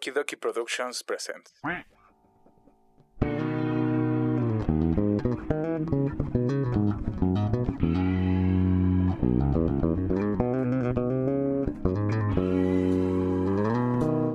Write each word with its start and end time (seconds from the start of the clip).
Okie 0.00 0.12
Dokie 0.12 0.36
Productions 0.36 1.02
presents. 1.02 1.52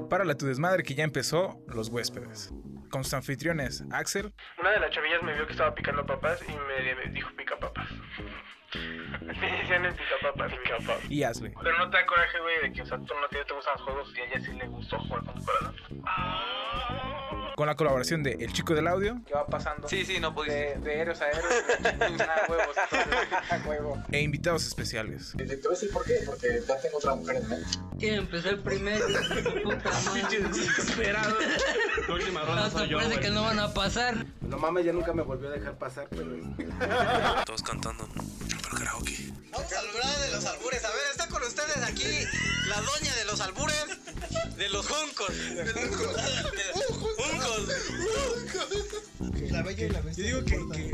Para 0.07 0.23
la 0.23 0.35
tu 0.35 0.45
desmadre 0.45 0.83
que 0.83 0.93
ya 0.93 1.03
empezó, 1.03 1.59
los 1.67 1.89
huéspedes. 1.89 2.53
Con 2.91 3.03
sus 3.03 3.15
anfitriones, 3.15 3.83
Axel, 3.91 4.31
Una 4.59 4.69
de 4.69 4.79
las 4.79 4.91
chavillas 4.91 5.23
me 5.23 5.33
vio 5.33 5.47
que 5.47 5.53
estaba 5.53 5.73
picando 5.73 6.05
papas 6.05 6.43
y 6.47 6.51
me 6.51 7.11
dijo 7.11 7.35
pica 7.35 7.57
papas. 7.57 7.89
Me 9.39 9.51
decían 9.51 9.85
el 9.85 9.93
pica 9.93 10.15
papas. 10.21 10.51
y 11.09 11.23
Ashley. 11.23 11.53
Pero 11.61 11.77
no 11.77 11.89
te 11.89 11.97
da 11.97 12.05
coraje, 12.05 12.39
güey, 12.39 12.61
de 12.61 12.73
que, 12.73 12.81
o 12.81 12.85
sea, 12.85 12.97
tú 12.97 13.13
no 13.19 13.27
te, 13.29 13.43
te 13.43 13.53
gustan 13.53 13.73
los 13.75 13.81
juegos 13.83 14.13
y 14.15 14.19
a 14.21 14.25
ella 14.25 14.45
sí 14.45 14.51
le 14.53 14.67
gustó 14.67 14.97
jugar 14.99 15.23
con 15.25 15.35
tu 15.35 15.45
corazón. 15.45 15.75
Con 17.55 17.67
la 17.67 17.75
colaboración 17.75 18.21
de 18.21 18.33
El 18.33 18.51
Chico 18.51 18.73
del 18.75 18.85
Audio 18.87 19.21
¿Qué 19.25 19.33
va 19.33 19.47
pasando? 19.47 19.87
Sí, 19.87 20.03
sí, 20.03 20.19
no 20.19 20.35
pudiste. 20.35 20.77
De, 20.77 20.79
de 20.79 20.99
héroes 20.99 21.21
a 21.21 21.29
héroes, 21.29 21.45
a 22.19 22.51
huevos, 22.51 22.75
huevo. 23.65 24.03
e 24.11 24.21
invitados 24.21 24.65
especiales. 24.67 25.33
Te 25.37 25.45
voy 25.45 25.55
a 25.65 25.69
decir 25.69 25.89
por 25.91 26.03
qué, 26.05 26.19
porque 26.25 26.47
ya 26.67 26.77
tengo 26.81 26.97
otra 26.97 27.15
mujer 27.15 27.37
en 27.37 27.49
mente. 27.49 27.69
¿Quién 27.97 28.15
empezó 28.15 28.49
el 28.49 28.59
primero? 28.59 29.05
Puta 29.63 29.89
madre. 29.89 30.39
Desesperado. 30.49 31.35
Hasta 32.57 32.87
parece 32.89 33.19
que 33.21 33.29
no 33.29 33.43
van 33.43 33.59
a 33.59 33.73
pasar. 33.73 34.25
No 34.41 34.57
mames, 34.57 34.85
ya 34.85 34.91
nunca 34.93 35.13
me 35.13 35.23
volvió 35.23 35.47
a 35.49 35.51
dejar 35.53 35.77
pasar, 35.77 36.07
pero... 36.09 36.35
Todos 37.45 37.63
cantando. 37.63 38.07
Karaoke. 38.75 39.31
Vamos 39.51 39.71
a 39.73 39.79
hablar 39.79 40.19
de 40.19 40.31
los 40.31 40.45
albures. 40.45 40.83
A 40.83 40.89
ver, 40.89 40.99
está 41.11 41.27
con 41.27 41.41
ustedes 41.43 41.77
aquí 41.77 42.27
la 42.67 42.81
doña 42.81 43.15
de 43.15 43.25
los 43.25 43.39
albures, 43.41 43.85
de 44.57 44.69
los 44.69 44.85
juncos. 44.85 45.29
De 45.29 45.65
los 45.65 45.95
juncos. 46.97 47.25
La 49.51 49.61
bella 49.63 49.85
y 49.85 49.89
la 49.89 50.01
bestia. 50.01 50.27
Yo 50.27 50.41
digo 50.41 50.69
que... 50.69 50.85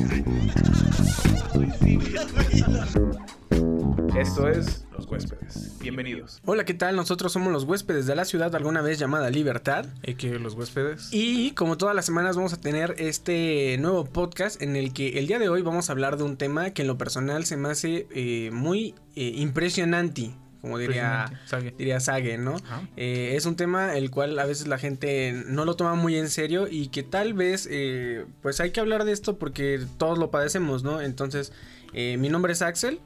Esto 4.16 4.50
es 4.50 4.86
Los 4.92 5.08
Huéspedes. 5.08 5.78
Bienvenidos. 5.80 6.42
Hola, 6.46 6.66
¿qué 6.66 6.74
tal? 6.74 6.96
Nosotros 6.96 7.32
somos 7.32 7.54
los 7.54 7.64
huéspedes 7.64 8.06
de 8.06 8.16
la 8.16 8.26
ciudad 8.26 8.54
alguna 8.56 8.82
vez 8.82 9.00
llamada 9.00 9.30
Libertad. 9.30 9.86
¿Y 10.04 10.16
que 10.16 10.38
los 10.38 10.54
huéspedes? 10.54 11.10
Y 11.12 11.52
como 11.52 11.78
todas 11.78 11.96
las 11.96 12.06
semanas 12.06 12.36
vamos 12.36 12.52
a 12.54 12.60
tener 12.60 12.96
este 12.98 13.78
nuevo 13.80 14.06
podcast 14.06 14.62
en 14.62 14.76
el 14.76 14.92
que 14.94 15.20
el 15.20 15.28
día 15.28 15.40
de 15.40 15.50
hoy 15.50 15.62
vamos 15.62 15.90
a 15.90 15.94
hablar 15.94 16.18
de 16.18 16.24
un 16.24 16.36
tema 16.36 16.72
que 16.72 16.82
en 16.82 16.90
lo 16.90 16.98
personal 16.98 17.46
se 17.46 17.56
me 17.56 17.70
hace 17.70 18.08
eh, 18.12 18.52
muy 18.52 18.96
eh, 19.16 19.32
impresionante. 19.36 20.32
Como 20.62 20.78
diría. 20.78 21.42
Sague. 21.46 21.74
diría 21.76 22.00
Sage, 22.00 22.38
¿no? 22.38 22.56
Eh, 22.96 23.34
es 23.36 23.48
un 23.48 23.56
tema 23.56 23.96
el 23.96 24.12
cual 24.12 24.38
a 24.38 24.46
veces 24.46 24.68
la 24.68 24.78
gente 24.78 25.44
no 25.48 25.66
lo 25.66 25.76
toma 25.76 25.96
muy 25.96 26.16
en 26.18 26.30
serio 26.30 26.68
y 26.70 26.90
que 26.90 27.02
tal 27.02 27.34
vez 27.34 27.68
eh, 27.70 28.26
pues 28.44 28.60
hay 28.60 28.70
que 28.70 28.80
hablar 28.80 29.04
de 29.04 29.12
esto 29.12 29.40
porque 29.40 29.80
todos 29.98 30.20
lo 30.20 30.30
padecemos, 30.30 30.84
¿no? 30.84 31.02
Entonces, 31.02 31.52
eh, 31.94 32.18
mi 32.18 32.30
nombre 32.30 32.54
es 32.54 32.62
Axel 32.62 33.00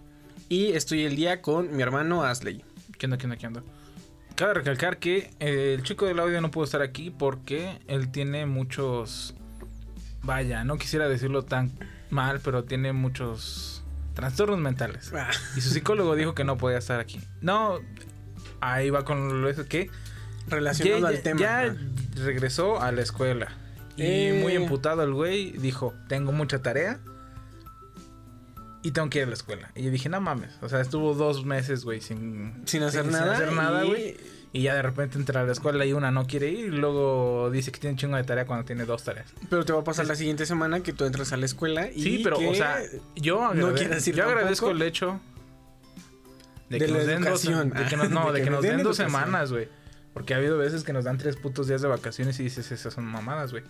y 0.50 0.72
estoy 0.74 1.04
el 1.06 1.16
día 1.16 1.42
con 1.42 1.76
mi 1.76 1.82
hermano 1.82 2.24
Asley. 2.24 2.64
¿Qué 2.98 3.06
onda, 3.08 3.18
qué 3.18 3.26
onda, 3.26 3.38
qué 3.38 3.48
onda? 3.48 3.64
Cabe 4.36 4.54
recalcar 4.56 4.98
que 4.98 5.32
eh, 5.40 5.76
el 5.78 5.84
chico 5.84 6.06
del 6.06 6.20
audio 6.20 6.42
no 6.42 6.52
pudo 6.52 6.66
estar 6.66 6.82
aquí 6.82 7.10
porque 7.10 7.80
él 7.88 8.12
tiene 8.12 8.46
muchos. 8.46 9.34
Vaya, 10.24 10.64
no 10.64 10.78
quisiera 10.78 11.08
decirlo 11.08 11.44
tan 11.44 11.72
mal, 12.10 12.42
pero 12.44 12.64
tiene 12.64 12.92
muchos 12.94 13.84
trastornos 14.14 14.60
mentales. 14.60 15.12
Ah. 15.14 15.30
Y 15.56 15.62
su 15.62 15.70
psicólogo 15.70 16.16
dijo 16.16 16.34
que 16.36 16.44
no 16.44 16.58
podía 16.58 16.78
estar 16.80 17.00
aquí. 17.00 17.20
No, 17.42 17.80
ahí 18.60 18.90
va 18.90 19.06
con 19.06 19.42
lo 19.42 19.54
que. 19.68 19.90
Relacionado 20.48 21.02
ya, 21.02 21.08
al 21.08 21.22
tema. 21.24 21.40
ya 21.40 21.76
regresó 22.24 22.82
a 22.82 22.92
la 22.92 23.02
escuela. 23.02 23.52
Y 23.98 24.04
Eh. 24.04 24.40
muy 24.44 24.54
emputado 24.54 25.02
el 25.04 25.14
güey 25.14 25.52
dijo: 25.52 25.94
Tengo 26.10 26.32
mucha 26.32 26.62
tarea. 26.62 27.00
Y 28.86 28.92
tengo 28.92 29.10
que 29.10 29.18
ir 29.18 29.24
a 29.24 29.28
la 29.28 29.34
escuela. 29.34 29.72
Y 29.74 29.82
yo 29.82 29.90
dije, 29.90 30.10
no 30.10 30.22
mames. 30.22 30.52
O 30.62 30.70
sea, 30.70 30.80
estuvo 30.80 31.16
dos 31.16 31.44
meses, 31.44 31.84
güey, 31.84 32.02
sin, 32.02 32.62
Sin 32.66 32.84
hacer 32.84 33.06
nada. 33.08 33.36
Sin 33.36 33.44
hacer 33.46 33.54
nada, 33.54 33.84
güey. 33.84 34.16
Y 34.54 34.62
ya 34.62 34.76
de 34.76 34.84
repente 34.84 35.18
entra 35.18 35.42
a 35.42 35.44
la 35.44 35.52
escuela 35.52 35.86
y 35.88 35.94
una 35.94 36.12
no 36.12 36.28
quiere 36.28 36.50
ir. 36.52 36.66
Y 36.74 36.78
luego 36.78 37.50
dice 37.52 37.72
que 37.72 37.80
tiene 37.80 37.94
un 37.96 37.98
chingo 37.98 38.16
de 38.16 38.24
tarea 38.24 38.46
cuando 38.46 38.64
tiene 38.64 38.86
dos 38.86 39.04
tareas. 39.04 39.34
Pero 39.50 39.66
te 39.66 39.74
va 39.74 39.80
a 39.80 39.84
pasar 39.84 40.06
la 40.06 40.16
siguiente 40.16 40.46
semana 40.46 40.82
que 40.82 40.94
tú 40.94 41.04
entras 41.06 41.34
a 41.34 41.38
la 41.38 41.46
escuela 41.48 41.90
y 41.92 42.02
Sí, 42.04 42.22
pero, 42.24 42.38
que- 42.38 42.48
o 42.48 42.54
sea, 42.54 42.78
yo, 43.16 43.40
no 43.56 43.70
agrade- 43.70 43.74
quieres 43.80 44.08
ir 44.08 44.16
yo 44.16 44.24
agradezco 44.26 44.70
el 44.70 44.82
hecho 44.84 45.20
de, 46.70 46.78
que 46.78 46.88
nos 46.88 47.06
den 47.08 47.22
dos, 47.24 47.44
educación. 47.44 47.70
de 47.72 47.86
que 47.86 47.98
nos, 47.98 48.10
no, 48.12 48.32
De 48.34 48.40
que 48.40 48.44
que 48.46 48.50
nos 48.52 48.58
nos 48.58 48.64
den 48.64 48.78
den 48.78 48.84
dos 48.84 48.98
semanas, 48.98 49.52
güey. 49.52 49.68
Porque 50.14 50.36
ha 50.36 50.38
habido 50.38 50.58
veces 50.60 50.84
que 50.84 50.94
nos 50.94 51.04
dan 51.06 51.18
tres 51.18 51.36
putos 51.38 51.68
días 51.68 51.82
de 51.82 51.88
vacaciones 51.88 52.40
y 52.40 52.44
dices, 52.44 52.72
esas 52.72 52.94
son 52.94 53.06
mamadas, 53.06 53.50
güey. 53.52 53.64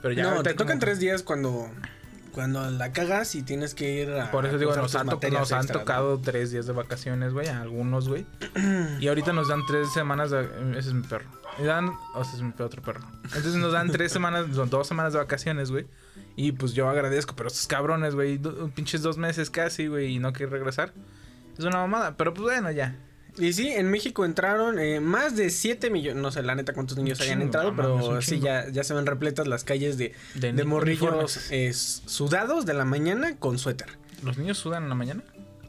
Pero 0.00 0.14
ya 0.14 0.24
no, 0.34 0.42
te 0.42 0.54
tocan 0.54 0.66
como- 0.78 0.80
tres 0.80 0.98
días 0.98 1.22
cuando 1.22 1.70
cuando 2.32 2.68
la 2.70 2.92
cagas 2.92 3.34
y 3.34 3.42
tienes 3.42 3.74
que 3.74 3.92
ir 4.02 4.10
a 4.12 4.30
Por 4.30 4.46
eso 4.46 4.58
digo, 4.58 4.74
nos 4.74 4.94
han, 4.94 5.06
to- 5.08 5.16
materias 5.16 5.40
nos 5.40 5.52
han 5.52 5.58
extras, 5.60 5.74
¿no? 5.76 5.80
tocado 5.84 6.18
tres 6.18 6.50
días 6.50 6.66
de 6.66 6.72
vacaciones, 6.72 7.32
güey, 7.32 7.48
algunos, 7.48 8.08
güey. 8.08 8.26
Y 9.00 9.08
ahorita 9.08 9.32
nos 9.32 9.48
dan 9.48 9.64
tres 9.66 9.92
semanas 9.92 10.30
de... 10.30 10.42
Ese 10.72 10.88
es 10.88 10.94
mi 10.94 11.02
perro. 11.02 11.26
Y 11.58 11.64
dan... 11.64 11.90
O 12.14 12.24
sea, 12.24 12.34
es 12.34 12.42
mi 12.42 12.52
otro 12.58 12.80
perro. 12.82 13.00
Entonces 13.24 13.54
nos 13.56 13.72
dan 13.72 13.90
tres 13.90 14.10
semanas, 14.12 14.46
dos 14.54 14.86
semanas 14.88 15.12
de 15.12 15.18
vacaciones, 15.18 15.70
güey. 15.70 15.86
Y 16.34 16.52
pues 16.52 16.72
yo 16.72 16.88
agradezco, 16.88 17.34
pero 17.36 17.48
estos 17.48 17.66
cabrones, 17.66 18.14
güey, 18.14 18.38
do- 18.38 18.70
pinches 18.74 19.02
dos 19.02 19.18
meses 19.18 19.50
casi, 19.50 19.86
güey, 19.86 20.14
y 20.14 20.18
no 20.18 20.32
quieren 20.32 20.52
regresar. 20.52 20.92
Es 21.58 21.64
una 21.64 21.76
mamada, 21.76 22.16
pero 22.16 22.32
pues 22.32 22.42
bueno, 22.44 22.70
ya. 22.70 22.96
Y 23.38 23.52
sí, 23.54 23.68
en 23.68 23.90
México 23.90 24.24
entraron 24.26 24.78
eh, 24.78 25.00
más 25.00 25.36
de 25.36 25.48
7 25.50 25.88
millones, 25.90 26.22
no 26.22 26.30
sé 26.30 26.42
la 26.42 26.54
neta 26.54 26.74
cuántos 26.74 26.98
niños 26.98 27.18
chingo, 27.18 27.40
entrado, 27.42 27.74
pero 27.74 28.20
sí, 28.20 28.40
ya, 28.40 28.68
ya 28.68 28.84
se 28.84 28.92
ven 28.92 29.06
repletas 29.06 29.46
las 29.48 29.64
calles 29.64 29.96
de, 29.96 30.12
De 30.34 30.52
de, 30.52 30.64
morrillos 30.64 31.50
eh, 31.50 31.72
sudados 31.72 32.66
de 32.66 32.74
la 32.74 32.84
mañana 32.84 33.36
con 33.38 33.58
suéter. 33.58 33.98
¿Los 34.22 34.36
niños 34.38 34.58
sudan 34.58 34.82
en 34.84 34.88
la 34.90 34.94
mañana? 34.94 35.22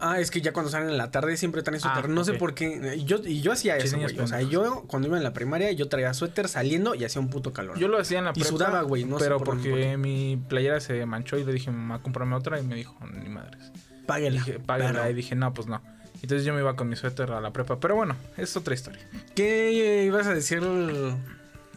Ah, 0.05 0.19
es 0.19 0.29
que 0.31 0.41
ya 0.41 0.51
cuando 0.51 0.69
salen 0.69 0.89
en 0.89 0.97
la 0.97 1.11
tarde 1.11 1.37
siempre 1.37 1.61
traen 1.63 1.79
suéter. 1.79 2.03
Ah, 2.05 2.07
no 2.09 2.25
sé 2.25 2.33
por 2.33 2.53
qué. 2.53 2.95
Y 2.97 3.05
yo, 3.05 3.19
y 3.23 3.39
yo 3.39 3.53
hacía 3.53 3.79
Sí, 3.79 3.87
eso, 3.87 3.97
güey. 3.97 4.19
O 4.19 4.27
sea, 4.27 4.41
yo 4.41 4.83
cuando 4.87 5.07
iba 5.07 5.15
en 5.17 5.23
la 5.23 5.31
primaria, 5.31 5.71
yo 5.71 5.87
traía 5.87 6.13
suéter 6.13 6.49
saliendo 6.49 6.93
y 6.95 7.05
hacía 7.05 7.21
un 7.21 7.29
puto 7.29 7.53
calor. 7.53 7.79
Yo 7.79 7.87
lo 7.87 7.97
hacía 7.97 8.19
en 8.19 8.25
la 8.25 8.31
Y 8.31 8.33
prepa. 8.33 8.49
sudaba, 8.49 8.81
güey, 8.81 9.05
no 9.05 9.17
sé 9.17 9.23
pero 9.25 9.37
por- 9.37 9.47
porque 9.55 9.69
por 9.69 9.79
qué. 9.79 9.95
mi 9.95 10.35
playera 10.49 10.81
se 10.81 11.05
manchó 11.05 11.37
y 11.37 11.45
le 11.45 11.53
dije, 11.53 11.71
mamá, 11.71 12.01
cómprame 12.01 12.35
otra. 12.35 12.59
Y 12.59 12.63
me 12.63 12.75
dijo, 12.75 12.97
ni 13.13 13.29
madres. 13.29 13.71
Páguela. 14.05 14.39
Dije, 14.43 14.59
págala. 14.59 14.91
perro. 14.99 15.09
Y 15.11 15.13
dije, 15.13 15.35
no, 15.35 15.53
pues 15.53 15.67
no. 15.69 15.81
Entonces 16.23 16.45
yo 16.45 16.53
me 16.53 16.61
iba 16.61 16.75
con 16.75 16.89
mi 16.89 16.95
suéter 16.95 17.31
a 17.31 17.39
la 17.41 17.51
prepa. 17.53 17.79
Pero 17.79 17.95
bueno, 17.95 18.15
es 18.37 18.55
otra 18.57 18.73
historia. 18.73 19.01
¿Qué 19.35 20.03
ibas 20.07 20.25
a 20.25 20.33
decir? 20.33 20.59
el 20.63 21.15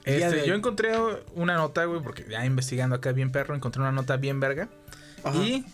Este, 0.05 0.37
de- 0.37 0.47
Yo 0.47 0.55
encontré 0.55 0.93
una 1.35 1.57
nota, 1.57 1.85
güey, 1.85 2.01
porque 2.01 2.25
ya 2.31 2.47
investigando 2.47 2.97
acá 2.97 3.13
bien 3.13 3.31
perro, 3.33 3.55
encontré 3.55 3.83
una 3.83 3.93
nota 3.93 4.17
bien 4.17 4.41
verga. 4.41 4.69
Ajá. 5.25 5.37
Y 5.37 5.65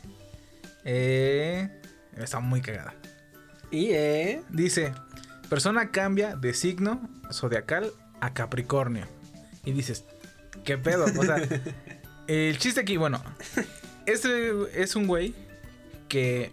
eh, 0.85 1.69
está 2.17 2.41
muy 2.41 2.61
cagada. 2.61 2.95
Y, 3.71 3.91
eh, 3.93 4.43
Dice, 4.49 4.93
persona 5.49 5.91
cambia 5.91 6.35
de 6.37 6.55
signo 6.55 7.09
zodiacal 7.31 7.93
a 8.21 8.33
Capricornio. 8.35 9.07
Y 9.65 9.73
dices, 9.73 10.05
¿qué 10.65 10.79
pedo? 10.79 11.05
O 11.05 11.23
sea, 11.25 11.37
el 12.27 12.59
chiste 12.59 12.81
aquí, 12.81 12.97
bueno, 12.97 13.23
este 14.07 14.83
es 14.83 14.97
un 14.97 15.07
güey 15.07 15.35
que, 16.09 16.51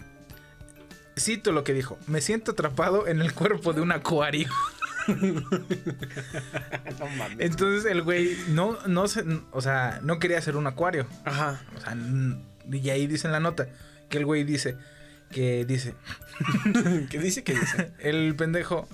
cito 1.19 1.51
lo 1.51 1.63
que 1.63 1.73
dijo, 1.73 1.97
me 2.07 2.21
siento 2.21 2.51
atrapado 2.51 3.07
en 3.07 3.21
el 3.21 3.33
cuerpo 3.33 3.73
de 3.73 3.81
un 3.81 3.91
acuario. 3.91 4.49
Entonces 7.39 7.91
el 7.91 8.03
güey 8.03 8.37
no, 8.49 8.77
no 8.87 9.07
se, 9.07 9.23
o 9.51 9.61
sea, 9.61 9.99
no 10.03 10.19
quería 10.19 10.41
ser 10.41 10.55
un 10.55 10.67
acuario. 10.67 11.07
Ajá. 11.25 11.59
O 11.75 11.81
sea, 11.81 11.97
y 12.71 12.89
ahí 12.89 13.07
dice 13.07 13.27
en 13.27 13.33
la 13.33 13.39
nota 13.39 13.67
que 14.09 14.17
el 14.17 14.25
güey 14.25 14.43
dice 14.43 14.77
que 15.31 15.65
dice, 15.65 15.95
¿Qué 17.09 17.19
dice? 17.19 17.43
¿Qué 17.43 17.53
dice? 17.53 17.91
el 17.99 18.35
pendejo 18.35 18.87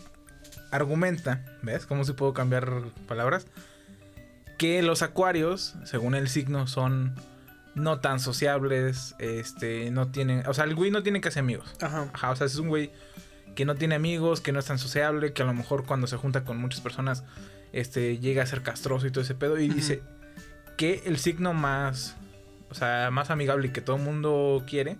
argumenta, 0.71 1.45
¿ves? 1.61 1.85
¿Cómo 1.85 2.03
se 2.03 2.13
puedo 2.13 2.33
cambiar 2.33 2.83
palabras? 3.07 3.47
Que 4.57 4.81
los 4.81 5.01
acuarios, 5.01 5.75
según 5.85 6.15
el 6.15 6.29
signo, 6.29 6.67
son 6.67 7.15
no 7.75 7.99
tan 7.99 8.19
sociables, 8.19 9.15
este, 9.19 9.91
no 9.91 10.07
tienen, 10.07 10.47
o 10.47 10.53
sea, 10.53 10.63
el 10.63 10.75
güey 10.75 10.91
no 10.91 11.03
tiene 11.03 11.21
casi 11.21 11.39
amigos. 11.39 11.75
Ajá. 11.81 12.09
Ajá, 12.13 12.31
o 12.31 12.35
sea, 12.35 12.47
es 12.47 12.55
un 12.55 12.69
güey 12.69 12.91
que 13.55 13.65
no 13.65 13.75
tiene 13.75 13.95
amigos, 13.95 14.41
que 14.41 14.51
no 14.51 14.59
es 14.59 14.65
tan 14.65 14.79
sociable, 14.79 15.33
que 15.33 15.43
a 15.43 15.45
lo 15.45 15.53
mejor 15.53 15.85
cuando 15.85 16.07
se 16.07 16.17
junta 16.17 16.43
con 16.43 16.57
muchas 16.57 16.81
personas, 16.81 17.23
este, 17.73 18.17
llega 18.19 18.43
a 18.43 18.45
ser 18.45 18.61
castroso 18.61 19.07
y 19.07 19.11
todo 19.11 19.23
ese 19.23 19.35
pedo. 19.35 19.59
Y 19.59 19.69
dice 19.69 20.01
que 20.77 21.03
el 21.05 21.17
signo 21.17 21.53
más, 21.53 22.15
o 22.69 22.73
sea, 22.73 23.09
más 23.11 23.29
amigable 23.29 23.67
y 23.67 23.69
que 23.71 23.81
todo 23.81 23.95
el 23.97 24.03
mundo 24.03 24.63
quiere 24.67 24.97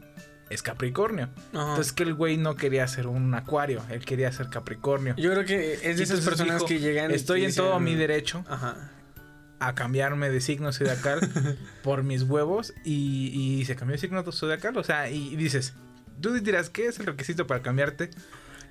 es 0.50 0.62
Capricornio. 0.62 1.30
Ajá. 1.54 1.70
Entonces 1.70 1.94
que 1.94 2.04
el 2.04 2.14
güey 2.14 2.38
no 2.38 2.56
quería 2.56 2.88
ser 2.88 3.08
un 3.08 3.34
acuario, 3.34 3.82
él 3.90 4.06
quería 4.06 4.32
ser 4.32 4.50
Capricornio. 4.50 5.16
Yo 5.18 5.32
creo 5.32 5.46
que 5.46 5.74
es 5.90 5.98
de 5.98 6.04
esas 6.04 6.22
personas 6.22 6.56
dijo, 6.58 6.68
que 6.68 6.80
llegan. 6.80 7.12
Estoy 7.12 7.46
en 7.46 7.54
todo 7.54 7.80
mi 7.80 7.96
derecho 7.96 8.44
Ajá. 8.48 8.92
A 9.68 9.76
cambiarme 9.76 10.30
de 10.30 10.42
signo 10.42 10.72
zodiacal 10.72 11.20
por 11.84 12.04
mis 12.04 12.24
huevos 12.24 12.74
y, 12.84 13.32
y 13.60 13.66
se 13.66 13.76
cambió 13.76 13.94
de 13.94 14.00
signo 14.00 14.24
zodiacal. 14.32 14.78
O 14.78 14.84
sea, 14.84 15.10
y, 15.10 15.34
y 15.34 15.36
dices, 15.36 15.74
tú 16.22 16.34
dirás, 16.34 16.70
¿qué 16.70 16.88
es 16.88 17.00
el 17.00 17.06
requisito 17.06 17.48
para 17.48 17.62
cambiarte 17.62 18.10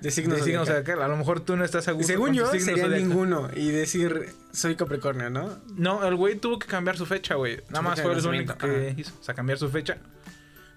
De 0.01 0.11
signos 0.11 0.37
de 0.37 0.43
signo 0.43 0.65
zodiacal. 0.65 1.01
A 1.01 1.07
lo 1.07 1.17
mejor 1.17 1.41
tú 1.41 1.55
no 1.55 1.63
estás 1.63 1.87
a 1.87 1.91
gusto 1.91 2.07
según 2.07 2.33
yo, 2.33 2.45
signo 2.51 2.65
sería 2.65 2.83
zodiacal. 2.85 3.07
ninguno. 3.07 3.49
Y 3.55 3.71
decir, 3.71 4.33
soy 4.51 4.75
Capricornio, 4.75 5.29
¿no? 5.29 5.59
No, 5.75 6.05
el 6.07 6.15
güey 6.15 6.35
tuvo 6.35 6.59
que 6.59 6.67
cambiar 6.67 6.97
su 6.97 7.05
fecha, 7.05 7.35
güey. 7.35 7.61
Nada 7.69 7.81
más 7.81 8.01
fue 8.01 8.15
nacimiento, 8.15 8.53
único 8.53 8.67
que 8.67 8.95
hizo. 8.97 9.13
O 9.19 9.23
sea, 9.23 9.35
cambiar 9.35 9.57
su 9.57 9.69
fecha. 9.69 9.97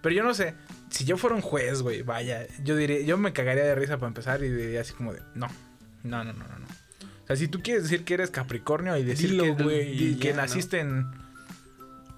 Pero 0.02 0.14
yo 0.14 0.22
no 0.22 0.34
sé. 0.34 0.54
Si 0.90 1.04
yo 1.04 1.16
fuera 1.16 1.34
un 1.36 1.42
juez, 1.42 1.82
güey, 1.82 2.02
vaya. 2.02 2.46
Yo 2.62 2.76
diría, 2.76 3.00
yo 3.00 3.18
me 3.18 3.32
cagaría 3.32 3.64
de 3.64 3.74
risa 3.74 3.98
para 3.98 4.08
empezar 4.08 4.42
y 4.42 4.48
diría 4.48 4.80
así 4.80 4.92
como 4.92 5.12
de, 5.12 5.20
no. 5.34 5.48
No, 6.04 6.24
no, 6.24 6.32
no, 6.32 6.46
no. 6.46 6.58
no. 6.58 6.67
O 7.28 7.28
sea, 7.28 7.36
si 7.36 7.48
tú 7.48 7.60
quieres 7.62 7.82
decir 7.84 8.04
que 8.04 8.14
eres 8.14 8.30
Capricornio 8.30 8.96
y 8.96 9.04
decir 9.04 9.30
Dilo, 9.30 9.54
que, 9.56 9.82
y 9.90 10.14
que 10.16 10.28
ya, 10.28 10.36
¿no? 10.36 10.42
naciste 10.42 10.80
en. 10.80 11.06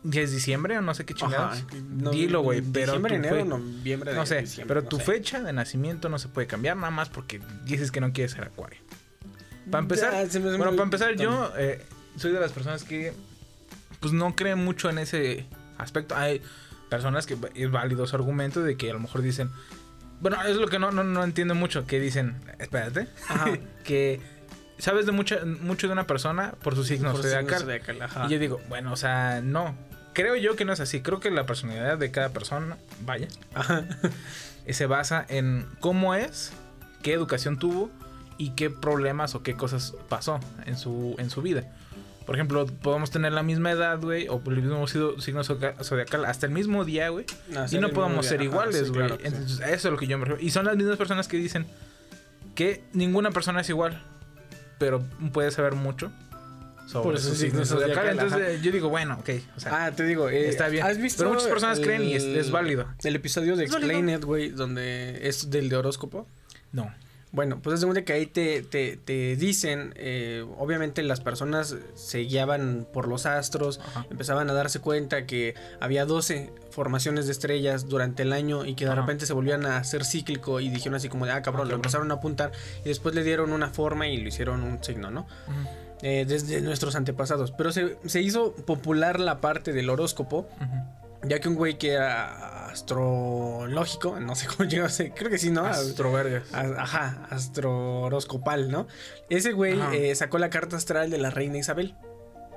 ¿Ya 0.02 0.22
es 0.22 0.32
diciembre 0.32 0.78
o 0.78 0.82
no 0.82 0.94
sé 0.94 1.04
qué 1.04 1.12
chingados? 1.14 1.62
No, 1.90 2.10
Dilo, 2.10 2.40
güey. 2.40 2.62
Pero 2.62 2.92
Diciembre, 2.92 3.16
enero, 3.16 3.36
fe- 3.36 3.44
noviembre, 3.44 4.14
No 4.14 4.20
de 4.20 4.26
sé, 4.26 4.40
diciembre, 4.40 4.68
pero 4.68 4.82
no 4.82 4.88
tu 4.88 4.96
sé. 4.96 5.02
fecha 5.04 5.42
de 5.42 5.52
nacimiento 5.52 6.08
no 6.08 6.18
se 6.18 6.28
puede 6.28 6.46
cambiar 6.46 6.76
nada 6.78 6.90
más 6.90 7.10
porque 7.10 7.40
dices 7.66 7.90
que 7.90 8.00
no 8.00 8.12
quieres 8.12 8.32
ser 8.32 8.44
acuario. 8.44 8.78
Para 9.70 9.82
empezar, 9.82 10.26
Ya, 10.26 10.38
bueno, 10.40 10.56
muy 10.58 10.76
para 10.76 10.82
empezar 10.84 11.16
yo 11.16 11.52
eh, 11.58 11.84
soy 12.16 12.32
de 12.32 12.40
las 12.40 12.50
personas 12.52 12.82
que 12.84 13.12
pues 14.00 14.14
no 14.14 14.34
creen 14.34 14.64
mucho 14.64 14.88
en 14.88 14.96
ese 14.98 15.44
aspecto. 15.76 16.16
Hay 16.16 16.40
personas 16.88 17.26
que 17.26 17.36
es 17.54 17.70
válido 17.70 18.06
su 18.06 18.16
argumento 18.16 18.62
de 18.62 18.76
que 18.78 18.88
a 18.90 18.94
lo 18.94 19.00
mejor 19.00 19.20
dicen, 19.20 19.50
bueno, 20.22 20.42
es 20.44 20.56
lo 20.56 20.66
que 20.68 20.78
no, 20.78 20.92
no, 20.92 21.04
no 21.04 21.22
entiendo 21.24 21.54
mucho, 21.54 21.86
que 21.86 22.00
dicen, 22.00 22.36
espérate, 22.58 23.06
Ajá. 23.28 23.50
que 23.84 24.18
sabes 24.80 25.06
de 25.06 25.12
mucha, 25.12 25.44
mucho 25.44 25.86
de 25.86 25.92
una 25.92 26.06
persona 26.06 26.52
por 26.62 26.74
su 26.74 26.84
signo 26.84 27.12
Por 27.12 27.22
zodiacal. 27.22 27.60
zodiacal, 27.62 28.02
ajá. 28.02 28.26
Y 28.26 28.30
yo 28.30 28.38
digo, 28.38 28.60
bueno, 28.68 28.92
o 28.92 28.96
sea, 28.96 29.40
no. 29.42 29.74
Creo 30.12 30.34
yo 30.36 30.56
que 30.56 30.64
no 30.64 30.72
es 30.72 30.80
así. 30.80 31.00
Creo 31.02 31.20
que 31.20 31.30
la 31.30 31.46
personalidad 31.46 31.96
de 31.98 32.10
cada 32.10 32.30
persona, 32.30 32.76
vaya, 33.04 33.28
Ajá. 33.54 33.84
eh, 34.66 34.72
se 34.74 34.86
basa 34.86 35.24
en 35.28 35.66
cómo 35.78 36.14
es, 36.14 36.52
qué 37.02 37.12
educación 37.12 37.58
tuvo 37.58 37.90
y 38.36 38.50
qué 38.50 38.70
problemas 38.70 39.34
o 39.34 39.42
qué 39.42 39.54
cosas 39.54 39.94
pasó 40.08 40.40
en 40.66 40.76
su, 40.76 41.14
en 41.18 41.30
su 41.30 41.42
vida. 41.42 41.64
Por 42.26 42.34
ejemplo, 42.36 42.66
podemos 42.66 43.10
tener 43.10 43.32
la 43.32 43.42
misma 43.42 43.70
edad, 43.72 43.98
güey, 44.00 44.28
o 44.28 44.40
el 44.46 44.62
mismo 44.62 44.86
sido- 44.86 45.20
signo 45.20 45.42
zodiacal 45.42 46.24
hasta 46.24 46.46
el 46.46 46.52
mismo 46.52 46.84
día, 46.84 47.08
güey. 47.08 47.26
Y 47.72 47.78
no 47.78 47.88
podemos 47.90 48.26
ser 48.26 48.40
iguales, 48.42 48.76
sí, 48.86 48.88
güey. 48.92 49.06
claro, 49.06 49.16
sí. 49.16 49.22
Entonces, 49.26 49.60
eso 49.60 49.88
es 49.88 49.92
lo 49.92 49.96
que 49.96 50.06
yo 50.06 50.16
me 50.18 50.24
refiero. 50.26 50.46
Y 50.46 50.50
son 50.50 50.64
las 50.66 50.76
mismas 50.76 50.96
personas 50.96 51.26
que 51.28 51.36
dicen 51.38 51.66
que 52.54 52.82
ninguna 52.92 53.30
persona 53.30 53.60
es 53.62 53.68
igual, 53.68 54.02
pero 54.80 55.00
puede 55.32 55.52
saber 55.52 55.74
mucho 55.74 56.10
sobre 56.88 57.04
Por 57.04 57.18
su 57.20 57.28
su 57.28 57.34
signo 57.36 57.64
signo 57.64 57.66
zodiacal. 57.66 57.94
zodiacal, 58.06 58.26
Entonces, 58.26 58.54
ajá. 58.56 58.64
yo 58.64 58.72
digo, 58.72 58.88
bueno, 58.88 59.16
ok. 59.20 59.28
O 59.56 59.60
sea, 59.60 59.84
Ah, 59.86 59.90
te 59.92 60.02
digo, 60.02 60.28
eh, 60.28 60.48
está 60.48 60.66
bien. 60.66 60.84
¿Has 60.84 60.98
visto 60.98 61.18
Pero 61.22 61.34
muchas 61.34 61.46
personas 61.48 61.78
creen 61.78 62.02
y 62.02 62.14
es- 62.14 62.24
es 62.24 62.50
válido. 62.50 62.86
El 63.04 63.14
episodio 63.14 63.54
de. 63.54 63.64
Explain 63.66 64.08
It, 64.08 64.24
güey, 64.24 64.48
donde 64.50 65.28
es 65.28 65.50
del 65.50 65.68
de 65.68 65.76
horóscopo. 65.76 66.26
no. 66.72 66.92
Bueno, 67.32 67.60
pues 67.62 67.80
es 67.82 67.94
de 67.94 68.04
que 68.04 68.12
ahí 68.12 68.26
te, 68.26 68.62
te, 68.62 68.96
te 68.96 69.36
dicen, 69.36 69.92
eh, 69.96 70.44
obviamente 70.58 71.02
las 71.04 71.20
personas 71.20 71.76
se 71.94 72.18
guiaban 72.20 72.88
por 72.92 73.06
los 73.06 73.24
astros, 73.24 73.78
Ajá. 73.78 74.04
empezaban 74.10 74.50
a 74.50 74.52
darse 74.52 74.80
cuenta 74.80 75.26
que 75.26 75.54
había 75.78 76.06
12 76.06 76.52
formaciones 76.70 77.26
de 77.26 77.32
estrellas 77.32 77.88
durante 77.88 78.22
el 78.24 78.32
año 78.32 78.64
y 78.64 78.74
que 78.74 78.84
de 78.84 78.90
Ajá. 78.90 79.02
repente 79.02 79.26
se 79.26 79.32
volvían 79.32 79.64
a 79.64 79.76
hacer 79.76 80.04
cíclico 80.04 80.58
y 80.58 80.70
dijeron 80.70 80.96
así 80.96 81.08
como 81.08 81.24
de, 81.24 81.30
ah, 81.32 81.42
cabrón, 81.42 81.68
lo 81.68 81.76
empezaron 81.76 82.10
a 82.10 82.14
apuntar 82.14 82.50
y 82.84 82.88
después 82.88 83.14
le 83.14 83.22
dieron 83.22 83.52
una 83.52 83.68
forma 83.68 84.08
y 84.08 84.16
lo 84.16 84.26
hicieron 84.26 84.64
un 84.64 84.82
signo, 84.82 85.12
¿no? 85.12 85.28
Eh, 86.02 86.24
desde 86.26 86.60
nuestros 86.62 86.96
antepasados. 86.96 87.52
Pero 87.52 87.70
se, 87.70 87.96
se 88.06 88.22
hizo 88.22 88.54
popular 88.54 89.20
la 89.20 89.40
parte 89.40 89.72
del 89.72 89.88
horóscopo. 89.90 90.48
Ya 91.22 91.38
que 91.40 91.48
un 91.48 91.54
güey 91.54 91.78
que 91.78 91.92
era 91.92 92.68
astrológico, 92.70 94.18
no 94.20 94.34
sé 94.34 94.46
cómo 94.46 94.64
llegó 94.68 94.86
a 94.86 94.88
ser, 94.88 95.12
creo 95.12 95.30
que 95.30 95.38
sí, 95.38 95.50
¿no? 95.50 95.64
Astrovergas. 95.64 96.44
Ajá, 96.52 97.26
astroroscopal, 97.30 98.70
¿no? 98.70 98.86
Ese 99.28 99.52
güey 99.52 99.80
Ajá. 99.80 99.94
eh, 99.94 100.14
sacó 100.14 100.38
la 100.38 100.50
carta 100.50 100.76
astral 100.76 101.10
de 101.10 101.18
la 101.18 101.30
reina 101.30 101.58
Isabel. 101.58 101.94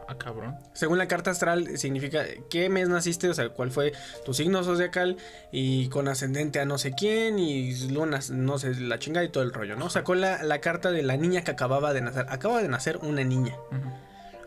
Ah, 0.08 0.18
cabrón. 0.18 0.58
Según 0.74 0.98
la 0.98 1.08
carta 1.08 1.32
astral, 1.32 1.78
significa 1.78 2.26
qué 2.50 2.70
mes 2.70 2.90
naciste, 2.90 3.30
o 3.30 3.34
sea, 3.34 3.50
cuál 3.50 3.72
fue 3.72 3.94
tu 4.26 4.34
signo 4.34 4.62
zodiacal 4.64 5.16
y 5.52 5.88
con 5.88 6.10
ascendente 6.10 6.60
a 6.60 6.66
no 6.66 6.78
sé 6.78 6.92
quién 6.92 7.40
y 7.40 7.74
lunas, 7.88 8.30
no 8.30 8.60
sé, 8.60 8.76
la 8.76 9.00
chingada 9.00 9.26
y 9.26 9.30
todo 9.30 9.44
el 9.44 9.54
rollo, 9.54 9.78
¿no? 9.78 9.90
Sacó 9.90 10.14
la, 10.14 10.44
la 10.44 10.60
carta 10.60 10.92
de 10.92 11.04
la 11.04 11.16
niña 11.16 11.44
que 11.46 11.52
acababa 11.52 11.94
de 11.94 12.02
nacer. 12.02 12.26
Acaba 12.28 12.62
de 12.62 12.68
nacer 12.68 12.98
una 12.98 13.24
niña. 13.24 13.56
Ujú. 13.72 13.90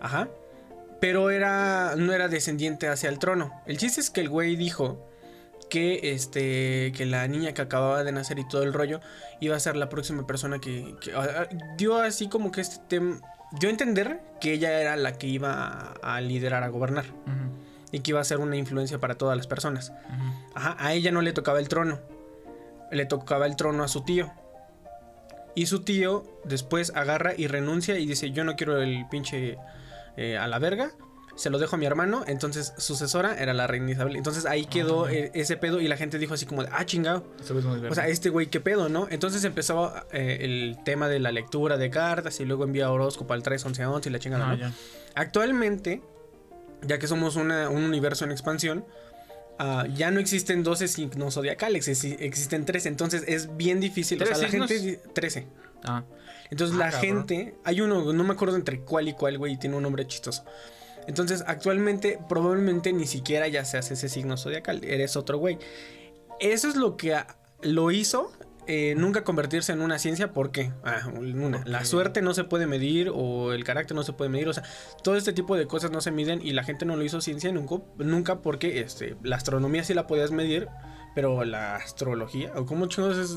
Ajá. 0.00 0.28
Pero 1.00 1.30
era. 1.30 1.94
no 1.96 2.12
era 2.12 2.28
descendiente 2.28 2.88
hacia 2.88 3.08
el 3.08 3.18
trono. 3.18 3.52
El 3.66 3.76
chiste 3.78 4.00
es 4.00 4.10
que 4.10 4.20
el 4.22 4.28
güey 4.28 4.56
dijo 4.56 5.06
que 5.70 6.12
este. 6.14 6.92
que 6.96 7.06
la 7.06 7.26
niña 7.28 7.52
que 7.52 7.62
acababa 7.62 8.02
de 8.04 8.12
nacer 8.12 8.38
y 8.38 8.48
todo 8.48 8.62
el 8.62 8.72
rollo 8.72 9.00
iba 9.40 9.56
a 9.56 9.60
ser 9.60 9.76
la 9.76 9.88
próxima 9.88 10.26
persona 10.26 10.58
que. 10.58 10.94
que- 11.00 11.12
dio 11.76 11.96
así 11.98 12.28
como 12.28 12.50
que 12.50 12.60
este 12.62 12.76
tema. 12.88 13.20
Dio 13.52 13.68
a 13.68 13.72
entender 13.72 14.20
que 14.40 14.52
ella 14.54 14.80
era 14.80 14.96
la 14.96 15.12
que 15.18 15.26
iba 15.28 15.94
a, 16.02 16.16
a 16.16 16.20
liderar, 16.20 16.62
a 16.64 16.68
gobernar. 16.68 17.04
Y 17.92 18.00
que 18.00 18.10
iba 18.10 18.20
a 18.20 18.24
ser 18.24 18.38
una 18.38 18.56
influencia 18.56 18.98
para 18.98 19.14
todas 19.14 19.36
las 19.36 19.46
personas. 19.46 19.92
Ajá, 20.54 20.76
a 20.78 20.92
ella 20.94 21.12
no 21.12 21.22
le 21.22 21.32
tocaba 21.32 21.60
el 21.60 21.68
trono. 21.68 22.00
Le 22.90 23.06
tocaba 23.06 23.46
el 23.46 23.54
trono 23.56 23.84
a 23.84 23.88
su 23.88 24.02
tío. 24.02 24.32
Y 25.54 25.66
su 25.66 25.80
tío 25.84 26.24
después 26.44 26.92
agarra 26.94 27.32
y 27.36 27.46
renuncia 27.46 27.98
y 27.98 28.06
dice, 28.06 28.30
yo 28.32 28.44
no 28.44 28.56
quiero 28.56 28.82
el 28.82 29.06
pinche 29.08 29.56
eh, 30.16 30.36
a 30.38 30.46
la 30.46 30.58
verga. 30.58 30.92
Se 31.36 31.50
lo 31.50 31.58
dejo 31.58 31.76
a 31.76 31.78
mi 31.78 31.84
hermano. 31.84 32.24
Entonces 32.26 32.72
sucesora 32.78 33.34
era 33.38 33.52
la 33.52 33.66
reina 33.66 33.90
Isabel. 33.90 34.16
Entonces 34.16 34.46
ahí 34.46 34.64
quedó 34.64 35.06
eh, 35.08 35.30
ese 35.34 35.58
pedo 35.58 35.80
y 35.82 35.88
la 35.88 35.98
gente 35.98 36.18
dijo 36.18 36.32
así 36.32 36.46
como, 36.46 36.62
de, 36.62 36.70
ah, 36.72 36.86
chingado. 36.86 37.24
O 37.90 37.94
sea, 37.94 38.08
este 38.08 38.30
güey, 38.30 38.46
qué 38.46 38.58
pedo, 38.60 38.88
¿no? 38.88 39.06
Entonces 39.10 39.44
empezó 39.44 39.92
eh, 40.12 40.38
el 40.40 40.78
tema 40.84 41.08
de 41.08 41.18
la 41.18 41.32
lectura 41.32 41.76
de 41.76 41.90
cartas 41.90 42.40
y 42.40 42.46
luego 42.46 42.64
envía 42.64 42.90
horóscopo 42.90 43.34
al 43.34 43.42
3, 43.42 43.64
11, 43.66 43.84
11 43.84 44.08
y 44.08 44.12
la 44.12 44.18
chingada, 44.18 44.46
Ah, 44.48 44.52
¿no? 44.52 44.56
ya. 44.56 44.72
Actualmente, 45.14 46.00
ya 46.82 46.98
que 46.98 47.06
somos 47.06 47.36
una- 47.36 47.68
un 47.68 47.82
universo 47.84 48.24
en 48.24 48.30
expansión, 48.32 48.84
ah, 49.58 49.86
ya 49.94 50.10
no 50.10 50.20
existen 50.20 50.62
12 50.62 50.88
signos 50.88 51.34
zodiacales, 51.34 51.88
exi- 51.88 52.16
existen 52.20 52.64
13. 52.64 52.88
Entonces 52.88 53.24
es 53.26 53.56
bien 53.56 53.80
difícil. 53.80 54.20
O 54.22 54.24
¿Tres 54.24 54.38
sea, 54.38 54.46
la 54.46 54.50
signos? 54.50 54.70
gente. 54.70 54.86
di- 54.86 54.98
13. 55.12 55.46
Ah, 55.84 56.04
Entonces 56.50 56.76
Ah, 56.76 56.78
la 56.86 56.90
cabrón. 56.90 57.26
gente. 57.28 57.54
Hay 57.64 57.80
uno, 57.80 58.12
no 58.12 58.24
me 58.24 58.32
acuerdo 58.32 58.56
entre 58.56 58.80
cuál 58.80 59.08
y 59.08 59.12
cuál, 59.14 59.38
güey, 59.38 59.54
y 59.54 59.56
tiene 59.56 59.76
un 59.76 59.82
nombre 59.82 60.06
chistoso. 60.06 60.44
Entonces, 61.06 61.44
actualmente, 61.46 62.18
probablemente 62.28 62.92
ni 62.92 63.06
siquiera 63.06 63.46
ya 63.48 63.64
seas 63.64 63.90
ese 63.90 64.08
signo 64.08 64.36
zodiacal, 64.36 64.82
eres 64.84 65.16
otro 65.16 65.38
güey. 65.38 65.58
Eso 66.40 66.68
es 66.68 66.76
lo 66.76 66.96
que 66.96 67.14
a- 67.14 67.36
lo 67.62 67.90
hizo 67.90 68.32
eh, 68.68 68.94
nunca 68.96 69.22
convertirse 69.22 69.70
en 69.72 69.80
una 69.80 69.96
ciencia, 70.00 70.32
¿por 70.32 70.50
qué? 70.50 70.72
Ah, 70.82 71.08
una, 71.16 71.62
la 71.64 71.84
suerte 71.84 72.20
no 72.20 72.34
se 72.34 72.42
puede 72.42 72.66
medir 72.66 73.12
o 73.14 73.52
el 73.52 73.62
carácter 73.62 73.94
no 73.94 74.02
se 74.02 74.12
puede 74.12 74.28
medir, 74.28 74.48
o 74.48 74.52
sea, 74.52 74.64
todo 75.04 75.14
este 75.16 75.32
tipo 75.32 75.54
de 75.56 75.68
cosas 75.68 75.92
no 75.92 76.00
se 76.00 76.10
miden 76.10 76.40
y 76.44 76.50
la 76.52 76.64
gente 76.64 76.84
no 76.84 76.96
lo 76.96 77.04
hizo 77.04 77.20
ciencia 77.20 77.52
nunca, 77.52 77.76
nunca 77.98 78.40
porque 78.42 78.80
este, 78.80 79.14
la 79.22 79.36
astronomía 79.36 79.84
sí 79.84 79.94
la 79.94 80.08
podías 80.08 80.32
medir, 80.32 80.66
pero 81.14 81.44
la 81.44 81.76
astrología, 81.76 82.50
o 82.56 82.66
cómo 82.66 82.86
chingados 82.86 83.18
es 83.18 83.36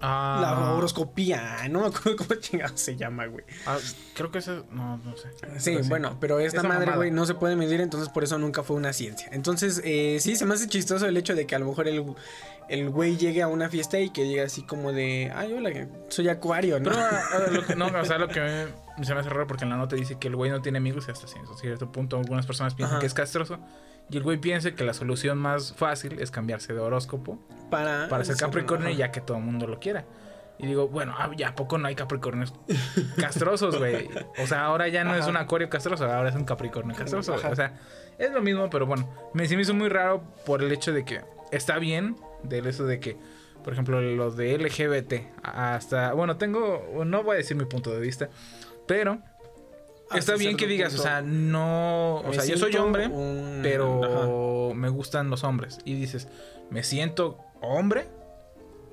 ah, 0.00 0.38
la 0.40 0.72
horoscopía, 0.74 1.66
no 1.70 1.80
me 1.80 1.86
acuerdo 1.86 2.16
cómo 2.28 2.40
se 2.74 2.96
llama, 2.96 3.26
güey. 3.26 3.44
ah, 3.66 3.78
creo 4.14 4.30
que 4.30 4.38
eso. 4.38 4.64
No, 4.70 4.98
no 4.98 5.16
sé. 5.16 5.28
Sí, 5.58 5.72
Pero 5.76 5.88
bueno, 5.88 6.16
pero 6.20 6.40
esta 6.40 6.58
Esa 6.60 6.68
madre, 6.68 6.94
güey, 6.96 7.10
no 7.10 7.26
se 7.26 7.34
puede 7.34 7.56
medir, 7.56 7.80
entonces 7.80 8.08
por 8.08 8.24
eso 8.24 8.38
nunca 8.38 8.62
fue 8.62 8.76
una 8.76 8.92
ciencia. 8.92 9.28
Entonces, 9.32 9.80
eh, 9.84 10.18
sí, 10.20 10.36
se 10.36 10.46
me 10.46 10.54
hace 10.54 10.68
chistoso 10.68 11.06
el 11.06 11.16
hecho 11.16 11.34
de 11.34 11.46
que 11.46 11.54
a 11.54 11.58
lo 11.58 11.66
mejor 11.66 11.88
el, 11.88 12.04
el 12.68 12.90
güey 12.90 13.16
llegue 13.16 13.42
a 13.42 13.48
una 13.48 13.68
fiesta 13.68 13.98
y 13.98 14.10
que 14.10 14.22
diga 14.24 14.44
así 14.44 14.62
como 14.62 14.92
de, 14.92 15.32
ay, 15.34 15.52
hola, 15.52 15.86
soy 16.08 16.28
acuario, 16.28 16.78
¿no? 16.80 16.90
Pero, 16.90 17.02
ah, 17.02 17.20
ah, 17.32 17.50
lo 17.50 17.64
que, 17.66 17.76
no, 17.76 17.86
o 18.00 18.04
sea, 18.04 18.18
lo 18.18 18.28
que 18.28 18.40
me- 18.40 19.04
se 19.04 19.12
me 19.14 19.20
hace 19.20 19.28
raro 19.28 19.46
porque 19.46 19.64
en 19.64 19.70
la 19.70 19.76
nota 19.76 19.94
dice 19.94 20.18
que 20.18 20.28
el 20.28 20.36
güey 20.36 20.50
no 20.50 20.62
tiene 20.62 20.78
amigos 20.78 21.04
y 21.08 21.10
hasta 21.10 21.26
cierto, 21.26 21.54
cierto 21.56 21.92
punto 21.92 22.16
algunas 22.18 22.46
personas 22.46 22.74
piensan 22.74 22.94
Ajá. 22.96 23.00
que 23.00 23.06
es 23.06 23.12
castroso. 23.14 23.58
Y 24.08 24.16
el 24.16 24.22
güey 24.22 24.38
piensa 24.38 24.72
que 24.72 24.84
la 24.84 24.94
solución 24.94 25.38
más 25.38 25.72
fácil 25.74 26.20
es 26.20 26.30
cambiarse 26.30 26.72
de 26.72 26.80
horóscopo 26.80 27.38
para, 27.70 28.08
para 28.08 28.24
ser 28.24 28.36
Capricornio 28.36 28.90
ya 28.90 29.10
que 29.10 29.20
todo 29.20 29.36
el 29.38 29.42
mundo 29.42 29.66
lo 29.66 29.80
quiera. 29.80 30.04
Y 30.58 30.66
digo, 30.66 30.88
bueno, 30.88 31.14
ah, 31.18 31.30
ya 31.36 31.48
¿a 31.48 31.54
poco 31.54 31.76
no 31.76 31.86
hay 31.86 31.94
Capricornios 31.94 32.54
castrosos, 33.20 33.78
güey. 33.78 34.08
O 34.38 34.46
sea, 34.46 34.64
ahora 34.64 34.88
ya 34.88 35.04
no 35.04 35.14
es 35.14 35.26
un 35.26 35.36
Acuario 35.36 35.68
castroso, 35.68 36.10
ahora 36.10 36.30
es 36.30 36.34
un 36.34 36.44
Capricornio 36.44 36.96
castroso. 36.96 37.34
Ajá. 37.34 37.50
O 37.50 37.56
sea, 37.56 37.74
es 38.18 38.32
lo 38.32 38.40
mismo, 38.40 38.70
pero 38.70 38.86
bueno, 38.86 39.08
me, 39.34 39.46
sí 39.46 39.56
me 39.56 39.62
hizo 39.62 39.74
muy 39.74 39.88
raro 39.88 40.22
por 40.46 40.62
el 40.62 40.72
hecho 40.72 40.92
de 40.92 41.04
que 41.04 41.20
está 41.52 41.78
bien, 41.78 42.16
del 42.42 42.66
eso 42.66 42.86
de 42.86 43.00
que, 43.00 43.16
por 43.64 43.72
ejemplo, 43.74 44.00
lo 44.00 44.30
de 44.30 44.56
LGBT, 44.56 45.42
hasta, 45.42 46.14
bueno, 46.14 46.36
tengo, 46.36 47.04
no 47.04 47.22
voy 47.22 47.34
a 47.34 47.38
decir 47.38 47.56
mi 47.56 47.66
punto 47.66 47.90
de 47.90 48.00
vista, 48.00 48.30
pero 48.86 49.18
está 50.14 50.36
bien 50.36 50.56
que 50.56 50.66
digas, 50.66 50.94
o 50.94 50.98
sea, 51.02 51.22
no, 51.22 52.16
o 52.20 52.32
sea, 52.32 52.44
yo 52.44 52.56
soy 52.58 52.74
hombre, 52.76 53.08
un- 53.08 53.60
pero 53.62 54.72
me 54.74 54.88
gustan 54.88 55.30
los 55.30 55.44
hombres. 55.44 55.78
Y 55.84 55.94
dices, 55.94 56.28
me 56.70 56.82
siento 56.82 57.38
hombre 57.60 58.06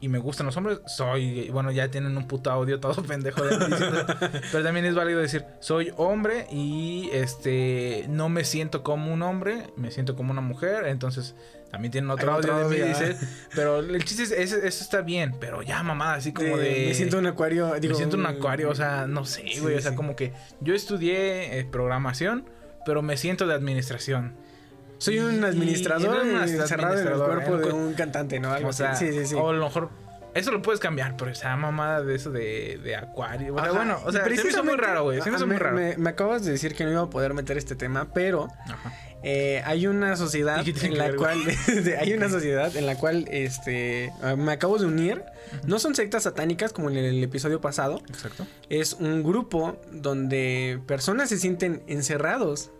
y 0.04 0.10
me 0.10 0.20
gustan 0.20 0.46
los 0.46 0.58
hombres, 0.58 0.80
soy, 0.86 1.50
bueno, 1.50 1.72
ya 1.72 1.90
tienen 1.90 2.18
un 2.18 2.28
puto 2.28 2.52
audio 2.52 2.80
todo 2.80 3.02
pendejo 3.08 3.44
de 3.44 3.58
pero 4.52 4.64
también 4.64 4.86
es 4.86 4.96
válido 4.96 5.20
decir, 5.20 5.46
soy 5.60 5.94
hombre 5.98 6.46
y 6.52 7.10
este 7.14 8.06
no 8.10 8.30
me 8.30 8.44
siento 8.44 8.84
como 8.84 9.14
un 9.14 9.22
hombre, 9.22 9.64
me 9.78 9.92
siento 9.92 10.16
como 10.16 10.32
una 10.32 10.42
mujer, 10.42 10.88
entonces 10.88 11.36
también 11.72 11.92
tienen 11.92 12.10
otro 12.12 12.32
audio 12.34 12.56
de 12.58 12.66
mí 12.66 12.88
dice, 12.88 13.16
pero 13.56 13.80
el 13.80 14.04
chiste 14.06 14.24
es 14.24 14.32
eso 14.52 14.84
está 14.84 15.02
bien, 15.02 15.36
pero 15.40 15.62
ya 15.64 15.82
mamada, 15.84 16.16
así 16.16 16.32
como 16.34 16.58
De- 16.58 16.70
de 16.82 16.86
me 16.88 16.94
siento 16.94 17.18
un 17.18 17.26
acuario. 17.26 17.74
Digo, 17.80 17.94
me 17.94 17.98
siento 17.98 18.18
un 18.18 18.26
acuario, 18.28 18.70
o 18.70 18.76
sea, 18.76 19.08
no 19.08 19.26
sé, 19.26 19.42
güey, 19.60 19.74
Sí, 19.74 19.80
o 19.80 19.82
sea, 19.82 19.92
sí. 19.92 19.98
como 19.98 20.16
que 20.16 20.34
yo 20.60 20.76
estudié 20.76 21.58
eh, 21.60 21.66
programación, 21.66 22.46
pero 22.86 23.02
me 23.02 23.18
siento 23.18 23.48
de 23.48 23.54
administración. 23.56 24.36
Soy 25.04 25.20
un 25.20 25.44
administrador 25.44 26.26
encerrado 26.26 27.00
en 27.00 27.08
el 27.08 27.14
cuerpo 27.20 27.58
de 27.58 27.72
un 27.74 27.94
cantante, 27.94 28.40
¿no? 28.40 28.52
Algo 28.54 28.70
O 28.70 28.74
sea, 28.74 28.92
así. 28.92 29.12
Sí, 29.12 29.20
sí, 29.20 29.26
sí. 29.28 29.36
o 29.36 29.50
a 29.50 29.54
lo 29.54 29.66
mejor 29.66 29.90
eso 30.34 30.52
lo 30.52 30.62
puedes 30.62 30.80
cambiar, 30.80 31.16
pero 31.18 31.30
esa 31.32 31.56
mamada 31.56 32.02
de 32.02 32.16
eso 32.16 32.32
de, 32.32 32.80
de 32.84 32.96
acuario. 32.96 33.54
O 33.56 33.60
sea, 33.60 33.72
bueno, 33.72 34.00
o 34.04 34.12
sea, 34.12 34.24
se 34.24 34.30
me 34.44 34.50
hizo 34.50 34.64
muy 34.64 34.76
raro, 34.76 35.04
güey. 35.04 35.22
Se 35.22 35.30
me 35.30 35.36
Ajá, 35.36 35.38
hizo 35.38 35.48
muy 35.48 35.58
raro. 35.58 35.76
Me, 35.76 35.98
me 35.98 36.10
acabas 36.10 36.44
de 36.44 36.52
decir 36.52 36.74
que 36.74 36.86
no 36.86 36.92
iba 36.92 37.02
a 37.02 37.10
poder 37.10 37.34
meter 37.34 37.58
este 37.58 37.76
tema, 37.76 38.08
pero 38.14 38.48
Ajá. 38.68 38.94
eh, 39.22 39.62
hay 39.66 39.86
una 39.86 40.16
sociedad 40.16 40.62
¿Y 40.62 40.74
qué 40.74 40.80
tiene 40.80 40.96
en 40.96 40.98
la 41.00 41.08
ver, 41.10 41.18
cual 41.18 41.40
hay 42.00 42.14
una 42.14 42.30
sociedad 42.30 42.76
en 42.76 42.86
la 42.88 42.96
cual 42.96 43.26
este 43.30 44.12
ah, 44.24 44.36
me 44.36 44.54
acabo 44.54 44.80
de 44.80 44.86
unir. 44.88 45.24
No 45.68 45.78
son 45.78 45.94
sectas 45.94 46.24
satánicas 46.24 46.74
como 46.74 46.90
en 46.90 46.98
el 46.98 47.24
episodio 47.24 47.62
pasado. 47.62 48.02
Exacto. 48.10 48.48
Es 48.70 48.94
un 48.94 49.22
grupo 49.22 49.80
donde 49.92 50.80
personas 50.88 51.30
se 51.30 51.38
sienten 51.38 51.84
encerrados 51.88 52.72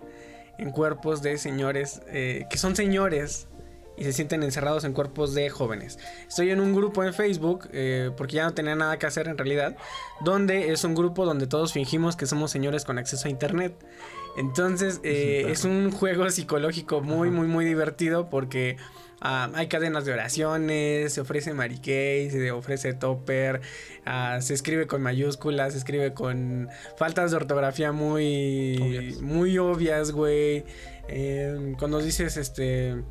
en 0.63 0.72
cuerpos 0.72 1.22
de 1.22 1.38
señores 1.38 2.01
eh, 2.08 2.46
que 2.50 2.58
son 2.58 2.75
señores 2.75 3.48
y 3.98 4.05
se 4.05 4.13
sienten 4.13 4.41
encerrados 4.41 4.86
en 4.86 4.93
cuerpos 4.93 5.36
de 5.36 5.50
jóvenes. 5.50 6.00
Estoy 6.27 6.50
en 6.50 6.60
un 6.62 6.74
grupo 6.74 7.03
en 7.03 7.13
Facebook 7.13 7.70
eh, 7.74 8.12
porque 8.17 8.38
ya 8.38 8.46
no 8.46 8.53
tenía 8.53 8.75
nada 8.75 8.98
que 8.98 9.05
hacer 9.05 9.27
en 9.27 9.38
realidad, 9.38 9.75
donde 10.22 10.72
es 10.72 10.84
un 10.84 10.96
grupo 10.96 11.25
donde 11.25 11.46
todos 11.46 11.74
fingimos 11.74 12.15
que 12.15 12.25
somos 12.25 12.50
señores 12.50 12.86
con 12.86 12.98
acceso 12.98 13.27
a 13.27 13.32
internet. 13.32 13.75
Entonces 14.38 15.00
eh, 15.03 15.46
es 15.50 15.63
un 15.65 15.91
juego 15.91 16.27
psicológico 16.29 17.01
muy, 17.01 17.29
muy, 17.29 17.46
muy 17.46 17.65
divertido 17.65 18.29
porque 18.29 18.77
ah, 19.24 19.50
hay 19.56 19.68
cadenas 19.68 20.06
de 20.06 20.13
oraciones, 20.13 21.13
se 21.13 21.22
ofrece 21.22 21.53
Kay, 21.53 22.30
se 22.30 22.51
ofrece 22.51 22.94
Topper, 22.94 23.62
ah, 24.06 24.39
se 24.42 24.53
escribe 24.53 24.86
con 24.86 25.01
mayúsculas, 25.01 25.74
se 25.74 25.80
escribe 25.80 26.13
con 26.13 26.70
faltas 26.98 27.32
de 27.32 27.38
ortografía 27.38 27.92
muy 27.92 28.77
Obvias. 28.80 29.22
muy 29.22 29.58
obvias, 29.58 30.12
güey. 30.12 30.65
Eh, 31.08 31.74
cuando 31.80 32.00
dices 32.00 32.38
este 32.38 33.01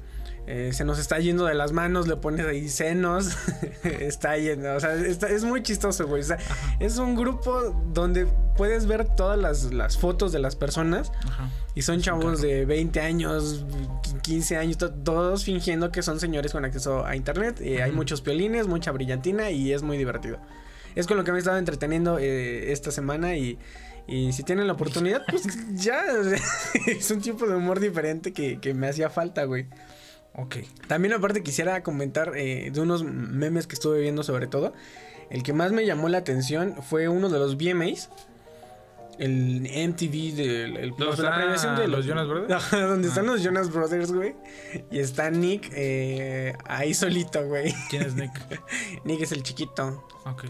eh, 0.46 0.70
se 0.72 0.84
nos 0.84 0.98
está 0.98 1.18
yendo 1.20 1.44
de 1.46 1.54
las 1.54 1.72
manos, 1.72 2.08
le 2.08 2.16
pones 2.16 2.44
ahí 2.46 2.68
senos, 2.68 3.36
está 3.84 4.36
yendo, 4.36 4.74
o 4.74 4.80
sea, 4.80 4.94
está- 4.94 5.28
es 5.28 5.44
muy 5.44 5.62
chistoso, 5.62 6.06
güey. 6.06 6.22
O 6.22 6.24
sea, 6.24 6.38
es 6.80 6.98
un 6.98 7.14
grupo 7.14 7.60
donde 7.92 8.26
puedes 8.56 8.86
ver 8.86 9.04
todas 9.16 9.38
las, 9.38 9.72
las 9.72 9.96
fotos 9.98 10.32
de 10.32 10.38
las 10.40 10.56
personas 10.56 11.12
Ajá. 11.26 11.48
y 11.74 11.82
son 11.82 12.00
chavos 12.02 12.42
de 12.42 12.64
20 12.66 13.00
años, 13.00 13.64
15 14.22 14.56
años, 14.56 14.78
to- 14.78 14.92
todos 14.92 15.44
fingiendo 15.44 15.90
que 15.92 16.02
son 16.02 16.18
señores 16.20 16.52
con 16.52 16.64
acceso 16.64 17.06
a 17.06 17.14
internet. 17.16 17.60
Eh, 17.60 17.82
Hay 17.82 17.92
muchos 17.92 18.20
piolines, 18.20 18.66
mucha 18.66 18.90
brillantina 18.92 19.50
y 19.50 19.72
es 19.72 19.82
muy 19.82 19.96
divertido. 19.96 20.38
Es 20.94 21.06
con 21.06 21.16
lo 21.16 21.24
que 21.24 21.30
me 21.32 21.38
he 21.38 21.40
estado 21.40 21.56
entreteniendo 21.58 22.18
eh, 22.18 22.72
esta 22.72 22.90
semana 22.90 23.36
y, 23.36 23.58
y 24.06 24.32
si 24.32 24.42
tienen 24.42 24.66
la 24.66 24.74
oportunidad, 24.74 25.22
pues 25.30 25.44
ya 25.74 26.02
es 26.86 27.10
un 27.10 27.20
tipo 27.22 27.46
de 27.46 27.54
humor 27.56 27.80
diferente 27.80 28.32
que, 28.32 28.58
que 28.60 28.74
me 28.74 28.88
hacía 28.88 29.08
falta, 29.08 29.44
güey. 29.44 29.66
Ok. 30.34 30.56
También 30.88 31.12
aparte 31.14 31.42
quisiera 31.42 31.82
comentar 31.82 32.32
eh, 32.36 32.70
de 32.72 32.80
unos 32.80 33.04
memes 33.04 33.66
que 33.66 33.74
estuve 33.74 34.00
viendo 34.00 34.22
sobre 34.22 34.46
todo. 34.46 34.72
El 35.30 35.42
que 35.42 35.52
más 35.52 35.72
me 35.72 35.84
llamó 35.86 36.08
la 36.08 36.18
atención 36.18 36.76
fue 36.82 37.08
uno 37.08 37.28
de 37.28 37.38
los 37.38 37.56
VMAs. 37.56 38.10
El 39.18 39.60
MTV 39.70 40.34
de 40.34 40.64
el- 40.64 40.90
¿Dónde 40.96 41.22
la 41.22 41.36
premiación 41.36 41.76
de 41.76 41.86
los 41.86 42.06
Jonas 42.06 42.26
Brothers? 42.28 42.70
Donde 42.70 43.08
están 43.08 43.28
Ah. 43.28 43.32
los 43.32 43.42
Jonas 43.42 43.70
Brothers, 43.70 44.10
güey. 44.10 44.34
Y 44.90 44.98
está 45.00 45.30
Nick 45.30 45.70
eh, 45.74 46.54
ahí 46.64 46.94
solito, 46.94 47.44
güey. 47.46 47.74
¿Quién 47.90 48.02
es 48.02 48.14
Nick? 48.14 48.32
Nick 49.04 49.20
es 49.20 49.32
el 49.32 49.42
chiquito. 49.42 50.06
Ok. 50.24 50.44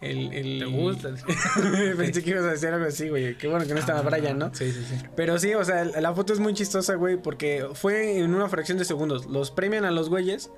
El, 0.00 0.32
el... 0.32 0.58
¿Te 0.60 0.64
gusta? 0.66 1.10
Pensé 1.96 2.22
que 2.22 2.30
ibas 2.30 2.44
a 2.44 2.50
decir 2.52 2.68
algo 2.68 2.86
así, 2.86 3.08
güey. 3.08 3.36
Qué 3.36 3.48
bueno 3.48 3.66
que 3.66 3.74
no 3.74 3.80
estaba 3.80 4.00
Ah, 4.00 4.02
Brian, 4.02 4.38
¿no? 4.38 4.54
Sí, 4.54 4.72
sí, 4.72 4.84
sí. 4.88 4.94
Pero 5.14 5.38
sí, 5.38 5.54
o 5.54 5.64
sea, 5.64 5.84
la 5.84 6.14
foto 6.14 6.32
es 6.32 6.40
muy 6.40 6.54
chistosa, 6.54 6.94
güey, 6.94 7.16
porque 7.16 7.66
fue 7.74 8.18
en 8.18 8.34
una 8.34 8.48
fracción 8.48 8.78
de 8.78 8.84
segundos. 8.84 9.26
Los 9.26 9.50
premian 9.50 9.84
a 9.84 9.90
los 9.90 10.08
güeyes 10.08 10.50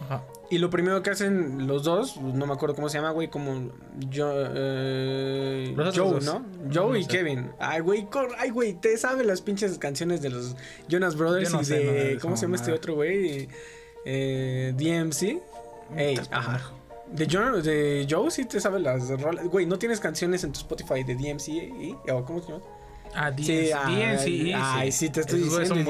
Ajá. 0.00 0.24
y 0.50 0.58
lo 0.58 0.70
primero 0.70 1.02
que 1.04 1.10
hacen 1.10 1.68
los 1.68 1.84
dos, 1.84 2.16
no 2.16 2.46
me 2.46 2.52
acuerdo 2.52 2.74
cómo 2.74 2.88
se 2.88 2.98
llama, 2.98 3.12
güey, 3.12 3.28
como 3.28 3.70
yo, 4.08 4.32
eh, 4.34 5.72
Joe. 5.94 6.20
¿no? 6.22 6.40
No, 6.40 6.44
Joe 6.72 6.98
y 6.98 7.04
sé. 7.04 7.10
Kevin. 7.10 7.52
Ay, 7.60 7.80
güey, 7.80 8.08
ay, 8.38 8.50
güey, 8.50 8.74
te 8.74 8.96
sabe 8.96 9.22
las 9.22 9.40
pinches 9.40 9.78
canciones 9.78 10.20
de 10.20 10.30
los 10.30 10.56
Jonas 10.88 11.14
Brothers 11.16 11.52
no 11.52 11.60
y 11.60 11.64
sé 11.64 11.78
de, 11.78 12.18
¿cómo 12.20 12.36
se 12.36 12.42
llama 12.42 12.56
este 12.56 12.72
otro 12.72 12.94
güey? 12.94 13.48
Eh, 14.04 14.72
DMC. 14.76 15.40
Ey, 15.96 16.20
ajá. 16.30 16.72
De, 17.12 17.26
Jo- 17.26 17.60
de 17.62 18.06
Joe 18.08 18.30
sí 18.30 18.44
te 18.44 18.60
sabe 18.60 18.78
las 18.80 19.08
rolas. 19.20 19.46
Güey, 19.46 19.66
¿no 19.66 19.78
tienes 19.78 20.00
canciones 20.00 20.44
en 20.44 20.52
tu 20.52 20.60
Spotify 20.60 21.02
de 21.02 21.14
DMC? 21.14 21.48
¿Y? 21.48 21.96
¿O 22.12 22.24
cómo 22.24 22.40
se 22.40 22.48
llama? 22.52 22.64
Ah, 23.12 23.30
DMC. 23.32 23.44
Sí, 23.44 23.70
ay, 23.74 23.96
DMC. 23.96 24.54
ay, 24.54 24.92
sí, 24.92 25.10
te 25.10 25.20
estoy 25.22 25.40
Esos 25.40 25.58
diciendo, 25.60 25.74
son. 25.74 25.84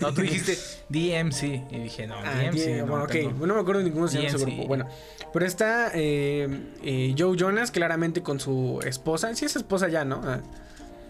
No, 0.00 0.14
tú 0.14 0.22
dijiste 0.22 0.56
DMC. 0.88 1.42
Y 1.70 1.78
dije, 1.80 2.06
no, 2.06 2.14
Ah, 2.16 2.32
DMC. 2.40 2.78
no, 2.78 2.86
bueno, 2.86 3.04
ok. 3.04 3.10
tengo- 3.10 3.46
No 3.46 3.54
me 3.54 3.60
acuerdo 3.60 3.80
de 3.80 3.84
ninguno 3.84 4.08
llama 4.08 4.28
ese 4.28 4.38
grupo. 4.38 4.66
Bueno, 4.66 4.88
pero 5.34 5.44
está 5.44 5.90
eh, 5.92 6.48
eh, 6.82 7.14
Joe 7.18 7.36
Jonas 7.36 7.70
claramente 7.70 8.22
con 8.22 8.40
su 8.40 8.80
esposa. 8.86 9.34
Sí, 9.34 9.44
es 9.44 9.56
esposa 9.56 9.88
ya, 9.88 10.06
¿no? 10.06 10.22
Ah, 10.24 10.40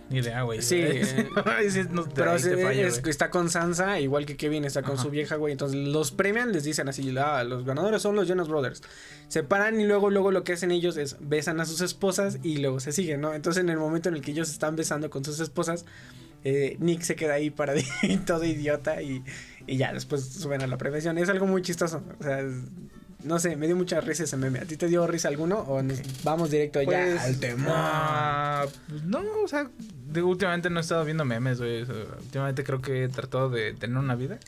Ni 0.08 0.18
idea, 0.18 0.42
güey. 0.42 0.62
Sí, 0.62 0.76
eh, 0.80 1.04
sí, 1.68 1.80
no, 1.90 2.04
pero 2.08 2.30
fallo, 2.38 2.86
es- 2.86 3.02
está 3.06 3.28
con 3.30 3.50
Sansa, 3.50 3.98
igual 3.98 4.24
que 4.24 4.36
Kevin 4.36 4.64
está 4.64 4.82
con 4.82 4.94
Ajá. 4.94 5.02
su 5.02 5.10
vieja, 5.10 5.34
güey. 5.36 5.50
Entonces 5.52 5.76
los 5.88 6.12
premian, 6.12 6.52
les 6.52 6.62
dicen 6.64 6.88
así, 6.88 7.12
ah, 7.18 7.42
los 7.42 7.64
ganadores 7.64 8.02
son 8.02 8.14
los 8.14 8.28
Jonas 8.28 8.46
Brothers. 8.48 8.82
Se 9.28 9.42
paran 9.42 9.80
y 9.80 9.84
luego, 9.84 10.10
luego 10.10 10.30
lo 10.30 10.44
que 10.44 10.52
hacen 10.52 10.70
ellos 10.70 10.96
es 10.96 11.16
besan 11.20 11.60
a 11.60 11.64
sus 11.66 11.80
esposas 11.80 12.38
y 12.44 12.58
luego 12.58 12.78
se 12.78 12.92
siguen, 12.92 13.20
¿no? 13.20 13.34
Entonces 13.34 13.62
en 13.62 13.68
el 13.68 13.78
momento 13.78 14.08
en 14.08 14.14
el 14.14 14.20
que 14.22 14.30
ellos 14.30 14.48
están 14.50 14.76
besando 14.76 15.10
con 15.10 15.24
sus 15.24 15.40
esposas, 15.40 15.84
eh, 16.44 16.76
Nick 16.78 17.02
se 17.02 17.16
queda 17.16 17.34
ahí 17.34 17.50
paradito, 17.50 17.88
todo 18.26 18.44
idiota 18.44 19.02
y, 19.02 19.24
y 19.66 19.76
ya, 19.76 19.92
después 19.92 20.24
suben 20.24 20.62
a 20.62 20.68
la 20.68 20.78
prevención. 20.78 21.18
Es 21.18 21.28
algo 21.28 21.46
muy 21.46 21.62
chistoso, 21.62 22.02
o 22.20 22.22
sea... 22.22 22.40
es- 22.40 22.54
no 23.26 23.38
sé, 23.38 23.56
me 23.56 23.66
dio 23.66 23.76
mucha 23.76 24.00
risa 24.00 24.24
ese 24.24 24.36
meme. 24.36 24.60
¿A 24.60 24.64
ti 24.64 24.76
te 24.76 24.86
dio 24.88 25.06
risa 25.06 25.28
alguno 25.28 25.58
o 25.58 25.82
nos 25.82 26.00
vamos 26.24 26.50
directo 26.50 26.80
ya 26.82 26.86
Pues, 26.88 27.20
al 27.22 27.38
tema? 27.38 27.66
ah, 27.68 28.66
pues 28.88 29.02
no, 29.04 29.20
o 29.44 29.48
sea, 29.48 29.70
últimamente 30.22 30.70
no 30.70 30.78
he 30.78 30.82
estado 30.82 31.04
viendo 31.04 31.24
memes, 31.24 31.58
güey. 31.58 31.82
últimamente 31.82 32.64
creo 32.64 32.80
que 32.80 33.04
he 33.04 33.08
tratado 33.08 33.50
de 33.50 33.74
tener 33.74 33.96
una 33.98 34.14
vida. 34.14 34.38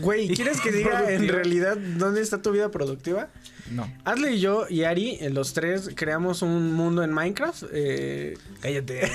Güey, 0.00 0.28
¿quieres 0.28 0.60
que 0.60 0.70
diga 0.72 1.10
en 1.12 1.28
realidad 1.28 1.76
dónde 1.76 2.20
está 2.20 2.42
tu 2.42 2.50
vida 2.52 2.70
productiva? 2.70 3.28
No. 3.70 3.90
Ashley 4.04 4.34
y 4.34 4.40
yo 4.40 4.66
y 4.68 4.84
Ari, 4.84 5.16
eh, 5.20 5.30
los 5.30 5.54
tres, 5.54 5.90
creamos 5.94 6.42
un 6.42 6.72
mundo 6.74 7.02
en 7.02 7.12
Minecraft. 7.12 7.64
eh, 7.72 8.36
Cállate. 8.60 9.00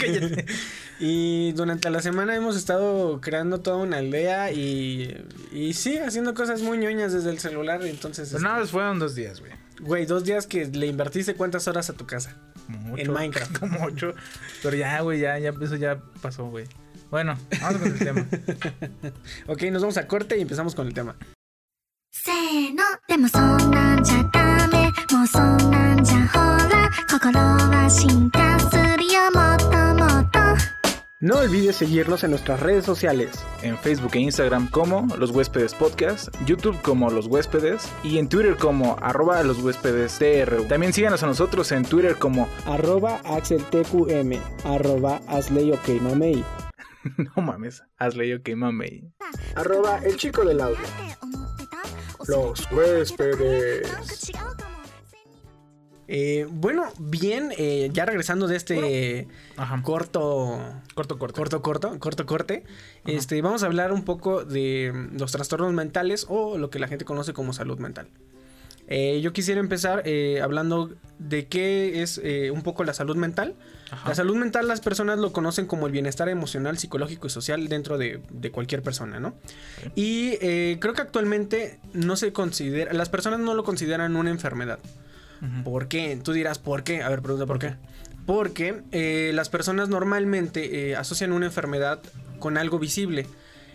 Cállate. 0.00 0.46
y 0.98 1.52
durante 1.52 1.88
la 1.90 2.02
semana 2.02 2.34
hemos 2.34 2.56
estado 2.56 3.20
creando 3.20 3.60
toda 3.60 3.76
una 3.76 3.98
aldea 3.98 4.50
y, 4.52 5.16
y 5.52 5.74
sí, 5.74 5.98
haciendo 5.98 6.34
cosas 6.34 6.62
muy 6.62 6.78
ñoñas 6.78 7.12
desde 7.12 7.30
el 7.30 7.38
celular. 7.38 7.84
Entonces, 7.86 8.30
Pero 8.32 8.42
nada, 8.42 8.58
más 8.60 8.70
fueron 8.70 8.98
dos 8.98 9.14
días, 9.14 9.38
güey. 9.40 9.52
este, 9.52 9.82
güey, 9.84 10.06
dos 10.06 10.24
días 10.24 10.46
que 10.48 10.66
le 10.66 10.86
invertiste 10.86 11.34
cuántas 11.34 11.68
horas 11.68 11.88
a 11.90 11.92
tu 11.92 12.06
casa. 12.06 12.36
Como 12.66 12.98
En 12.98 13.12
Minecraft. 13.12 13.58
Como 13.58 13.84
ocho. 13.84 14.14
Pero 14.64 14.76
ya, 14.76 15.00
güey, 15.02 15.20
ya, 15.20 15.38
ya, 15.38 15.52
eso 15.62 15.76
ya 15.76 16.00
pasó, 16.20 16.46
güey. 16.46 16.66
Bueno, 17.12 17.36
vamos 17.60 17.82
con 17.82 17.92
el 17.92 17.98
tema. 17.98 18.26
ok, 19.46 19.62
nos 19.64 19.82
vamos 19.82 19.98
a 19.98 20.08
corte 20.08 20.38
y 20.38 20.40
empezamos 20.40 20.74
con 20.74 20.86
el 20.86 20.94
tema. 20.94 21.14
No 31.20 31.36
olvides 31.36 31.76
seguirnos 31.76 32.24
en 32.24 32.30
nuestras 32.30 32.60
redes 32.60 32.86
sociales. 32.86 33.44
En 33.60 33.76
Facebook 33.76 34.12
e 34.14 34.20
Instagram 34.20 34.70
como 34.70 35.06
Los 35.18 35.32
Huéspedes 35.32 35.74
Podcast, 35.74 36.28
YouTube 36.46 36.80
como 36.80 37.10
Los 37.10 37.26
Huéspedes 37.26 37.86
y 38.02 38.16
en 38.16 38.30
Twitter 38.30 38.56
como 38.56 38.96
arroba 39.02 39.42
Los 39.42 39.58
Huéspedes 39.58 40.18
TRU. 40.18 40.64
También 40.64 40.94
síganos 40.94 41.22
a 41.22 41.26
nosotros 41.26 41.72
en 41.72 41.84
Twitter 41.84 42.16
como 42.16 42.48
arroba 42.64 43.20
AxelTQM, 43.26 44.40
arroba 44.64 45.20
No 47.36 47.42
mames, 47.42 47.82
hazle 47.98 48.28
yo 48.28 48.42
que 48.42 48.56
mame. 48.56 49.12
Arroba 49.56 49.98
El 49.98 50.16
Chico 50.16 50.44
del 50.44 50.60
Audio. 50.60 50.78
los 52.28 52.70
huéspedes. 52.70 53.88
Eh, 56.08 56.46
bueno, 56.50 56.84
bien, 56.98 57.52
eh, 57.56 57.88
ya 57.92 58.04
regresando 58.04 58.46
de 58.46 58.56
este 58.56 59.28
Ajá. 59.56 59.80
corto, 59.82 60.60
Corto, 60.94 61.18
corto. 61.18 61.34
corto, 61.40 61.62
corto, 61.62 61.98
corto 61.98 62.26
corte, 62.26 62.64
este, 63.06 63.40
vamos 63.40 63.62
a 63.62 63.66
hablar 63.66 63.92
un 63.92 64.04
poco 64.04 64.44
de 64.44 64.92
los 65.12 65.32
trastornos 65.32 65.72
mentales 65.72 66.26
o 66.28 66.58
lo 66.58 66.68
que 66.70 66.78
la 66.80 66.88
gente 66.88 67.04
conoce 67.06 67.32
como 67.32 67.52
salud 67.54 67.78
mental. 67.78 68.08
Eh, 68.94 69.22
yo 69.22 69.32
quisiera 69.32 69.58
empezar 69.58 70.02
eh, 70.04 70.42
hablando 70.42 70.90
de 71.18 71.46
qué 71.46 72.02
es 72.02 72.20
eh, 72.22 72.50
un 72.50 72.60
poco 72.60 72.84
la 72.84 72.92
salud 72.92 73.16
mental. 73.16 73.54
Ajá. 73.90 74.10
La 74.10 74.14
salud 74.14 74.36
mental 74.36 74.68
las 74.68 74.82
personas 74.82 75.18
lo 75.18 75.32
conocen 75.32 75.64
como 75.64 75.86
el 75.86 75.92
bienestar 75.92 76.28
emocional, 76.28 76.76
psicológico 76.76 77.26
y 77.26 77.30
social 77.30 77.68
dentro 77.68 77.96
de, 77.96 78.20
de 78.28 78.50
cualquier 78.50 78.82
persona, 78.82 79.18
¿no? 79.18 79.34
Y 79.94 80.36
creo 80.36 80.92
que 80.92 81.00
actualmente 81.00 81.80
no 81.94 82.16
se 82.16 82.34
considera, 82.34 82.92
las 82.92 83.08
personas 83.08 83.40
no 83.40 83.54
lo 83.54 83.64
consideran 83.64 84.14
una 84.14 84.30
enfermedad. 84.30 84.78
¿Por 85.64 85.88
qué? 85.88 86.18
Tú 86.22 86.32
dirás, 86.32 86.58
¿por 86.58 86.84
qué? 86.84 87.02
A 87.02 87.08
ver, 87.08 87.22
pregunta, 87.22 87.46
¿por 87.46 87.58
qué? 87.58 87.74
Porque 88.26 89.30
las 89.34 89.48
personas 89.48 89.88
normalmente 89.88 90.94
asocian 90.96 91.32
una 91.32 91.46
enfermedad 91.46 92.00
con 92.38 92.58
algo 92.58 92.78
visible. 92.78 93.26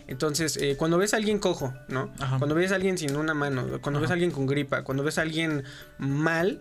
Entonces, 0.08 0.56
eh, 0.56 0.74
cuando 0.76 0.98
ves 0.98 1.14
a 1.14 1.18
alguien 1.18 1.38
cojo, 1.38 1.72
¿no? 1.88 2.10
Ajá. 2.18 2.38
Cuando 2.38 2.54
ves 2.56 2.72
a 2.72 2.76
alguien 2.76 2.98
sin 2.98 3.14
una 3.16 3.34
mano, 3.34 3.78
cuando 3.80 4.00
ves 4.00 4.10
a 4.10 4.14
alguien 4.14 4.30
con 4.30 4.46
gripa, 4.46 4.82
cuando 4.82 5.04
ves 5.04 5.18
a 5.18 5.22
alguien 5.22 5.62
mal, 5.98 6.60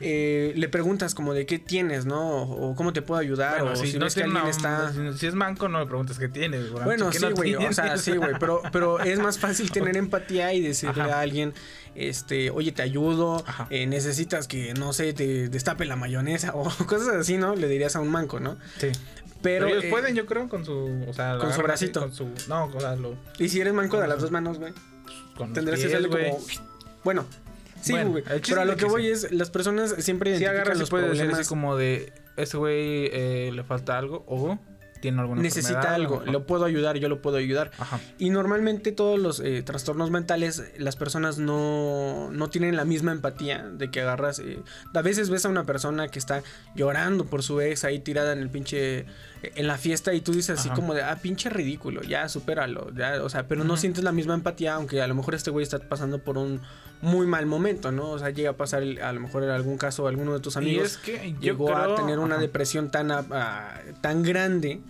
eh, 0.00 0.52
le 0.56 0.68
preguntas 0.68 1.14
como 1.14 1.34
de 1.34 1.46
qué 1.46 1.58
tienes, 1.58 2.04
¿no? 2.06 2.20
O, 2.42 2.70
o 2.70 2.74
cómo 2.76 2.92
te 2.92 3.00
puedo 3.02 3.20
ayudar, 3.20 3.58
Bueno, 3.60 3.72
o 3.72 3.76
si, 3.76 3.92
si, 3.92 3.98
no 3.98 4.04
ves 4.06 4.14
que 4.14 4.22
alguien 4.24 4.40
una- 4.42 4.50
está... 4.50 4.92
si- 5.16 5.26
es 5.26 5.34
manco, 5.34 5.68
no 5.68 5.78
le 5.80 5.86
preguntas 5.86 6.18
qué 6.18 6.28
tiene. 6.28 6.58
güey. 6.68 6.84
Bueno, 6.84 7.10
¿Qué 7.10 7.18
sí, 7.18 7.24
no 7.24 7.30
güey. 7.32 7.54
O 7.54 7.58
tiene? 7.58 7.74
sea, 7.74 7.96
sí, 7.98 8.16
güey. 8.16 8.32
Pero, 8.40 8.60
pero 8.72 8.98
es 9.00 9.18
más 9.20 9.38
fácil 9.38 9.70
tener 9.72 9.96
empatía 9.96 10.52
y 10.52 10.60
decirle 10.60 11.02
Ajá. 11.02 11.18
a 11.18 11.20
alguien, 11.20 11.52
este, 11.94 12.50
oye, 12.50 12.72
te 12.72 12.82
ayudo, 12.82 13.44
eh, 13.70 13.86
necesitas 13.86 14.48
que, 14.48 14.74
no 14.74 14.92
sé, 14.92 15.12
te 15.12 15.48
destape 15.48 15.84
la 15.84 15.94
mayonesa 15.96 16.52
o 16.54 16.64
cosas 16.86 17.14
así, 17.14 17.36
¿no? 17.38 17.54
Le 17.54 17.68
dirías 17.68 17.94
a 17.96 18.00
un 18.00 18.08
manco, 18.08 18.40
¿no? 18.40 18.56
Sí. 18.78 18.88
Pero, 19.44 19.66
Pero, 19.66 19.68
ellos 19.68 19.84
eh, 19.84 19.90
pueden, 19.90 20.14
yo 20.16 20.26
creo, 20.26 20.48
con 20.48 20.64
su. 20.64 21.04
O 21.06 21.12
sea, 21.12 21.38
con 21.38 21.52
su 21.52 21.62
bracito. 21.62 22.00
Con 22.00 22.12
su, 22.12 22.28
no, 22.48 22.64
o 22.64 22.80
sea, 22.80 22.96
lo, 22.96 23.14
Y 23.38 23.48
si 23.48 23.60
eres 23.60 23.72
manco 23.74 24.00
de 24.00 24.08
las 24.08 24.20
dos 24.20 24.32
manos, 24.32 24.58
güey, 24.58 24.72
los 25.38 25.52
tendrás 25.52 25.78
que 25.78 25.86
pies, 25.86 25.94
hacerle 25.94 26.08
güey. 26.08 26.30
como... 26.30 26.44
Bueno, 27.04 27.26
sí, 27.80 27.92
Bueno, 27.92 28.10
güey. 28.10 28.24
Pero 28.48 28.62
a 28.62 28.64
lo 28.64 28.72
que 28.72 28.78
que 28.86 28.90
voy 28.90 29.02
sí. 29.04 29.10
es, 29.26 29.32
las 29.32 29.50
personas 29.50 29.94
siempre 29.98 30.30
Si 30.30 30.42
identifican 30.42 30.54
agarras 30.56 30.76
y 30.78 30.80
los 30.80 30.90
puede 30.90 31.06
problemas... 31.06 31.38
así 31.38 31.48
como 31.48 31.76
de. 31.76 32.12
Ese 32.36 32.56
güey 32.56 33.10
eh, 33.12 33.52
le 33.54 33.62
falta 33.62 33.96
algo 33.96 34.24
o 34.26 34.58
tiene 35.00 35.20
alguna 35.20 35.42
Necesita 35.42 35.94
algo, 35.94 36.22
o- 36.26 36.32
lo 36.32 36.46
puedo 36.46 36.64
ayudar, 36.64 36.96
yo 36.96 37.10
lo 37.10 37.20
puedo 37.20 37.36
ayudar. 37.36 37.70
Ajá. 37.78 38.00
Y 38.18 38.30
normalmente 38.30 38.90
todos 38.90 39.20
los 39.20 39.38
eh, 39.40 39.62
trastornos 39.62 40.10
mentales, 40.10 40.62
las 40.78 40.96
personas 40.96 41.36
no, 41.38 42.30
no 42.32 42.48
tienen 42.48 42.74
la 42.74 42.86
misma 42.86 43.12
empatía 43.12 43.68
de 43.68 43.90
que 43.90 44.00
agarras. 44.00 44.38
eh, 44.38 44.58
a 44.94 45.02
veces 45.02 45.28
ves 45.28 45.44
a 45.44 45.50
una 45.50 45.64
persona 45.64 46.08
que 46.08 46.18
está 46.18 46.42
llorando 46.74 47.26
por 47.26 47.42
su 47.42 47.60
ex 47.60 47.84
ahí 47.84 47.98
tirada 47.98 48.32
en 48.32 48.38
el 48.38 48.48
pinche. 48.48 49.04
En 49.54 49.66
la 49.66 49.78
fiesta 49.78 50.12
y 50.14 50.20
tú 50.20 50.32
dices 50.32 50.58
así 50.58 50.68
Ajá. 50.68 50.76
como 50.76 50.94
de, 50.94 51.02
ah, 51.02 51.16
pinche 51.20 51.48
ridículo, 51.50 52.02
ya, 52.02 52.28
supéralo. 52.28 52.90
Ya, 52.94 53.22
o 53.22 53.28
sea, 53.28 53.46
pero 53.48 53.64
no 53.64 53.76
sientes 53.76 54.04
la 54.04 54.12
misma 54.12 54.34
empatía, 54.34 54.74
aunque 54.74 55.00
a 55.02 55.06
lo 55.06 55.14
mejor 55.14 55.34
este 55.34 55.50
güey 55.50 55.62
está 55.62 55.78
pasando 55.78 56.18
por 56.18 56.38
un 56.38 56.60
muy 57.02 57.26
mal 57.26 57.44
momento, 57.44 57.92
¿no? 57.92 58.10
O 58.12 58.18
sea, 58.18 58.30
llega 58.30 58.50
a 58.50 58.56
pasar, 58.56 58.82
el- 58.82 59.02
a 59.02 59.12
lo 59.12 59.20
mejor 59.20 59.42
en 59.42 59.50
algún 59.50 59.76
caso, 59.76 60.06
alguno 60.06 60.32
de 60.32 60.40
tus 60.40 60.56
amigos 60.56 60.92
es 60.92 60.96
que 60.96 61.32
yo 61.32 61.38
llegó 61.40 61.76
a 61.76 61.94
tener 61.96 62.18
una 62.18 62.36
ajá. 62.36 62.42
depresión 62.42 62.90
tan, 62.90 63.10
a- 63.10 63.18
a- 63.30 63.80
tan 64.00 64.22
grande 64.22 64.80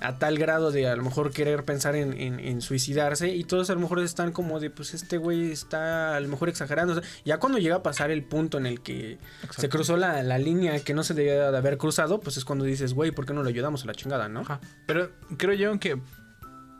a 0.00 0.18
tal 0.18 0.36
grado 0.36 0.72
de 0.72 0.88
a 0.88 0.96
lo 0.96 1.04
mejor 1.04 1.30
querer 1.30 1.64
pensar 1.64 1.94
en, 1.94 2.12
en- 2.18 2.40
en 2.40 2.60
suicidarse 2.60 3.28
y 3.34 3.44
todos 3.44 3.70
a 3.70 3.74
lo 3.74 3.80
mejor 3.80 4.00
están 4.00 4.32
como 4.32 4.58
de 4.58 4.70
pues 4.70 4.94
este 4.94 5.16
güey 5.16 5.52
está 5.52 6.16
a 6.16 6.20
lo 6.20 6.26
mejor 6.28 6.48
exagerando. 6.48 6.94
O 6.94 7.00
sea, 7.00 7.08
ya 7.24 7.38
cuando 7.38 7.58
llega 7.58 7.76
a 7.76 7.82
pasar 7.84 8.10
el 8.10 8.24
punto 8.24 8.58
en 8.58 8.66
el 8.66 8.80
que 8.80 9.18
se 9.56 9.68
cruzó 9.68 9.96
la, 9.96 10.22
la 10.24 10.38
línea 10.38 10.80
que 10.80 10.92
no 10.94 11.04
se 11.04 11.14
debía 11.14 11.52
de 11.52 11.56
haber 11.56 11.78
cruzado, 11.78 12.18
pues 12.20 12.36
es 12.36 12.44
cuando 12.44 12.64
dices, 12.64 12.94
güey, 12.94 13.12
¿por 13.12 13.26
qué 13.26 13.32
no 13.32 13.42
lo 13.44 13.48
ayudamos 13.48 13.84
a 13.84 13.86
la 13.86 13.94
chingada, 14.00 14.28
no? 14.28 14.40
Ajá. 14.40 14.60
Pero 14.86 15.10
creo 15.36 15.54
yo 15.54 15.78
que 15.78 16.00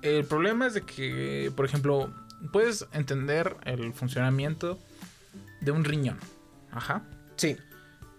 el 0.03 0.25
problema 0.25 0.67
es 0.67 0.75
de 0.75 0.83
que, 0.83 1.53
por 1.55 1.65
ejemplo, 1.67 2.12
puedes 2.53 2.87
entender 2.93 3.57
el 3.65 3.93
funcionamiento 3.93 4.79
de 5.61 5.71
un 5.73 5.85
riñón. 5.85 6.19
Ajá. 6.73 7.03
Sí. 7.37 7.57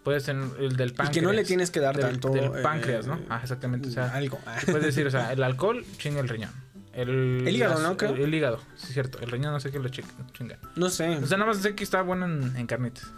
Puedes 0.03 0.23
tener 0.25 0.47
el 0.59 0.75
del 0.77 0.89
Y 0.89 0.93
páncreas. 0.93 1.09
que 1.13 1.21
no 1.21 1.31
le 1.31 1.43
tienes 1.43 1.69
que 1.71 1.79
dar 1.79 1.95
del, 1.95 2.05
tanto. 2.19 2.29
Del 2.29 2.45
eh, 2.45 2.61
páncreas, 2.63 3.05
¿no? 3.07 3.19
Ah, 3.29 3.39
exactamente. 3.43 3.89
O 3.89 3.91
sea, 3.91 4.13
algo. 4.15 4.39
puedes 4.65 4.83
decir, 4.83 5.05
o 5.07 5.11
sea, 5.11 5.31
el 5.33 5.43
alcohol 5.43 5.85
chinga 5.97 6.19
el 6.19 6.29
riñón. 6.29 6.51
El, 6.93 7.47
El 7.47 7.55
hígado, 7.55 7.75
las- 7.75 7.83
¿no? 7.83 7.97
Creo. 7.97 8.13
El, 8.15 8.21
el 8.21 8.33
hígado, 8.33 8.59
sí, 8.75 8.87
es 8.87 8.93
cierto. 8.93 9.19
El 9.19 9.29
riñón 9.31 9.53
no 9.53 9.59
sé 9.59 9.71
qué 9.71 9.79
lo 9.79 9.89
chi- 9.89 10.03
chinga. 10.33 10.57
No 10.75 10.89
sé. 10.89 11.07
O 11.17 11.25
sea, 11.27 11.37
nada 11.37 11.51
más 11.51 11.61
sé 11.61 11.73
que 11.75 11.83
está 11.83 12.01
bueno 12.01 12.25
en, 12.25 12.55
en 12.57 12.67
carnitas. 12.67 13.11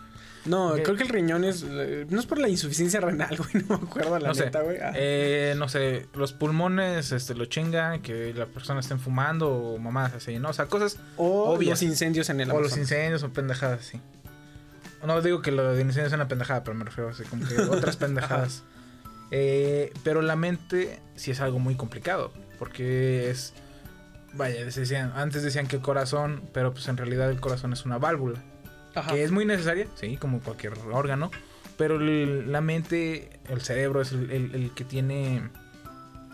No, 0.46 0.74
creo 0.74 0.96
que 0.96 1.04
el 1.04 1.10
riñón 1.10 1.44
es. 1.44 1.64
eh, 1.68 2.06
No 2.10 2.20
es 2.20 2.26
por 2.26 2.38
la 2.38 2.50
insuficiencia 2.50 3.00
renal, 3.00 3.36
güey. 3.38 3.64
No 3.68 3.78
me 3.80 3.88
acuerdo 3.88 4.20
la 4.20 4.30
no 4.30 4.36
sé. 4.36 4.46
neta, 4.46 4.62
güey. 4.62 4.78
Ah. 4.80 4.92
Eh, 4.96 5.56
no 5.58 5.70
sé, 5.70 6.08
los 6.16 6.34
pulmones 6.34 7.12
este, 7.12 7.34
lo 7.36 7.46
chinga, 7.46 8.00
que 8.00 8.34
la 8.34 8.46
persona 8.46 8.80
estén 8.82 9.00
fumando 9.00 9.50
o 9.50 9.78
mamadas 9.78 10.14
así, 10.16 10.40
¿no? 10.40 10.50
O 10.50 10.54
sea, 10.54 10.66
cosas 10.66 10.98
o 11.18 11.54
obvias. 11.54 11.82
los 11.82 11.84
incendios 11.84 12.30
en 12.30 12.42
el 12.42 12.50
O 12.52 12.54
los 12.60 12.74
Amazonas. 12.74 12.78
incendios 12.92 13.24
o 13.24 13.30
pendejadas 13.32 13.80
así. 13.82 14.00
No 15.06 15.22
digo 15.22 15.42
que 15.42 15.52
lo 15.52 15.74
de 15.74 15.82
incendios 15.82 16.08
es 16.08 16.14
una 16.14 16.28
pendejada, 16.28 16.64
pero 16.64 16.76
me 16.76 16.86
refiero 16.86 17.10
así 17.10 17.24
como 17.24 17.46
que 17.48 17.60
otras 17.70 17.98
pendejadas. 17.98 18.64
Eh, 19.32 19.92
pero 20.04 20.22
la 20.22 20.36
mente 20.36 21.00
sí 21.16 21.32
es 21.32 21.42
algo 21.42 21.60
muy 21.60 21.76
complicado. 21.76 22.32
Porque 22.60 23.30
es. 23.30 23.54
Vaya, 24.34 24.64
decían, 24.66 25.12
antes 25.16 25.44
decían 25.44 25.68
que 25.68 25.76
el 25.76 25.82
corazón, 25.82 26.42
pero 26.54 26.74
pues 26.74 26.88
en 26.88 26.98
realidad 26.98 27.30
el 27.30 27.40
corazón 27.40 27.72
es 27.74 27.86
una 27.86 27.98
válvula. 27.98 28.42
Ajá. 28.96 29.12
Que 29.14 29.24
es 29.24 29.32
muy 29.32 29.46
necesaria, 29.46 29.88
sí, 29.96 30.18
como 30.18 30.40
cualquier 30.40 30.74
órgano. 30.92 31.32
Pero 31.78 31.96
el- 31.96 32.52
la 32.52 32.62
mente, 32.62 33.40
el 33.50 33.62
cerebro 33.62 34.02
es 34.02 34.12
el, 34.12 34.30
el- 34.32 34.56
el 34.56 34.72
que 34.74 34.84
tiene. 34.84 35.50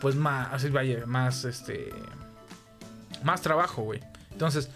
Pues 0.02 0.16
más. 0.16 0.50
Así 0.54 0.70
vaya, 0.70 1.06
más 1.06 1.46
este. 1.46 1.90
Más 3.24 3.42
trabajo, 3.42 3.84
güey. 3.84 4.02
Entonces, 4.32 4.70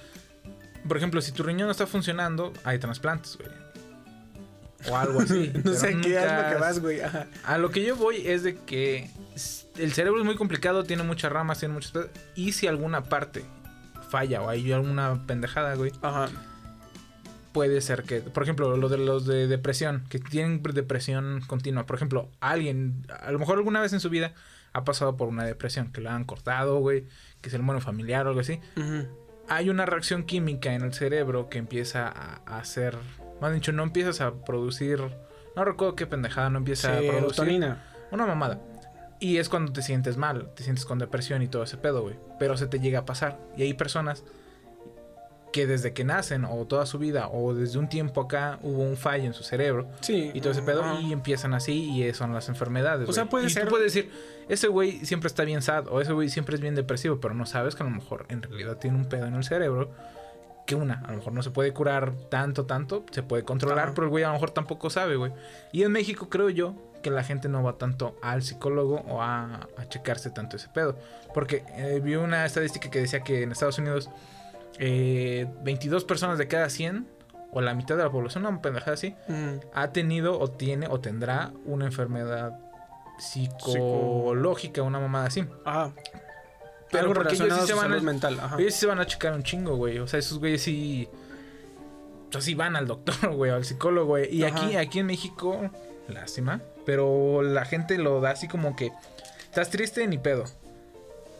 por 0.87 0.97
ejemplo, 0.97 1.21
si 1.21 1.31
tu 1.31 1.43
riñón 1.43 1.67
no 1.67 1.71
está 1.71 1.87
funcionando, 1.87 2.51
hay 2.63 2.79
trasplantes, 2.79 3.37
güey. 3.37 3.49
O 4.89 4.97
algo 4.97 5.21
así. 5.21 5.51
no 5.63 5.73
sé 5.73 5.97
qué 6.01 6.17
es 6.17 6.31
lo 6.31 6.49
que 6.49 6.55
vas, 6.59 6.79
güey. 6.79 7.01
Ajá. 7.01 7.27
A 7.45 7.57
lo 7.57 7.69
que 7.71 7.83
yo 7.83 7.95
voy 7.95 8.27
es 8.27 8.43
de 8.43 8.55
que 8.57 9.09
el 9.77 9.93
cerebro 9.93 10.19
es 10.19 10.25
muy 10.25 10.35
complicado, 10.35 10.83
tiene 10.83 11.03
muchas 11.03 11.31
ramas, 11.31 11.59
tiene 11.59 11.73
muchas... 11.73 11.93
Y 12.35 12.51
si 12.51 12.67
alguna 12.67 13.05
parte 13.05 13.45
falla 14.09 14.41
o 14.41 14.49
hay 14.49 14.71
alguna 14.73 15.25
pendejada, 15.25 15.75
güey, 15.75 15.91
Ajá. 16.01 16.27
Puede 17.53 17.79
ser 17.81 18.03
que... 18.03 18.19
Por 18.19 18.43
ejemplo, 18.43 18.75
lo 18.75 18.89
de 18.89 18.97
los 18.97 19.25
de 19.25 19.47
depresión, 19.47 20.03
que 20.09 20.19
tienen 20.19 20.61
depresión 20.61 21.41
continua. 21.47 21.85
Por 21.85 21.95
ejemplo, 21.95 22.29
alguien, 22.41 23.05
a 23.21 23.31
lo 23.31 23.39
mejor 23.39 23.57
alguna 23.57 23.79
vez 23.79 23.93
en 23.93 23.99
su 23.99 24.09
vida 24.09 24.33
ha 24.73 24.83
pasado 24.83 25.15
por 25.15 25.29
una 25.29 25.45
depresión, 25.45 25.91
que 25.91 26.01
lo 26.01 26.09
han 26.09 26.25
cortado, 26.25 26.79
güey, 26.79 27.05
que 27.41 27.49
le 27.49 27.59
muere 27.59 27.77
un 27.77 27.83
familiar 27.83 28.25
o 28.25 28.29
algo 28.29 28.41
así. 28.41 28.59
Hay 29.47 29.69
una 29.69 29.85
reacción 29.85 30.23
química 30.23 30.73
en 30.73 30.81
el 30.81 30.93
cerebro 30.93 31.47
que 31.49 31.59
empieza 31.59 32.07
a, 32.07 32.41
a 32.45 32.59
hacer... 32.59 32.97
Más 33.39 33.53
dicho, 33.53 33.71
no 33.71 33.83
empiezas 33.83 34.19
a 34.19 34.33
producir... 34.43 34.99
No 35.55 35.63
recuerdo 35.63 35.95
qué 35.95 36.07
pendejada, 36.07 36.49
no 36.49 36.57
empieza 36.57 36.97
a 36.97 36.99
producir... 36.99 37.45
Una 38.11 38.25
mamada. 38.25 38.59
Y 39.19 39.37
es 39.37 39.47
cuando 39.47 39.71
te 39.71 39.81
sientes 39.81 40.17
mal, 40.17 40.53
te 40.55 40.63
sientes 40.63 40.85
con 40.85 40.99
depresión 40.99 41.41
y 41.41 41.47
todo 41.47 41.63
ese 41.63 41.77
pedo, 41.77 42.01
güey. 42.01 42.15
Pero 42.39 42.57
se 42.57 42.67
te 42.67 42.79
llega 42.79 42.99
a 42.99 43.05
pasar. 43.05 43.39
Y 43.55 43.63
hay 43.63 43.73
personas 43.73 44.23
que 45.53 45.65
desde 45.67 45.93
que 45.93 46.03
nacen 46.03 46.43
o 46.43 46.65
toda 46.65 46.85
su 46.85 46.99
vida 46.99 47.29
o 47.29 47.53
desde 47.53 47.79
un 47.79 47.87
tiempo 47.87 48.19
acá 48.21 48.59
hubo 48.63 48.81
un 48.83 48.97
fallo 48.97 49.23
en 49.23 49.33
su 49.33 49.43
cerebro 49.43 49.87
Sí. 50.01 50.31
y 50.33 50.41
todo 50.41 50.51
ese 50.51 50.63
pedo 50.63 50.99
y 50.99 51.13
empiezan 51.13 51.53
así 51.53 51.73
y 52.03 52.13
son 52.13 52.33
las 52.33 52.49
enfermedades. 52.49 53.07
O 53.07 53.13
sea, 53.13 53.23
güey. 53.23 53.29
puede 53.29 53.45
y 53.45 53.49
ser- 53.51 53.63
Tú 53.65 53.69
puedes 53.69 53.93
decir, 53.93 54.11
ese 54.49 54.67
güey 54.67 55.05
siempre 55.05 55.27
está 55.27 55.43
bien 55.45 55.61
sad 55.61 55.87
o 55.87 56.01
ese 56.01 56.11
güey 56.11 56.27
siempre 56.27 56.55
es 56.55 56.61
bien 56.61 56.75
depresivo, 56.75 57.21
pero 57.21 57.33
no 57.35 57.45
sabes 57.45 57.75
que 57.75 57.83
a 57.83 57.85
lo 57.85 57.91
mejor 57.91 58.25
en 58.27 58.41
realidad 58.41 58.77
tiene 58.77 58.97
un 58.97 59.05
pedo 59.05 59.27
en 59.27 59.35
el 59.35 59.43
cerebro 59.45 59.91
que 60.65 60.75
una, 60.75 61.01
a 61.05 61.11
lo 61.11 61.17
mejor 61.17 61.33
no 61.33 61.43
se 61.43 61.51
puede 61.51 61.71
curar 61.73 62.13
tanto, 62.29 62.65
tanto, 62.65 63.05
se 63.11 63.21
puede 63.21 63.43
controlar, 63.43 63.93
pero 63.93 64.05
el 64.05 64.09
güey 64.09 64.23
a 64.23 64.27
lo 64.27 64.33
mejor 64.33 64.51
tampoco 64.51 64.89
sabe, 64.89 65.17
güey. 65.17 65.31
Y 65.71 65.83
en 65.83 65.91
México 65.91 66.29
creo 66.29 66.49
yo 66.49 66.73
que 67.03 67.11
la 67.11 67.23
gente 67.23 67.49
no 67.49 67.61
va 67.61 67.77
tanto 67.77 68.17
al 68.23 68.41
psicólogo 68.43 69.03
o 69.09 69.21
a, 69.21 69.67
a 69.77 69.89
checarse 69.89 70.29
tanto 70.29 70.55
ese 70.55 70.69
pedo. 70.69 70.97
Porque 71.33 71.63
eh, 71.75 71.99
vi 72.01 72.15
una 72.15 72.45
estadística 72.45 72.89
que 72.89 72.99
decía 73.01 73.19
que 73.19 73.43
en 73.43 73.51
Estados 73.51 73.77
Unidos 73.77 74.09
eh, 74.79 75.47
22 75.63 76.03
personas 76.05 76.37
de 76.37 76.47
cada 76.47 76.69
100, 76.69 77.07
o 77.51 77.61
la 77.61 77.73
mitad 77.75 77.95
de 77.97 78.03
la 78.03 78.09
población, 78.11 78.45
una 78.45 78.61
pendejada 78.61 78.93
así, 78.93 79.15
Ujú. 79.27 79.59
ha 79.73 79.91
tenido 79.91 80.39
o 80.39 80.49
tiene 80.49 80.87
o 80.87 80.99
tendrá 80.99 81.51
una 81.65 81.85
enfermedad 81.85 82.57
psicológica, 83.19 84.81
una 84.81 84.99
mamada 84.99 85.27
así. 85.27 85.45
Ajá. 85.65 85.91
Pero 86.91 87.03
Algo 87.05 87.13
porque 87.15 87.35
ellos 87.35 87.59
sí 87.61 87.67
se 87.67 87.73
van 87.73 87.91
a- 87.93 87.99
mental. 88.01 88.39
Ajá. 88.39 88.57
Ellos 88.59 88.73
sí 88.73 88.81
se 88.81 88.85
van 88.87 88.99
a 88.99 89.05
checar 89.05 89.33
un 89.33 89.43
chingo, 89.43 89.75
güey. 89.75 89.99
O 89.99 90.07
sea, 90.07 90.19
esos 90.19 90.39
güeyes 90.39 90.61
sí. 90.61 91.07
O 92.29 92.31
sea, 92.31 92.41
sí 92.41 92.53
van 92.55 92.75
al 92.75 92.87
doctor, 92.87 93.15
güey, 93.35 93.51
al 93.51 93.65
psicólogo, 93.65 94.07
güey. 94.07 94.33
Y 94.35 94.43
Ajá. 94.43 94.65
aquí, 94.65 94.75
aquí 94.75 94.99
en 94.99 95.07
México, 95.07 95.69
lástima. 96.07 96.61
Pero 96.85 97.41
la 97.41 97.65
gente 97.65 97.97
lo 97.97 98.21
da 98.21 98.31
así 98.31 98.47
como 98.47 98.75
que. 98.75 98.91
Estás 99.45 99.69
triste, 99.69 100.07
ni 100.07 100.17
pedo. 100.17 100.43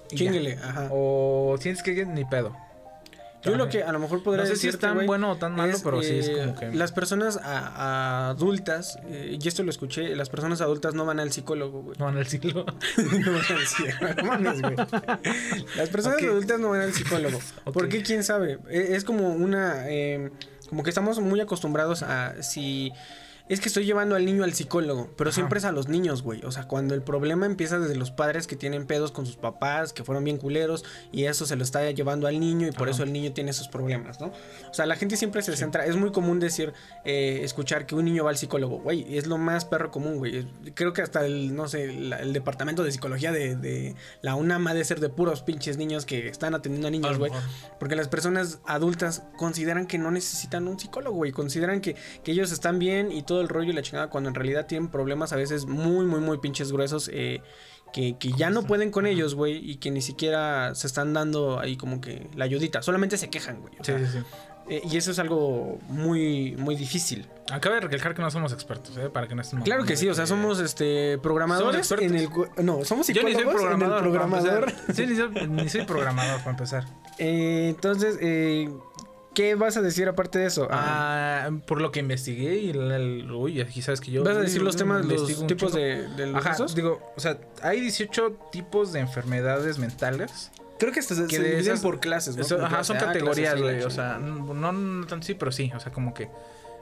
Chinguele, 0.10 0.58
ajá. 0.62 0.90
O 0.92 1.56
tienes 1.60 1.82
que 1.82 2.06
ni 2.06 2.26
pedo. 2.26 2.56
Yo 3.44 3.56
lo 3.56 3.68
que 3.70 3.84
a 3.84 3.92
lo 3.92 4.00
mejor 4.00 4.24
podría 4.24 4.44
No 4.44 4.50
sé 4.50 4.56
si 4.56 4.68
es 4.70 4.80
tan 4.80 5.06
bueno 5.06 5.32
o 5.32 5.36
tan 5.38 5.54
malo, 5.56 5.74
es, 5.74 5.82
pero 5.82 6.02
sí 6.02 6.18
es 6.20 6.28
eh, 6.30 6.38
como 6.40 6.56
que. 6.56 6.72
Las 6.74 6.92
personas 6.92 7.38
a- 7.38 7.68
a 7.68 8.30
adultas, 8.30 8.98
eh, 9.06 9.38
y 9.42 9.48
esto 9.48 9.64
lo 9.64 9.70
escuché, 9.70 10.16
las 10.16 10.30
personas 10.30 10.62
adultas 10.62 10.94
no 10.94 11.06
van 11.06 11.20
al 11.20 11.32
psicólogo, 11.32 11.82
güey. 11.84 11.98
No 12.00 12.06
van 12.06 12.18
al 12.18 12.28
siglo. 12.28 12.66
no 12.98 13.32
van 14.28 14.48
al 14.48 14.56
psicólogo. 14.56 14.88
Las 15.78 15.90
personas 15.90 16.24
adultas 16.24 16.60
no 16.60 16.70
van 16.70 16.82
al 16.82 16.94
psicólogo. 16.94 17.40
Ok. 17.66 17.74
¿Por 17.74 17.90
qué? 17.90 18.02
¿Quién 18.04 18.24
sabe? 18.24 18.60
E- 18.70 18.96
Es 18.96 19.04
como 19.04 19.30
una... 19.30 19.90
eh, 19.90 20.32
como 20.70 20.84
que 20.84 20.90
estamos 20.90 21.20
muy 21.20 21.40
acostumbrados 21.40 22.02
a 22.04 22.42
si 22.44 22.92
es 23.50 23.60
que 23.60 23.68
estoy 23.68 23.86
llevando 23.86 24.16
al 24.16 24.26
niño 24.26 24.44
al 24.44 24.54
psicólogo, 24.54 25.10
pero 25.18 25.30
Ajá. 25.30 25.36
siempre 25.36 25.60
es 25.60 25.66
a 25.66 25.72
los 25.72 25.90
niños, 25.90 26.22
güey. 26.24 26.44
O 26.46 26.52
sea, 26.52 26.64
cuando 26.68 26.96
el 26.96 27.02
problema 27.02 27.46
empieza 27.46 27.78
desde 27.78 27.96
los 27.96 28.10
padres 28.10 28.48
que 28.48 28.56
tienen 28.56 28.88
pedos 28.88 29.12
con 29.12 29.26
sus 29.26 29.36
papás, 29.36 29.92
que 29.92 30.04
fueron 30.04 30.24
bien 30.24 30.38
culeros, 30.38 30.86
y 31.12 31.26
eso 31.26 31.46
se 31.46 31.56
lo 31.58 31.64
está 31.64 31.90
llevando 31.92 32.28
al 32.28 32.40
niño 32.40 32.68
y 32.68 32.72
por 32.72 32.84
Ajá. 32.88 32.92
eso 32.96 33.04
el 33.04 33.12
niño 33.12 33.34
tiene 33.34 33.52
esos 33.52 33.68
problemas, 33.68 34.22
¿no? 34.22 34.28
O 34.70 34.74
sea, 34.74 34.86
la 34.86 34.96
gente 34.96 35.18
siempre 35.18 35.42
se 35.42 35.56
centra, 35.58 35.86
es 35.86 35.96
muy 35.98 36.12
común 36.12 36.40
decir, 36.40 36.74
eh, 37.04 37.42
escuchar 37.44 37.86
que 37.86 37.96
un 37.96 38.06
niño 38.06 38.24
va 38.24 38.30
al 38.30 38.38
psicólogo, 38.38 38.80
güey, 38.80 39.18
es 39.18 39.28
lo 39.28 39.38
más 39.38 39.66
perro 39.66 39.92
común, 39.92 40.18
güey. 40.20 40.48
Creo 40.74 40.94
que 40.94 41.02
hasta 41.02 41.26
el, 41.26 41.54
no 41.56 41.68
sé, 41.68 41.92
la- 41.92 42.20
el 42.20 42.32
departamento 42.32 42.84
de 42.84 42.92
psicología 42.94 43.32
de, 43.34 43.56
de 43.58 43.96
la 44.22 44.36
UNAM 44.36 44.66
ha 44.68 44.74
de 44.74 44.86
ser 44.86 45.00
de 45.02 45.10
puros 45.10 45.42
pinches 45.44 45.78
niños 45.78 46.06
que 46.06 46.28
están 46.30 46.56
atendiendo 46.56 46.88
a 46.88 46.92
niños, 46.92 47.18
güey. 47.18 47.32
Porque 47.80 47.96
las 47.98 48.08
personas 48.08 48.60
adultas 48.66 49.24
consideran 49.38 49.86
que 49.86 49.98
no 49.98 50.12
necesitan 50.12 50.68
un 50.68 50.80
psicólogo, 50.80 51.18
güey. 51.18 51.32
Consideran 51.34 51.82
que, 51.82 51.96
que 52.24 52.32
ellos 52.32 52.52
están 52.54 52.80
bien 52.80 53.12
y 53.12 53.22
todo 53.24 53.33
el 53.42 53.50
rollo 53.50 53.72
y 53.72 53.74
la 53.74 53.82
chingada, 53.82 54.10
cuando 54.10 54.30
en 54.30 54.36
realidad 54.36 54.66
tienen 54.68 54.90
problemas 54.90 55.34
a 55.34 55.36
veces 55.36 55.66
muy, 55.66 56.06
muy, 56.06 56.20
muy 56.20 56.38
pinches 56.40 56.72
gruesos. 56.72 57.10
eh, 57.14 57.42
que, 57.94 58.18
que 58.18 58.32
ya 58.34 58.50
no 58.50 58.64
pueden 58.64 58.92
con 58.92 59.06
ellos, 59.06 59.36
güey. 59.36 59.58
Y 59.70 59.76
que 59.78 59.92
ni 59.92 60.02
siquiera 60.02 60.76
se 60.76 60.88
están 60.88 61.14
dando 61.14 61.60
ahí 61.60 61.78
como 61.78 62.02
que 62.02 62.28
la 62.36 62.46
ayudita. 62.46 62.82
Solamente 62.82 63.18
se 63.18 63.30
quejan, 63.30 63.62
güey. 63.62 63.74
Sí, 63.82 63.94
sí, 64.00 64.06
sí. 64.14 64.18
eh, 64.68 64.82
y 64.92 64.98
eso 64.98 65.12
es 65.12 65.20
algo 65.20 65.78
muy, 65.88 66.56
muy 66.58 66.76
difícil. 66.76 67.28
Acaba 67.52 67.76
de 67.76 67.82
recalcar 67.82 68.16
que 68.16 68.22
no 68.22 68.32
somos 68.32 68.52
expertos, 68.52 68.98
¿eh? 68.98 69.10
Para 69.10 69.28
que 69.28 69.36
no 69.36 69.42
estemos 69.42 69.64
Claro 69.64 69.86
que 69.86 69.96
sí, 69.96 70.10
o 70.10 70.14
sea, 70.16 70.26
somos 70.26 70.60
este 70.60 71.20
programadores 71.20 71.86
Somos 71.86 72.04
en 72.04 72.16
el... 72.16 72.30
No, 72.64 72.84
somos 72.84 73.08
Yo 73.08 73.22
ni 73.22 73.32
psicólogos 73.36 73.62
soy 73.62 73.70
programador. 73.70 74.00
en 74.00 74.06
el 74.06 74.12
programador. 74.12 74.60
para 74.66 74.72
empezar. 74.72 74.96
Sí, 74.96 75.06
ni 75.06 75.16
soy, 75.16 75.48
ni 75.50 75.70
soy 75.70 75.86
programador 75.86 76.40
para 76.40 76.52
empezar. 76.52 76.86
Eh, 77.20 77.68
entonces, 77.70 78.18
eh, 78.22 78.74
¿qué 79.34 79.56
vas 79.56 79.78
a 79.78 79.82
decir 79.82 80.08
aparte 80.08 80.40
de 80.40 80.46
eso? 80.48 80.68
Ah, 80.72 81.46
Ah, 81.46 81.52
por 81.66 81.82
lo 81.82 81.92
que 81.92 82.00
investigué 82.00 82.56
y 82.58 82.70
el, 82.70 82.92
el- 82.92 83.32
uy, 83.32 83.60
aquí 83.62 83.82
sabes 83.82 84.00
que 84.00 84.12
yo 84.12 84.24
¿Vas 84.24 84.38
a 84.38 84.42
decir 84.42 84.62
los 84.62 84.76
temas, 84.76 85.06
los 85.06 85.46
tipos 85.48 85.74
de, 85.74 86.08
de 86.10 86.28
los 86.28 86.36
Ajá, 86.38 86.52
casos? 86.52 86.74
digo, 86.76 87.02
o 87.16 87.20
sea, 87.20 87.38
hay 87.62 87.82
18 87.82 88.38
tipos 88.52 88.94
de 88.94 89.00
enfermedades 89.02 89.78
mentales. 89.80 90.52
Creo 90.80 90.92
que 90.92 91.00
hasta 91.00 91.16
se, 91.16 91.28
que 91.28 91.36
se 91.38 91.42
de 91.42 91.50
dividen 91.50 91.74
esas- 91.74 91.82
por 91.82 92.00
clases, 92.00 92.36
¿no? 92.36 92.42
Eso- 92.44 92.58
ajá, 92.58 92.68
clase 92.70 92.84
son 92.88 92.98
A, 92.98 93.00
clase 93.00 93.14
categorías, 93.20 93.60
güey. 93.62 93.84
O 93.84 93.90
sea, 93.90 94.18
no, 94.20 94.54
no, 94.54 94.72
no 94.72 95.06
tanto 95.08 95.26
sí, 95.28 95.34
pero 95.34 95.52
sí. 95.52 95.72
O 95.76 95.80
sea, 95.80 95.92
como 95.92 96.14
que 96.14 96.30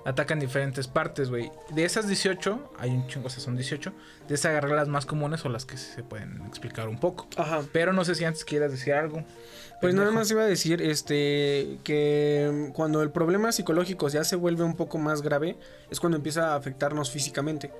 atacan 0.05 0.39
diferentes 0.39 0.87
partes, 0.87 1.29
güey. 1.29 1.51
De 1.69 1.83
esas 1.85 2.07
18, 2.07 2.73
hay 2.79 2.89
un 2.89 3.05
chingo, 3.07 3.27
o 3.27 3.29
sea, 3.29 3.39
son 3.39 3.55
18. 3.55 3.93
De 4.27 4.35
esas 4.35 4.47
agarré 4.51 4.75
las 4.75 4.87
más 4.87 5.05
comunes 5.05 5.45
o 5.45 5.49
las 5.49 5.65
que 5.65 5.77
se 5.77 6.03
pueden 6.03 6.41
explicar 6.47 6.87
un 6.87 6.99
poco. 6.99 7.27
Ajá. 7.37 7.61
Pero 7.71 7.93
no 7.93 8.03
sé 8.05 8.15
si 8.15 8.25
antes 8.25 8.43
quieras 8.45 8.71
decir 8.71 8.93
algo. 8.93 9.23
Pues 9.81 9.95
nada 9.95 10.11
más 10.11 10.29
iba 10.29 10.43
a 10.43 10.45
decir 10.45 10.81
este 10.81 11.79
que 11.83 12.69
mm, 12.69 12.71
cuando 12.71 13.01
el 13.01 13.09
problema 13.09 13.51
psicológico 13.51 14.07
ya 14.09 14.23
se 14.23 14.35
vuelve 14.35 14.63
un 14.63 14.75
poco 14.75 14.99
más 14.99 15.23
grave 15.23 15.57
es 15.89 15.99
cuando 15.99 16.17
empieza 16.17 16.53
a 16.53 16.55
afectarnos 16.55 17.09
físicamente. 17.09 17.71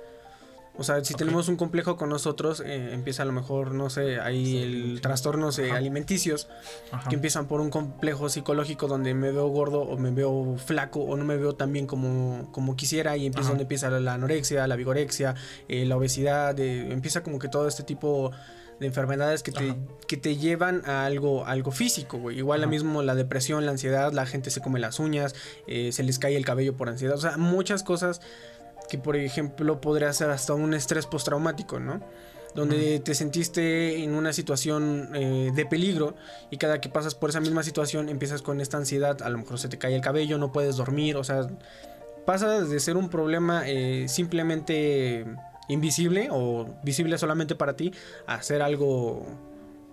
O 0.74 0.84
sea, 0.84 1.04
si 1.04 1.12
tenemos 1.12 1.48
un 1.48 1.56
complejo 1.56 1.98
con 1.98 2.08
nosotros, 2.08 2.62
eh, 2.64 2.94
empieza 2.94 3.24
a 3.24 3.26
lo 3.26 3.32
mejor, 3.32 3.74
no 3.74 3.90
sé, 3.90 4.20
hay 4.20 4.56
el 4.56 5.00
trastornos 5.02 5.58
eh, 5.58 5.70
alimenticios 5.70 6.48
Ajá. 6.90 7.10
que 7.10 7.14
empiezan 7.14 7.46
por 7.46 7.60
un 7.60 7.68
complejo 7.68 8.30
psicológico 8.30 8.88
donde 8.88 9.12
me 9.12 9.30
veo 9.32 9.48
gordo 9.48 9.82
o 9.82 9.98
me 9.98 10.10
veo 10.10 10.56
flaco 10.56 11.00
o 11.00 11.16
no 11.18 11.26
me 11.26 11.36
veo 11.36 11.54
tan 11.54 11.74
bien 11.74 11.86
como, 11.86 12.50
como 12.52 12.74
quisiera 12.74 13.18
y 13.18 13.26
empieza 13.26 13.48
Ajá. 13.48 13.50
donde 13.50 13.64
empieza 13.64 13.90
la 13.90 14.14
anorexia, 14.14 14.66
la 14.66 14.76
vigorexia, 14.76 15.34
eh, 15.68 15.84
la 15.84 15.98
obesidad, 15.98 16.58
eh, 16.58 16.90
empieza 16.90 17.22
como 17.22 17.38
que 17.38 17.48
todo 17.48 17.68
este 17.68 17.82
tipo 17.82 18.30
de 18.30 18.36
enfermedades 18.80 19.42
que 19.42 19.52
te, 19.52 19.74
que 20.06 20.16
te 20.16 20.36
llevan 20.36 20.82
a 20.86 21.04
algo, 21.04 21.46
algo 21.46 21.70
físico, 21.70 22.18
güey. 22.18 22.38
Igual 22.38 22.60
la 22.60 22.66
mismo 22.66 23.02
la 23.02 23.14
depresión, 23.14 23.64
la 23.64 23.72
ansiedad, 23.72 24.12
la 24.12 24.26
gente 24.26 24.50
se 24.50 24.60
come 24.60 24.80
las 24.80 24.98
uñas, 24.98 25.34
eh, 25.66 25.92
se 25.92 26.02
les 26.02 26.18
cae 26.18 26.36
el 26.36 26.44
cabello 26.44 26.76
por 26.76 26.88
ansiedad, 26.88 27.16
o 27.16 27.20
sea, 27.20 27.36
muchas 27.36 27.82
cosas 27.82 28.20
que 28.88 28.98
por 28.98 29.16
ejemplo 29.16 29.80
podría 29.80 30.12
ser 30.12 30.30
hasta 30.30 30.54
un 30.54 30.74
estrés 30.74 31.06
postraumático, 31.06 31.80
¿no? 31.80 32.00
Donde 32.54 33.00
te 33.00 33.14
sentiste 33.14 34.02
en 34.02 34.14
una 34.14 34.34
situación 34.34 35.08
eh, 35.14 35.50
de 35.54 35.64
peligro 35.64 36.14
y 36.50 36.58
cada 36.58 36.82
que 36.82 36.90
pasas 36.90 37.14
por 37.14 37.30
esa 37.30 37.40
misma 37.40 37.62
situación 37.62 38.10
empiezas 38.10 38.42
con 38.42 38.60
esta 38.60 38.76
ansiedad, 38.76 39.22
a 39.22 39.30
lo 39.30 39.38
mejor 39.38 39.58
se 39.58 39.68
te 39.68 39.78
cae 39.78 39.94
el 39.94 40.02
cabello, 40.02 40.36
no 40.36 40.52
puedes 40.52 40.76
dormir, 40.76 41.16
o 41.16 41.24
sea, 41.24 41.46
pasa 42.26 42.60
de 42.60 42.80
ser 42.80 42.98
un 42.98 43.08
problema 43.08 43.62
eh, 43.66 44.06
simplemente 44.08 45.24
invisible 45.72 46.28
o 46.30 46.66
visible 46.82 47.18
solamente 47.18 47.54
para 47.54 47.74
ti 47.76 47.92
a 48.26 48.40
ser 48.42 48.62
algo 48.62 49.26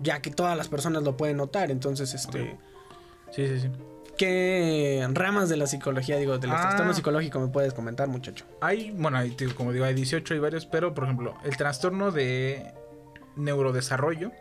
ya 0.01 0.21
que 0.21 0.31
todas 0.31 0.55
las 0.57 0.67
personas 0.69 1.03
lo 1.03 1.17
pueden 1.17 1.37
notar, 1.37 1.71
entonces 1.71 2.13
este... 2.13 2.57
Sí, 3.31 3.47
sí, 3.47 3.59
sí. 3.59 3.69
¿Qué 4.17 5.07
ramas 5.13 5.47
de 5.49 5.55
la 5.57 5.65
psicología, 5.67 6.17
digo, 6.17 6.37
del 6.39 6.51
Ah. 6.51 6.59
trastorno 6.61 6.93
psicológico 6.93 7.39
me 7.39 7.47
puedes 7.47 7.73
comentar, 7.73 8.07
muchacho? 8.09 8.45
Hay, 8.59 8.91
bueno, 8.91 9.17
hay, 9.17 9.31
como 9.55 9.71
digo, 9.71 9.85
hay 9.85 9.93
18, 9.93 10.33
hay 10.33 10.39
varios, 10.39 10.65
pero 10.65 10.93
por 10.93 11.05
ejemplo, 11.05 11.35
el 11.43 11.55
trastorno 11.55 12.11
de 12.11 12.73
neurodesarrollo 13.37 14.31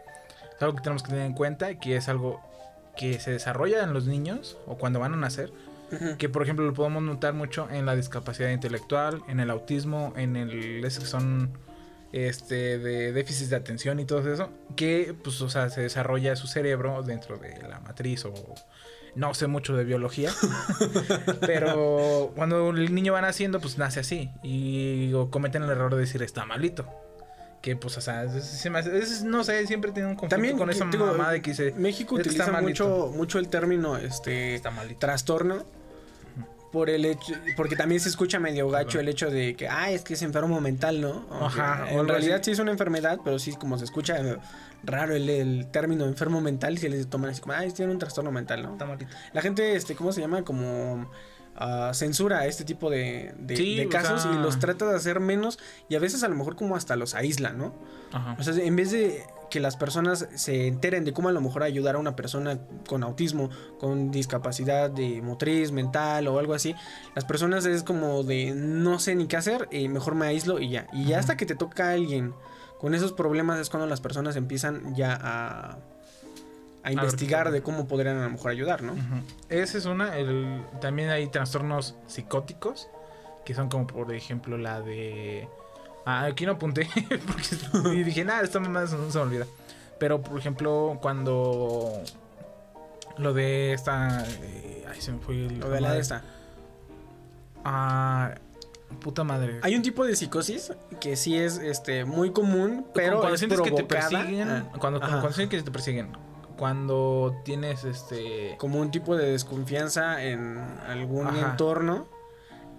es 0.57 0.63
algo 0.63 0.75
que 0.77 0.83
tenemos 0.83 1.03
que 1.03 1.11
tener 1.11 1.27
en 1.27 1.35
cuenta, 1.35 1.79
que 1.79 1.97
es 1.97 2.09
algo 2.09 2.41
que 2.97 3.21
se 3.21 3.31
desarrolla 3.31 3.83
en 3.85 3.93
los 3.93 4.07
niños 4.07 4.59
o 4.67 4.77
cuando 4.77 4.99
van 4.99 5.13
a 5.15 5.17
nacer, 5.17 5.53
que 6.19 6.29
por 6.29 6.43
ejemplo 6.43 6.65
lo 6.67 6.75
podemos 6.75 7.03
notar 7.03 7.33
mucho 7.35 7.69
en 7.71 7.87
la 7.87 7.97
discapacidad 7.97 8.51
intelectual, 8.51 9.23
en 9.29 9.41
el 9.41 9.51
autismo, 9.51 10.13
en 10.17 10.37
el 10.37 10.81
que 10.83 10.91
son 10.91 11.51
este 12.13 12.79
de 12.79 13.13
déficit 13.13 13.49
de 13.49 13.57
atención 13.57 14.01
y 14.01 14.05
todo 14.07 14.21
eso, 14.33 14.51
que 14.77 15.15
pues 15.23 15.41
o 15.43 15.51
sea, 15.51 15.69
se 15.71 15.83
desarrolla 15.83 16.37
su 16.37 16.47
cerebro 16.47 17.03
dentro 17.03 17.37
de 17.39 17.59
la 17.69 17.81
matriz 17.81 18.25
o 18.25 18.33
no 19.15 19.35
sé 19.35 19.47
mucho 19.47 19.77
de 19.77 19.85
biología, 19.85 20.31
pero 21.41 22.33
cuando 22.35 22.71
el 22.71 22.95
niño 22.95 23.13
va 23.13 23.21
naciendo 23.21 23.61
pues 23.61 23.79
nace 23.79 24.01
así 24.01 24.31
y 24.43 25.13
o 25.15 25.31
cometen 25.31 25.63
el 25.63 25.71
error 25.71 25.95
de 25.95 26.01
decir 26.01 26.23
está 26.23 26.45
malito. 26.45 26.87
Que 27.61 27.75
pues, 27.75 27.97
o 27.99 28.01
sea, 28.01 28.23
es- 28.23 28.45
se 28.45 28.71
me 28.71 28.79
hace- 28.79 28.97
es- 28.97 29.25
no 29.25 29.43
sé, 29.43 29.67
siempre 29.67 29.91
tiene 29.91 30.09
un 30.09 30.15
conflicto 30.15 30.37
También 30.37 30.57
con 30.57 30.71
esa 30.71 30.85
digo, 30.85 31.07
mamá 31.07 31.33
de 31.33 31.43
que 31.43 31.51
dice 31.51 31.75
México 31.77 32.17
"Es 32.17 32.23
que 32.23 32.29
está 32.31 32.45
utiliza 32.45 32.53
malito". 32.63 32.87
mucho, 32.89 33.13
mucho 33.17 33.39
el 33.41 33.49
término 33.49 33.97
este 33.97 34.55
está 34.55 34.71
malito. 34.71 35.01
trastorno 35.01 35.67
por 36.73 36.91
el 36.91 37.05
hecho 37.05 37.33
porque 37.57 37.77
también 37.77 38.01
se 38.01 38.09
escucha 38.09 38.39
medio 38.39 38.69
gacho 38.69 39.01
el 39.01 39.09
hecho 39.09 39.31
de 39.31 39.55
que 39.57 39.69
ah 39.69 39.91
es 39.91 40.03
que 40.03 40.15
es 40.15 40.23
enfermo 40.23 40.61
mental 40.61 41.01
no 41.01 41.27
Aunque 41.31 41.61
Ajá, 41.61 41.87
o 41.95 42.01
en 42.01 42.09
realidad 42.09 42.37
así. 42.37 42.45
sí 42.47 42.51
es 42.53 42.59
una 42.59 42.73
enfermedad 42.73 43.21
pero 43.25 43.39
sí 43.39 43.53
como 43.55 43.79
se 43.79 43.85
escucha 43.85 44.17
raro 44.85 45.15
el, 45.15 45.29
el 45.31 45.67
término 45.71 46.05
enfermo 46.07 46.41
mental 46.41 46.79
si 46.79 46.89
les 46.89 47.09
toman 47.09 47.31
así 47.31 47.41
como 47.41 47.55
ah 47.55 47.65
tiene 47.75 47.91
un 47.93 47.99
trastorno 47.99 48.31
mental 48.31 48.63
no 48.63 48.73
Está 48.73 48.85
malito. 48.87 49.11
la 49.33 49.41
gente 49.43 49.75
este 49.77 49.95
cómo 49.95 50.13
se 50.13 50.21
llama 50.21 50.43
como 50.45 51.11
ah, 51.59 51.91
censura 51.93 52.47
este 52.47 52.65
tipo 52.65 52.89
de, 52.89 53.35
de- 53.39 53.57
Sí, 53.57 53.77
de 53.77 53.87
o 53.87 53.89
casos 53.91 54.23
sea- 54.23 54.33
y 54.33 54.39
los 54.39 54.59
trata 54.59 54.89
de 54.89 54.97
hacer 54.97 55.21
menos 55.21 55.59
y 55.89 55.97
a 55.97 55.99
veces 55.99 56.23
a 56.23 56.29
lo 56.29 56.35
mejor 56.37 56.57
como 56.57 56.77
hasta 56.77 56.97
los 56.97 57.15
aísla 57.15 57.53
no 57.53 57.75
Ajá. 58.13 58.37
o 58.39 58.43
sea, 58.43 58.55
en 58.55 58.77
vez 58.77 58.91
de 58.93 59.23
que 59.51 59.61
las 59.61 59.77
personas 59.77 60.29
se 60.35 60.67
enteren 60.67 61.05
de 61.05 61.13
cómo 61.15 61.31
a 61.31 61.33
lo 61.33 61.41
mejor 61.41 61.63
ayudar 61.63 61.95
a 61.97 61.99
una 61.99 62.15
persona 62.15 62.59
con 62.87 63.03
autismo, 63.03 63.49
con 63.81 64.11
discapacidad 64.11 64.91
de 64.91 65.23
motriz, 65.23 65.73
mental 65.73 66.29
o 66.29 66.39
algo 66.39 66.53
así, 66.53 66.75
las 67.15 67.25
personas 67.25 67.65
es 67.65 67.83
como 67.83 68.23
de 68.25 68.53
no 68.55 68.99
sé 68.99 69.15
ni 69.15 69.27
qué 69.27 69.39
hacer, 69.39 69.67
y 69.73 69.89
mejor 69.89 70.15
me 70.17 70.27
aíslo 70.27 70.61
y 70.61 70.69
ya. 70.69 70.87
Y 70.93 71.07
ya 71.07 71.19
hasta 71.19 71.39
que 71.39 71.47
te 71.47 71.55
toca 71.55 71.89
a 71.89 71.93
alguien 71.93 72.35
con 72.79 72.95
esos 72.95 73.15
problemas 73.15 73.59
es 73.59 73.71
cuando 73.71 73.87
las 73.87 74.03
personas 74.03 74.37
empiezan 74.37 74.95
ya 74.95 75.19
a, 75.19 75.79
a 76.89 76.93
investigar 76.93 77.51
de 77.51 77.63
cómo 77.63 77.87
podrían 77.87 78.17
a 78.19 78.25
lo 78.25 78.31
mejor 78.31 78.51
ayudar, 78.51 78.83
¿no? 78.83 78.95
Esa 79.49 79.79
es 79.79 79.85
una. 79.85 80.17
El, 80.17 80.63
también 80.81 81.11
hay 81.11 81.27
trastornos 81.29 81.95
psicóticos, 82.07 82.89
que 83.45 83.55
son 83.55 83.69
como 83.69 83.87
por 83.87 84.15
ejemplo 84.15 84.57
la 84.57 84.81
de... 84.81 85.49
Ah, 86.07 86.25
aquí 86.25 86.47
no 86.47 86.53
apunté, 86.53 86.89
porque 87.27 87.95
y 87.95 88.03
dije, 88.05 88.25
nada, 88.25 88.43
esta 88.43 88.59
mamá 88.59 88.81
no 88.83 89.11
se 89.11 89.19
me 89.19 89.23
olvida. 89.23 89.47
Pero 89.99 90.23
por 90.23 90.39
ejemplo, 90.39 90.99
cuando... 91.03 92.03
Lo 93.19 93.35
de 93.35 93.75
esta... 93.75 94.25
eh, 94.27 94.87
ay, 94.89 95.01
se 95.01 95.13
me 95.13 95.19
fue 95.19 95.35
el... 95.35 95.59
Lo 95.59 95.69
de 95.69 95.81
la 95.81 95.93
de 95.93 96.01
esta. 96.01 96.23
Ah, 97.65 98.35
puta 99.01 99.25
madre. 99.25 99.61
Hay 99.63 99.75
un 99.75 99.83
tipo 99.83 100.07
de 100.07 100.17
psicosis 100.17 100.73
que 101.01 101.17
sí 101.17 101.37
es 101.37 101.59
este 101.59 102.07
muy 102.07 102.31
común, 102.31 102.87
pero 102.95 103.19
cuando 103.19 103.35
es 103.35 103.41
sientes 103.41 103.61
que 103.61 103.73
te 103.73 103.85
persiguen, 103.85 104.49
ah, 104.49 104.73
cuando, 104.79 105.01
cuando 105.01 105.33
sientes 105.33 105.61
que 105.61 105.65
te 105.65 105.71
persiguen, 105.71 106.13
cuando 106.59 107.41
tienes 107.45 107.85
este... 107.85 108.57
como 108.59 108.81
un 108.81 108.91
tipo 108.91 109.17
de 109.17 109.31
desconfianza 109.31 110.23
en 110.25 110.59
algún 110.87 111.29
Ajá. 111.29 111.51
entorno. 111.53 112.09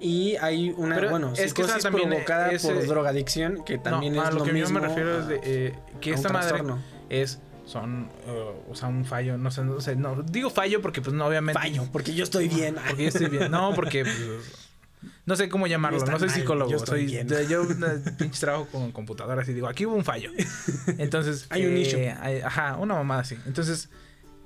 Y 0.02 0.36
hay 0.38 0.74
una, 0.78 0.96
Pero 0.96 1.10
bueno, 1.10 1.34
es 1.36 1.54
que 1.54 1.62
esa 1.63 1.78
también 1.80 2.10
provocada 2.10 2.52
es, 2.52 2.63
por 2.65 2.76
eh, 2.78 2.86
drogadicción, 2.86 3.63
que 3.65 3.78
también 3.78 4.15
no, 4.15 4.22
es 4.22 4.28
a 4.30 4.32
lo, 4.32 4.39
lo 4.39 4.46
que 4.46 4.54
mismo. 4.54 4.76
yo 4.76 4.82
me 4.82 4.88
refiero 4.88 5.20
es 5.20 5.28
de, 5.28 5.39
eh, 5.44 5.74
que 6.00 6.12
esta 6.12 6.30
madre 6.30 6.50
trastorno. 6.50 6.80
es 7.10 7.39
son 7.65 8.10
eh, 8.26 8.52
o 8.70 8.76
sea 8.76 8.88
un 8.88 9.06
fallo 9.06 9.38
no 9.38 9.52
sé 9.52 9.63
no 9.63 9.80
sé 9.80 9.96
no 9.96 10.24
digo 10.24 10.50
fallo 10.50 10.82
porque 10.82 11.02
pues 11.02 11.13
no 11.13 11.26
obviamente 11.28 11.60
Fallo, 11.60 11.84
porque 11.92 12.15
yo 12.15 12.24
estoy 12.24 12.48
bien. 12.56 12.76
porque 12.76 13.04
yo 13.04 13.08
estoy 13.10 13.28
bien 13.28 13.52
no 13.52 13.74
porque 13.76 14.04
pues, 14.04 14.59
no 15.25 15.35
sé 15.35 15.47
cómo 15.49 15.67
llamarlo 15.67 15.99
no 15.99 16.19
soy 16.19 16.27
mal, 16.27 16.38
psicólogo 16.38 16.71
yo 16.71 16.79
soy 16.79 17.05
de- 17.07 17.47
yo 17.47 17.63
eh, 17.63 17.67
pinche 18.17 18.39
trabajo 18.39 18.67
con 18.71 18.91
computadoras 18.91 19.47
y 19.47 19.53
digo 19.53 19.67
aquí 19.67 19.85
hubo 19.85 19.95
un 19.95 20.03
fallo 20.03 20.31
entonces 20.97 21.45
Hay 21.49 21.65
un 21.65 21.73
eh, 21.77 21.81
issue. 21.81 22.09
hay- 22.19 22.41
ajá 22.41 22.75
una 22.77 22.95
mamada 22.95 23.21
así 23.21 23.38
entonces 23.45 23.89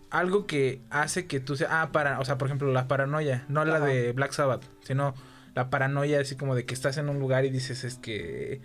algo 0.10 0.46
que 0.46 0.80
hace 0.92 1.26
que 1.26 1.40
tú 1.40 1.56
seas. 1.56 1.72
Ah, 1.74 1.90
para. 1.92 2.20
O 2.20 2.26
sea, 2.26 2.38
por 2.38 2.48
ejemplo, 2.48 2.72
la 2.72 2.88
paranoia. 2.88 3.46
No 3.50 3.66
la 3.66 3.78
Ajá. 3.78 3.86
de 3.88 4.12
Black 4.12 4.32
Sabbath, 4.32 4.62
sino 4.84 5.16
la 5.56 5.72
paranoia, 5.72 6.20
así 6.22 6.36
como 6.36 6.54
de 6.54 6.66
que 6.68 6.76
estás 6.76 6.98
en 6.98 7.10
un 7.10 7.18
lugar 7.18 7.46
y 7.46 7.50
dices, 7.50 7.84
es 7.84 7.96
que. 7.96 8.62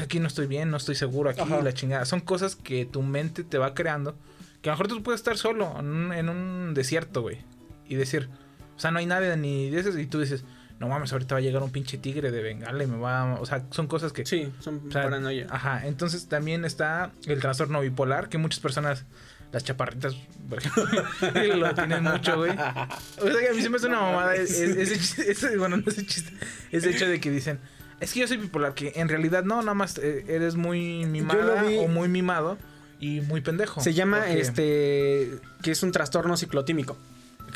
Aquí 0.00 0.20
no 0.20 0.26
estoy 0.26 0.46
bien, 0.46 0.70
no 0.70 0.78
estoy 0.78 0.94
seguro, 0.94 1.28
aquí 1.28 1.42
Ajá. 1.42 1.60
la 1.60 1.74
chingada. 1.74 2.06
Son 2.06 2.20
cosas 2.20 2.56
que 2.56 2.86
tu 2.86 3.02
mente 3.02 3.44
te 3.44 3.58
va 3.58 3.74
creando. 3.74 4.16
Que 4.62 4.70
a 4.70 4.72
lo 4.72 4.78
mejor 4.78 4.88
tú 4.88 5.02
puedes 5.02 5.20
estar 5.20 5.36
solo 5.36 5.70
en 5.78 5.84
un, 5.86 6.12
en 6.14 6.30
un 6.30 6.72
desierto, 6.72 7.20
güey. 7.20 7.40
Y 7.86 7.96
decir, 7.96 8.30
o 8.74 8.80
sea, 8.80 8.90
no 8.90 8.98
hay 8.98 9.04
nadie 9.04 9.36
ni 9.36 9.68
dices, 9.68 9.98
y 9.98 10.06
tú 10.06 10.18
dices, 10.20 10.44
no 10.78 10.88
mames, 10.88 11.12
ahorita 11.12 11.34
va 11.34 11.38
a 11.38 11.42
llegar 11.42 11.62
un 11.62 11.70
pinche 11.70 11.96
tigre 11.98 12.30
de 12.30 12.42
bengala 12.42 12.84
y 12.84 12.86
me 12.86 12.98
va. 12.98 13.34
a-". 13.34 13.40
O 13.40 13.46
sea, 13.46 13.64
son 13.70 13.86
cosas 13.86 14.12
que. 14.12 14.26
Sí, 14.26 14.52
son 14.60 14.82
O 14.88 14.92
sea, 14.92 15.02
paranoia. 15.04 15.46
Ajá, 15.50 15.86
entonces 15.86 16.26
también 16.28 16.64
está 16.64 17.10
el 17.26 17.40
trastorno 17.40 17.80
bipolar, 17.80 18.28
que 18.28 18.38
muchas 18.38 18.60
personas, 18.60 19.04
las 19.52 19.64
chaparritas, 19.64 20.14
por 20.48 20.58
ejemplo, 20.58 20.84
lo 21.56 21.74
tienen 21.74 22.02
mucho, 22.04 22.36
güey. 22.36 22.50
O 22.52 22.54
sea, 22.54 23.40
que 23.40 23.48
a 23.50 23.54
mí 23.54 23.62
se 23.62 23.70
me 23.70 23.76
hace 23.76 23.86
una 23.86 24.00
mamada 24.00 24.34
es- 24.34 24.50
es- 24.60 24.90
ese, 24.90 25.30
ese- 25.30 25.56
bueno, 25.56 25.76
no 25.78 25.84
ese 25.86 26.04
chiste, 26.04 26.32
ese 26.72 26.90
hecho 26.90 27.06
de 27.08 27.20
que 27.20 27.30
dicen, 27.30 27.58
es 28.00 28.12
que 28.12 28.20
yo 28.20 28.28
soy 28.28 28.36
bipolar, 28.36 28.74
que 28.74 28.92
en 28.96 29.08
realidad 29.08 29.44
no, 29.44 29.60
nada 29.62 29.72
más 29.74 29.96
eh, 29.98 30.24
eres 30.28 30.56
muy 30.56 31.06
mimada 31.06 31.64
o 31.80 31.88
muy 31.88 32.08
mimado 32.08 32.58
y 33.00 33.20
muy 33.22 33.40
pendejo. 33.40 33.80
Se 33.80 33.94
llama 33.94 34.18
Porque- 34.18 34.40
este 34.40 35.30
que 35.62 35.70
es 35.70 35.82
un 35.82 35.92
trastorno 35.92 36.36
ciclotímico. 36.36 36.98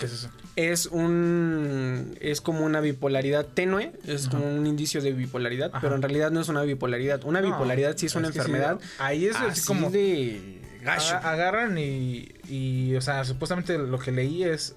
¿Qué 0.01 0.07
es 0.07 0.13
eso? 0.13 0.31
Es 0.57 0.87
un 0.87 2.17
es 2.21 2.41
como 2.41 2.65
una 2.65 2.81
bipolaridad 2.81 3.47
tenue, 3.47 3.93
es 4.07 4.29
como 4.29 4.47
un 4.53 4.67
indicio 4.67 5.01
de 5.01 5.13
bipolaridad, 5.13 5.69
Ajá. 5.71 5.81
pero 5.81 5.95
en 5.95 6.03
realidad 6.03 6.31
no 6.33 6.41
es 6.41 6.49
una 6.49 6.63
bipolaridad. 6.63 7.23
Una 7.25 7.41
No, 7.41 7.49
bipolaridad 7.53 7.97
sí 7.97 8.07
es 8.07 8.15
una 8.17 8.33
sí, 8.33 8.39
enfermedad. 8.39 8.81
ahí 8.99 9.27
es 9.27 9.37
así 9.37 9.65
como... 9.67 9.91
de 9.91 10.61
gacho. 10.83 11.15
Agarran 11.17 11.79
y, 11.79 12.29
y, 12.49 12.95
o 12.97 13.01
sea, 13.01 13.25
supuestamente 13.25 13.79
lo 13.79 13.99
que 13.99 14.11
leí 14.13 14.43
es 14.43 14.75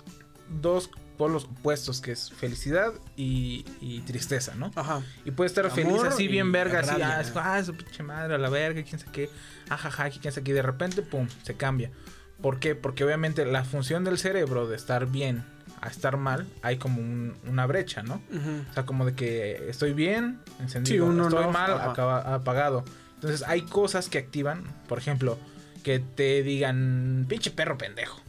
dos 0.61 0.89
polos 1.17 1.45
opuestos, 1.45 2.01
que 2.01 2.11
es 2.11 2.31
felicidad 2.33 2.91
y, 3.15 3.65
y 3.81 4.01
tristeza, 4.01 4.55
¿no? 4.55 4.71
Ajá. 4.75 5.01
Y 5.25 5.31
puede 5.31 5.47
estar 5.47 5.65
Amor 5.65 5.75
feliz 5.75 6.03
así, 6.03 6.27
bien 6.27 6.51
verga, 6.51 6.79
así, 6.79 7.01
ah, 7.01 7.21
es- 7.21 7.31
ah, 7.35 7.63
su 7.63 7.75
pinche 7.75 8.01
madre, 8.03 8.35
a 8.35 8.37
la 8.39 8.49
verga, 8.49 8.83
quién 8.83 8.99
sabe 8.99 9.11
qué, 9.11 9.29
ajaja, 9.69 10.09
quién 10.09 10.33
sabe 10.33 10.43
qué, 10.43 10.51
y 10.51 10.53
de 10.55 10.61
repente, 10.63 11.01
pum, 11.03 11.27
se 11.43 11.53
cambia. 11.55 11.91
¿Por 12.43 12.59
qué? 12.59 12.75
Porque 12.75 13.03
obviamente 13.03 13.43
la 13.45 13.63
función 13.63 14.03
del 14.03 14.19
cerebro 14.19 14.67
de 14.67 14.75
estar 14.75 15.07
bien 15.07 15.43
a 15.81 15.87
estar 15.87 16.17
mal, 16.17 16.45
hay 16.61 16.77
como 16.77 17.01
un- 17.01 17.35
una 17.47 17.65
brecha, 17.65 18.03
¿no? 18.03 18.21
O 18.69 18.73
sea, 18.75 18.85
como 18.85 19.05
de 19.05 19.13
que 19.15 19.69
estoy 19.69 19.93
bien, 19.93 20.39
encendido, 20.59 21.05
Sí, 21.07 21.09
uno 21.11 21.23
estoy 21.29 21.45
no, 21.45 21.51
mal, 21.51 21.79
acaba- 21.81 22.35
apagado. 22.35 22.85
Entonces 23.15 23.43
hay 23.47 23.61
cosas 23.63 24.07
que 24.09 24.17
activan, 24.19 24.63
por 24.87 24.97
ejemplo, 24.99 25.39
que 25.83 25.99
te 25.99 26.43
digan, 26.43 27.25
pinche 27.27 27.49
perro 27.51 27.77
pendejo. 27.77 28.21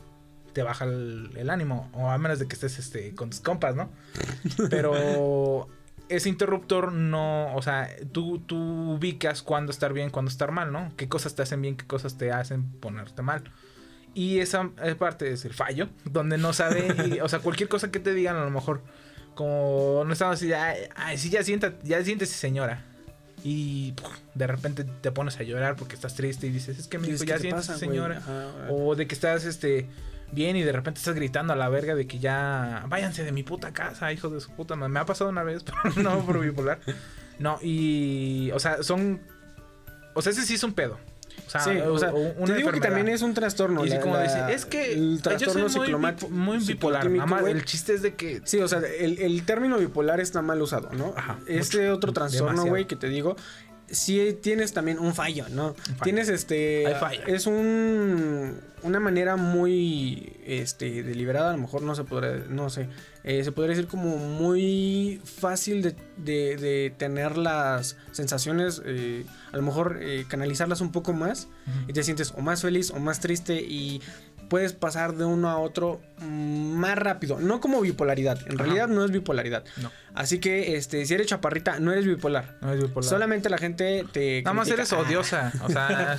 Te 0.53 0.63
baja 0.63 0.85
el, 0.85 1.31
el 1.37 1.51
ánimo, 1.51 1.91
o 1.93 2.09
a 2.11 2.17
menos 2.19 2.39
de 2.39 2.47
que 2.47 2.55
estés 2.55 2.79
este, 2.79 3.15
con 3.17 3.31
tus 3.31 3.41
compas, 3.41 3.75
¿no? 3.75 3.91
Pero 4.71 5.69
ese 6.09 6.29
interruptor 6.29 6.93
no, 6.93 7.55
o 7.57 7.63
sea, 7.63 7.89
tú, 8.13 8.39
tú 8.41 8.57
ubicas 8.95 9.43
cuándo 9.43 9.73
estar 9.73 9.93
bien, 9.93 10.11
cuándo 10.11 10.31
estar 10.31 10.53
mal, 10.53 10.71
¿no? 10.73 10.93
Qué 10.97 11.09
cosas 11.09 11.35
te 11.35 11.43
hacen 11.43 11.61
bien, 11.63 11.77
qué 11.77 11.87
cosas 11.87 12.17
te 12.19 12.31
hacen 12.33 12.65
ponerte 12.81 13.23
mal. 13.23 13.43
Y 14.15 14.39
esa 14.39 14.71
parte 14.99 15.33
es 15.33 15.45
el 15.45 15.55
fallo, 15.55 15.89
donde 16.05 16.39
no 16.39 16.53
sabe, 16.53 16.95
y, 17.09 17.21
o 17.21 17.29
sea, 17.29 17.41
cualquier 17.41 17.69
cosa 17.69 17.91
que 17.91 17.99
te 17.99 18.15
digan, 18.15 18.37
a 18.37 18.45
lo 18.45 18.51
mejor, 18.51 18.81
como 19.35 20.05
no 20.07 20.13
estamos 20.13 20.37
así, 20.37 20.53
ay, 20.53 20.79
ay, 20.95 21.19
sí, 21.19 21.31
ya 21.31 21.43
sienta, 21.43 21.75
ya 21.83 22.03
siéntese 22.05 22.35
señora. 22.35 22.85
Y 23.43 23.93
puf, 23.93 24.11
de 24.35 24.47
repente 24.47 24.85
te 24.85 25.11
pones 25.13 25.39
a 25.39 25.43
llorar 25.43 25.77
porque 25.77 25.95
estás 25.97 26.15
triste 26.15 26.47
y 26.47 26.51
dices, 26.51 26.79
es 26.79 26.87
que 26.87 26.99
me 26.99 27.09
¿Qué 27.09 27.15
es 27.15 27.21
dijo, 27.21 27.27
que 27.27 27.31
ya 27.31 27.37
te 27.37 27.43
siéntese 27.43 27.73
pasa, 27.73 27.85
güey? 27.85 27.97
señora. 27.99 28.19
Ajá. 28.19 28.47
O 28.71 28.95
de 28.95 29.07
que 29.07 29.15
estás 29.15 29.45
este 29.45 29.87
bien 30.33 30.57
y 30.57 30.63
de 30.63 30.73
repente 30.73 30.99
estás 30.99 31.15
gritando 31.15 31.53
a 31.53 31.57
la 31.57 31.69
verga 31.69 31.95
de 31.95 32.07
que 32.07 32.19
ya 32.19 32.85
váyanse 32.89 33.23
de 33.23 33.33
mi 33.33 33.43
puta 33.43 33.73
casa, 33.73 34.13
hijos 34.13 34.33
de 34.33 34.41
su 34.41 34.51
puta 34.53 34.77
madre. 34.77 34.93
Me 34.93 35.01
ha 35.01 35.05
pasado 35.05 35.29
una 35.29 35.43
vez, 35.43 35.63
pero 35.83 35.95
no 36.03 36.25
por 36.25 36.41
bipolar. 36.41 36.79
No, 37.39 37.59
y 37.61 38.51
o 38.53 38.59
sea, 38.61 38.83
son 38.83 39.21
o 40.15 40.23
sea, 40.23 40.33
ese 40.33 40.45
sí 40.47 40.55
es 40.55 40.63
un 40.63 40.73
pedo. 40.73 40.99
Sea, 41.55 41.73
Sí, 41.73 41.79
o 41.81 41.97
sea, 41.99 42.13
o- 42.13 42.17
o 42.17 42.33
una 42.39 42.47
te 42.47 42.55
digo 42.57 42.73
que 42.73 42.81
también 42.81 43.09
es 43.09 43.23
un 43.23 43.33
trastorno. 43.33 43.83
Y 43.85 43.89
así 43.89 43.97
la- 43.97 44.01
como 44.03 44.15
la- 44.17 44.23
dice, 44.25 44.41
es 44.53 44.65
que 44.65 44.93
el 44.93 45.23
trastorno 45.23 45.69
soy 45.69 45.95
muy, 46.31 46.59
bipolar. 46.59 47.07
el 47.49 47.65
chiste 47.65 47.95
es 47.95 48.03
de 48.03 48.15
que 48.15 48.41
Sí, 48.45 48.59
o 48.61 48.67
sea, 48.67 48.81
el, 48.81 49.19
el 49.21 49.45
término 49.47 49.79
bipolar 49.79 50.19
está 50.21 50.43
mal 50.43 50.61
usado, 50.61 50.91
¿no? 50.93 51.15
Ajá, 51.17 51.39
este 51.47 51.79
mucho, 51.83 51.95
otro 51.95 52.13
trastorno, 52.13 52.65
güey, 52.67 52.87
que 52.87 52.97
te 52.97 53.09
digo, 53.09 53.37
sí 53.89 54.37
tienes 54.43 54.73
también 54.73 54.99
un 54.99 55.15
fallo, 55.15 55.49
¿no? 55.51 55.75
fallo. 55.75 55.97
Tienes 56.03 56.29
este... 56.29 56.87
Hay 56.87 56.95
fallo. 56.95 57.21
Es 57.27 57.47
un... 57.47 58.55
Una 58.83 59.01
manera 59.01 59.37
muy, 59.37 60.37
este, 60.45 61.03
deliberada, 61.03 61.49
a 61.49 61.53
lo 61.53 61.59
mejor 61.63 61.81
no 61.81 61.95
se 61.95 62.05
podría, 62.05 62.45
no 62.51 62.69
sé, 62.69 62.87
eh, 63.23 63.43
se 63.43 63.51
podría 63.51 63.75
decir 63.75 63.89
como 63.89 64.19
muy 64.19 65.23
fácil 65.25 65.81
de, 65.81 65.97
de- 66.19 66.57
de 66.59 66.95
tener 66.95 67.39
las 67.39 67.97
sensaciones, 68.13 68.83
eh, 68.85 69.25
a 69.53 69.57
lo 69.57 69.63
mejor 69.63 70.01
eh, 70.03 70.27
canalizarlas 70.29 70.83
un 70.83 70.93
poco 70.93 71.15
más 71.15 71.49
y 71.89 71.95
te 71.95 72.03
sientes 72.03 72.35
o 72.37 72.43
más 72.43 72.61
feliz 72.61 72.91
o 72.91 72.99
más 72.99 73.21
triste 73.21 73.55
y 73.63 74.03
puedes 74.55 74.73
pasar 74.73 75.15
de 75.17 75.25
uno 75.25 75.51
a 75.51 75.59
otro 75.59 76.01
más 76.21 76.97
rápido. 76.97 77.41
No 77.41 77.61
como 77.61 77.81
bipolaridad. 77.81 78.39
En 78.47 78.57
realidad 78.57 78.87
no 78.87 79.05
es 79.05 79.11
bipolaridad. 79.11 79.65
No. 79.79 79.91
Así 80.15 80.39
que 80.39 80.77
este, 80.77 81.05
si 81.07 81.13
eres 81.15 81.27
chaparrita, 81.27 81.81
no 81.81 81.91
eres 81.91 82.07
bipolar. 82.07 82.57
no 82.61 82.73
es 82.73 82.81
bipolar. 82.81 83.11
Solamente 83.11 83.51
la 83.51 83.59
gente 83.59 84.05
te. 84.13 84.43
Nada 84.43 84.55
más 84.55 84.69
eres 84.69 84.93
odiosa, 84.93 85.53
o 85.65 85.69
sea, 85.69 86.17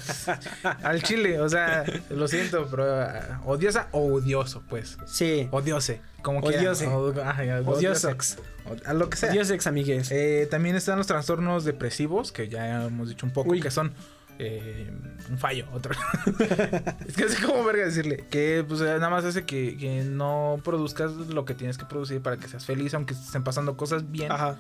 al 0.83 1.01
chile, 1.01 1.39
o 1.39 1.47
sea, 1.47 1.85
lo 2.09 2.27
siento, 2.27 2.67
pero 2.69 2.93
ah, 3.03 3.39
odiosa 3.45 3.87
o 3.93 4.15
odioso, 4.15 4.63
pues. 4.67 4.97
Sí. 5.05 5.47
Odiose, 5.51 6.01
como 6.21 6.39
Odiose. 6.41 6.87
Odiosex. 6.87 8.37
O- 8.65 8.89
A 8.89 8.93
lo 8.93 9.09
que 9.09 9.15
sea. 9.15 9.31
Dios 9.31 9.49
ex 9.49 9.65
amigues. 9.65 10.11
Eh, 10.11 10.45
también 10.51 10.75
están 10.75 10.97
los 10.97 11.07
trastornos 11.07 11.63
depresivos, 11.63 12.33
que 12.33 12.49
ya 12.49 12.83
hemos 12.83 13.07
dicho 13.07 13.25
un 13.25 13.31
poco, 13.31 13.51
Uy. 13.51 13.61
que 13.61 13.71
son 13.71 13.93
eh, 14.39 14.91
un 15.29 15.37
fallo, 15.37 15.65
otro. 15.73 15.95
es 17.07 17.15
que 17.15 17.23
así 17.23 17.41
como 17.41 17.63
verga 17.63 17.85
decirle, 17.85 18.25
que 18.29 18.65
pues 18.67 18.81
nada 18.81 19.09
más 19.09 19.23
hace 19.25 19.45
que, 19.45 19.77
que 19.77 20.03
no 20.03 20.59
produzcas 20.63 21.11
lo 21.11 21.45
que 21.45 21.53
tienes 21.53 21.77
que 21.77 21.85
producir 21.85 22.21
para 22.21 22.37
que 22.37 22.47
seas 22.47 22.65
feliz, 22.65 22.93
aunque 22.93 23.13
estén 23.13 23.43
pasando 23.43 23.77
cosas 23.77 24.11
bien, 24.11 24.31
Ajá. 24.31 24.57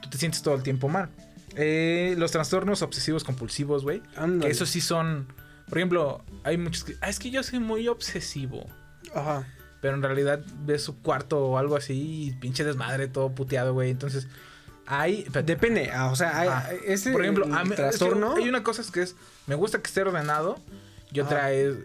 tú 0.00 0.10
te 0.10 0.18
sientes 0.18 0.42
todo 0.42 0.54
el 0.54 0.62
tiempo 0.62 0.88
mal. 0.88 1.08
Eh, 1.56 2.14
los 2.18 2.32
trastornos 2.32 2.82
obsesivos 2.82 3.24
compulsivos, 3.24 3.82
güey, 3.82 4.02
que 4.40 4.48
esos 4.48 4.68
sí 4.68 4.80
son, 4.80 5.26
por 5.68 5.78
ejemplo, 5.78 6.24
hay 6.42 6.58
muchos 6.58 6.84
que, 6.84 6.96
ah, 7.00 7.08
es 7.08 7.18
que 7.18 7.30
yo 7.30 7.42
soy 7.42 7.60
muy 7.60 7.88
obsesivo. 7.88 8.66
Ajá. 9.14 9.46
Pero 9.80 9.96
en 9.96 10.02
realidad 10.02 10.40
ves 10.64 10.82
su 10.82 11.00
cuarto 11.00 11.46
o 11.46 11.58
algo 11.58 11.76
así 11.76 12.28
y 12.28 12.32
pinche 12.32 12.64
desmadre 12.64 13.06
todo 13.06 13.34
puteado, 13.34 13.74
güey. 13.74 13.90
Entonces, 13.90 14.28
hay... 14.86 15.24
Depende. 15.44 15.90
ah, 15.92 16.10
o 16.10 16.16
sea, 16.16 16.38
hay- 16.40 16.78
ese 16.86 17.12
Por 17.12 17.22
ejemplo, 17.22 17.44
a 17.54 17.64
mí- 17.64 17.74
trastorno. 17.74 18.36
hay 18.36 18.48
una 18.48 18.62
cosa 18.62 18.82
que 18.92 19.02
es, 19.02 19.16
me 19.46 19.54
gusta 19.54 19.78
que 19.80 19.88
esté 19.88 20.02
ordenado 20.02 20.58
y 21.12 21.20
Ajá. 21.20 21.28
otra 21.28 21.52
es, 21.52 21.76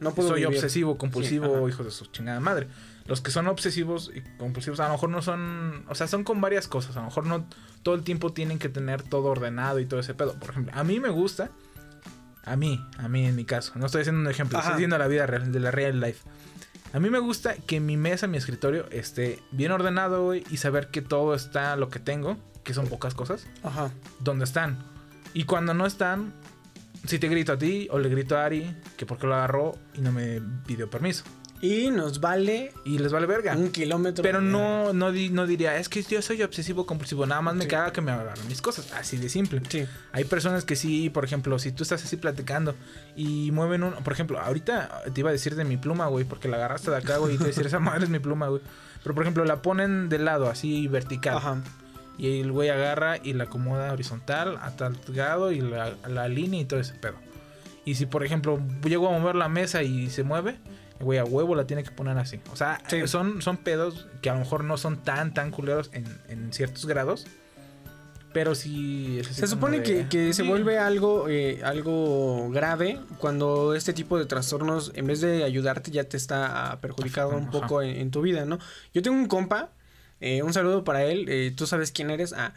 no 0.00 0.14
puedo 0.14 0.30
soy 0.30 0.40
vivir. 0.42 0.56
obsesivo, 0.56 0.92
Sí, 0.92 0.98
compulsivo, 0.98 1.68
hijo 1.68 1.84
de 1.84 1.90
su 1.90 2.06
chingada 2.06 2.40
madre. 2.40 2.68
Los 3.06 3.20
que 3.20 3.30
son 3.32 3.48
obsesivos 3.48 4.10
y 4.14 4.20
compulsivos 4.38 4.78
a 4.80 4.86
lo 4.86 4.92
mejor 4.92 5.10
no 5.10 5.22
son, 5.22 5.84
o 5.88 5.94
sea, 5.94 6.06
son 6.06 6.22
con 6.24 6.40
varias 6.40 6.68
cosas. 6.68 6.96
A 6.96 7.00
lo 7.00 7.06
mejor 7.06 7.26
no 7.26 7.46
todo 7.82 7.94
el 7.96 8.02
tiempo 8.02 8.32
tienen 8.32 8.58
que 8.60 8.68
tener 8.68 9.02
todo 9.02 9.24
ordenado 9.24 9.80
y 9.80 9.86
todo 9.86 9.98
ese 10.00 10.14
pedo. 10.14 10.34
Por 10.38 10.50
ejemplo, 10.50 10.72
a 10.76 10.84
mí 10.84 11.00
me 11.00 11.08
gusta, 11.10 11.50
a 12.44 12.56
mí, 12.56 12.84
a 12.98 13.08
mí 13.08 13.26
en 13.26 13.34
mi 13.36 13.44
caso, 13.44 13.72
no 13.76 13.86
estoy 13.86 14.02
haciendo 14.02 14.20
un 14.20 14.28
ejemplo, 14.28 14.58
Ajá. 14.58 14.68
estoy 14.68 14.78
diciendo 14.78 14.98
la 14.98 15.08
vida 15.08 15.26
real, 15.26 15.50
de 15.52 15.60
la 15.60 15.70
real 15.72 16.00
life. 16.00 16.20
A 16.92 17.00
mí 17.00 17.08
me 17.08 17.18
gusta 17.20 17.54
que 17.56 17.80
mi 17.80 17.96
mesa, 17.96 18.26
mi 18.26 18.36
escritorio 18.36 18.86
esté 18.90 19.38
bien 19.50 19.72
ordenado, 19.72 20.24
güey, 20.24 20.44
y 20.50 20.58
saber 20.58 20.88
que 20.88 21.00
todo 21.00 21.34
está 21.34 21.74
lo 21.76 21.88
que 21.88 21.98
tengo, 21.98 22.36
que 22.64 22.74
son 22.74 22.86
pocas 22.86 23.14
cosas 23.14 23.46
Ajá. 23.62 23.90
dónde 24.20 24.44
están. 24.44 24.78
Y 25.32 25.44
cuando 25.44 25.72
no 25.72 25.86
están, 25.86 26.34
si 27.06 27.18
te 27.18 27.28
grito 27.28 27.52
a 27.52 27.58
ti 27.58 27.88
o 27.90 27.98
le 27.98 28.10
grito 28.10 28.36
a 28.36 28.44
Ari 28.44 28.76
que 28.96 29.06
porque 29.06 29.26
lo 29.26 29.34
agarró 29.34 29.72
y 29.94 30.02
no 30.02 30.12
me 30.12 30.40
pidió 30.66 30.90
permiso. 30.90 31.24
Y 31.62 31.90
nos 31.92 32.18
vale 32.20 32.72
Y 32.84 32.98
les 32.98 33.12
vale 33.12 33.26
verga. 33.26 33.56
un 33.56 33.70
kilómetro. 33.70 34.22
Pero 34.22 34.40
no, 34.40 34.92
no, 34.92 35.12
di- 35.12 35.30
no 35.30 35.46
diría, 35.46 35.76
es 35.78 35.88
que 35.88 36.02
yo 36.02 36.20
soy 36.20 36.42
obsesivo 36.42 36.86
compulsivo, 36.86 37.24
nada 37.24 37.40
más 37.40 37.54
me 37.54 37.62
Sí. 37.64 37.70
caga 37.70 37.92
que 37.92 38.00
me 38.00 38.10
agarran 38.10 38.36
mis 38.48 38.60
cosas, 38.60 38.92
así 38.92 39.16
de 39.16 39.28
simple. 39.28 39.62
Sí. 39.68 39.86
Hay 40.10 40.24
personas 40.24 40.64
que 40.64 40.74
sí, 40.74 41.08
por 41.08 41.24
ejemplo, 41.24 41.58
si 41.60 41.70
tú 41.70 41.84
estás 41.84 42.02
así 42.04 42.16
platicando 42.16 42.74
y 43.14 43.52
mueven 43.52 43.84
un, 43.84 43.92
por 43.94 44.12
ejemplo, 44.12 44.40
ahorita 44.40 45.02
te 45.14 45.20
iba 45.20 45.30
a 45.30 45.32
decir 45.32 45.54
de 45.54 45.64
mi 45.64 45.76
pluma, 45.76 46.08
güey, 46.08 46.24
porque 46.24 46.48
la 46.48 46.56
agarraste 46.56 46.90
de 46.90 46.96
acá, 46.96 47.18
güey, 47.18 47.34
y 47.34 47.36
te 47.38 47.44
iba 47.44 47.46
a 47.46 47.54
decir, 47.54 47.66
esa 47.66 47.78
madre 47.78 48.04
es 48.04 48.10
mi 48.10 48.18
pluma, 48.18 48.48
güey. 48.48 48.60
Pero 49.04 49.14
por 49.14 49.22
ejemplo, 49.22 49.44
la 49.44 49.62
ponen 49.62 50.08
de 50.08 50.18
lado, 50.18 50.50
así 50.50 50.88
vertical. 50.88 51.36
Ajá. 51.36 51.62
Y 52.18 52.40
el 52.40 52.50
güey 52.50 52.70
agarra 52.70 53.18
y 53.22 53.34
la 53.34 53.44
acomoda 53.44 53.92
horizontal 53.92 54.58
a 54.60 54.72
tal 54.72 54.98
grado 55.08 55.52
y 55.52 55.60
la, 55.60 55.94
la 56.08 56.24
alinea 56.24 56.60
y 56.60 56.64
todo 56.64 56.80
ese 56.80 56.94
pedo. 56.94 57.14
Y 57.84 57.94
si, 57.94 58.06
por 58.06 58.24
ejemplo, 58.24 58.60
llego 58.84 59.08
a 59.08 59.18
mover 59.18 59.36
la 59.36 59.48
mesa 59.48 59.82
y 59.82 60.10
se 60.10 60.22
mueve, 60.22 60.56
güey 61.02 61.18
a 61.18 61.24
huevo 61.24 61.54
la 61.54 61.66
tiene 61.66 61.82
que 61.84 61.90
poner 61.90 62.16
así. 62.18 62.40
O 62.52 62.56
sea, 62.56 62.80
Sí. 62.88 63.06
son, 63.06 63.42
son 63.42 63.56
pedos 63.58 64.06
que 64.22 64.30
a 64.30 64.34
lo 64.34 64.40
mejor 64.40 64.64
no 64.64 64.76
son 64.78 65.02
tan, 65.02 65.34
tan 65.34 65.50
culeros 65.50 65.90
en, 65.92 66.04
en 66.28 66.52
ciertos 66.52 66.86
grados. 66.86 67.26
Pero 68.32 68.54
sí. 68.54 69.20
Se 69.30 69.46
supone 69.46 69.80
de- 69.80 69.82
que, 69.82 70.08
que 70.08 70.32
se 70.32 70.42
Sí. 70.42 70.48
vuelve 70.48 70.78
algo, 70.78 71.28
eh, 71.28 71.60
algo 71.64 72.48
grave 72.50 72.98
cuando 73.18 73.74
este 73.74 73.92
tipo 73.92 74.18
de 74.18 74.24
trastornos, 74.24 74.90
en 74.94 75.06
vez 75.06 75.20
de 75.20 75.44
ayudarte, 75.44 75.90
ya 75.90 76.04
te 76.04 76.16
está 76.16 76.70
ah, 76.72 76.80
perjudicando 76.80 77.36
un 77.36 77.42
Ajá. 77.48 77.50
poco 77.50 77.82
en, 77.82 77.90
en 77.96 78.10
tu 78.10 78.22
vida, 78.22 78.46
¿no? 78.46 78.58
Yo 78.94 79.02
tengo 79.02 79.18
un 79.18 79.26
compa, 79.26 79.68
eh, 80.20 80.42
un 80.42 80.54
saludo 80.54 80.82
para 80.82 81.04
él, 81.04 81.26
eh, 81.28 81.52
tú 81.54 81.66
sabes 81.66 81.92
quién 81.92 82.08
eres, 82.10 82.32
ah, 82.32 82.54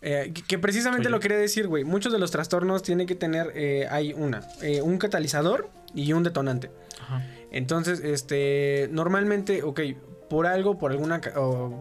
eh, 0.00 0.32
que, 0.34 0.40
que 0.42 0.58
precisamente 0.58 1.08
Oye. 1.08 1.10
lo 1.10 1.20
quería 1.20 1.36
decir, 1.36 1.66
güey. 1.68 1.84
Muchos 1.84 2.10
de 2.10 2.18
los 2.18 2.30
trastornos 2.30 2.82
tienen 2.82 3.06
que 3.06 3.14
tener, 3.14 3.52
eh, 3.54 3.86
hay 3.90 4.14
una, 4.14 4.40
eh, 4.62 4.80
un 4.80 4.96
catalizador 4.96 5.68
y 5.94 6.10
un 6.14 6.22
detonante. 6.22 6.70
Ajá. 7.02 7.22
Entonces, 7.50 8.00
este, 8.00 8.88
normalmente, 8.92 9.62
ok, 9.62 9.80
por 10.28 10.46
algo, 10.46 10.76
por 10.76 10.90
alguna 10.92 11.22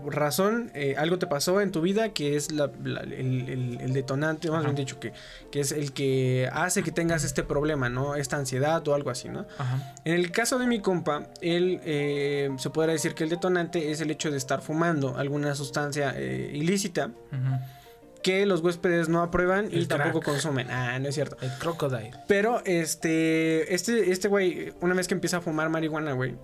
razón, 0.06 0.72
eh, 0.74 0.96
algo 0.98 1.20
te 1.20 1.28
pasó 1.28 1.60
en 1.60 1.72
tu 1.72 1.82
vida 1.82 2.14
que 2.14 2.38
es 2.38 2.52
la- 2.54 2.72
la- 2.84 3.02
el, 3.02 3.50
el- 3.50 3.78
el 3.82 3.92
detonante, 3.94 4.50
más 4.50 4.60
Ajá. 4.60 4.68
bien 4.70 4.76
dicho, 4.76 5.00
que, 5.02 5.12
que 5.52 5.60
es 5.60 5.74
el 5.74 5.92
que 5.92 6.50
hace 6.54 6.82
que 6.82 6.92
tengas 6.94 7.26
este 7.26 7.44
problema, 7.44 7.90
¿no? 7.90 8.16
Esta 8.16 8.38
ansiedad 8.38 8.88
o 8.88 8.94
algo 8.96 9.10
así, 9.10 9.28
¿no? 9.28 9.46
Ajá. 9.58 9.94
En 10.06 10.14
el 10.14 10.32
caso 10.32 10.60
de 10.60 10.68
mi 10.68 10.80
compa, 10.80 11.28
él 11.42 11.82
eh, 11.84 12.50
se 12.58 12.70
podrá 12.70 12.94
decir 12.94 13.14
que 13.16 13.26
el 13.26 13.30
detonante 13.30 13.92
es 13.92 14.00
el 14.00 14.12
hecho 14.12 14.32
de 14.32 14.38
estar 14.38 14.62
fumando 14.62 15.18
alguna 15.18 15.54
sustancia 15.54 16.14
eh, 16.16 16.52
ilícita 16.54 17.08
Ujú. 17.08 17.60
Que 18.18 18.46
los 18.46 18.62
huéspedes 18.62 19.10
no 19.10 19.22
aprueban 19.22 19.70
y 19.72 19.86
tampoco 19.86 20.22
consumen. 20.22 20.70
Ah, 20.72 20.98
no 21.00 21.08
es 21.10 21.16
cierto. 21.16 21.38
El 21.42 21.52
crocodile. 21.60 22.12
Pero 22.28 22.62
este, 22.66 23.74
este, 23.74 24.12
este 24.12 24.28
güey, 24.28 24.74
una 24.82 24.94
vez 24.94 25.08
que 25.08 25.14
empieza 25.14 25.38
a 25.38 25.42
fumar 25.42 25.70
marihuana, 25.70 26.14
güey, 26.14 26.36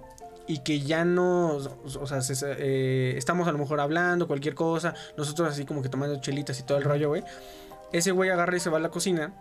y 0.47 0.59
que 0.59 0.81
ya 0.81 1.05
no, 1.05 1.55
o 1.55 2.07
sea, 2.07 2.21
se- 2.21 2.36
eh, 2.59 3.17
estamos 3.17 3.47
a 3.47 3.51
lo 3.51 3.57
mejor 3.57 3.79
hablando, 3.79 4.27
cualquier 4.27 4.55
cosa, 4.55 4.93
nosotros 5.17 5.49
así 5.49 5.65
como 5.65 5.81
que 5.81 5.89
tomando 5.89 6.19
chelitas 6.19 6.59
y 6.59 6.63
todo 6.63 6.77
el 6.77 6.83
rollo, 6.83 7.09
güey. 7.09 7.23
Ese 7.91 8.12
güey 8.12 8.29
agarra 8.29 8.57
y 8.57 8.59
se 8.59 8.69
va 8.69 8.77
a 8.77 8.81
la 8.81 8.89
cocina, 8.89 9.33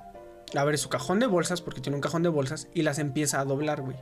abre 0.54 0.76
su 0.78 0.88
cajón 0.88 1.18
de 1.20 1.26
bolsas, 1.26 1.60
porque 1.60 1.80
tiene 1.80 1.96
un 1.96 2.02
cajón 2.02 2.22
de 2.22 2.28
bolsas, 2.28 2.68
y 2.74 2.82
las 2.82 2.98
empieza 2.98 3.40
a 3.40 3.44
doblar, 3.44 3.80
güey. 3.82 3.96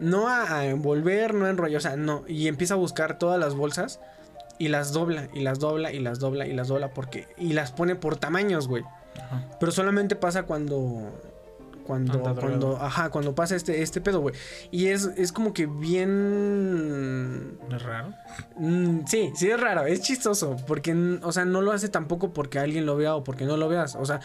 No 0.00 0.28
a, 0.28 0.58
a 0.58 0.66
envolver, 0.66 1.34
no 1.34 1.46
a 1.46 1.50
enrollar, 1.50 1.78
o 1.78 1.80
sea, 1.80 1.96
no. 1.96 2.24
Y 2.28 2.46
empieza 2.48 2.74
a 2.74 2.76
buscar 2.76 3.18
todas 3.18 3.40
las 3.40 3.54
bolsas 3.54 3.98
y 4.58 4.68
las 4.68 4.92
dobla, 4.92 5.28
y 5.32 5.40
las 5.40 5.58
dobla, 5.58 5.92
y 5.92 5.98
las 6.00 6.18
dobla, 6.18 6.46
y 6.46 6.52
las 6.52 6.68
dobla, 6.68 6.92
porque. 6.92 7.28
Y 7.36 7.52
las 7.52 7.72
pone 7.72 7.94
por 7.96 8.16
tamaños, 8.16 8.68
güey. 8.68 8.84
Ajá. 9.16 9.44
Pero 9.58 9.72
solamente 9.72 10.16
pasa 10.16 10.44
cuando. 10.44 11.12
Cuando, 11.84 12.12
Anda 12.12 12.34
cuando, 12.38 12.76
ajá, 12.76 13.08
cuando 13.08 13.34
pasa 13.34 13.56
este, 13.56 13.80
este 13.82 14.02
pedo, 14.02 14.20
güey. 14.20 14.34
Y 14.70 14.88
es, 14.88 15.06
es 15.16 15.32
como 15.32 15.54
que 15.54 15.64
bien. 15.64 17.56
¿No 17.66 17.76
es 17.76 17.82
raro? 17.82 18.12
mm, 18.56 19.06
sí, 19.06 19.32
sí 19.34 19.50
es 19.50 19.58
raro, 19.58 19.86
es 19.86 20.02
chistoso. 20.02 20.56
Porque, 20.66 20.92
o 21.22 21.32
sea, 21.32 21.46
no 21.46 21.62
lo 21.62 21.72
hace 21.72 21.88
tampoco 21.88 22.34
porque 22.34 22.58
alguien 22.58 22.84
lo 22.84 22.96
vea 22.96 23.14
o 23.14 23.24
porque 23.24 23.46
no 23.46 23.56
lo 23.56 23.70
veas. 23.70 23.96
O 23.96 24.04
sea, 24.04 24.20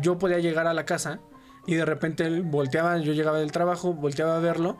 yo 0.00 0.18
podía 0.18 0.40
llegar 0.40 0.66
a 0.66 0.74
la 0.74 0.84
casa 0.84 1.20
y 1.68 1.76
de 1.76 1.84
repente 1.84 2.24
él 2.26 2.42
volteaba, 2.42 2.98
yo 2.98 3.12
llegaba 3.12 3.38
del 3.38 3.52
trabajo, 3.52 3.92
volteaba 3.92 4.36
a 4.36 4.40
verlo 4.40 4.76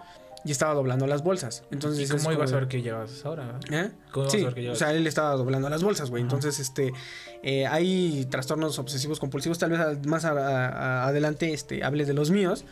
y 0.46 0.52
estaba 0.52 0.72
doblando 0.74 1.06
las 1.06 1.22
bolsas. 1.22 1.64
Entonces, 1.70 2.08
¿Y 2.08 2.10
cómo 2.10 2.22
como 2.24 2.32
ibas 2.36 2.52
a 2.52 2.56
ver 2.56 2.68
que 2.68 2.80
llegabas 2.80 3.10
a 3.10 3.14
esa 3.14 3.30
hora? 3.30 3.46
verdad? 3.46 3.60
¿Eh? 3.70 3.90
¿Cómo 4.12 4.30
Sí, 4.30 4.40
a 4.42 4.44
ver 4.44 4.54
que 4.54 4.60
o 4.60 4.62
llevas? 4.62 4.78
sea, 4.78 4.92
él 4.94 5.06
estaba 5.06 5.32
doblando 5.34 5.68
las 5.68 5.82
bolsas, 5.82 6.08
güey. 6.10 6.22
Entonces, 6.22 6.58
este, 6.60 6.92
eh, 7.42 7.66
hay 7.66 8.24
trastornos 8.30 8.78
obsesivos 8.78 9.18
compulsivos. 9.20 9.58
Tal 9.58 9.70
vez 9.72 10.06
más 10.06 10.24
a- 10.24 10.30
a- 10.32 11.06
adelante, 11.08 11.52
este, 11.52 11.82
hables 11.84 12.06
de 12.06 12.14
los 12.14 12.30
míos. 12.30 12.64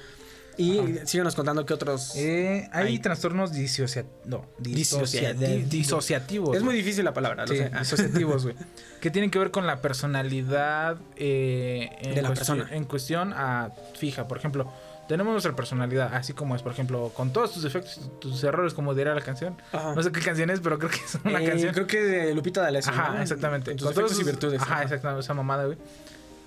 Y 0.56 0.78
Ajá. 0.78 1.06
síganos 1.06 1.34
contando 1.34 1.66
qué 1.66 1.74
otros. 1.74 2.12
Eh, 2.16 2.68
hay 2.72 2.98
trastornos 3.00 3.52
disocia- 3.52 4.04
no, 4.24 4.46
Disociativos. 4.58 5.12
disociati- 5.40 5.64
disociativos. 5.68 6.56
es 6.56 6.62
muy 6.62 6.74
difícil 6.76 7.04
la 7.04 7.12
palabra, 7.12 7.42
lo 7.46 7.52
Sí, 7.52 7.58
sé. 7.58 7.70
Ah. 7.74 7.80
disociativos, 7.80 8.42
güey. 8.44 8.54
que 9.00 9.10
tienen 9.10 9.30
que 9.30 9.38
ver 9.38 9.50
con 9.50 9.66
la 9.66 9.80
personalidad 9.82 10.96
eh, 11.16 11.90
en 12.02 12.14
De 12.14 12.22
la 12.22 12.28
persona. 12.32 12.68
En 12.70 12.84
cuestión 12.84 13.32
a 13.34 13.70
fija. 13.98 14.28
Por 14.28 14.38
ejemplo, 14.38 14.72
tenemos 15.08 15.32
nuestra 15.32 15.54
personalidad, 15.54 16.14
así 16.14 16.32
como 16.32 16.54
es, 16.56 16.62
por 16.62 16.72
ejemplo, 16.72 17.10
con 17.14 17.32
todos 17.32 17.52
tus 17.52 17.62
defectos, 17.62 18.00
tus 18.20 18.42
errores, 18.44 18.72
como 18.74 18.94
diría 18.94 19.12
la 19.14 19.20
canción. 19.20 19.56
Ajá. 19.72 19.94
No 19.94 20.02
sé 20.02 20.10
qué 20.12 20.20
canción 20.20 20.50
es, 20.50 20.60
pero 20.60 20.78
creo 20.78 20.90
que 20.90 20.96
es 21.04 21.18
una 21.24 21.42
Eh, 21.42 21.46
canción. 21.46 21.74
Creo 21.74 21.86
que 21.86 22.00
de 22.00 22.34
Lupita 22.34 22.62
D'Alessio. 22.62 22.92
Ajá, 22.92 23.14
¿no? 23.14 23.20
exactamente. 23.22 23.72
En 23.72 23.76
tus 23.76 23.86
Con 23.88 23.94
todos 23.94 24.10
defectos 24.10 24.18
y 24.20 24.30
sus- 24.30 24.40
virtudes. 24.40 24.62
Ajá, 24.62 24.82
exactamente, 24.84 25.20
esa 25.20 25.34
mamada, 25.34 25.64
güey. 25.66 25.76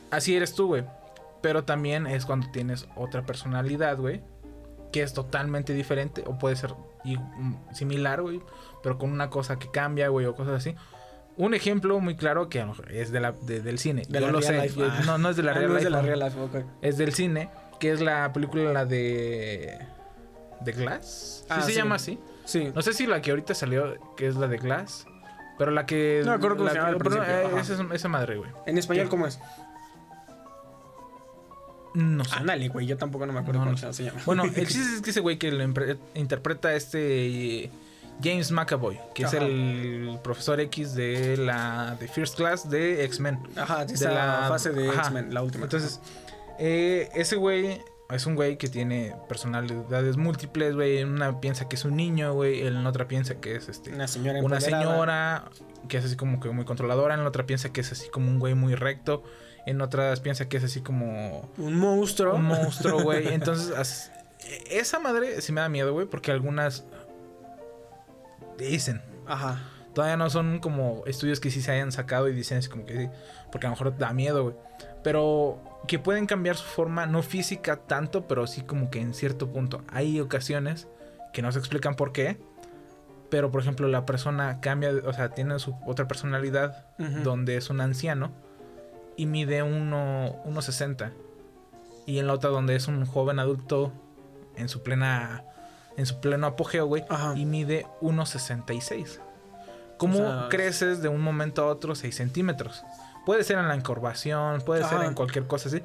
Así 0.10 0.36
eres 0.36 0.54
tú, 0.56 0.68
güey. 0.68 0.84
Pero 1.42 1.64
también 1.64 2.08
es 2.08 2.26
cuando 2.26 2.50
tienes 2.52 2.88
otra 2.96 3.26
personalidad, 3.26 3.98
güey. 3.98 4.22
Que 4.92 5.04
es 5.04 5.14
totalmente 5.14 5.74
diferente. 5.74 6.24
O 6.26 6.38
puede 6.38 6.56
ser 6.56 6.74
mm, 7.04 7.56
similar, 7.74 8.22
güey. 8.22 8.42
Pero 8.84 8.98
con 8.98 9.12
una 9.12 9.30
cosa 9.30 9.60
que 9.60 9.70
cambia, 9.72 10.08
güey, 10.10 10.26
o 10.26 10.36
cosas 10.36 10.56
así. 10.56 10.76
Un 11.36 11.54
ejemplo 11.54 12.00
muy 12.00 12.16
claro 12.16 12.50
que 12.50 12.60
a 12.60 12.64
lo 12.66 12.70
mejor 12.72 12.92
es 12.92 13.12
de 13.12 13.20
la, 13.20 13.32
de- 13.32 13.62
del 13.62 13.78
cine. 13.78 14.04
De 14.10 14.20
Yo 14.20 14.26
la 14.26 14.32
lo 14.32 14.40
real 14.40 14.56
sé. 14.56 14.62
life. 14.64 14.80
yo- 14.80 14.88
Ah. 14.90 15.02
no, 15.06 15.18
no 15.20 15.30
es 15.30 15.36
de 15.36 15.44
la 15.44 15.52
Ah, 15.52 15.56
real 15.56 15.70
no 15.72 15.78
es 15.78 15.84
life. 15.84 15.86
de 15.86 15.90
la 15.92 16.02
no. 16.02 16.08
real 16.08 16.20
life, 16.20 16.40
ok. 16.42 16.66
Es 16.82 16.98
del 16.98 17.14
cine. 17.14 17.50
Que 17.80 17.92
es 17.92 18.02
la 18.02 18.34
película, 18.34 18.74
la 18.74 18.86
de. 18.86 19.78
¿De 20.62 20.72
Glass? 20.72 21.42
¿Sí 21.42 21.46
Ah, 21.50 21.62
se 21.62 21.72
sí. 21.72 21.78
llama 21.78 21.96
así? 21.96 22.20
Sí. 22.46 22.72
No 22.74 22.82
sé 22.82 22.94
si 22.94 23.06
la 23.06 23.22
que 23.22 23.30
ahorita 23.30 23.54
salió, 23.54 23.94
que 24.16 24.26
es 24.26 24.36
la 24.36 24.48
de 24.48 24.58
Glass. 24.58 25.06
Pero 25.60 25.70
la 25.70 25.86
que. 25.86 26.22
No 26.26 26.32
me 26.32 26.38
acuerdo 26.38 26.56
cómo 26.58 26.66
la 26.68 26.72
se 26.72 26.78
llama 26.80 26.90
que- 26.90 26.96
al 26.96 27.02
pero, 27.04 27.24
eh, 27.24 27.60
esa, 27.62 27.74
es- 27.76 27.92
esa 27.92 28.08
madre, 28.08 28.38
güey. 28.38 28.50
En 28.66 28.78
español, 28.80 29.06
¿Qué? 29.06 29.10
¿cómo 29.12 29.28
es? 29.28 29.40
No 31.98 32.24
sé. 32.24 32.36
Ándale, 32.36 32.70
güey. 32.70 32.86
Yo 32.86 32.96
tampoco 32.98 33.26
no 33.26 33.34
me 33.34 33.40
acuerdo 33.40 33.60
No, 33.66 33.72
cómo 33.72 33.82
no 33.82 33.94
se 33.94 34.04
llama. 34.04 34.22
Bueno, 34.26 34.44
el 34.56 34.68
chiste 34.68 34.96
es 34.96 35.02
que 35.02 35.10
ese 35.10 35.20
güey 35.20 35.38
que 35.38 35.52
lo 35.52 35.64
interpreta 36.16 36.74
este 36.76 37.64
eh, 37.66 37.72
James 38.24 38.52
McAvoy, 38.52 39.00
que 39.16 39.26
Ajá. 39.26 39.38
es 39.38 39.44
el 39.44 40.20
profesor 40.24 40.60
X 40.60 40.94
de 40.94 41.38
la 41.38 41.96
de 42.00 42.08
First 42.08 42.36
Class 42.38 42.70
de 42.70 43.04
X-Men. 43.06 43.40
Ajá, 43.56 43.86
de 43.86 43.94
esa 43.94 44.12
la- 44.12 44.46
fase 44.48 44.72
de. 44.72 44.88
X-Men, 44.90 45.34
la 45.34 45.42
última. 45.44 45.64
Entonces, 45.66 46.00
eh, 46.60 47.10
ese 47.16 47.36
güey 47.36 47.82
es 48.10 48.26
un 48.26 48.36
güey 48.36 48.58
que 48.58 48.68
tiene 48.68 49.14
personalidades 49.28 50.18
múltiples, 50.18 50.76
güey. 50.76 51.04
Una 51.04 51.40
piensa 51.42 51.68
que 51.68 51.76
es 51.76 51.86
un 51.86 51.96
niño, 51.96 52.34
güey. 52.34 52.66
En 52.66 52.84
la 52.84 52.90
otra 52.90 53.08
piensa 53.08 53.36
que 53.36 53.56
es 53.56 53.70
este 53.70 53.94
una 53.94 54.08
señora 54.08 54.40
una 54.44 54.62
señora 54.62 55.46
que 55.88 55.98
es 55.98 56.06
así 56.06 56.16
como 56.16 56.40
que 56.40 56.50
muy 56.50 56.66
controladora, 56.66 57.14
en 57.16 57.22
la 57.24 57.30
otra 57.30 57.46
piensa 57.46 57.72
que 57.74 57.82
es 57.82 57.92
así 57.92 58.10
como 58.10 58.28
un 58.30 58.40
güey 58.40 58.54
muy 58.56 58.76
recto, 58.76 59.24
en 59.68 59.82
otras 59.82 60.20
piensa 60.22 60.50
que 60.50 60.58
es 60.58 60.64
así 60.64 60.82
como 60.82 61.50
Un 61.58 61.76
monstruo. 61.76 62.36
un 62.36 62.44
monstruo, 62.46 63.02
güey. 63.04 63.28
Entonces, 63.34 63.72
as- 63.78 64.12
esa 64.70 65.00
madre 65.00 65.42
sí 65.42 65.52
me 65.52 65.62
da 65.62 65.70
miedo, 65.70 65.94
güey, 65.94 66.08
porque 66.08 66.32
algunas 66.32 66.86
dicen, 68.58 69.02
Ajá. 69.26 69.60
todavía 69.94 70.18
no 70.18 70.30
son 70.30 70.60
como 70.60 71.04
estudios 71.06 71.40
que 71.40 71.52
sí 71.52 71.62
se 71.62 71.72
hayan 71.72 71.92
sacado 71.92 72.28
y 72.28 72.34
dicen 72.34 72.58
así 72.60 72.70
como 72.70 72.86
que 72.86 72.98
sí, 72.98 73.10
porque 73.52 73.68
a 73.68 73.70
lo 73.70 73.76
mejor 73.76 73.98
da 73.98 74.14
miedo, 74.14 74.44
güey. 74.44 74.56
Pero 75.04 75.62
que 75.88 76.00
pueden 76.00 76.26
cambiar 76.26 76.56
su 76.56 76.66
forma, 76.66 77.06
no 77.06 77.22
física 77.24 77.78
tanto, 77.78 78.28
pero 78.28 78.48
sí 78.48 78.62
como 78.62 78.90
que 78.90 79.00
en 79.00 79.14
cierto 79.14 79.48
punto. 79.52 79.84
Hay 79.92 80.20
ocasiones 80.20 80.88
que 81.34 81.42
no 81.42 81.52
se 81.52 81.60
explican 81.60 81.96
por 81.96 82.12
qué. 82.12 82.38
Pero, 83.30 83.52
por 83.52 83.62
ejemplo, 83.62 83.88
la 83.90 84.06
persona 84.06 84.62
cambia, 84.62 84.92
o 85.04 85.12
sea, 85.14 85.30
tiene 85.30 85.60
su 85.60 85.76
otra 85.86 86.08
personalidad 86.08 86.86
donde 87.24 87.58
es 87.58 87.70
un 87.70 87.82
anciano 87.82 88.32
y 89.18 89.26
mide 89.26 89.64
uno- 89.64 90.36
1.60. 90.46 91.12
Y 92.06 92.20
en 92.20 92.28
la 92.28 92.34
otra 92.34 92.50
donde 92.50 92.76
es 92.76 92.88
un 92.88 93.06
joven 93.06 93.40
adulto 93.40 93.92
en 94.56 94.70
su 94.70 94.82
plena 94.84 95.44
en 95.98 96.06
su 96.06 96.20
pleno 96.20 96.46
apogeo, 96.46 96.86
güey, 96.86 97.04
y 97.36 97.46
mide 97.46 97.88
1.66. 98.02 99.20
¿Cómo 99.98 100.20
O 100.20 100.22
sea, 100.22 100.48
creces 100.50 101.02
de 101.02 101.10
un 101.10 101.22
momento 101.22 101.64
a 101.64 101.66
otro 101.68 101.96
6 101.96 102.16
centímetros? 102.16 102.84
Puede 103.26 103.44
ser 103.44 103.58
en 103.58 103.68
la 103.68 103.74
encorvación, 103.74 104.62
puede 104.62 104.84
ser 104.84 105.02
en 105.02 105.16
cualquier 105.16 105.48
cosa 105.48 105.70
así, 105.70 105.82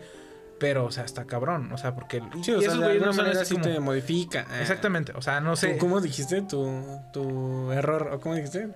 pero, 0.62 0.84
o 0.84 0.92
sea, 0.92 1.02
está 1.04 1.24
cabrón, 1.24 1.72
o 1.72 1.76
sea, 1.76 1.92
porque... 1.92 2.22
Sí, 2.40 2.52
y 2.52 2.54
o 2.54 2.60
sea, 2.60 2.76
de 2.76 2.84
alguna 2.92 3.10
manera 3.10 3.40
así 3.40 3.56
sí 3.56 3.60
como- 3.60 3.64
te 3.64 3.80
modifica. 3.80 4.46
Ah. 4.48 4.60
Exactamente, 4.60 5.10
o 5.16 5.20
sea, 5.20 5.40
no 5.40 5.56
sé... 5.56 5.70
¿Tú- 5.72 5.78
¿Cómo 5.78 6.00
dijiste? 6.00 6.40
Tu, 6.42 6.84
tu 7.12 7.72
error, 7.72 8.10
¿o 8.12 8.20
cómo 8.20 8.36
dijiste? 8.36 8.68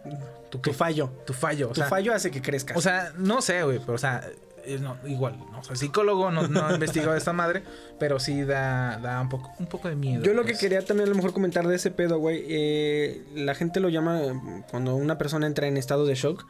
¿Tu 0.51 0.73
fallo. 0.73 1.11
Tu 1.25 1.33
fallo, 1.33 1.67
o 1.67 1.73
Tu 1.73 1.77
sea, 1.77 1.87
fallo 1.89 2.13
hace 2.13 2.33
que 2.33 2.43
crezcas. 2.43 2.77
O 2.77 2.81
sea, 2.81 3.13
no 3.17 3.41
sé, 3.41 3.63
güey, 3.63 3.79
pero 3.79 3.93
o 3.95 3.99
sea, 3.99 4.29
eh, 4.65 4.81
no, 4.81 4.97
igual, 5.07 5.39
no 5.53 5.63
soy 5.63 5.77
psicólogo, 5.77 6.33
no, 6.33 6.49
no 6.49 6.71
he 6.71 6.75
investigado 6.75 7.15
esta 7.15 7.33
madre, 7.33 7.63
pero 8.01 8.19
sí 8.19 8.43
da, 8.43 8.99
da 8.99 9.21
un 9.21 9.29
poco, 9.29 9.53
un 9.61 9.67
poco 9.67 9.89
de 9.89 9.95
miedo. 9.95 10.25
Yo 10.25 10.35
lo 10.35 10.43
que 10.43 10.49
pues. 10.55 10.59
quería 10.61 10.85
también 10.85 11.07
a 11.09 11.11
lo 11.11 11.15
mejor 11.15 11.33
comentar 11.33 11.69
de 11.69 11.77
ese 11.77 11.93
pedo, 11.93 12.19
güey, 12.19 12.45
eh, 12.49 13.23
la 13.37 13.55
gente 13.55 13.79
lo 13.79 13.91
llama 13.91 14.21
eh, 14.25 14.33
cuando 14.69 14.97
una 14.97 15.19
persona 15.19 15.47
entra 15.47 15.69
en 15.69 15.77
estado 15.77 16.05
de 16.05 16.17
shock. 16.17 16.45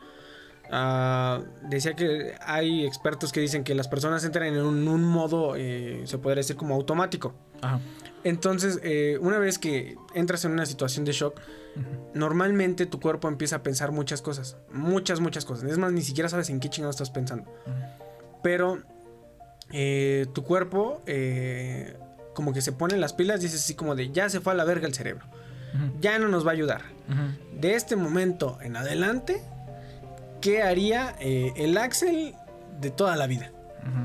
Ah, 0.71 1.43
decía 1.69 1.95
que 1.95 2.35
hay 2.41 2.85
expertos 2.85 3.33
que 3.33 3.41
dicen 3.41 3.65
que 3.65 3.75
las 3.75 3.89
personas 3.89 4.25
entran 4.25 4.47
en 4.47 4.59
un, 4.59 4.87
un 4.89 5.05
modo, 5.05 5.55
eh, 5.57 6.03
se 6.05 6.19
podría 6.19 6.41
decir 6.41 6.57
como 6.57 6.75
automático. 6.75 7.35
Ajá. 7.63 7.81
Entonces, 8.25 8.81
eh, 8.83 9.19
una 9.21 9.39
vez 9.39 9.59
que 9.59 9.97
entras 10.15 10.45
en 10.45 10.53
una 10.53 10.67
situación 10.67 11.05
de 11.05 11.13
shock, 11.13 11.41
normalmente 12.13 12.87
tu 12.87 12.99
cuerpo 12.99 13.29
empieza 13.29 13.57
a 13.57 13.63
pensar 13.63 13.93
muchas 13.93 14.21
cosas. 14.21 14.57
Muchas, 14.73 15.21
muchas 15.21 15.45
cosas. 15.45 15.71
Es 15.71 15.79
más, 15.79 15.93
ni 15.93 16.03
siquiera 16.03 16.29
sabes 16.29 16.51
en 16.51 16.59
qué 16.59 16.69
chingado 16.69 16.91
estás 16.91 17.11
pensando. 17.11 17.45
Pero 18.43 18.83
eh, 19.71 20.27
tu 20.35 20.43
cuerpo 20.43 21.03
como 22.35 22.53
que 22.53 22.63
se 22.63 22.73
pone 22.73 22.97
las 22.97 23.13
pilas, 23.13 23.41
dices 23.41 23.63
así 23.63 23.75
como 23.75 23.95
de 23.95 24.11
ya 24.11 24.29
se 24.29 24.41
fue 24.41 24.53
a 24.53 24.57
la 24.57 24.65
verga 24.65 24.87
el 24.87 24.95
cerebro. 24.95 25.27
Ya 26.01 26.19
no 26.19 26.29
nos 26.29 26.45
va 26.45 26.51
a 26.51 26.55
ayudar. 26.55 26.83
De 27.53 27.75
este 27.75 27.95
momento 27.95 28.59
en 28.61 28.77
adelante, 28.77 29.41
¿qué 30.47 30.63
haría 30.63 31.17
eh, 31.19 31.53
el 31.57 31.77
Axel 31.77 32.37
de 32.81 32.91
toda 32.93 33.17
la 33.17 33.27
vida. 33.27 33.51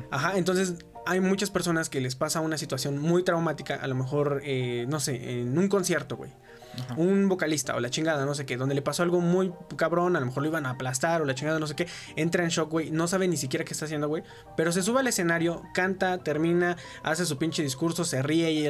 Ajá, 0.10 0.38
entonces 0.38 0.76
hay 1.06 1.20
muchas 1.20 1.52
personas 1.52 1.88
que 1.88 2.02
les 2.02 2.16
pasa 2.16 2.42
una 2.42 2.58
situación 2.58 2.98
muy 2.98 3.24
traumática, 3.24 3.76
a 3.76 3.88
lo 3.88 3.94
mejor, 3.94 4.42
eh, 4.44 4.86
no 4.88 5.00
sé, 5.00 5.42
en 5.42 5.56
un 5.58 5.68
concierto, 5.68 6.18
güey. 6.18 6.32
Ajá. 6.74 6.96
Un 6.98 7.30
vocalista 7.30 7.76
o 7.76 7.80
la 7.80 7.92
chingada, 7.92 8.26
no 8.26 8.34
sé 8.34 8.48
qué, 8.48 8.58
donde 8.58 8.74
le 8.74 8.82
pasó 8.82 9.04
algo 9.04 9.20
muy 9.22 9.54
cabrón, 9.76 10.16
a 10.16 10.20
lo 10.20 10.26
mejor 10.26 10.42
lo 10.42 10.50
iban 10.50 10.66
a 10.66 10.72
aplastar 10.72 11.22
o 11.22 11.26
la 11.26 11.36
chingada, 11.36 11.60
no 11.60 11.68
sé 11.68 11.76
qué, 11.76 11.88
entra 12.16 12.44
en 12.44 12.50
shock, 12.50 12.72
güey, 12.72 12.90
no 12.90 13.08
sabe 13.08 13.28
ni 13.28 13.38
siquiera 13.38 13.64
qué 13.64 13.74
está 13.74 13.86
haciendo, 13.86 14.08
güey, 14.08 14.24
pero 14.58 14.72
se 14.72 14.82
sube 14.82 15.02
al 15.02 15.08
escenario, 15.08 15.62
canta, 15.76 16.20
termina, 16.20 16.78
hace 17.04 17.26
su 17.26 17.38
pinche 17.38 17.62
discurso, 17.62 18.04
se 18.04 18.24
ríe 18.24 18.52
y, 18.52 18.68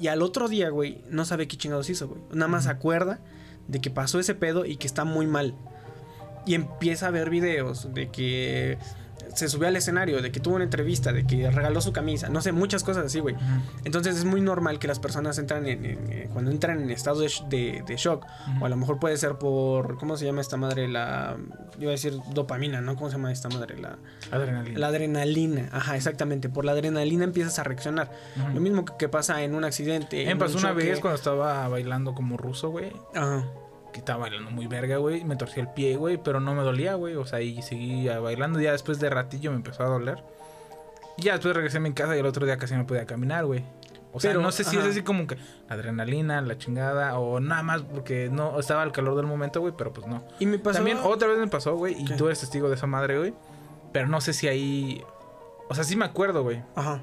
y 0.00 0.08
al 0.08 0.22
otro 0.22 0.48
día, 0.48 0.70
güey, 0.70 1.04
no 1.08 1.24
sabe 1.24 1.46
qué 1.46 1.56
chingados 1.56 1.88
hizo, 1.88 2.08
güey. 2.08 2.22
Nada 2.32 2.48
más 2.48 2.64
se 2.64 2.70
acuerda 2.70 3.20
de 3.68 3.80
que 3.80 3.90
pasó 3.90 4.18
ese 4.18 4.34
pedo 4.34 4.64
y 4.64 4.76
que 4.76 4.86
está 4.86 5.04
muy 5.04 5.26
mal. 5.26 5.54
Y 6.46 6.54
empieza 6.54 7.08
a 7.08 7.10
ver 7.10 7.30
videos 7.30 7.92
de 7.94 8.08
que 8.10 8.78
se 9.34 9.48
subió 9.48 9.68
al 9.68 9.76
escenario, 9.76 10.20
de 10.22 10.32
que 10.32 10.40
tuvo 10.40 10.56
una 10.56 10.64
entrevista, 10.64 11.12
de 11.12 11.24
que 11.24 11.48
regaló 11.52 11.80
su 11.80 11.92
camisa, 11.92 12.28
no 12.28 12.40
sé, 12.42 12.50
muchas 12.50 12.82
cosas 12.82 13.06
así, 13.06 13.20
güey. 13.20 13.36
Ujú. 13.36 13.44
Entonces 13.84 14.16
es 14.16 14.24
muy 14.24 14.40
normal 14.40 14.80
que 14.80 14.88
las 14.88 14.98
personas 14.98 15.38
entran 15.38 15.66
en, 15.68 15.84
en- 15.84 16.12
en- 16.12 16.28
cuando 16.30 16.50
entran 16.50 16.80
en 16.82 16.90
estado 16.90 17.20
de, 17.20 17.26
sh- 17.28 17.46
de- 17.48 17.84
de 17.86 17.96
shock, 17.96 18.26
o 18.60 18.66
a 18.66 18.68
lo 18.68 18.76
mejor 18.76 18.98
puede 18.98 19.16
ser 19.18 19.36
por, 19.38 19.98
¿cómo 19.98 20.16
se 20.16 20.24
llama 20.24 20.40
esta 20.40 20.56
madre? 20.56 20.88
La, 20.88 21.36
iba 21.78 21.90
a 21.90 21.92
decir 21.92 22.14
dopamina, 22.32 22.80
¿no? 22.80 22.96
¿Cómo 22.96 23.08
se 23.08 23.16
llama 23.16 23.30
esta 23.30 23.48
madre? 23.50 23.78
La, 23.78 23.98
Adrenalina. 24.32 24.78
la 24.80 24.86
adrenalina, 24.88 25.68
ajá, 25.70 25.96
exactamente. 25.96 26.48
Por 26.48 26.64
la 26.64 26.72
adrenalina 26.72 27.22
empiezas 27.22 27.56
a 27.60 27.62
reaccionar. 27.62 28.10
Lo 28.52 28.60
mismo 28.60 28.84
que, 28.84 28.94
que 28.98 29.08
pasa 29.08 29.44
en 29.44 29.54
un 29.54 29.62
accidente. 29.64 30.24
Me 30.24 30.32
en 30.32 30.38
pasó 30.38 30.58
un 30.58 30.64
una 30.64 30.72
vez 30.72 30.98
cuando 30.98 31.16
estaba 31.16 31.68
bailando 31.68 32.14
como 32.16 32.36
ruso, 32.36 32.70
güey. 32.70 32.92
Ajá. 33.14 33.44
Que 33.92 33.98
estaba 34.00 34.20
bailando 34.20 34.50
muy 34.50 34.66
verga, 34.66 34.96
güey. 34.98 35.24
Me 35.24 35.36
torcí 35.36 35.60
el 35.60 35.68
pie, 35.68 35.96
güey. 35.96 36.16
Pero 36.16 36.40
no 36.40 36.54
me 36.54 36.62
dolía, 36.62 36.94
güey. 36.94 37.16
O 37.16 37.26
sea, 37.26 37.40
y 37.40 37.60
seguía 37.62 38.20
bailando. 38.20 38.60
Ya 38.60 38.72
después 38.72 39.00
de 39.00 39.10
ratillo 39.10 39.50
me 39.50 39.56
empezó 39.56 39.82
a 39.82 39.86
doler. 39.86 40.22
Y 41.16 41.22
ya 41.24 41.32
después 41.32 41.54
regresé 41.54 41.78
a 41.78 41.80
mi 41.80 41.92
casa 41.92 42.16
y 42.16 42.20
el 42.20 42.26
otro 42.26 42.46
día 42.46 42.56
casi 42.56 42.74
no 42.74 42.86
podía 42.86 43.06
caminar, 43.06 43.44
güey. 43.44 43.64
O 44.12 44.18
sea, 44.18 44.30
Pero, 44.30 44.42
no 44.42 44.50
sé 44.50 44.64
si 44.64 44.76
ajá. 44.76 44.86
es 44.86 44.92
así 44.92 45.02
como 45.02 45.26
que 45.26 45.36
la 45.68 45.76
adrenalina, 45.76 46.40
la 46.40 46.58
chingada, 46.58 47.16
o 47.18 47.38
nada 47.38 47.62
más 47.62 47.82
porque 47.82 48.28
no 48.28 48.58
estaba 48.58 48.82
al 48.82 48.90
calor 48.90 49.14
del 49.16 49.26
momento, 49.26 49.60
güey, 49.60 49.72
pero 49.76 49.92
pues 49.92 50.06
no. 50.08 50.24
Y 50.40 50.46
me 50.46 50.58
pasó... 50.58 50.78
También 50.78 50.98
otra 51.04 51.28
vez 51.28 51.38
me 51.38 51.46
pasó, 51.46 51.76
güey, 51.76 51.94
y 51.96 52.04
¿Qué? 52.06 52.14
tú 52.14 52.26
eres 52.26 52.40
testigo 52.40 52.68
de 52.68 52.74
esa 52.74 52.88
madre, 52.88 53.18
güey. 53.18 53.34
Pero 53.92 54.08
no 54.08 54.20
sé 54.20 54.32
si 54.32 54.48
ahí. 54.48 55.04
O 55.68 55.74
sea, 55.74 55.84
sí 55.84 55.94
me 55.94 56.04
acuerdo, 56.04 56.42
güey. 56.42 56.62
Ajá. 56.74 57.00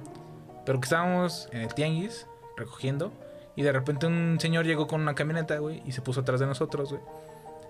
Pero 0.66 0.82
que 0.82 0.86
estábamos 0.86 1.48
en 1.54 1.62
el 1.62 1.74
tianguis 1.74 2.28
recogiendo. 2.58 3.14
Y 3.58 3.64
de 3.64 3.74
repente 3.74 4.06
un 4.08 4.38
señor 4.40 4.66
llegó 4.66 4.88
con 4.88 5.02
una 5.02 5.16
camioneta, 5.16 5.58
güey. 5.58 5.82
Y 5.86 5.92
se 5.92 6.02
puso 6.02 6.22
atrás 6.22 6.40
de 6.40 6.46
nosotros, 6.46 6.90
güey. 6.92 7.02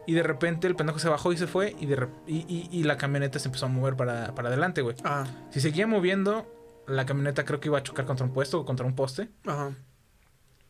Y 0.05 0.13
de 0.13 0.21
repente 0.23 0.67
el 0.67 0.75
pendejo 0.75 0.99
se 0.99 1.09
bajó 1.09 1.33
y 1.33 1.37
se 1.37 1.47
fue. 1.47 1.75
Y, 1.79 1.85
de 1.87 2.07
y, 2.27 2.35
y- 2.47 2.69
y 2.71 2.83
la 2.83 2.97
camioneta 2.97 3.39
se 3.39 3.47
empezó 3.47 3.65
a 3.65 3.69
mover 3.69 3.95
para, 3.95 4.35
para 4.35 4.49
adelante, 4.49 4.81
güey. 4.83 4.95
Ajá. 5.03 5.25
Si 5.49 5.59
seguía 5.59 5.87
moviendo, 5.87 6.45
la 6.87 7.05
camioneta 7.07 7.43
creo 7.45 7.59
que 7.59 7.69
iba 7.69 7.79
a 7.79 7.83
chocar 7.83 8.05
contra 8.05 8.25
un 8.25 8.31
puesto 8.33 8.59
o 8.59 8.65
contra 8.65 8.85
un 8.85 8.95
poste. 8.95 9.29
Ajá. 9.45 9.71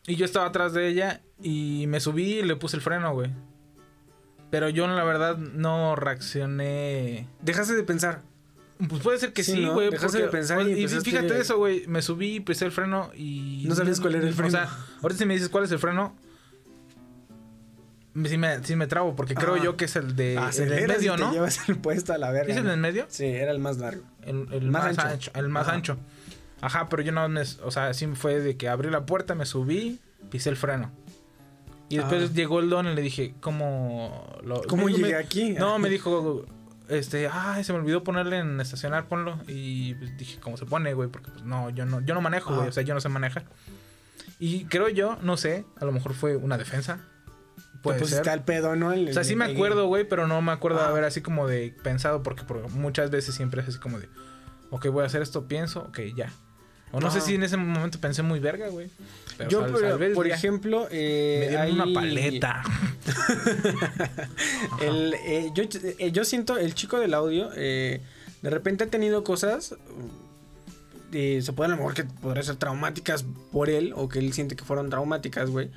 Y 0.06 0.16
yo 0.16 0.24
estaba 0.24 0.46
atrás 0.46 0.72
de 0.72 0.88
ella 0.88 1.20
y 1.42 1.84
me 1.88 2.00
subí 2.00 2.38
y 2.38 2.42
le 2.42 2.56
puse 2.56 2.76
el 2.76 2.82
freno, 2.82 3.12
güey. 3.12 3.30
Pero 4.50 4.68
yo 4.70 4.86
la 4.86 5.04
verdad 5.04 5.36
no 5.36 5.94
reaccioné. 5.96 7.26
Dejaste 7.42 7.74
de 7.74 7.82
pensar. 7.82 8.22
Pues 8.88 9.02
puede 9.02 9.18
ser 9.18 9.32
que 9.32 9.42
Sí, 9.42 9.52
sí, 9.54 9.64
¿no? 9.64 9.74
güey. 9.74 9.90
Dejaste 9.90 10.18
porque- 10.18 10.26
de 10.26 10.28
pensar 10.32 10.68
y 10.68 10.84
y 10.84 10.88
fíjate 10.88 11.40
eso, 11.40 11.56
güey. 11.58 11.86
Me 11.88 12.00
subí, 12.02 12.38
pisé 12.40 12.64
el 12.66 12.72
freno 12.72 13.10
y. 13.16 13.64
No 13.66 13.74
sabías 13.74 13.98
cuál 14.00 14.14
era 14.14 14.26
el 14.28 14.34
freno. 14.34 14.48
O 14.48 14.50
sea, 14.52 14.68
ahorita 15.02 15.18
si 15.18 15.26
me 15.26 15.34
dices 15.34 15.48
cuál 15.48 15.64
es 15.64 15.72
el 15.72 15.78
freno. 15.80 16.14
Sí 18.24 18.36
me, 18.36 18.64
sí 18.64 18.74
me 18.74 18.86
trabo, 18.88 19.14
porque 19.14 19.34
creo 19.34 19.56
yo 19.56 19.76
que 19.76 19.84
es 19.84 19.94
el 19.94 20.16
de 20.16 20.34
el 20.34 20.68
del 20.68 20.88
medio, 20.88 21.14
te 21.14 21.20
¿no? 21.20 21.32
llevas 21.32 21.68
el 21.68 21.76
puesto 21.76 22.12
a 22.12 22.18
la 22.18 22.32
verga. 22.32 22.52
¿Es 22.52 22.58
el 22.58 22.64
del 22.66 22.78
medio? 22.80 23.06
Sí, 23.08 23.24
era 23.26 23.52
el 23.52 23.60
más 23.60 23.78
largo. 23.78 24.02
El, 24.22 24.48
el 24.52 24.70
Más 24.70 24.84
más, 24.96 24.98
ancho. 24.98 25.08
ancho. 25.14 25.30
El 25.34 25.48
más 25.48 25.66
Ajá. 25.68 25.76
ancho. 25.76 25.96
Ajá, 26.60 26.88
pero 26.88 27.02
yo 27.02 27.12
no. 27.12 27.28
me- 27.28 27.42
O 27.62 27.70
sea, 27.70 27.94
sí 27.94 28.06
fue 28.14 28.40
de 28.40 28.56
que 28.56 28.68
abrí 28.68 28.90
la 28.90 29.06
puerta, 29.06 29.36
me 29.36 29.46
subí, 29.46 30.00
pisé 30.30 30.50
el 30.50 30.56
freno. 30.56 30.90
Y 31.88 31.98
después 31.98 32.24
Ajá. 32.24 32.32
llegó 32.32 32.58
el 32.58 32.70
don 32.70 32.86
y 32.88 32.94
le 32.94 33.02
dije, 33.02 33.34
¿cómo 33.40 34.36
lo.? 34.42 34.62
¿Cómo 34.62 34.86
me- 34.86 34.92
llegué 34.92 35.10
me- 35.10 35.14
aquí? 35.14 35.50
No, 35.50 35.78
me 35.78 35.88
dijo, 35.88 36.44
este, 36.88 37.28
ay, 37.32 37.64
se 37.64 37.72
me 37.72 37.78
olvidó 37.78 38.02
ponerle 38.04 38.38
en 38.38 38.60
estacionar, 38.60 39.06
ponlo. 39.08 39.38
Y 39.46 39.94
pues, 39.94 40.16
dije, 40.16 40.38
¿cómo 40.40 40.56
se 40.56 40.66
pone, 40.66 40.94
güey? 40.94 41.08
Porque 41.08 41.30
pues 41.30 41.44
no, 41.44 41.70
yo 41.70 41.84
no, 41.86 42.00
yo 42.00 42.14
no 42.14 42.20
manejo, 42.20 42.54
güey. 42.54 42.68
O 42.68 42.72
sea, 42.72 42.82
yo 42.82 42.94
no 42.94 43.00
sé 43.00 43.08
manejar. 43.08 43.44
Y 44.38 44.64
creo 44.66 44.88
yo, 44.88 45.18
no 45.22 45.36
sé, 45.36 45.64
a 45.80 45.84
lo 45.84 45.92
mejor 45.92 46.14
fue 46.14 46.36
una 46.36 46.56
defensa. 46.58 47.00
Puede 47.82 48.00
pusiste 48.00 48.24
ser. 48.24 48.32
al 48.32 48.44
pedo, 48.44 48.74
¿no? 48.76 48.92
El- 48.92 49.08
O 49.08 49.12
sea, 49.12 49.22
sí 49.24 49.32
el- 49.32 49.38
me 49.38 49.46
el- 49.46 49.52
acuerdo, 49.54 49.86
güey, 49.86 50.04
pero 50.08 50.26
no 50.26 50.40
me 50.42 50.50
acuerdo 50.52 50.78
de 50.78 50.84
Ajá. 50.84 50.90
haber 50.92 51.04
así 51.04 51.20
como 51.22 51.46
de 51.46 51.74
pensado, 51.82 52.22
porque, 52.22 52.42
porque 52.44 52.68
muchas 52.68 53.10
veces 53.10 53.34
siempre 53.34 53.62
es 53.62 53.68
así 53.68 53.78
como 53.78 53.98
de, 54.00 54.08
ok, 54.70 54.88
voy 54.88 55.04
a 55.04 55.06
hacer 55.06 55.22
esto, 55.22 55.46
pienso, 55.46 55.82
ok, 55.82 56.00
ya. 56.16 56.32
O 56.92 57.00
no 57.00 57.10
sé 57.10 57.20
si 57.20 57.34
en 57.34 57.42
ese 57.42 57.56
momento 57.56 58.00
pensé 58.00 58.22
muy 58.22 58.40
verga, 58.40 58.68
güey. 58.68 58.88
Pero 59.36 59.50
Yo, 59.50 59.60
por, 59.70 59.98
vez 59.98 60.16
ejemplo, 60.34 60.88
eh, 60.90 61.36
me 61.40 61.48
dieron 61.48 61.66
hay- 61.66 61.72
una 61.72 62.00
paleta. 62.00 62.62
El, 64.80 65.14
eh, 65.26 65.50
yo, 65.54 65.64
eh, 65.98 66.10
yo 66.12 66.24
siento, 66.24 66.56
el 66.58 66.74
chico 66.74 66.98
del 66.98 67.14
audio, 67.14 67.50
eh, 67.56 68.00
de 68.42 68.50
repente 68.50 68.84
ha 68.84 68.86
tenido 68.88 69.24
cosas, 69.24 69.74
se 71.12 71.52
puede 71.54 71.68
a 71.68 71.70
lo 71.70 71.76
mejor 71.76 71.94
que 71.94 72.04
podrían 72.04 72.44
ser 72.44 72.56
traumáticas 72.56 73.24
por 73.52 73.70
él, 73.70 73.92
o 73.96 74.08
que 74.08 74.18
él 74.18 74.32
siente 74.32 74.56
que 74.56 74.64
fueron 74.64 74.90
traumáticas, 74.90 75.50
güey. 75.50 75.70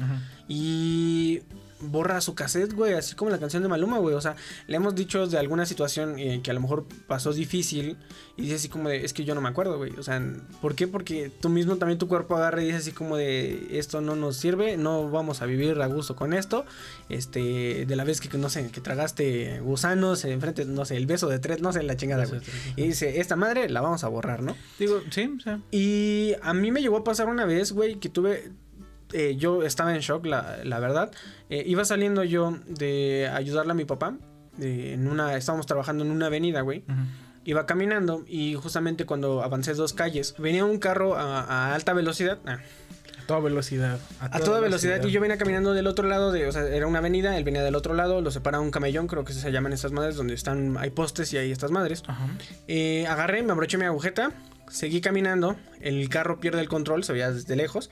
Y 0.48 1.42
borra 1.82 2.22
su 2.22 2.36
cassette, 2.36 2.74
güey, 2.74 2.94
así 2.94 3.16
como 3.16 3.32
la 3.32 3.40
canción 3.40 3.64
de 3.64 3.70
Maluma, 3.70 3.98
güey. 4.00 4.16
O 4.16 4.22
sea, 4.22 4.36
le 4.68 4.78
hemos 4.78 4.96
dicho 4.96 5.28
de 5.28 5.38
alguna 5.38 5.66
situación 5.66 6.18
eh, 6.20 6.42
que 6.44 6.52
a 6.52 6.54
lo 6.54 6.62
mejor 6.62 6.86
pasó 7.08 7.34
difícil 7.34 7.98
y 8.38 8.44
dice 8.44 8.56
así 8.56 8.70
como 8.70 8.90
de, 8.90 9.04
es 9.06 9.14
que 9.14 9.24
yo 9.24 9.36
no 9.36 9.42
me 9.42 9.50
acuerdo, 9.50 9.78
güey. 9.78 9.92
O 9.98 10.04
sea, 10.04 10.22
¿por 10.62 10.76
qué? 10.76 10.88
Porque 10.88 11.32
tú 11.42 11.50
mismo 11.50 11.78
también 11.78 11.98
tu 12.00 12.08
cuerpo 12.08 12.36
agarra 12.36 12.62
y 12.62 12.66
dice 12.66 12.78
así 12.78 12.92
como 12.92 13.18
de, 13.18 13.68
esto 13.78 14.02
no 14.02 14.16
nos 14.16 14.38
sirve, 14.38 14.78
no 14.78 15.10
vamos 15.10 15.42
a 15.42 15.46
vivir 15.46 15.82
a 15.82 15.88
gusto 15.88 16.16
con 16.16 16.34
esto. 16.34 16.66
Este, 17.10 17.86
de 17.86 17.96
la 17.96 18.04
vez 18.04 18.22
que, 18.22 18.38
no 18.38 18.50
sé, 18.50 18.70
que 18.72 18.82
tragaste 18.82 19.60
gusanos 19.62 20.24
enfrente, 20.26 20.66
no 20.66 20.86
sé, 20.86 20.98
el 20.98 21.06
beso 21.06 21.28
de 21.28 21.40
tres, 21.40 21.62
no 21.62 21.74
sé, 21.74 21.84
la 21.84 21.96
chingada, 21.98 22.26
güey. 22.26 22.42
Y 22.76 22.84
dice, 22.88 23.20
esta 23.20 23.36
madre 23.36 23.70
la 23.70 23.82
vamos 23.82 24.04
a 24.04 24.08
borrar, 24.08 24.42
¿no? 24.44 24.56
Digo, 24.80 25.02
sí, 25.10 25.38
sí. 25.44 25.52
Y 25.72 26.36
a 26.42 26.54
mí 26.54 26.72
me 26.72 26.82
llegó 26.82 26.98
a 26.98 27.04
pasar 27.04 27.28
una 27.28 27.46
vez, 27.46 27.72
güey, 27.72 27.96
que 27.96 28.10
tuve. 28.10 28.52
Eh, 29.14 29.36
yo 29.38 29.64
estaba 29.64 29.94
en 29.94 30.02
shock, 30.02 30.26
la, 30.26 30.60
la 30.64 30.80
verdad. 30.80 31.12
Eh, 31.50 31.64
iba 31.66 31.84
saliendo 31.86 32.24
yo 32.24 32.58
de 32.68 33.30
ayudarle 33.34 33.72
a 33.72 33.76
mi 33.76 33.86
papá. 33.86 34.16
en 34.60 35.08
una, 35.08 35.36
estábamos 35.38 35.66
trabajando 35.66 36.04
en 36.04 36.12
una 36.12 36.28
avenida, 36.28 36.62
güey. 36.62 36.84
Iba 37.44 37.66
caminando 37.66 38.24
y 38.28 38.54
justamente 38.56 39.06
cuando 39.06 39.42
avancé 39.42 39.74
dos 39.74 39.94
calles, 39.94 40.36
venía 40.38 40.64
un 40.64 40.78
carro 40.78 41.16
a, 41.18 41.42
a 41.42 41.74
alta 41.76 41.94
velocidad. 41.94 42.38
ah, 42.46 42.60
A 43.20 43.26
toda 43.26 43.40
velocidad. 43.40 43.98
a 44.20 44.40
toda 44.40 44.60
velocidad. 44.60 45.04
Y 45.04 45.12
yo 45.12 45.22
venía 45.22 45.38
caminando 45.38 45.74
del 45.74 45.88
otro 45.88 46.08
lado 46.08 46.32
de, 46.32 46.48
o 46.48 46.52
sea, 46.52 46.68
era 46.68 46.86
una 46.86 47.00
avenida, 47.00 47.38
él 47.38 47.44
venía 47.44 47.64
del 47.64 47.76
otro 47.76 47.94
lado, 47.96 48.22
lo 48.22 48.30
separa 48.30 48.60
un 48.60 48.70
camellón, 48.72 49.08
creo 49.08 49.24
que 49.24 49.34
se 49.34 49.52
llaman 49.52 49.74
estas 49.74 49.92
madres, 49.92 50.16
donde 50.18 50.34
están, 50.36 50.78
hay 50.78 50.90
postes 50.92 51.32
y 51.34 51.38
hay 51.38 51.52
estas 51.52 51.72
madres. 51.72 52.04
Eh, 52.68 53.08
agarré, 53.08 53.42
me 53.42 53.54
abroché 53.54 53.78
mi 53.78 53.86
agujeta, 53.86 54.34
seguí 54.70 55.02
caminando, 55.02 55.56
el 55.80 56.10
carro 56.10 56.40
pierde 56.40 56.62
el 56.62 56.68
control, 56.70 57.04
se 57.04 57.14
veía 57.14 57.32
desde 57.32 57.56
lejos. 57.56 57.90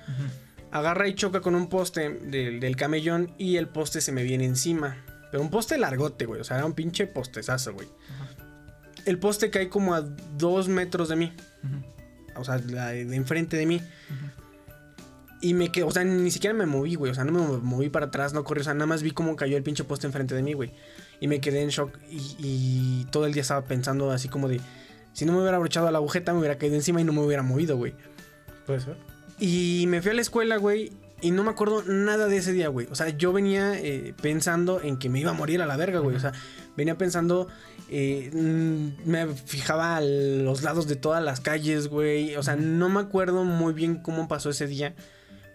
Agarra 0.72 1.08
y 1.08 1.16
choca 1.16 1.42
con 1.42 1.56
un 1.56 1.68
poste 1.68 2.10
del, 2.10 2.60
del 2.60 2.76
camellón 2.76 3.34
y 3.38 3.58
el 3.58 3.68
poste 3.68 4.02
se 4.02 4.12
me 4.12 4.24
viene 4.24 4.46
encima. 4.46 5.04
Pero 5.32 5.44
un 5.44 5.50
poste 5.50 5.78
largote, 5.78 6.26
güey. 6.26 6.42
O 6.42 6.44
sea, 6.44 6.58
era 6.58 6.66
un 6.66 6.74
pinche 6.74 7.08
postezazo, 7.08 7.74
güey. 7.74 7.88
El 9.06 9.20
poste 9.20 9.50
cae 9.50 9.70
como 9.70 9.96
a 9.96 10.02
dos 10.02 10.68
metros 10.68 11.10
de 11.10 11.16
mí. 11.16 11.34
O 12.36 12.44
sea, 12.44 12.58
de 12.58 13.16
enfrente 13.16 13.58
de 13.58 13.66
mí. 13.66 13.82
Y 15.42 15.54
me 15.54 15.72
quedé, 15.72 15.86
o 15.86 15.92
sea, 15.92 16.04
ni 16.04 16.32
siquiera 16.32 16.56
me 16.56 16.66
moví, 16.66 16.96
güey. 16.96 17.12
O 17.12 17.16
sea, 17.16 17.24
no 17.24 17.32
me 17.32 17.58
moví 17.58 17.90
para 17.90 18.08
atrás, 18.08 18.34
no 18.34 18.44
corrí. 18.44 18.62
O 18.62 18.64
sea, 18.64 18.74
nada 18.74 18.88
más 18.88 19.04
vi 19.04 19.12
cómo 19.12 19.36
cayó 19.36 19.56
el 19.56 19.64
pinche 19.64 19.84
poste 19.84 20.08
enfrente 20.08 20.36
de 20.36 20.44
mí, 20.44 20.54
güey. 20.54 20.72
Y 21.20 21.28
me 21.28 21.40
quedé 21.40 21.62
en 21.62 21.70
shock. 21.70 21.98
Y, 22.10 22.36
y 22.40 23.08
todo 23.12 23.26
el 23.26 23.34
día 23.34 23.42
estaba 23.42 23.64
pensando 23.66 24.12
así 24.12 24.30
como 24.30 24.48
de... 24.48 24.60
Si 25.14 25.26
no 25.26 25.34
me 25.34 25.40
hubiera 25.40 25.58
abrochado 25.58 25.88
a 25.88 25.92
la 25.92 25.98
agujeta, 25.98 26.34
me 26.34 26.40
hubiera 26.40 26.58
caído 26.58 26.76
encima 26.76 27.02
y 27.02 27.04
no 27.04 27.14
me 27.14 27.22
hubiera 27.22 27.44
movido, 27.44 27.78
güey. 27.78 27.94
Puede 28.66 28.80
ser. 28.80 29.09
Y 29.40 29.86
me 29.88 30.02
fui 30.02 30.12
a 30.12 30.14
la 30.14 30.22
escuela, 30.22 30.58
güey. 30.58 30.92
Y 31.22 31.32
no 31.32 31.44
me 31.44 31.50
acuerdo 31.52 31.84
nada 31.84 32.28
de 32.28 32.38
ese 32.38 32.54
día, 32.54 32.70
güey. 32.70 32.88
O 32.92 32.96
sea, 32.96 33.10
yo 33.10 33.34
venía 33.34 33.78
eh, 33.78 34.14
pensando 34.22 34.80
en 34.82 34.98
que 34.98 35.10
me 35.10 35.20
iba 35.20 35.32
a 35.32 35.34
morir 35.34 35.62
a 35.62 35.66
la 35.66 35.76
verga, 35.76 36.00
güey. 36.00 36.16
O 36.16 36.20
sea, 36.20 36.32
venía 36.78 36.98
pensando. 36.98 37.48
eh, 37.90 38.30
mm, 38.34 39.10
me 39.10 39.28
fijaba 39.28 39.98
a 39.98 40.02
los 40.02 40.64
lados 40.64 40.88
de 40.88 40.96
todas 40.96 41.24
las 41.24 41.42
calles, 41.42 41.88
güey. 41.90 42.36
O 42.36 42.44
sea, 42.44 42.56
no 42.56 42.88
me 42.88 43.02
acuerdo 43.02 43.44
muy 43.44 43.74
bien 43.74 43.96
cómo 43.98 44.28
pasó 44.28 44.50
ese 44.50 44.68
día. 44.68 44.94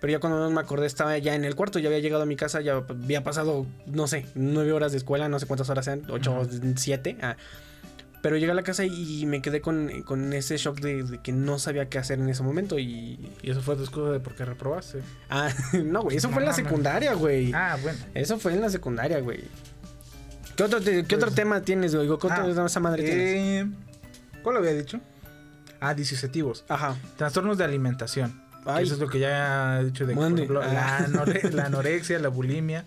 Pero 0.01 0.12
ya 0.12 0.20
cuando 0.20 0.51
me 0.51 0.61
acordé 0.61 0.87
estaba 0.87 1.16
ya 1.16 1.35
en 1.35 1.47
el 1.47 1.55
cuarto, 1.55 1.78
ya 1.78 1.89
había 1.89 2.01
llegado 2.01 2.24
a 2.24 2.26
mi 2.26 2.37
casa, 2.37 2.61
ya 2.61 2.85
había 2.87 3.24
pasado, 3.24 3.64
no 3.87 4.07
sé, 4.07 4.26
nueve 4.35 4.72
horas 4.72 4.93
de 4.93 4.99
escuela, 4.99 5.30
no 5.30 5.39
sé 5.39 5.47
cuántas 5.47 5.70
horas 5.70 5.87
sean, 5.87 6.03
ocho 6.11 6.47
siete. 6.76 7.16
ah. 7.22 7.37
Pero 8.25 8.39
llegué 8.39 8.53
a 8.53 8.55
la 8.55 8.62
casa 8.62 8.87
y 8.87 9.27
me 9.27 9.43
quedé 9.43 9.61
con, 9.61 10.01
con 10.05 10.33
ese 10.33 10.57
shock 10.57 10.81
de, 10.81 11.03
de 11.03 11.18
que 11.20 11.31
no 11.31 11.59
sabía 11.59 11.91
qué 11.91 11.99
hacer 11.99 12.18
en 12.18 12.27
ese 12.31 12.43
momento 12.43 12.79
y... 12.79 13.18
Y 13.43 13.51
eso 13.51 13.61
fue 13.61 13.77
tu 13.77 13.83
excusa 13.83 14.12
de 14.12 14.18
por 14.20 14.35
qué 14.35 14.47
reprobaste. 14.47 15.03
Ah, 15.29 15.51
no, 15.85 16.01
güey, 16.01 16.16
eso 16.16 16.31
fue 16.31 16.41
en 16.41 16.47
la 16.49 16.55
secundaria, 16.55 17.12
güey. 17.12 17.53
Ah, 17.53 17.77
bueno. 17.83 17.99
Eso 18.14 18.39
fue 18.39 18.55
en 18.55 18.62
la 18.62 18.70
secundaria, 18.70 19.20
güey. 19.20 19.45
¿Qué 20.57 20.62
otro, 20.62 20.81
te- 20.81 21.05
qué 21.05 21.16
otro 21.16 21.33
tema 21.33 21.61
tienes, 21.61 21.95
güey? 21.95 22.07
¿Qué 22.07 22.12
otro 22.14 22.31
Ah, 22.33 22.64
esa 22.66 22.81
madre 22.81 23.03
tienes? 23.03 23.35
Eh, 23.37 23.66
¿Cuál 24.43 24.57
había 24.57 24.72
dicho? 24.72 25.01
Ah, 25.79 25.93
disociativos. 25.93 26.64
Ajá. 26.68 26.97
Trastornos 27.18 27.59
de 27.59 27.64
alimentación. 27.64 28.43
Ay. 28.64 28.85
Eso 28.85 28.95
es 28.95 29.01
lo 29.01 29.09
que 29.09 29.18
ya 29.18 29.81
he 29.81 29.85
dicho 29.85 30.07
de 30.07 30.14
ejemplo, 30.14 30.62
la, 30.62 30.97
Ah. 30.97 31.07
anore- 31.07 31.51
la 31.53 31.64
anorexia, 31.66 32.18
la 32.20 32.29
bulimia. 32.29 32.87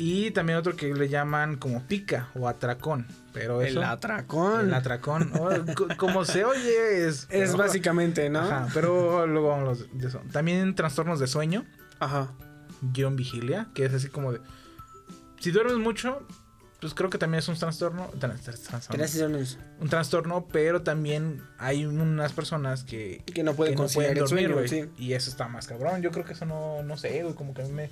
Y 0.00 0.30
también 0.30 0.58
otro 0.58 0.74
que 0.76 0.94
le 0.94 1.08
llaman 1.10 1.56
como 1.56 1.82
pica 1.86 2.28
o 2.34 2.48
atracón. 2.48 3.06
Pero 3.34 3.60
eso. 3.60 3.80
El 3.80 3.84
atracón. 3.84 4.68
El 4.68 4.74
atracón. 4.74 5.30
Oh, 5.38 5.50
co- 5.74 5.88
como 5.98 6.24
se 6.24 6.44
oye, 6.44 7.06
es. 7.06 7.26
es 7.30 7.54
básicamente, 7.54 8.30
¿no? 8.30 8.40
Ajá, 8.40 8.68
pero 8.72 9.26
luego 9.26 9.48
vamos 9.48 9.86
de 9.92 10.08
eso. 10.08 10.20
También 10.32 10.74
trastornos 10.74 11.20
de 11.20 11.26
sueño, 11.26 11.66
Ajá. 11.98 12.32
guion 12.80 13.14
vigilia, 13.16 13.68
que 13.74 13.84
es 13.84 13.92
así 13.92 14.08
como 14.08 14.32
de. 14.32 14.40
Si 15.38 15.50
duermes 15.50 15.76
mucho, 15.76 16.26
pues 16.80 16.94
creo 16.94 17.10
que 17.10 17.18
también 17.18 17.40
es 17.40 17.48
un 17.48 17.56
trastorno. 17.56 18.10
tran- 18.12 18.38
tran- 18.40 18.40
trastorno. 18.42 18.98
Gracias, 18.98 19.22
Jones. 19.22 19.58
Un 19.80 19.88
trastorno, 19.90 20.46
pero 20.50 20.80
también 20.82 21.42
hay 21.58 21.84
unas 21.84 22.32
personas 22.32 22.84
que. 22.84 23.22
Que 23.32 23.42
no 23.42 23.52
pueden 23.54 23.74
que 23.74 23.76
no 23.76 23.82
conciliar 23.82 24.12
pueden 24.14 24.22
el 24.24 24.28
sueño, 24.28 24.54
güey. 24.54 24.68
sí. 24.68 24.88
Y 24.96 25.12
eso 25.12 25.28
está 25.30 25.46
más 25.46 25.66
cabrón. 25.66 26.00
Yo 26.00 26.10
creo 26.10 26.24
que 26.24 26.32
eso 26.32 26.46
no, 26.46 26.82
no 26.82 26.96
sé, 26.96 27.22
güey. 27.22 27.34
Como 27.34 27.52
que 27.52 27.60
a 27.62 27.64
mí 27.66 27.70
me. 27.72 27.90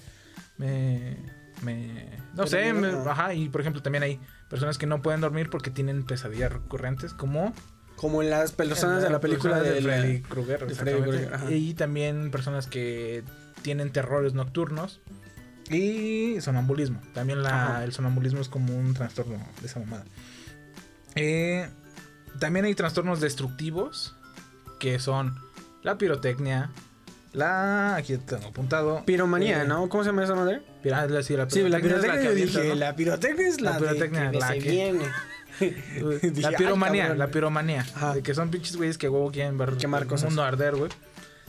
me, 0.57 1.17
me- 1.63 2.11
no 2.35 2.45
Pero 2.45 2.47
sé, 2.47 2.73
me- 2.73 2.89
ajá. 3.11 3.35
Y 3.35 3.49
por 3.49 3.61
ejemplo, 3.61 3.83
también 3.83 4.03
hay 4.05 4.21
personas 4.49 4.79
que 4.79 4.87
no 4.87 5.03
pueden 5.03 5.21
dormir 5.21 5.51
porque 5.51 5.71
tienen 5.71 6.05
pesadillas 6.05 6.53
recurrentes, 6.53 7.13
como. 7.15 7.53
Como 7.97 8.23
en 8.23 8.31
las 8.31 8.53
personas 8.53 9.03
de 9.03 9.11
la 9.11 9.21
película 9.21 9.61
de, 9.61 9.73
de 9.75 9.83
Freddy 9.83 10.21
Krueger. 10.23 10.67
de 10.67 10.75
Freddy 10.75 10.91
exactamente. 10.93 11.09
Krueger, 11.27 11.35
ajá. 11.35 11.51
Y 11.53 11.75
también 11.75 12.31
personas 12.31 12.67
que 12.69 13.25
tienen 13.63 13.91
terrores 13.93 14.35
nocturnos. 14.35 15.01
Y 15.71 16.41
sonambulismo. 16.41 17.01
También 17.13 17.43
la, 17.43 17.83
el 17.85 17.93
sonambulismo 17.93 18.41
es 18.41 18.49
como 18.49 18.75
un 18.75 18.95
trastorno 18.95 19.37
de 19.61 19.67
esa 19.67 19.81
mamada. 19.81 20.05
Eh, 21.15 21.69
también 22.39 22.65
hay 22.65 22.75
trastornos 22.75 23.21
destructivos. 23.21 24.15
Que 24.79 25.01
son 25.01 25.35
la 25.83 25.99
pirotecnia. 25.99 26.71
La. 27.33 27.97
Aquí 27.97 28.17
tengo 28.17 28.47
apuntado. 28.49 29.05
Piromanía, 29.05 29.65
eh, 29.65 29.67
¿no? 29.67 29.89
¿Cómo 29.89 30.05
se 30.05 30.11
llama 30.11 30.23
esa 30.23 30.37
madre? 30.37 30.63
La- 30.85 31.23
sí, 31.23 31.37
la 31.37 31.49
Sí, 31.51 31.63
la 31.69 31.79
es 31.79 31.83
pirotecnia 31.83 32.19
que 32.19 32.25
yo 32.25 32.31
avienta, 32.31 32.61
dije, 32.61 32.69
¿no? 32.71 32.75
la 32.77 32.97
pirotecnia 32.97 33.49
es 33.49 33.61
la, 33.61 33.71
La 33.73 33.79
pirotecnia, 33.79 34.25
de 34.25 34.31
que 34.33 34.39
la 34.39 34.49
se 34.49 34.59
que- 34.59 34.71
viene. 34.71 35.05
La 36.41 36.53
piromanía, 36.53 37.15
la 37.15 37.27
piromanía. 37.29 37.81
Ajá. 37.95 38.15
De 38.15 38.23
que 38.23 38.33
son 38.35 38.51
pinches 38.51 38.77
güeyes 38.77 38.97
que 38.97 39.09
huevo 39.09 39.31
quieren 39.33 39.59
ver 39.59 39.77
Quemar 39.77 40.03
el 40.03 40.09
cosas. 40.09 40.27
mundo 40.31 40.45
arder, 40.45 40.77
güey. 40.77 40.91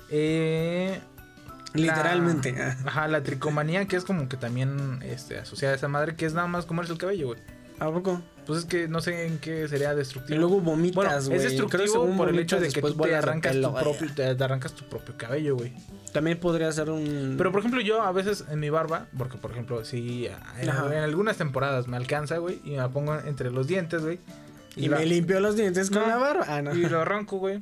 Eh, 0.10 1.00
la- 1.74 1.82
Literalmente. 1.82 2.56
ah. 2.60 2.76
Ajá, 2.86 3.08
la 3.08 3.22
tricomanía, 3.22 3.86
que 3.86 3.96
es 3.98 4.04
como 4.04 4.28
que 4.28 4.38
también 4.38 5.02
este, 5.04 5.38
asociada 5.38 5.74
a 5.76 5.78
esa 5.78 5.88
madre, 5.88 6.16
que 6.16 6.26
es 6.26 6.34
nada 6.34 6.48
más 6.48 6.66
comerse 6.66 6.92
el 6.92 6.98
cabello, 6.98 7.28
güey. 7.28 7.40
¿A 7.80 7.92
poco? 7.92 8.22
Pues 8.46 8.60
es 8.60 8.66
que 8.66 8.88
no 8.88 9.00
sé 9.00 9.28
en 9.28 9.38
qué 9.38 9.68
sería 9.68 9.94
Y 9.94 9.96
destructivo. 9.98 10.40
luego 10.40 10.56
bueno, 10.60 10.72
vomitas, 10.72 11.28
güey. 11.30 11.38
es 11.40 11.46
Creo 11.54 11.68
que 11.68 11.78
destructivo 11.78 12.18
por 12.18 12.30
el 12.30 12.40
hecho 12.40 12.60
de 12.60 12.70
que 12.70 12.82
tú 12.82 12.94
te 12.96 13.16
arrancas 13.16 13.56
tu, 13.62 13.74
propio, 13.74 14.14
te 14.16 14.44
arrancas 14.44 14.74
tu 14.74 14.86
propio 14.86 15.14
cabello, 15.18 15.56
güey. 15.56 15.72
También 16.12 16.40
podría 16.40 16.72
ser 16.72 16.90
un... 16.90 17.36
Pero 17.38 17.52
por 17.52 17.60
ejemplo, 17.60 17.80
yo 17.82 18.02
a 18.02 18.12
veces 18.12 18.46
en 18.50 18.60
mi 18.60 18.70
barba, 18.72 19.06
porque 19.18 19.38
por 19.38 19.52
ejemplo, 19.52 19.86
si 19.86 20.26
en, 20.26 20.70
Ajá. 20.70 20.88
en 20.98 21.04
algunas 21.04 21.38
temporadas 21.38 21.88
me 21.88 21.96
alcanza, 21.98 22.38
güey, 22.40 22.60
y 22.64 22.72
me 22.72 22.78
la 22.78 22.90
pongo 22.90 23.16
entre 23.20 23.52
los 23.52 23.68
dientes, 23.68 24.02
güey. 24.02 24.20
y 24.76 24.88
la- 24.88 24.98
me 24.98 25.06
limpio 25.06 25.40
los 25.40 25.56
dientes 25.56 25.90
con 25.92 26.02
No. 26.02 26.08
la 26.08 26.18
barba. 26.18 26.46
Ah, 26.48 26.62
no. 26.64 26.74
Y 26.74 26.90
lo 26.90 27.02
arranco, 27.02 27.38
güey. 27.38 27.62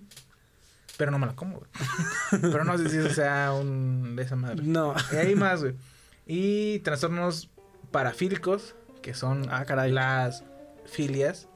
Pero 0.96 1.12
no 1.12 1.20
me 1.20 1.28
la 1.28 1.36
como, 1.36 1.58
güey. 1.60 1.70
Pero 2.42 2.64
no 2.64 2.78
sé 2.78 2.90
si 2.90 2.98
eso 2.98 3.10
sea 3.14 3.52
un 3.54 4.16
de 4.16 4.24
esa 4.24 4.36
madre. 4.38 4.64
No. 4.64 4.96
Y 5.12 5.16
hay 5.18 5.36
más, 5.36 5.62
güey. 5.62 5.76
Y 6.26 6.80
trastornos 6.80 7.50
parafílicos, 7.92 8.74
que 9.08 9.14
son 9.14 9.48
Ah, 9.50 9.64
caray. 9.66 9.90
las 9.92 10.44
filias. 10.86 11.48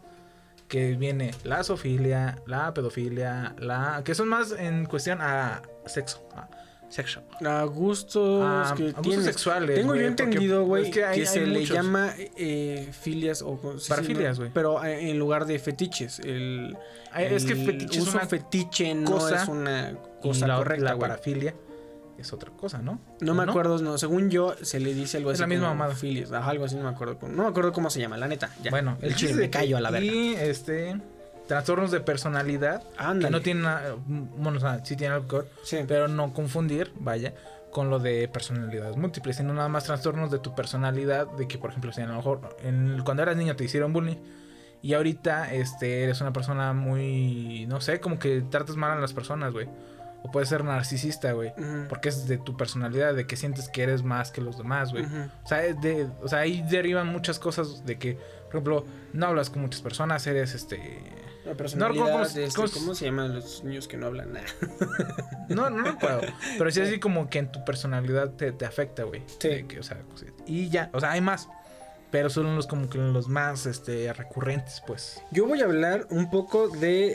Que 0.69 0.93
viene 0.95 1.31
la 1.43 1.65
zoofilia, 1.65 2.37
la 2.45 2.73
pedofilia, 2.73 3.53
la. 3.59 4.03
que 4.05 4.15
son 4.15 4.29
más 4.29 4.53
en 4.53 4.85
cuestión 4.85 5.19
a 5.21 5.61
sexo. 5.85 6.25
A 6.33 6.47
sexo. 6.87 7.23
A 7.45 7.63
gustos 7.65 8.71
A- 8.71 8.73
que 8.75 8.87
a 8.95 9.01
gustos 9.01 9.25
sexuales, 9.25 9.75
Tengo 9.75 9.95
yo 9.95 10.01
porque 10.07 10.23
entendido, 10.23 10.63
güey, 10.65 10.85
es 10.89 10.95
que, 10.95 11.25
se 11.25 11.41
le 11.45 11.59
muchos. 11.59 11.75
llama 11.75 12.13
eh, 12.37 12.87
filias 12.93 13.41
o... 13.41 13.59
sí, 13.73 13.79
sí, 13.79 13.89
Parafilias, 13.89 14.37
¿no? 14.37 14.43
güey. 14.45 14.51
Pero 14.53 14.81
eh, 14.85 15.09
en 15.09 15.19
lugar 15.19 15.45
de 15.45 15.59
fetiches. 15.59 16.19
El, 16.19 16.77
Ay, 17.11 17.25
es 17.35 17.43
que 17.43 17.55
fetiche 17.57 17.99
es 17.99 18.07
una 18.07 18.25
fetiche 18.25 18.95
no 18.95 19.11
cosa 19.11 19.43
es 19.43 19.49
una 19.49 19.91
y 19.91 20.21
cosa 20.21 20.47
la, 20.47 20.55
correcta, 20.55 20.85
la 20.85 20.97
parafilia 20.97 21.53
es 22.21 22.33
otra 22.33 22.51
cosa, 22.51 22.79
¿no? 22.79 22.99
No 23.19 23.31
¿O 23.33 23.35
me 23.35 23.43
acuerdo, 23.43 23.77
no. 23.79 23.97
Según 23.97 24.29
yo, 24.29 24.55
se 24.61 24.79
le 24.79 24.93
dice 24.93 25.17
algo 25.17 25.31
Es 25.31 25.35
así. 25.35 25.41
la 25.41 25.47
misma 25.47 25.67
mamada. 25.73 25.93
Ajá, 26.39 26.49
algo 26.51 26.65
así, 26.65 26.75
no 26.75 26.83
me 26.83 26.89
acuerdo. 26.89 27.17
cómo- 27.19 27.33
No 27.33 27.43
me 27.43 27.49
acuerdo 27.49 27.71
cómo 27.73 27.89
se 27.89 27.99
llama, 27.99 28.17
la 28.17 28.27
neta. 28.27 28.49
Ya. 28.63 28.71
Bueno, 28.71 28.97
el 29.01 29.09
chile 29.15 29.29
chiste 29.29 29.35
me 29.43 29.49
callo 29.49 29.77
a 29.77 29.81
la 29.81 29.91
verga. 29.91 30.05
Y 30.11 30.33
este. 30.35 30.99
Trastornos 31.47 31.91
de 31.91 31.99
personalidad. 31.99 32.83
Ándale. 32.97 33.27
Que 33.27 33.31
no 33.31 33.41
tienen. 33.41 33.65
Bueno, 34.37 34.57
o 34.57 34.61
sea, 34.61 34.85
sí 34.85 34.95
tienen 34.95 35.17
algo. 35.17 35.43
Sí. 35.63 35.79
Pero 35.87 36.07
no 36.07 36.33
confundir, 36.33 36.91
vaya, 36.95 37.33
con 37.71 37.89
lo 37.89 37.99
de 37.99 38.27
personalidades 38.29 38.95
múltiples, 38.95 39.35
sino 39.35 39.53
nada 39.53 39.67
más 39.67 39.83
trastornos 39.83 40.31
de 40.31 40.39
tu 40.39 40.55
personalidad. 40.55 41.27
De 41.33 41.47
que, 41.47 41.57
por 41.57 41.71
ejemplo, 41.71 41.91
si 41.91 42.01
a 42.01 42.05
lo 42.05 42.15
mejor 42.15 42.55
en- 42.63 43.01
cuando 43.03 43.23
eras 43.23 43.35
niño 43.35 43.55
te 43.55 43.63
hicieron 43.65 43.91
bullying. 43.91 44.17
Y 44.83 44.93
ahorita 44.93 45.53
este, 45.53 46.03
eres 46.03 46.21
una 46.21 46.33
persona 46.33 46.73
muy. 46.73 47.65
No 47.67 47.81
sé, 47.81 47.99
como 47.99 48.17
que 48.17 48.41
tratas 48.41 48.77
mal 48.77 48.91
a 48.91 48.99
las 49.01 49.13
personas, 49.13 49.51
güey. 49.53 49.67
O 50.23 50.31
puedes 50.31 50.49
ser 50.49 50.63
narcisista, 50.63 51.31
güey. 51.31 51.51
Porque 51.89 52.09
es 52.09 52.27
de 52.27 52.37
tu 52.37 52.55
personalidad, 52.55 53.13
de 53.15 53.25
que 53.25 53.35
sientes 53.35 53.69
que 53.69 53.83
eres 53.83 54.03
más 54.03 54.31
que 54.31 54.41
los 54.41 54.57
demás, 54.57 54.91
güey. 54.91 55.05
O 55.43 55.47
sea, 55.47 55.65
es 55.65 55.79
de, 55.81 56.07
o 56.21 56.27
sea, 56.27 56.39
ahí 56.39 56.61
derivan 56.69 57.07
muchas 57.07 57.39
cosas 57.39 57.85
de 57.85 57.97
que, 57.97 58.15
por 58.45 58.49
ejemplo, 58.55 58.85
no 59.13 59.25
hablas 59.27 59.49
con 59.49 59.61
muchas 59.61 59.81
personas, 59.81 60.25
eres 60.27 60.53
este. 60.53 61.01
La 61.43 61.55
personalidad 61.55 62.03
¿cómo- 62.05 62.17
de 62.19 62.23
cómo- 62.23 62.45
este, 62.45 62.55
cómo- 62.55 62.67
¿Cómo 62.71 62.95
se 62.95 63.05
llaman 63.05 63.33
los 63.33 63.63
niños 63.63 63.87
que 63.87 63.97
no 63.97 64.05
hablan 64.07 64.33
nada? 64.33 64.45
No, 65.49 65.69
no 65.69 65.83
recuerdo. 65.83 66.21
Pero 66.57 66.71
sí 66.71 66.79
así 66.81 66.99
como 66.99 67.29
que 67.29 67.39
en 67.39 67.51
tu 67.51 67.65
personalidad 67.65 68.29
te, 68.35 68.51
te 68.53 68.65
afecta, 68.65 69.03
güey. 69.03 69.23
Sí. 69.39 69.63
Que, 69.63 69.79
o 69.79 69.83
sea, 69.83 69.97
y 70.45 70.69
ya, 70.69 70.89
o 70.93 70.99
sea, 70.99 71.11
hay 71.11 71.21
más. 71.21 71.49
Pero 72.11 72.29
son 72.29 72.55
los 72.57 72.67
como 72.67 72.89
que 72.89 72.97
los 72.97 73.27
más 73.29 73.65
este 73.65 74.11
recurrentes, 74.13 74.83
pues. 74.85 75.21
Yo 75.31 75.47
voy 75.47 75.61
a 75.61 75.65
hablar 75.65 76.07
un 76.09 76.29
poco 76.29 76.67
de 76.67 77.13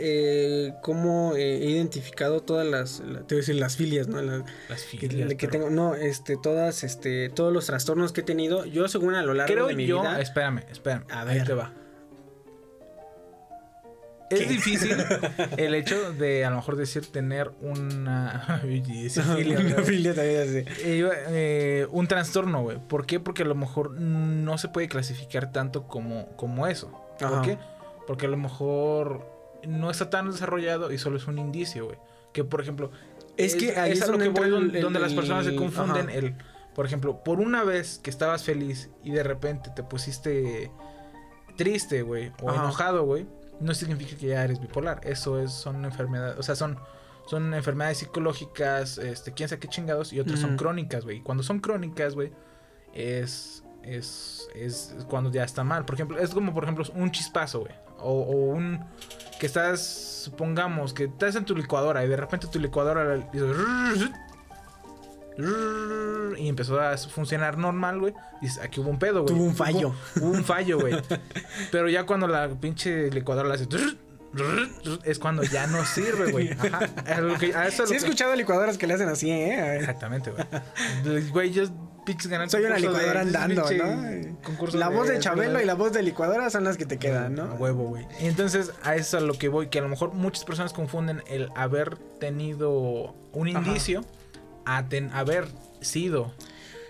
eh, 0.68 0.74
cómo 0.82 1.34
eh, 1.36 1.58
he 1.58 1.70
identificado 1.70 2.40
todas 2.42 2.66
las, 2.66 3.00
la- 3.00 3.20
te 3.20 3.34
voy 3.34 3.38
a 3.38 3.42
decir 3.42 3.56
las 3.56 3.76
filias, 3.76 4.08
¿no? 4.08 4.22
Las- 4.22 4.44
filias. 4.84 5.34
que 5.34 5.48
tengo, 5.48 5.68
no, 5.70 5.94
este, 5.94 6.36
todas, 6.42 6.82
este, 6.82 7.28
todos 7.28 7.52
los 7.52 7.66
trastornos 7.66 8.12
que 8.12 8.22
he 8.22 8.24
tenido. 8.24 8.64
Yo 8.64 8.88
según 8.88 9.14
a 9.14 9.22
lo 9.22 9.34
largo 9.34 9.52
Creo 9.52 9.66
de 9.66 9.74
mi 9.74 9.86
yo, 9.86 10.00
vida. 10.00 10.20
espérame, 10.20 10.62
espérame. 10.70 11.04
A 11.10 11.22
ahí 11.22 11.38
ver. 11.38 11.46
te 11.46 11.52
va. 11.54 11.72
Es 14.30 14.48
difícil 14.48 14.96
el 15.56 15.74
hecho 15.74 16.12
de 16.12 16.44
a 16.44 16.50
lo 16.50 16.56
mejor 16.56 16.76
decir 16.76 17.06
tener 17.10 17.52
una. 17.60 18.60
filia, 18.62 19.58
Una 19.60 19.82
filia 19.84 20.14
también 20.14 20.40
así. 20.42 20.58
Eh, 20.84 21.08
eh, 21.28 21.86
un 21.90 22.06
trastorno, 22.08 22.62
güey. 22.62 22.78
¿Por 22.78 23.06
qué? 23.06 23.20
Porque 23.20 23.42
a 23.42 23.46
lo 23.46 23.54
mejor 23.54 23.92
no 23.92 24.58
se 24.58 24.68
puede 24.68 24.88
clasificar 24.88 25.52
tanto 25.52 25.86
como, 25.86 26.28
como 26.36 26.66
eso. 26.66 26.90
¿Por 27.18 27.28
Ajá. 27.28 27.42
qué? 27.42 27.58
Porque 28.06 28.26
a 28.26 28.28
lo 28.28 28.36
mejor 28.36 29.26
no 29.66 29.90
está 29.90 30.10
tan 30.10 30.30
desarrollado 30.30 30.92
y 30.92 30.98
solo 30.98 31.16
es 31.16 31.26
un 31.26 31.38
indicio, 31.38 31.86
güey. 31.86 31.98
Que 32.32 32.44
por 32.44 32.60
ejemplo, 32.60 32.90
Es 33.36 33.54
que 33.56 33.76
ahí 33.78 33.92
es 33.92 34.02
a 34.02 34.06
lo 34.08 34.18
que 34.18 34.28
voy, 34.28 34.50
donde, 34.50 34.78
el- 34.78 34.84
donde 34.84 35.00
las 35.00 35.12
personas 35.14 35.44
se 35.46 35.54
confunden. 35.56 36.08
ajá. 36.08 36.18
El, 36.18 36.34
por 36.74 36.84
ejemplo, 36.84 37.22
por 37.24 37.40
una 37.40 37.64
vez 37.64 37.98
que 38.02 38.10
estabas 38.10 38.44
feliz 38.44 38.90
y 39.02 39.10
de 39.12 39.22
repente 39.22 39.70
te 39.74 39.82
pusiste 39.82 40.70
triste, 41.56 42.02
güey, 42.02 42.32
o 42.42 42.50
Ajá. 42.50 42.64
enojado, 42.64 43.04
güey, 43.04 43.26
no 43.60 43.74
significa 43.74 44.16
que 44.16 44.28
ya 44.28 44.44
eres 44.44 44.60
bipolar. 44.60 45.00
Eso 45.04 45.40
es, 45.40 45.52
son 45.52 45.84
enfermedades, 45.84 46.38
o 46.38 46.42
sea, 46.42 46.54
son, 46.54 46.78
son 47.26 47.54
enfermedades 47.54 47.98
psicológicas, 47.98 48.98
este, 48.98 49.32
quién 49.32 49.48
sabe 49.48 49.60
qué 49.60 49.68
chingados, 49.68 50.12
y 50.12 50.20
otras 50.20 50.40
son 50.40 50.56
crónicas, 50.56 51.04
güey. 51.04 51.18
Y 51.18 51.20
cuando 51.20 51.42
son 51.42 51.60
crónicas, 51.60 52.14
güey, 52.14 52.32
es, 52.94 53.64
es, 53.82 54.48
es 54.54 54.94
cuando 55.08 55.30
ya 55.30 55.44
está 55.44 55.64
mal. 55.64 55.84
Por 55.84 55.94
ejemplo, 55.94 56.18
es 56.18 56.30
como, 56.30 56.54
por 56.54 56.64
ejemplo, 56.64 56.84
un 56.94 57.10
chispazo, 57.10 57.60
güey. 57.60 57.72
O, 57.98 58.12
o 58.12 58.32
un, 58.54 58.84
que 59.38 59.46
estás, 59.46 59.80
supongamos, 60.24 60.92
que 60.92 61.04
estás 61.04 61.36
en 61.36 61.44
tu 61.44 61.56
licuadora 61.56 62.04
y 62.04 62.08
de 62.08 62.16
repente 62.16 62.46
tu 62.46 62.58
licuadora 62.58 63.30
y 65.38 66.48
empezó 66.48 66.80
a 66.80 66.96
funcionar 66.96 67.58
normal, 67.58 68.00
güey. 68.00 68.14
Dices, 68.40 68.58
aquí 68.62 68.80
hubo 68.80 68.90
un 68.90 68.98
pedo, 68.98 69.22
güey. 69.22 69.34
Tuvo 69.34 69.44
un 69.44 69.54
fallo. 69.56 69.94
Hubo, 70.16 70.26
hubo 70.26 70.36
un 70.36 70.44
fallo, 70.44 70.78
güey. 70.80 70.94
Pero 71.72 71.88
ya 71.88 72.04
cuando 72.06 72.26
la 72.26 72.48
pinche 72.48 73.10
licuadora 73.10 73.48
la 73.48 73.54
hace 73.54 73.66
es 75.04 75.18
cuando 75.18 75.42
ya 75.44 75.66
no 75.66 75.84
sirve, 75.84 76.30
güey. 76.30 76.50
Ajá. 76.52 76.90
A 77.06 77.20
lo 77.20 77.38
que- 77.38 77.54
a 77.54 77.66
eso 77.66 77.84
es 77.84 77.88
Sí 77.88 77.94
lo 77.94 77.98
he 77.98 78.02
que- 78.02 78.06
escuchado 78.06 78.34
licuadoras 78.36 78.76
que 78.76 78.86
le 78.86 78.94
hacen 78.94 79.08
así, 79.08 79.30
¿eh? 79.30 79.76
Exactamente, 79.76 80.30
güey. 80.30 81.28
Güey, 81.30 81.50
yo 81.52 81.64
Soy 82.48 82.64
una 82.64 82.74
de- 82.76 82.80
licuadora 82.82 83.20
andando, 83.22 83.64
¿no? 83.68 84.36
concurso 84.44 84.76
La 84.78 84.88
voz 84.90 85.08
de 85.08 85.14
de- 85.14 85.18
Chabelo 85.20 85.60
y 85.60 85.64
la 85.64 85.74
voz 85.74 85.92
de 85.92 86.02
licuadora 86.04 86.50
son 86.50 86.62
las 86.64 86.76
que 86.76 86.86
te 86.86 86.98
quedan, 86.98 87.38
A 87.40 87.44
¿no? 87.46 87.54
huevo, 87.54 87.84
güey. 87.88 88.06
Entonces, 88.20 88.72
a 88.84 88.94
eso 88.94 89.16
es 89.16 89.22
a 89.22 89.26
lo 89.26 89.32
que 89.34 89.48
voy, 89.48 89.68
que 89.70 89.78
a 89.80 89.82
lo 89.82 89.88
mejor 89.88 90.12
muchas 90.12 90.44
personas 90.44 90.72
confunden 90.72 91.22
el 91.28 91.48
haber 91.56 91.96
tenido 92.20 93.14
un 93.32 93.48
Ajá. 93.48 93.60
A 94.66 94.88
ten- 94.88 95.10
haber 95.14 95.46
sido. 95.80 96.32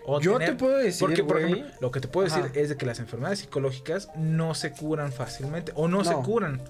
o 0.05 0.21
Yo 0.21 0.35
tener- 0.35 0.51
te 0.51 0.57
puedo 0.57 0.77
decir, 0.79 1.01
Porque, 1.07 1.23
por 1.25 1.39
ejemplo, 1.41 1.65
lo 1.81 1.91
que 1.91 2.01
te 2.01 2.09
puedo 2.09 2.29
decir 2.29 2.51
es 2.55 2.69
de 2.69 2.77
que 2.77 2.87
las 2.87 2.99
enfermedades 3.01 3.41
psicológicas 3.41 4.09
no 4.17 4.55
se 4.55 4.71
curan 4.73 5.13
fácilmente 5.13 5.73
o 5.75 5.89
no, 5.89 6.05
se 6.05 6.15
curan. 6.15 6.61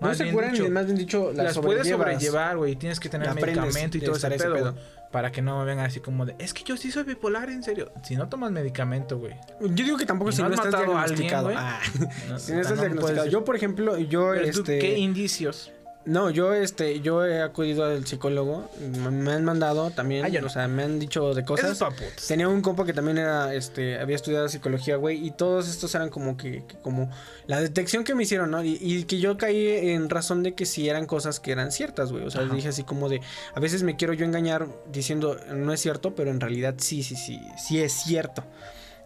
No 0.00 0.14
se 0.14 0.30
curan, 0.30 0.52
dicho, 0.52 0.70
más 0.70 0.86
bien 0.86 0.96
dicho, 0.96 1.32
las, 1.34 1.46
las 1.56 1.58
puedes 1.58 1.88
sobrellevar, 1.88 2.56
güey. 2.56 2.76
Tienes 2.76 3.00
que 3.00 3.08
tener 3.08 3.34
medicamento 3.34 3.98
y 3.98 4.00
todo 4.00 4.16
ese 4.16 4.30
pedo, 4.30 4.76
Para 5.10 5.32
que 5.32 5.42
no 5.42 5.58
me 5.58 5.64
vengan 5.64 5.86
así 5.86 5.98
como 6.00 6.24
de, 6.24 6.34
es 6.38 6.54
que 6.54 6.62
yo 6.64 6.76
sí 6.76 6.90
soy 6.92 7.02
bipolar, 7.02 7.48
en 7.50 7.62
serio. 7.62 7.90
Si 8.04 8.14
no 8.14 8.28
tomas 8.28 8.52
medicamento, 8.52 9.18
güey. 9.18 9.34
Yo 9.60 9.84
digo 9.84 9.96
que 9.96 10.06
tampoco 10.06 10.30
¿Y 10.30 10.34
si 10.34 10.42
no 10.42 10.48
no, 10.50 10.54
estás 10.54 10.72
alguien, 10.72 10.90
diagnosticado. 10.94 11.44
güey? 11.44 11.56
Ah, 11.58 11.80
No, 12.28 12.38
si 12.38 12.52
no 12.52 12.60
estás 12.60 12.78
diagnosticado. 12.78 13.26
Yo, 13.26 13.44
por 13.44 13.56
ejemplo, 13.56 13.98
yo 13.98 14.30
Pero 14.34 14.50
tú, 14.52 14.60
este 14.60 14.78
¿Qué 14.78 14.98
indicios? 14.98 15.72
No, 16.04 16.30
yo 16.30 16.54
este, 16.54 17.00
yo 17.00 17.26
he 17.26 17.42
acudido 17.42 17.84
al 17.84 18.06
psicólogo, 18.06 18.70
me 19.10 19.32
han 19.32 19.44
mandado 19.44 19.90
también, 19.90 20.24
Ah, 20.24 20.28
no. 20.40 20.46
o 20.46 20.48
sea, 20.48 20.66
me 20.66 20.82
han 20.84 20.98
dicho 20.98 21.34
de 21.34 21.42
Eso 21.42 21.46
cosas. 21.46 21.82
es. 22.16 22.26
Tenía 22.26 22.48
un 22.48 22.62
compa 22.62 22.86
que 22.86 22.94
también 22.94 23.18
era, 23.18 23.52
este, 23.52 23.98
había 23.98 24.16
estudiado 24.16 24.48
psicología, 24.48 24.96
güey, 24.96 25.22
y 25.26 25.32
todos 25.32 25.68
estos 25.68 25.94
eran 25.94 26.08
como 26.08 26.38
que, 26.38 26.64
que 26.66 26.76
como 26.78 27.10
la 27.46 27.60
detección 27.60 28.04
que 28.04 28.14
me 28.14 28.22
hicieron, 28.22 28.50
¿no? 28.50 28.64
Y, 28.64 28.78
y 28.80 29.04
que 29.04 29.18
yo 29.18 29.36
caí 29.36 29.68
en 29.90 30.08
razón 30.08 30.42
de 30.42 30.54
que 30.54 30.64
sí 30.64 30.88
eran 30.88 31.04
cosas 31.04 31.40
que 31.40 31.52
eran 31.52 31.72
ciertas, 31.72 32.10
güey. 32.10 32.24
O 32.24 32.30
sea, 32.30 32.40
Ajá. 32.42 32.54
dije 32.54 32.68
así 32.68 32.84
como 32.84 33.10
de, 33.10 33.20
a 33.54 33.60
veces 33.60 33.82
me 33.82 33.96
quiero 33.96 34.14
yo 34.14 34.24
engañar 34.24 34.66
diciendo 34.90 35.36
no 35.52 35.74
es 35.74 35.80
cierto, 35.80 36.14
pero 36.14 36.30
en 36.30 36.40
realidad 36.40 36.76
sí, 36.78 37.02
sí, 37.02 37.16
sí, 37.16 37.38
sí 37.62 37.80
es 37.82 37.92
cierto. 37.92 38.44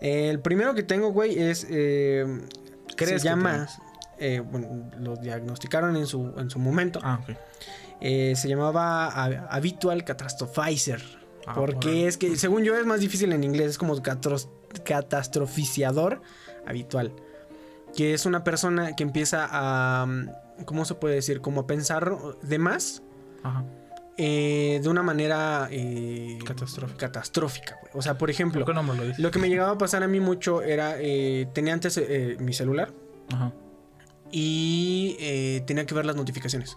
el 0.00 0.38
primero 0.38 0.72
que 0.74 0.84
tengo, 0.84 1.10
güey, 1.10 1.36
es, 1.36 1.66
eh, 1.68 2.24
¿Crees 2.96 3.22
se 3.22 3.28
que 3.28 3.30
llama, 3.30 3.66
eh, 4.18 4.40
bueno, 4.40 4.90
lo 4.98 5.16
diagnosticaron 5.16 5.96
en 5.96 6.06
su, 6.06 6.32
en 6.38 6.50
su 6.50 6.58
momento. 6.58 7.00
Ah. 7.02 7.20
Eh, 8.00 8.34
se 8.36 8.48
llamaba 8.48 9.06
ha- 9.06 9.46
Habitual 9.50 10.04
Catastrophizer. 10.04 11.02
Ah, 11.46 11.54
porque 11.54 12.06
es 12.06 12.16
que, 12.16 12.36
según 12.36 12.62
yo, 12.64 12.76
es 12.76 12.86
más 12.86 13.00
difícil 13.00 13.32
en 13.32 13.42
inglés. 13.44 13.70
Es 13.70 13.78
como 13.78 13.94
catastroficiador 14.84 16.22
habitual. 16.66 17.12
Que 17.96 18.14
es 18.14 18.26
una 18.26 18.42
persona 18.44 18.94
que 18.96 19.02
empieza 19.02 19.48
a. 19.50 20.06
mm, 20.06 20.64
¿Cómo 20.64 20.84
se 20.84 20.94
puede 20.94 21.16
decir? 21.16 21.40
Como 21.40 21.62
a 21.62 21.66
pensar 21.66 22.12
de 22.42 22.58
más. 22.58 23.02
Ajá. 23.42 23.64
eh, 24.16 24.78
de 24.82 24.88
una 24.88 25.02
manera. 25.02 25.68
eh, 25.70 26.38
Catastrófica. 26.96 27.76
O 27.92 28.02
sea, 28.02 28.16
por 28.18 28.30
ejemplo. 28.30 28.64
¿Por 28.64 28.74
qué 28.74 28.80
no 28.80 28.82
me 28.82 29.14
lo 29.18 29.30
que 29.30 29.38
me 29.38 29.48
llegaba 29.48 29.72
a 29.72 29.78
pasar 29.78 30.02
a 30.02 30.08
mí 30.08 30.20
mucho 30.20 30.62
era. 30.62 30.94
eh, 30.98 31.48
tenía 31.52 31.72
antes 31.72 32.00
mi 32.38 32.52
celular. 32.52 32.92
Ajá. 33.32 33.52
Y 34.32 35.16
eh, 35.20 35.62
tenía 35.66 35.86
que 35.86 35.94
ver 35.94 36.06
las 36.06 36.16
notificaciones. 36.16 36.76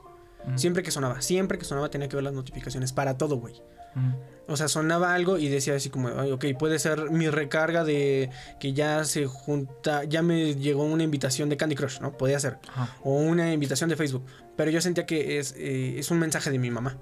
Siempre 0.56 0.84
que 0.84 0.92
sonaba, 0.92 1.22
siempre 1.22 1.58
que 1.58 1.66
sonaba 1.66 1.90
tenía 1.90 2.08
que 2.08 2.16
ver 2.16 2.24
las 2.24 2.34
notificaciones 2.34 2.94
para 2.94 3.18
todo, 3.18 3.38
güey. 3.38 3.56
O 4.48 4.58
sea, 4.58 4.68
sonaba 4.68 5.16
algo 5.16 5.38
y 5.38 5.48
decía 5.48 5.76
así 5.76 5.90
como, 5.90 6.10
Ay, 6.10 6.32
ok, 6.32 6.46
puede 6.60 6.78
ser 6.80 7.10
mi 7.10 7.30
recarga 7.30 7.84
de 7.84 8.30
que 8.60 8.74
ya 8.74 9.06
se 9.06 9.26
junta, 9.26 10.04
ya 10.04 10.22
me 10.22 10.54
llegó 10.54 10.84
una 10.84 11.04
invitación 11.04 11.50
de 11.50 11.58
Candy 11.58 11.76
Crush, 11.76 12.00
¿no? 12.00 12.16
Podía 12.16 12.40
ser. 12.40 12.60
Ajá. 12.68 12.96
O 13.04 13.16
una 13.16 13.54
invitación 13.54 13.90
de 13.90 13.96
Facebook. 13.96 14.26
Pero 14.56 14.70
yo 14.70 14.82
sentía 14.82 15.06
que 15.06 15.40
es, 15.40 15.56
eh, 15.58 15.96
es 15.98 16.12
un 16.12 16.20
mensaje 16.20 16.52
de 16.52 16.60
mi 16.60 16.70
mamá, 16.70 16.98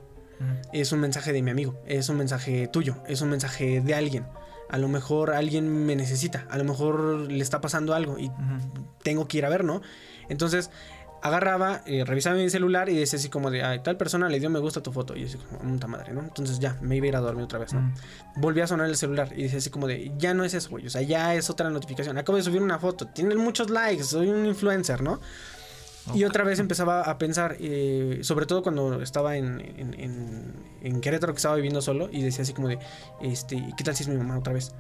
es 0.72 0.92
un 0.92 1.00
mensaje 1.00 1.34
de 1.34 1.42
mi 1.42 1.52
amigo, 1.52 1.82
es 1.86 2.10
un 2.10 2.18
mensaje 2.18 2.68
tuyo, 2.68 2.98
es 3.08 3.22
un 3.22 3.30
mensaje 3.30 3.82
de 3.82 3.94
alguien. 3.94 4.26
A 4.70 4.78
lo 4.78 4.88
mejor 4.88 5.32
alguien 5.32 5.86
me 5.86 5.96
necesita, 5.96 6.48
a 6.50 6.58
lo 6.58 6.64
mejor 6.64 7.32
le 7.32 7.44
está 7.44 7.60
pasando 7.62 7.94
algo 7.94 8.18
y 8.18 8.32
tengo 9.04 9.28
que 9.28 9.38
ir 9.38 9.46
a 9.46 9.50
ver, 9.50 9.64
¿no? 9.64 9.82
Entonces 10.34 10.70
agarraba, 11.22 11.84
eh, 11.86 12.04
revisaba 12.04 12.36
mi 12.36 12.50
celular 12.50 12.90
y 12.90 12.98
decía 12.98 13.18
así 13.18 13.30
como 13.30 13.50
de, 13.50 13.64
ay, 13.64 13.80
tal 13.80 13.96
persona 13.96 14.28
le 14.28 14.42
dio 14.42 14.50
me 14.50 14.60
gusta 14.60 14.82
a 14.82 14.84
tu 14.84 14.92
foto. 14.92 15.16
Y 15.16 15.22
yo 15.22 15.28
así 15.28 15.38
como, 15.38 15.60
puta 15.74 15.88
madre, 15.88 16.12
¿no? 16.14 16.20
Entonces 16.20 16.60
ya, 16.60 16.78
me 16.82 16.98
iba 16.98 17.06
a 17.06 17.08
ir 17.08 17.16
a 17.16 17.22
dormir 17.22 17.46
otra 17.46 17.60
vez, 17.60 17.72
¿no? 17.72 17.80
Ujú. 17.80 18.42
Volví 18.42 18.60
a 18.60 18.68
sonar 18.68 18.88
el 18.90 18.98
celular 18.98 19.30
y 19.34 19.44
decía 19.44 19.60
así 19.60 19.70
como 19.70 19.88
de, 19.88 20.12
ya 20.18 20.34
no 20.34 20.44
es 20.44 20.54
eso, 20.54 20.70
güey, 20.70 20.86
o 20.86 20.90
sea, 20.90 21.02
ya 21.02 21.34
es 21.34 21.50
otra 21.50 21.70
notificación. 21.70 22.18
Acabo 22.18 22.38
de 22.38 22.44
subir 22.44 22.62
una 22.62 22.78
foto, 22.78 23.08
tienen 23.08 23.38
muchos 23.38 23.70
likes, 23.70 24.04
soy 24.04 24.28
un 24.28 24.46
influencer, 24.46 25.02
¿no? 25.02 25.22
Y 26.14 26.26
otra 26.26 26.44
vez 26.44 26.60
empezaba 26.60 27.04
a 27.04 27.18
pensar, 27.18 27.56
eh, 27.62 28.20
sobre 28.24 28.46
todo 28.46 28.62
cuando 28.62 29.02
estaba 29.02 29.38
en, 29.38 29.62
en, 29.78 29.94
en- 29.98 30.54
en 30.82 31.00
Querétaro, 31.00 31.32
que 31.32 31.38
estaba 31.38 31.56
viviendo 31.56 31.82
solo, 31.82 32.10
y 32.12 32.22
decía 32.22 32.42
así 32.42 32.52
como 32.52 32.68
de, 32.68 32.78
este, 33.22 33.66
¿qué 33.78 33.84
tal 33.86 33.96
si 33.96 34.04
es 34.04 34.10
mi 34.10 34.18
mamá 34.18 34.38
otra 34.38 34.52
vez? 34.52 34.74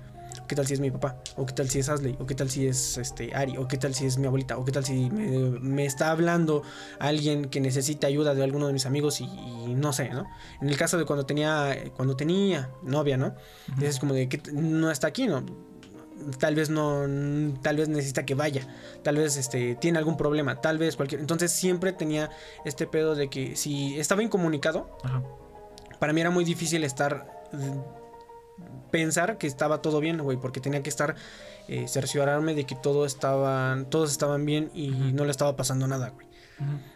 ¿Qué 0.47 0.55
tal 0.55 0.67
si 0.67 0.73
es 0.73 0.79
mi 0.79 0.91
papá? 0.91 1.15
¿O 1.37 1.45
qué 1.45 1.53
tal 1.53 1.69
si 1.69 1.79
es 1.79 1.89
Asley? 1.89 2.17
¿O 2.19 2.25
qué 2.25 2.35
tal 2.35 2.49
si 2.49 2.67
es 2.67 2.97
este, 2.97 3.33
Ari? 3.33 3.57
¿O 3.57 3.67
qué 3.67 3.77
tal 3.77 3.93
si 3.95 4.05
es 4.05 4.17
mi 4.17 4.27
abuelita? 4.27 4.57
¿O 4.57 4.65
qué 4.65 4.71
tal 4.71 4.83
si 4.85 5.09
me, 5.09 5.37
me 5.59 5.85
está 5.85 6.11
hablando 6.11 6.63
alguien 6.99 7.45
que 7.45 7.59
necesita 7.61 8.07
ayuda 8.07 8.35
de 8.35 8.43
alguno 8.43 8.67
de 8.67 8.73
mis 8.73 8.85
amigos 8.85 9.21
y, 9.21 9.23
y 9.25 9.73
no 9.75 9.93
sé, 9.93 10.09
¿no? 10.09 10.25
En 10.61 10.69
el 10.69 10.77
caso 10.77 10.97
de 10.97 11.05
cuando 11.05 11.25
tenía, 11.25 11.75
cuando 11.95 12.15
tenía 12.15 12.69
novia, 12.83 13.17
¿no? 13.17 13.35
Y 13.79 13.85
es 13.85 13.99
como 13.99 14.13
de 14.13 14.27
que 14.27 14.41
no 14.51 14.91
está 14.91 15.07
aquí, 15.07 15.27
¿no? 15.27 15.45
Tal 16.39 16.55
vez 16.55 16.69
no, 16.69 17.05
tal 17.61 17.77
vez 17.77 17.89
necesita 17.89 18.25
que 18.25 18.35
vaya, 18.35 18.67
tal 19.01 19.17
vez 19.17 19.35
este, 19.35 19.75
tiene 19.75 19.97
algún 19.97 20.15
problema, 20.15 20.61
tal 20.61 20.77
vez 20.77 20.95
cualquier. 20.95 21.19
Entonces 21.21 21.51
siempre 21.51 21.91
tenía 21.91 22.29
este 22.65 22.87
pedo 22.87 23.15
de 23.15 23.29
que 23.29 23.55
si 23.55 23.99
estaba 23.99 24.23
incomunicado, 24.23 24.97
Ajá. 25.03 25.21
para 25.99 26.13
mí 26.13 26.21
era 26.21 26.29
muy 26.29 26.45
difícil 26.45 26.83
estar 26.83 27.27
pensar 28.91 29.37
que 29.37 29.47
estaba 29.47 29.81
todo 29.81 29.99
bien, 29.99 30.19
güey, 30.21 30.37
porque 30.37 30.59
tenía 30.59 30.83
que 30.83 30.89
estar 30.89 31.15
eh, 31.67 31.87
cerciorarme 31.87 32.53
de 32.55 32.65
que 32.65 32.75
todo 32.75 33.05
estaban, 33.05 33.89
todos 33.89 34.11
estaban 34.11 34.45
bien 34.45 34.69
y 34.73 34.89
no 34.89 35.25
le 35.25 35.31
estaba 35.31 35.55
pasando 35.55 35.87
nada, 35.87 36.09
güey. 36.09 36.27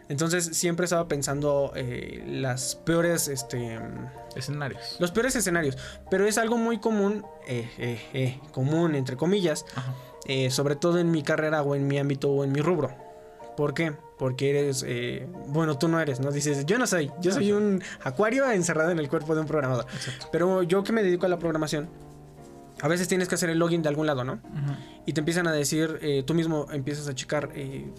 Entonces 0.07 0.45
siempre 0.53 0.85
estaba 0.85 1.07
pensando 1.07 1.73
eh, 1.75 2.23
las 2.27 2.75
peores, 2.75 3.27
este, 3.27 3.79
Escenarios. 4.35 4.97
los 4.99 5.11
peores 5.11 5.35
escenarios, 5.35 5.77
pero 6.09 6.27
es 6.27 6.37
algo 6.37 6.57
muy 6.57 6.79
común, 6.79 7.25
eh, 7.47 7.69
eh, 7.77 8.01
eh, 8.13 8.39
común 8.51 8.95
entre 8.95 9.17
comillas, 9.17 9.65
sobre 10.49 10.75
todo 10.75 10.99
en 10.99 11.09
mi 11.11 11.23
carrera 11.23 11.63
o 11.63 11.73
en 11.75 11.87
mi 11.87 11.97
ámbito 11.97 12.29
o 12.29 12.43
en 12.43 12.51
mi 12.51 12.61
rubro. 12.61 13.06
¿Por 13.57 13.73
qué? 13.73 13.91
Porque 14.19 14.51
eres, 14.51 14.85
eh, 14.87 15.27
bueno, 15.47 15.79
tú 15.79 15.87
no 15.87 15.99
eres, 15.99 16.19
¿no? 16.19 16.31
Dices, 16.31 16.67
yo 16.67 16.77
no 16.77 16.85
soy, 16.85 17.11
yo 17.21 17.31
soy 17.31 17.51
un 17.51 17.81
acuario 18.03 18.49
encerrado 18.51 18.91
en 18.91 18.99
el 18.99 19.09
cuerpo 19.09 19.33
de 19.33 19.41
un 19.41 19.47
programador. 19.47 19.87
Pero 20.31 20.61
yo 20.61 20.83
que 20.83 20.93
me 20.93 21.01
dedico 21.01 21.25
a 21.25 21.29
la 21.29 21.39
programación, 21.39 21.89
a 22.79 22.87
veces 22.87 23.07
tienes 23.07 23.27
que 23.27 23.33
hacer 23.33 23.49
el 23.49 23.57
login 23.57 23.81
de 23.81 23.89
algún 23.89 24.05
lado, 24.05 24.23
¿no? 24.23 24.33
Ujú. 24.33 24.75
Y 25.07 25.13
te 25.13 25.21
empiezan 25.21 25.47
a 25.47 25.51
decir, 25.51 25.97
eh, 26.03 26.21
tú 26.23 26.35
mismo 26.35 26.67
empiezas 26.71 27.07
a 27.07 27.15
checar, 27.15 27.49
eh, 27.55 27.91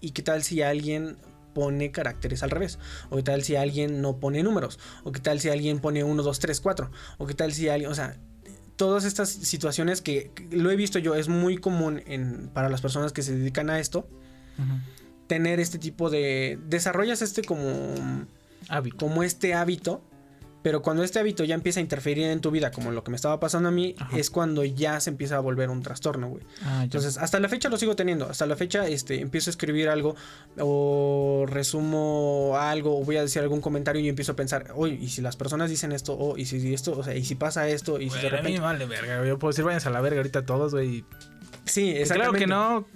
¿y 0.00 0.12
qué 0.12 0.22
tal 0.22 0.44
si 0.44 0.62
alguien 0.62 1.16
pone 1.52 1.90
caracteres 1.90 2.44
al 2.44 2.50
revés? 2.50 2.78
¿O 3.10 3.16
qué 3.16 3.24
tal 3.24 3.42
si 3.42 3.56
alguien 3.56 4.02
no 4.02 4.18
pone 4.20 4.40
números? 4.44 4.78
¿O 5.02 5.10
qué 5.10 5.18
tal 5.18 5.40
si 5.40 5.48
alguien 5.48 5.80
pone 5.80 6.04
1, 6.04 6.22
2, 6.22 6.38
3, 6.38 6.60
4? 6.60 6.90
¿O 7.18 7.26
qué 7.26 7.34
tal 7.34 7.52
si 7.52 7.68
alguien, 7.68 7.90
o 7.90 7.94
sea, 7.96 8.16
todas 8.76 9.04
estas 9.04 9.30
situaciones 9.30 10.00
que, 10.00 10.30
que 10.32 10.56
lo 10.56 10.70
he 10.70 10.76
visto 10.76 11.00
yo, 11.00 11.16
es 11.16 11.28
muy 11.28 11.58
común 11.58 12.02
en, 12.06 12.50
para 12.54 12.68
las 12.68 12.80
personas 12.80 13.12
que 13.12 13.22
se 13.22 13.36
dedican 13.36 13.68
a 13.68 13.80
esto, 13.80 14.06
Tener 15.26 15.60
este 15.60 15.78
tipo 15.78 16.10
de... 16.10 16.58
Desarrollas 16.66 17.22
este 17.22 17.42
como 17.42 17.94
Hábito. 18.68 18.96
como 18.98 19.22
este 19.22 19.54
hábito, 19.54 20.02
pero 20.62 20.82
cuando 20.82 21.02
este 21.02 21.18
hábito 21.18 21.42
ya 21.42 21.54
empieza 21.56 21.80
a 21.80 21.82
interferir 21.82 22.26
en 22.26 22.40
tu 22.40 22.50
vida, 22.52 22.70
como 22.70 22.92
lo 22.92 23.02
que 23.02 23.10
me 23.10 23.16
estaba 23.16 23.40
pasando 23.40 23.70
a 23.70 23.72
mí, 23.72 23.96
Ajá. 23.98 24.16
es 24.16 24.30
cuando 24.30 24.64
ya 24.64 25.00
se 25.00 25.10
empieza 25.10 25.36
a 25.36 25.40
volver 25.40 25.70
un 25.70 25.82
trastorno, 25.82 26.28
güey. 26.28 26.44
Ah. 26.64 26.82
Entonces, 26.84 27.16
hasta 27.18 27.40
la 27.40 27.48
fecha 27.48 27.68
lo 27.68 27.76
sigo 27.78 27.96
teniendo. 27.96 28.28
Hasta 28.28 28.46
la 28.46 28.54
fecha, 28.56 28.86
este, 28.86 29.20
empiezo 29.20 29.48
a 29.48 29.52
escribir 29.52 29.88
algo 29.88 30.14
o 30.60 31.46
resumo 31.48 32.54
algo 32.60 32.96
o 33.00 33.04
voy 33.04 33.16
a 33.16 33.22
decir 33.22 33.42
algún 33.42 33.60
comentario 33.60 34.00
y 34.02 34.08
empiezo 34.08 34.32
a 34.32 34.36
pensar, 34.36 34.72
oye, 34.76 34.94
y 35.00 35.08
si 35.08 35.20
las 35.22 35.34
personas 35.36 35.68
dicen 35.70 35.90
esto, 35.92 36.16
o 36.16 36.36
y 36.36 36.44
si 36.44 36.72
esto, 36.74 36.92
o 36.96 37.02
sea, 37.02 37.16
y 37.16 37.24
si 37.24 37.34
pasa 37.34 37.68
esto, 37.68 38.00
y 38.00 38.10
si 38.10 38.16
de 38.20 38.28
Güey, 38.28 38.28
a 38.28 38.30
mí 38.30 38.36
repente. 38.36 38.60
vale 38.60 38.86
verga. 38.86 39.26
Yo 39.26 39.38
puedo 39.38 39.50
decir, 39.50 39.64
váyanse 39.64 39.88
a 39.88 39.92
la 39.92 40.00
verga 40.00 40.18
ahorita 40.18 40.44
todos, 40.46 40.72
güey. 40.72 41.04
Sí, 41.64 41.90
Claro 41.92 42.02
exactamente. 42.02 42.38
que 42.40 42.46
no. 42.48 42.86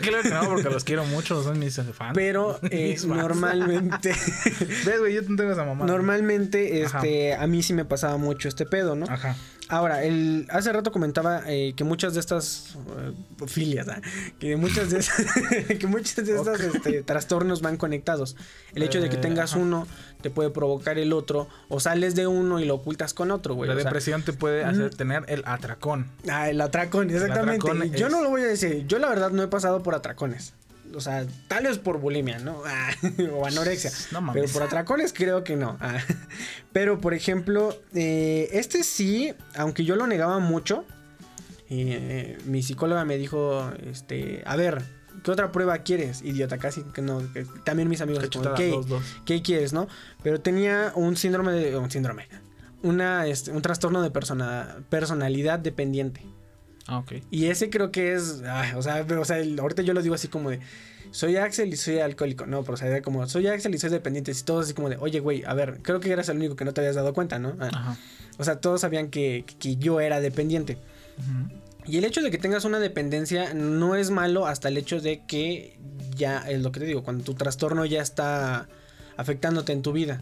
claro 0.00 0.22
que 0.22 0.30
no, 0.30 0.48
porque 0.48 0.70
los 0.70 0.84
quiero 0.84 1.04
mucho, 1.06 1.42
son 1.42 1.58
mis 1.58 1.76
fans. 1.76 2.12
Pero 2.14 2.58
eh, 2.70 2.90
Mis 2.92 3.06
fans. 3.06 3.16
normalmente, 3.16 4.10
Ves, 4.84 4.98
güey, 4.98 5.14
yo 5.14 5.22
no 5.22 5.36
tengo 5.36 5.52
esa 5.52 5.64
mamá. 5.64 5.86
normalmente, 5.86 6.82
este, 6.82 7.34
a 7.34 7.46
mí 7.46 7.62
sí 7.62 7.72
me 7.72 7.84
pasaba 7.84 8.16
mucho 8.18 8.48
este 8.48 8.66
pedo, 8.66 8.94
¿no? 8.94 9.06
Ajá. 9.08 9.36
Ahora, 9.70 10.02
el, 10.04 10.46
hace 10.50 10.72
rato 10.72 10.90
comentaba 10.92 11.42
eh, 11.46 11.74
que 11.76 11.84
muchas 11.84 12.14
de 12.14 12.20
estas 12.20 12.76
eh, 12.98 13.46
filias, 13.46 13.88
¿ah? 13.88 14.00
que 14.38 14.56
muchas 14.56 14.90
de 14.90 14.98
esas, 14.98 15.24
que 15.78 15.86
muchas 15.86 16.26
de 16.26 16.34
estas 16.36 16.60
este, 16.60 17.02
trastornos 17.02 17.62
van 17.62 17.76
conectados. 17.76 18.36
El 18.74 18.82
hecho 18.82 19.00
de 19.00 19.08
que 19.08 19.16
Eh, 19.16 19.20
tengas 19.20 19.52
ajá. 19.52 19.62
uno 19.62 19.86
te 20.22 20.28
puede 20.28 20.50
provocar 20.50 20.98
el 20.98 21.12
otro, 21.12 21.48
o 21.68 21.80
sales 21.80 22.14
de 22.14 22.26
uno 22.26 22.60
y 22.60 22.64
lo 22.64 22.74
ocultas 22.74 23.14
con 23.14 23.30
otro, 23.30 23.54
güey. 23.54 23.68
La 23.68 23.74
o 23.74 23.78
sea, 23.78 23.84
depresión 23.84 24.22
te 24.22 24.32
puede 24.32 24.64
hacer 24.64 24.86
mm. 24.92 24.96
tener 24.96 25.24
el 25.28 25.42
atracón. 25.46 26.08
ah, 26.28 26.50
el 26.50 26.60
atracón, 26.60 27.08
exactamente. 27.08 27.66
atracón 27.70 27.92
yo 27.92 28.06
es- 28.06 28.12
no 28.12 28.22
lo 28.22 28.28
voy 28.30 28.42
a 28.42 28.46
decir, 28.46 28.86
yo 28.86 28.98
la 28.98 29.08
verdad 29.08 29.30
no 29.30 29.42
he 29.42 29.48
pasado 29.48 29.82
por 29.82 29.94
atracones. 29.94 30.52
O 30.94 31.00
sea, 31.00 31.26
tal 31.48 31.64
vez 31.64 31.78
por 31.78 31.98
bulimia, 31.98 32.38
¿no? 32.38 32.62
Ah, 32.66 32.92
o 33.32 33.46
anorexia. 33.46 33.90
No 34.12 34.20
mames. 34.20 34.42
Pero 34.42 34.52
por 34.52 34.62
atracones 34.62 35.12
creo 35.12 35.44
que 35.44 35.56
no. 35.56 35.76
Ah, 35.80 35.98
Pero 36.72 37.00
por 37.00 37.14
ejemplo, 37.14 37.76
eh, 37.94 38.48
este 38.52 38.84
sí, 38.84 39.32
aunque 39.56 39.84
yo 39.84 39.96
lo 39.96 40.06
negaba 40.06 40.38
mucho, 40.38 40.84
eh, 41.68 42.38
mi 42.46 42.62
psicóloga 42.62 43.04
me 43.04 43.16
dijo, 43.16 43.70
este, 43.90 44.42
a 44.44 44.56
ver, 44.56 44.82
¿qué 45.22 45.30
otra 45.30 45.52
prueba 45.52 45.78
quieres? 45.78 46.22
Idiota, 46.22 46.58
casi 46.58 46.82
que 46.82 47.02
no. 47.02 47.20
que 47.32 47.46
también 47.64 47.88
mis 47.88 48.00
amigos, 48.00 48.28
como, 48.30 48.54
¿qué, 48.54 48.70
dos, 48.70 48.88
dos. 48.88 49.02
¿qué 49.24 49.42
quieres, 49.42 49.72
no? 49.72 49.88
Pero 50.22 50.40
tenía 50.40 50.92
un 50.94 51.16
síndrome 51.16 51.52
de, 51.52 51.76
un 51.76 51.90
síndrome, 51.90 52.28
una, 52.82 53.26
este, 53.26 53.52
un 53.52 53.62
trastorno 53.62 54.02
de 54.02 54.10
persona, 54.10 54.78
personalidad 54.88 55.58
dependiente. 55.58 56.22
Ah, 56.90 56.98
ok. 56.98 57.12
Y 57.30 57.46
ese 57.46 57.70
creo 57.70 57.90
que 57.92 58.12
es, 58.14 58.42
ah, 58.46 58.72
o 58.76 58.82
sea, 58.82 59.06
o 59.18 59.24
sea, 59.24 59.38
el- 59.38 59.58
ahorita 59.58 59.82
yo 59.82 59.94
lo 59.94 60.02
digo 60.02 60.14
así 60.14 60.28
como 60.28 60.50
de, 60.50 60.60
soy 61.12 61.36
Axel 61.36 61.72
y 61.72 61.76
soy 61.76 61.98
alcohólico. 62.00 62.46
No, 62.46 62.62
pero 62.62 62.74
o 62.74 62.76
sea, 62.76 62.88
era 62.88 63.00
como, 63.02 63.26
soy 63.26 63.46
Axel 63.46 63.74
y 63.74 63.78
soy 63.78 63.90
dependiente. 63.90 64.30
Y 64.32 64.34
todos 64.42 64.64
así 64.66 64.74
como 64.74 64.88
de, 64.90 64.96
oye, 64.96 65.20
güey, 65.20 65.44
a 65.44 65.54
ver, 65.54 65.78
creo 65.82 66.00
que 66.00 66.10
eras 66.12 66.28
el 66.28 66.36
único 66.36 66.56
que 66.56 66.64
no 66.64 66.72
te 66.74 66.80
habías 66.80 66.96
dado 66.96 67.14
cuenta, 67.14 67.38
¿no? 67.38 67.56
Ah, 67.60 67.68
Ajá. 67.72 67.96
O 68.38 68.44
sea, 68.44 68.60
todos 68.60 68.80
sabían 68.80 69.08
que, 69.10 69.44
que 69.58 69.76
yo 69.76 70.00
era 70.00 70.20
dependiente. 70.20 70.78
Y 71.86 71.98
el 71.98 72.04
hecho 72.04 72.22
de 72.22 72.30
que 72.30 72.38
tengas 72.38 72.64
una 72.64 72.78
dependencia 72.78 73.54
no 73.54 73.94
es 73.96 74.10
malo 74.10 74.46
hasta 74.46 74.68
el 74.68 74.76
hecho 74.78 75.00
de 75.00 75.24
que 75.26 75.76
ya 76.16 76.38
es 76.48 76.60
lo 76.62 76.72
que 76.72 76.80
te 76.80 76.86
digo, 76.86 77.02
cuando 77.02 77.24
tu 77.24 77.34
trastorno 77.34 77.84
ya 77.86 78.00
está 78.02 78.68
afectándote 79.16 79.72
en 79.72 79.82
tu 79.82 79.92
vida. 79.92 80.20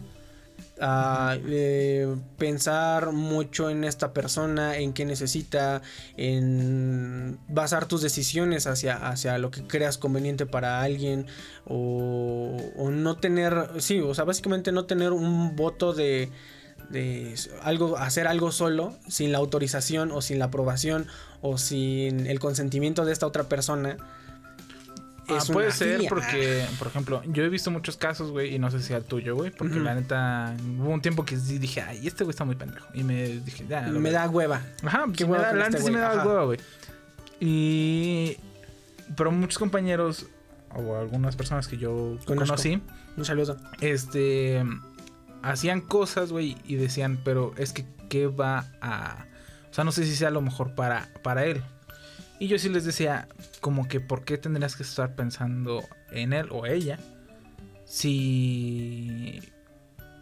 Ah, 0.81 1.37
eh, 1.45 2.15
pensar 2.37 3.11
mucho 3.11 3.69
en 3.69 3.83
esta 3.83 4.13
persona, 4.13 4.77
en 4.77 4.93
qué 4.93 5.03
necesita, 5.03 5.81
en 6.15 7.37
basar 7.49 7.85
tus 7.85 8.01
decisiones 8.01 8.65
hacia, 8.65 8.95
hacia 8.95 9.37
lo 9.39 9.51
que 9.51 9.67
creas 9.67 9.97
conveniente 9.97 10.45
para 10.45 10.81
alguien 10.81 11.25
o, 11.65 12.55
o 12.77 12.91
no 12.91 13.17
tener, 13.17 13.69
sí, 13.79 13.99
o 13.99 14.13
sea, 14.15 14.23
básicamente 14.23 14.71
no 14.71 14.85
tener 14.85 15.11
un 15.11 15.57
voto 15.57 15.91
de, 15.91 16.31
de 16.89 17.35
algo, 17.61 17.97
hacer 17.97 18.27
algo 18.27 18.53
solo 18.53 18.95
sin 19.07 19.31
la 19.33 19.37
autorización 19.39 20.11
o 20.13 20.21
sin 20.21 20.39
la 20.39 20.45
aprobación 20.45 21.07
o 21.41 21.57
sin 21.57 22.25
el 22.25 22.39
consentimiento 22.39 23.03
de 23.03 23.11
esta 23.11 23.27
otra 23.27 23.49
persona. 23.49 23.97
Ah, 25.37 25.43
puede 25.51 25.67
una 25.67 25.75
ser 25.75 25.95
filia. 25.95 26.09
porque, 26.09 26.65
por 26.77 26.87
ejemplo, 26.87 27.21
yo 27.25 27.43
he 27.43 27.49
visto 27.49 27.69
muchos 27.71 27.97
casos, 27.97 28.31
güey, 28.31 28.55
y 28.55 28.59
no 28.59 28.69
sé 28.71 28.81
si 28.81 28.93
al 28.93 29.03
tuyo, 29.03 29.35
güey, 29.35 29.51
porque 29.51 29.79
la 29.79 29.95
neta, 29.95 30.55
hubo 30.79 30.89
un 30.89 31.01
tiempo 31.01 31.25
que 31.25 31.37
dije, 31.37 31.81
ay, 31.81 32.07
este 32.07 32.23
güey 32.23 32.31
está 32.31 32.45
muy 32.45 32.55
pendejo. 32.55 32.87
Y 32.93 33.03
me 33.03 33.27
dije, 33.39 33.65
ya, 33.67 33.87
lo 33.87 33.99
me 33.99 34.11
da 34.11 34.29
hueva. 34.29 34.61
Ajá, 34.83 35.05
pues 35.05 35.17
Qué 35.17 35.25
me 35.25 35.31
hueva 35.33 35.43
da, 35.47 35.53
la 35.53 35.65
este 35.65 35.77
sí 35.79 35.83
me 35.85 35.91
güey, 35.91 36.01
da 36.01 36.11
ajá. 36.11 36.27
hueva, 36.27 36.43
güey. 36.45 36.59
Y. 37.39 38.37
Pero 39.15 39.31
muchos 39.31 39.57
compañeros, 39.57 40.27
o 40.75 40.95
algunas 40.97 41.35
personas 41.35 41.67
que 41.67 41.77
yo 41.77 42.17
Conozco. 42.25 42.35
conocí, 42.55 42.81
Un 43.17 43.25
saludo. 43.25 43.57
este. 43.81 44.63
Hacían 45.41 45.79
cosas, 45.81 46.31
güey, 46.33 46.57
y 46.65 46.75
decían, 46.75 47.21
pero 47.23 47.53
es 47.57 47.71
que, 47.71 47.85
¿qué 48.09 48.27
va 48.27 48.65
a.? 48.81 49.25
O 49.71 49.73
sea, 49.73 49.83
no 49.85 49.91
sé 49.93 50.03
si 50.03 50.15
sea 50.15 50.31
lo 50.31 50.41
mejor 50.41 50.75
para, 50.75 51.07
para 51.23 51.45
él. 51.45 51.63
Y 52.39 52.47
yo 52.47 52.57
sí 52.57 52.69
les 52.69 52.85
decía, 52.85 53.27
como 53.61 53.87
que, 53.87 53.99
¿por 53.99 54.23
qué 54.23 54.37
tendrías 54.37 54.75
que 54.75 54.83
estar 54.83 55.13
pensando 55.15 55.83
en 56.11 56.31
él 56.33 56.47
o 56.51 56.65
ella? 56.65 56.97
Si. 57.85 59.41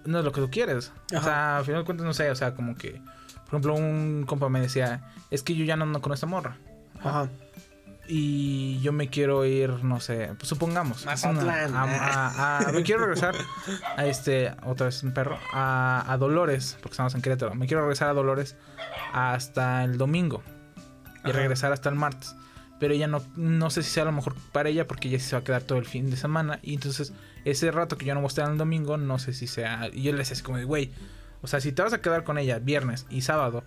No 0.06 0.20
es 0.20 0.26
lo 0.26 0.32
que 0.32 0.42
tú 0.42 0.50
quieres. 0.50 0.92
O 1.14 1.18
Ajá. 1.18 1.24
sea, 1.26 1.58
al 1.58 1.66
final 1.66 1.82
de 1.82 1.86
cuentas, 1.86 2.06
no 2.08 2.14
sé, 2.14 2.30
o 2.32 2.36
sea, 2.36 2.54
como 2.56 2.76
que. 2.76 3.02
Por 3.46 3.48
ejemplo, 3.50 3.76
un 3.76 4.26
compa 4.28 4.50
me 4.50 4.60
decía, 4.60 5.02
es 5.32 5.44
que 5.44 5.56
yo 5.56 5.64
ya 5.64 5.76
no 5.78 5.84
ando 5.84 6.02
con 6.02 6.12
esta 6.14 6.26
morra. 6.26 6.58
Ajá. 7.02 7.30
Y 8.10 8.80
yo 8.80 8.94
me 8.94 9.10
quiero 9.10 9.46
ir, 9.46 9.84
no 9.84 10.00
sé, 10.00 10.32
pues 10.38 10.48
supongamos. 10.48 11.06
Mazatlán. 11.06 11.76
a- 11.76 11.84
a- 11.84 12.58
a- 12.68 12.72
me 12.72 12.84
quiero 12.84 13.02
regresar 13.02 13.36
a 13.98 14.06
este, 14.06 14.54
otra 14.66 14.86
vez 14.88 15.04
un 15.04 15.14
perro, 15.14 15.38
a, 15.54 16.06
a 16.08 16.18
Dolores, 16.18 16.78
porque 16.82 16.94
estamos 16.94 17.14
en 17.16 17.22
Querétaro. 17.22 17.54
Me 17.54 17.68
quiero 17.68 17.82
regresar 17.82 18.08
a 18.10 18.14
Dolores 18.14 18.56
hasta 19.14 19.84
el 19.84 19.98
domingo 19.98 20.42
y 21.28 21.32
Ajá. 21.32 21.40
regresar 21.40 21.72
hasta 21.74 21.90
el 21.90 21.96
martes. 21.96 22.36
Pero 22.80 22.94
ella 22.94 23.08
no, 23.08 23.24
no 23.36 23.70
sé 23.72 23.82
si 23.84 23.90
sea 23.90 24.06
lo 24.06 24.12
mejor 24.12 24.36
para 24.52 24.70
ella 24.70 24.88
porque 24.88 25.08
ella 25.10 25.20
se 25.20 25.36
va 25.36 25.40
a 25.40 25.44
quedar 25.44 25.64
todo 25.64 25.80
el 25.80 25.86
fin 25.86 26.10
de 26.12 26.16
semana. 26.18 26.60
Y 26.62 26.76
entonces, 26.76 27.12
ese 27.44 27.72
rato 27.72 27.98
que 27.98 28.06
yo 28.06 28.14
no 28.14 28.20
voy 28.22 28.28
a 28.28 28.30
estar 28.30 28.52
el 28.52 28.58
domingo, 28.58 28.98
no 28.98 29.18
sé 29.20 29.34
si 29.34 29.48
sea. 29.48 29.90
Y 29.92 30.04
yo 30.04 30.12
le 30.12 30.20
decía 30.20 30.34
así 30.34 30.44
como 30.44 30.58
de, 30.60 30.64
güey, 30.66 30.92
o 31.42 31.48
sea, 31.48 31.60
si 31.60 31.72
te 31.72 31.82
vas 31.82 31.94
a 31.94 32.02
quedar 32.02 32.24
con 32.24 32.38
ella 32.38 32.60
viernes 32.60 33.06
y 33.10 33.22
sábado, 33.22 33.64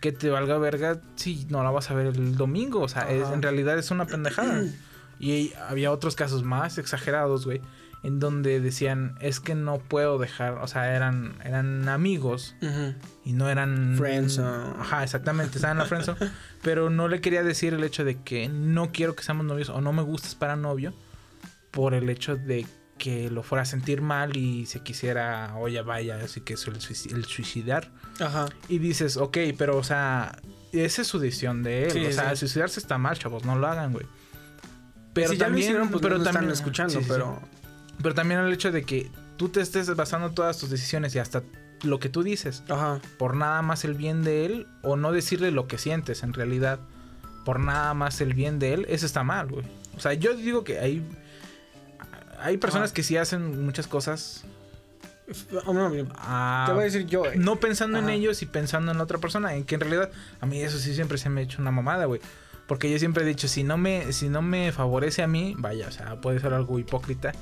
que 0.00 0.12
te 0.12 0.30
valga 0.30 0.56
verga 0.56 0.98
si 1.16 1.44
no 1.50 1.62
la 1.62 1.70
vas 1.70 1.90
a 1.90 1.94
ver 1.94 2.06
el 2.06 2.36
domingo. 2.36 2.80
O 2.80 2.88
sea, 2.88 3.10
es- 3.10 3.28
en 3.30 3.42
realidad 3.42 3.78
es 3.78 3.90
una 3.90 4.06
pendejada. 4.06 4.62
y 5.20 5.52
había 5.68 5.92
otros 5.92 6.16
casos 6.16 6.42
más 6.42 6.76
exagerados, 6.78 7.44
güey, 7.44 7.60
en 8.04 8.20
donde 8.20 8.60
decían, 8.60 9.16
es 9.20 9.40
que 9.40 9.54
no 9.54 9.78
puedo 9.78 10.18
dejar, 10.18 10.58
o 10.58 10.66
sea, 10.68 10.94
eran, 10.94 11.34
eran 11.42 11.88
amigos 11.88 12.54
Ujú. 12.62 12.94
y 13.24 13.32
no 13.32 13.48
eran... 13.48 13.96
Friendzone. 13.96 14.74
Ajá, 14.78 15.02
exactamente, 15.02 15.56
estaban 15.56 15.78
en 15.78 15.82
la 15.82 15.86
friendzone. 15.88 16.30
pero 16.62 16.90
no 16.90 17.08
le 17.08 17.20
quería 17.20 17.42
decir 17.42 17.74
el 17.74 17.82
hecho 17.82 18.04
de 18.04 18.22
que 18.22 18.48
no 18.48 18.92
quiero 18.92 19.16
que 19.16 19.24
seamos 19.24 19.46
novios 19.46 19.70
o 19.70 19.80
no 19.80 19.92
me 19.92 20.02
gustas 20.02 20.34
para 20.34 20.54
novio 20.54 20.94
por 21.70 21.94
el 21.94 22.08
hecho 22.10 22.36
de 22.36 22.66
que 22.98 23.28
lo 23.30 23.42
fuera 23.42 23.62
a 23.62 23.64
sentir 23.64 24.02
mal 24.02 24.36
y 24.36 24.66
se 24.66 24.80
quisiera, 24.80 25.54
oye, 25.56 25.82
vaya, 25.82 26.16
así 26.22 26.42
que 26.42 26.54
es 26.54 26.66
el, 26.68 26.74
suici- 26.74 27.12
el 27.12 27.24
suicidar. 27.24 27.90
Ajá. 28.20 28.46
Y 28.68 28.78
dices, 28.78 29.16
ok, 29.16 29.38
pero 29.58 29.76
o 29.78 29.82
sea, 29.82 30.38
esa 30.72 31.02
es 31.02 31.08
su 31.08 31.18
decisión 31.18 31.62
de 31.62 31.84
él. 31.86 31.90
Sí, 31.90 32.06
o 32.06 32.12
sea, 32.12 32.30
sí. 32.30 32.36
suicidarse 32.36 32.78
está 32.78 32.98
mal, 32.98 33.18
chavos, 33.18 33.44
no 33.44 33.56
lo 33.58 33.66
hagan, 33.66 33.92
güey. 33.92 34.06
Pero 35.12 35.30
si 35.30 35.36
ya 35.36 35.44
lo 35.44 35.46
también, 35.46 35.68
hicieron, 35.70 35.88
pues 35.88 36.02
pero 36.02 36.14
no 36.18 36.18
lo 36.18 36.22
están 36.24 36.34
también 36.34 36.52
escuchando, 36.52 37.00
sí. 37.00 37.06
pero... 37.08 37.40
Pero 38.04 38.14
también 38.14 38.38
el 38.40 38.52
hecho 38.52 38.70
de 38.70 38.84
que 38.84 39.10
tú 39.38 39.48
te 39.48 39.62
estés 39.62 39.92
basando 39.96 40.30
todas 40.30 40.58
tus 40.58 40.68
decisiones 40.68 41.14
y 41.14 41.18
hasta 41.18 41.42
lo 41.82 41.98
que 41.98 42.10
tú 42.10 42.22
dices 42.22 42.62
Ajá. 42.68 43.00
por 43.18 43.34
nada 43.34 43.62
más 43.62 43.84
el 43.84 43.94
bien 43.94 44.22
de 44.22 44.44
él 44.44 44.66
o 44.82 44.96
no 44.96 45.10
decirle 45.10 45.50
lo 45.50 45.66
que 45.66 45.78
sientes 45.78 46.22
en 46.22 46.34
realidad 46.34 46.78
por 47.46 47.60
nada 47.60 47.94
más 47.94 48.20
el 48.20 48.34
bien 48.34 48.58
de 48.58 48.74
él, 48.74 48.86
eso 48.90 49.06
está 49.06 49.24
mal, 49.24 49.48
güey. 49.48 49.64
O 49.96 50.00
sea, 50.00 50.12
yo 50.12 50.34
digo 50.36 50.64
que 50.64 50.78
hay 50.78 51.02
hay 52.40 52.58
personas 52.58 52.90
Ajá. 52.90 52.94
que 52.94 53.02
sí 53.02 53.16
hacen 53.16 53.64
muchas 53.64 53.86
cosas 53.86 54.44
no, 55.50 55.90
ah, 56.16 56.64
te 56.66 56.72
voy 56.74 56.82
a 56.82 56.84
decir 56.84 57.06
yo. 57.06 57.24
eh. 57.24 57.36
no 57.36 57.56
pensando 57.56 57.98
en 57.98 58.10
ellos 58.10 58.42
y 58.42 58.46
pensando 58.46 58.92
en 58.92 58.98
la 58.98 59.04
otra 59.04 59.16
persona, 59.16 59.54
en 59.54 59.64
que 59.64 59.76
en 59.76 59.80
realidad 59.80 60.10
a 60.42 60.44
mí 60.44 60.60
eso 60.60 60.76
sí 60.78 60.94
siempre 60.94 61.16
se 61.16 61.30
me 61.30 61.40
ha 61.40 61.44
hecho 61.44 61.62
una 61.62 61.70
mamada, 61.70 62.04
güey. 62.04 62.20
Porque 62.66 62.90
yo 62.90 62.98
siempre 62.98 63.24
he 63.24 63.26
dicho, 63.26 63.48
si 63.48 63.62
no 63.64 63.78
me 63.78 64.12
si 64.12 64.28
no 64.28 64.42
me 64.42 64.72
favorece 64.72 65.22
a 65.22 65.26
mí, 65.26 65.54
vaya, 65.56 65.88
o 65.88 65.90
sea, 65.90 66.20
puede 66.20 66.40
ser 66.40 66.52
algo 66.52 66.78
hipócrita, 66.78 67.32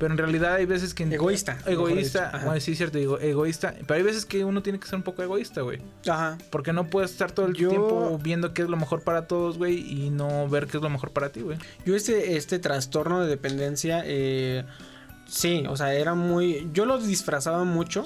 pero 0.00 0.12
en 0.12 0.18
realidad 0.18 0.54
hay 0.54 0.64
veces 0.66 0.94
que 0.94 1.04
Egoísta, 1.04 1.58
egoísta, 1.66 2.32
bueno, 2.44 2.58
sí 2.60 2.72
es 2.72 2.78
cierto, 2.78 2.96
digo, 2.98 3.20
egoísta, 3.20 3.74
pero 3.86 3.98
hay 3.98 4.02
veces 4.02 4.24
que 4.24 4.44
uno 4.44 4.62
tiene 4.62 4.80
que 4.80 4.86
ser 4.88 4.96
un 4.96 5.02
poco 5.02 5.22
egoísta, 5.22 5.60
güey. 5.60 5.78
Ajá. 6.08 6.38
Porque 6.50 6.72
no 6.72 6.88
puedes 6.88 7.10
estar 7.12 7.30
todo 7.30 7.46
el 7.46 7.54
Yo- 7.54 7.68
tiempo 7.68 8.18
viendo 8.20 8.54
qué 8.54 8.62
es 8.62 8.68
lo 8.68 8.76
mejor 8.78 9.04
para 9.04 9.28
todos, 9.28 9.58
güey, 9.58 9.76
y 9.78 10.08
no 10.10 10.48
ver 10.48 10.66
qué 10.66 10.78
es 10.78 10.82
lo 10.82 10.88
mejor 10.90 11.12
para 11.12 11.28
ti, 11.30 11.42
güey. 11.42 11.58
Yo 11.84 11.94
este, 11.94 12.36
este 12.36 12.58
trastorno 12.58 13.20
de 13.20 13.28
dependencia, 13.28 14.02
eh, 14.06 14.64
sí, 15.28 15.64
o 15.68 15.76
sea, 15.76 15.92
era 15.94 16.14
muy... 16.14 16.68
Yo 16.72 16.86
lo 16.86 16.98
disfrazaba 16.98 17.64
mucho 17.64 18.04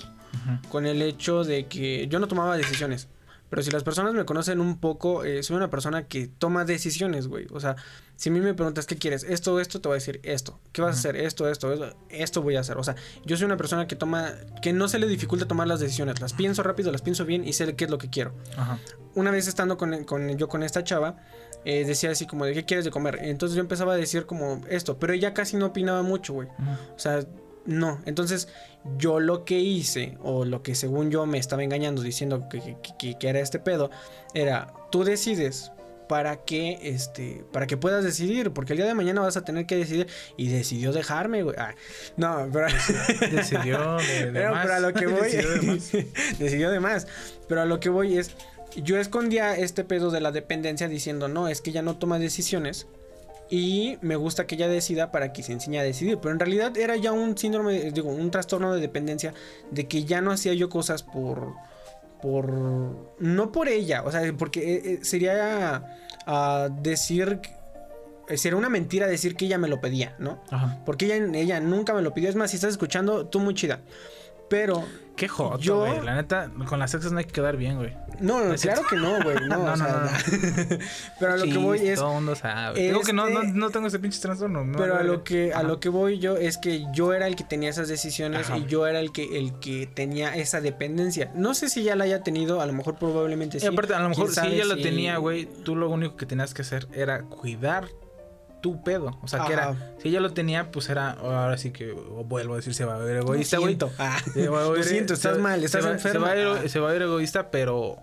con 0.69 0.85
el 0.85 1.01
hecho 1.01 1.45
de 1.45 1.67
que 1.69 2.09
yo 2.09 2.19
no 2.19 2.27
tomaba 2.27 2.57
decisiones. 2.57 3.07
Pero 3.55 3.63
si 3.63 3.71
las 3.71 3.85
personas 3.85 4.15
me 4.15 4.25
conocen 4.25 4.59
un 4.61 4.81
poco, 4.81 5.23
eh, 5.25 5.45
soy 5.45 5.55
una 5.55 5.71
persona 5.71 6.09
que 6.09 6.27
toma 6.27 6.65
decisiones, 6.65 7.29
güey. 7.29 7.47
O 7.53 7.61
sea, 7.61 7.77
si 8.17 8.29
a 8.29 8.33
mí 8.33 8.41
me 8.41 8.53
preguntas 8.53 8.85
qué 8.87 8.97
quieres, 8.97 9.23
esto, 9.23 9.61
esto, 9.61 9.81
te 9.81 9.87
voy 9.87 9.95
a 9.95 10.01
decir 10.01 10.19
esto. 10.25 10.59
¿Qué 10.73 10.83
vas 10.83 10.97
a 10.97 10.99
hacer? 10.99 11.15
Esto, 11.15 11.49
esto, 11.49 11.73
esto, 11.73 11.97
esto 12.09 12.43
voy 12.43 12.57
a 12.57 12.61
hacer. 12.61 12.79
O 12.79 12.83
sea, 12.83 12.97
yo 13.25 13.37
soy 13.37 13.45
una 13.45 13.57
persona 13.57 13.87
que 13.87 13.95
toma, 13.95 14.33
que 14.61 14.73
no 14.73 14.89
se 14.89 14.99
le 14.99 15.07
dificulta 15.07 15.47
tomar 15.47 15.69
las 15.69 15.79
decisiones. 15.79 16.21
Las 16.21 16.33
pienso 16.33 16.65
rápido, 16.65 16.91
las 16.91 17.03
pienso 17.03 17.25
bien 17.25 17.47
y 17.47 17.53
sé 17.53 17.77
qué 17.77 17.85
es 17.85 17.91
lo 17.93 17.99
que 17.99 18.11
quiero 18.11 18.35
Ajá. 18.57 18.81
una 19.15 19.31
vez 19.31 19.47
estando 19.47 19.77
con, 19.79 20.03
con- 20.03 20.37
yo 20.37 20.49
con 20.49 20.65
esta 20.65 20.83
chava, 20.83 21.17
eh, 21.65 21.85
decía 21.85 22.11
así 22.11 22.27
como 22.27 22.45
de 22.45 22.55
qué 22.55 22.65
quieres 22.65 22.85
de 22.85 22.91
comer. 22.91 23.21
Entonces 23.23 23.55
yo 23.55 23.61
empezaba 23.61 23.93
a 23.93 23.97
decir 23.97 24.27
como 24.27 24.63
esto, 24.69 24.99
pero 24.99 25.13
ella 25.13 25.33
casi 25.33 25.57
no 25.57 25.67
opinaba 25.67 26.03
mucho, 26.03 26.33
güey. 26.33 26.49
O 26.97 26.99
sea, 26.99 27.25
no. 27.67 28.01
Entonces 28.07 28.49
yo 28.99 29.21
lo 29.21 29.45
que 29.45 29.59
hice, 29.59 30.19
o 30.23 30.45
lo 30.45 30.63
que 30.63 30.75
según 30.75 31.11
yo 31.11 31.25
me 31.27 31.39
estaba 31.39 31.63
engañando 31.65 32.03
diciendo 32.03 32.49
que, 32.49 32.77
que- 32.99 33.29
era 33.29 33.41
este 33.41 33.59
pedo, 33.59 33.91
era 34.35 34.73
tú 34.91 35.05
decides 35.05 35.71
para 36.09 36.45
que 36.45 36.79
este 36.83 37.47
para 37.51 37.67
que 37.67 37.79
puedas 37.79 38.05
decidir 38.05 38.51
porque 38.51 38.75
el 38.75 38.77
día 38.77 38.87
de 38.87 38.93
mañana 38.93 39.23
vas 39.23 39.39
a 39.39 39.43
tener 39.45 39.65
que 39.65 39.77
decidir 39.77 40.07
y 40.37 40.49
decidió 40.49 40.93
dejarme 40.93 41.43
güey 41.43 41.57
Ah, 41.59 41.75
no 42.19 42.47
pero 42.53 42.67
Decidió 43.31 43.97
de, 43.97 44.27
de 44.27 44.33
pero, 44.33 44.51
más. 44.51 44.63
pero 44.65 44.75
a 44.75 44.81
lo 44.81 44.93
que 44.93 45.07
voy. 45.07 45.31
Decidió 45.31 45.51
de 45.51 45.63
más. 45.63 45.93
decidió 46.39 46.71
de 46.71 46.81
más. 46.81 47.07
Pero 47.49 47.63
a 47.63 47.65
lo 47.65 47.81
que 47.81 47.89
voy 47.89 48.19
es. 48.19 48.33
Yo 48.77 48.99
escondía 48.99 49.57
este 49.57 49.83
pedo 49.85 50.11
de 50.11 50.21
la 50.21 50.31
dependencia 50.33 50.89
diciendo, 50.89 51.29
no, 51.29 51.47
es 51.49 51.61
que 51.63 51.71
ella 51.71 51.81
no 51.83 51.97
toma 51.97 52.19
decisiones. 52.19 52.87
Y 53.51 53.99
me 54.01 54.17
gusta 54.17 54.47
que 54.47 54.55
ella 54.55 54.69
decida 54.69 55.13
para 55.13 55.33
que 55.33 55.43
se 55.43 55.53
enseñe 55.53 55.79
a 55.79 55.83
decidir. 55.83 56.19
Pero 56.19 56.33
en 56.33 56.41
realidad 56.41 56.77
era 56.77 56.97
ya 56.97 57.13
un 57.13 57.37
síndrome, 57.37 57.91
digo, 57.93 58.11
un 58.11 58.31
trastorno 58.31 58.75
de 58.75 58.81
dependencia 58.81 59.35
de 59.71 59.87
que 59.87 60.05
ya 60.05 60.21
no 60.21 60.33
hacía 60.33 60.55
yo 60.55 60.69
cosas 60.69 61.03
por. 61.03 61.55
Por. 62.23 62.51
No 63.19 63.53
por 63.53 63.69
ella. 63.69 64.03
O 64.05 64.11
sea, 64.11 64.33
porque 64.37 64.75
eh, 64.75 64.83
eh, 64.85 64.99
sería 65.03 65.85
ah, 66.27 66.69
decir. 66.81 67.41
Sería 68.35 68.57
una 68.57 68.71
mentira 68.71 69.07
decir 69.07 69.37
que 69.37 69.45
ella 69.45 69.59
me 69.59 69.69
lo 69.69 69.83
pedía, 69.83 70.17
¿no? 70.19 70.43
Ajá. 70.51 70.81
Porque 70.87 71.05
ella, 71.05 71.39
ella 71.39 71.61
nunca 71.61 71.93
me 71.93 72.01
lo 72.01 72.15
pidió. 72.15 72.31
Es 72.31 72.37
más, 72.37 72.51
si 72.51 72.57
estás 72.57 72.71
escuchando, 72.71 73.27
tú 73.27 73.41
muy 73.41 73.53
chida. 73.53 73.81
Pero 74.49 74.85
Qué 75.17 75.29
joto, 75.29 75.59
Yo- 75.59 75.79
güey. 75.81 76.01
La 76.05 76.17
neta, 76.17 76.51
con 76.69 76.79
las 76.81 76.93
exes 76.95 77.13
no 77.13 77.19
hay 77.19 77.25
que 77.25 77.33
quedar 77.33 77.57
bien, 77.57 77.77
güey. 77.77 77.93
no, 78.21 78.41
claro 78.61 78.83
que 78.89 78.97
no, 78.97 79.23
güey, 79.23 79.37
no, 79.49 79.59
No, 79.59 79.63
o 79.65 79.67
no, 79.67 79.77
sea, 79.77 79.87
no, 79.89 80.01
no. 80.01 80.79
pero 81.21 81.33
a 81.35 81.37
lo 81.37 81.45
que 81.45 81.57
voy 81.59 81.79
es 81.89 81.99
Todo 82.01 82.09
el 82.09 82.15
mundo 82.17 82.35
sabe. 82.35 82.81
Digo 82.81 83.01
que 83.03 83.13
no, 83.13 83.29
no, 83.31 83.43
este- 83.43 83.53
no 83.55 83.71
tengo 83.71 83.87
ese 83.87 83.99
pinche 84.01 84.21
trastorno. 84.21 84.65
Pero 84.77 84.97
a 84.97 85.03
lo 85.05 85.23
que 85.23 85.53
a 85.55 85.63
lo 85.63 85.79
que 85.79 85.89
voy 85.89 86.19
yo 86.19 86.37
es 86.37 86.59
que 86.59 86.85
yo 86.93 87.13
era 87.15 87.27
el 87.29 87.37
que 87.37 87.45
tenía 87.45 87.71
esas 87.71 87.87
decisiones 87.89 88.49
Ajá. 88.51 88.59
y 88.59 88.67
yo 88.67 88.87
era 88.89 88.99
el 89.01 89.13
que 89.13 89.39
el 89.39 89.59
que 89.61 89.87
tenía 89.87 90.35
esa 90.37 90.61
dependencia. 90.61 91.31
No 91.35 91.55
sé 91.55 91.69
si 91.69 91.83
ya 91.85 91.95
la 91.97 92.05
haya 92.05 92.23
tenido, 92.23 92.61
a 92.61 92.67
lo 92.67 92.73
mejor 92.73 92.97
probablemente 92.97 93.61
sí. 93.61 93.67
Y 93.67 93.69
aparte, 93.69 93.95
a 93.95 94.01
lo 94.01 94.09
mejor 94.09 94.31
si 94.33 94.41
ella 94.47 94.65
lo 94.65 94.75
si- 94.77 94.83
tenía, 94.83 95.17
güey, 95.19 95.47
tú 95.65 95.77
lo 95.77 95.89
único 95.91 96.17
que 96.17 96.27
tenías 96.27 96.55
que 96.55 96.63
hacer 96.63 96.89
era 96.93 97.23
cuidar 97.23 97.87
tu 98.65 98.83
pedo. 98.83 99.19
O 99.23 99.29
sea, 99.29 99.45
que 99.45 99.53
era, 99.53 99.77
si 100.01 100.09
ella 100.09 100.21
lo 100.21 100.33
tenía, 100.33 100.71
pues 100.73 100.89
era, 100.89 101.11
ahora 101.11 101.59
sí 101.59 101.71
que 101.71 101.93
vuelvo 101.93 102.55
a 102.55 102.57
decir, 102.57 102.73
se 102.73 102.87
va 102.87 102.95
a 102.95 102.99
ver 102.99 103.19
egoísta, 103.19 103.57
Lo 103.57 103.63
güey. 103.65 103.75
siento. 103.77 103.93
Ah, 103.99 104.17
Se 104.33 104.49
va 104.49 104.61
a 104.61 104.65
lo 104.65 104.71
ver- 104.73 104.85
siento, 104.85 105.13
estás 105.13 105.37
se- 105.37 105.43
mal, 105.43 105.63
estás 105.63 105.85
enfermo. 105.85 106.27
Se 106.27 106.27
va, 106.27 106.31
a 106.31 106.35
ver, 106.55 106.71
se 106.71 106.81
va 106.81 106.89
a 106.89 106.93
ver 106.95 107.03
egoísta, 107.03 107.51
pero 107.51 107.99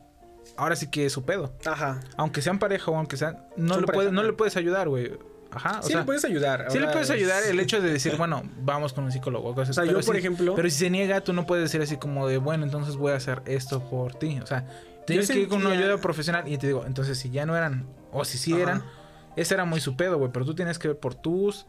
ahora 0.58 0.76
sí 0.76 0.86
que 0.92 1.08
es 1.08 1.12
su 1.14 1.24
pedo. 1.26 1.52
Ajá. 1.66 2.00
Aunque 2.16 2.44
sean 2.44 2.60
pareja 2.60 2.92
o 2.92 2.96
aunque 2.96 3.18
sean, 3.18 3.40
no, 3.58 3.80
le, 3.82 3.88
puedes, 3.88 4.12
no 4.12 4.22
le 4.22 4.34
puedes 4.34 4.56
ayudar, 4.56 4.88
güey. 4.88 5.18
Ajá, 5.50 5.80
o 5.80 5.82
sí 5.82 5.90
sea, 5.94 6.02
le 6.02 6.06
puedes 6.06 6.24
ayudar. 6.26 6.68
sí 6.70 6.78
le 6.78 6.86
puedes 6.90 7.10
es- 7.10 7.16
ayudar 7.16 7.42
el 7.44 7.60
hecho 7.60 7.82
de 7.82 7.92
decir, 7.92 8.16
bueno, 8.18 8.44
vamos 8.62 8.94
con 8.94 9.04
un 9.06 9.12
psicólogo. 9.12 9.56
Cosas, 9.56 9.76
O 9.76 9.84
sea, 9.84 9.92
yo, 9.92 10.00
por 10.00 10.16
ejemplo- 10.16 10.54
Pero 10.56 10.70
si 10.70 10.76
se 10.78 10.90
niega, 10.92 11.22
tú 11.22 11.34
no 11.34 11.48
puedes 11.48 11.64
decir 11.64 11.82
así 11.82 11.98
como 11.98 12.28
de, 12.28 12.38
bueno, 12.38 12.66
entonces 12.66 12.98
voy 12.98 13.14
a 13.14 13.16
hacer 13.16 13.42
esto 13.48 13.82
por 13.90 14.14
ti. 14.14 14.40
O 14.44 14.46
sea, 14.46 14.66
tienes 15.08 15.28
que 15.28 15.40
ir 15.40 15.48
con 15.50 15.66
una 15.66 15.72
ayuda 15.76 15.98
profesional 15.98 16.48
y 16.48 16.58
te 16.60 16.68
digo, 16.68 16.84
entonces 16.86 17.18
si 17.18 17.32
ya 17.32 17.48
no 17.48 17.58
eran, 17.58 17.88
o 18.14 18.24
si 18.26 18.38
sí 18.38 18.54
Ajá. 18.54 18.62
eran, 18.62 18.84
ese 19.36 19.54
era 19.54 19.66
muy 19.66 19.80
su 19.80 19.96
pedo, 19.96 20.18
güey. 20.18 20.32
Pero 20.32 20.46
tú 20.46 20.56
tienes 20.56 20.80
que 20.80 20.90
ver 20.90 20.98
por 21.00 21.16
tus 21.16 21.66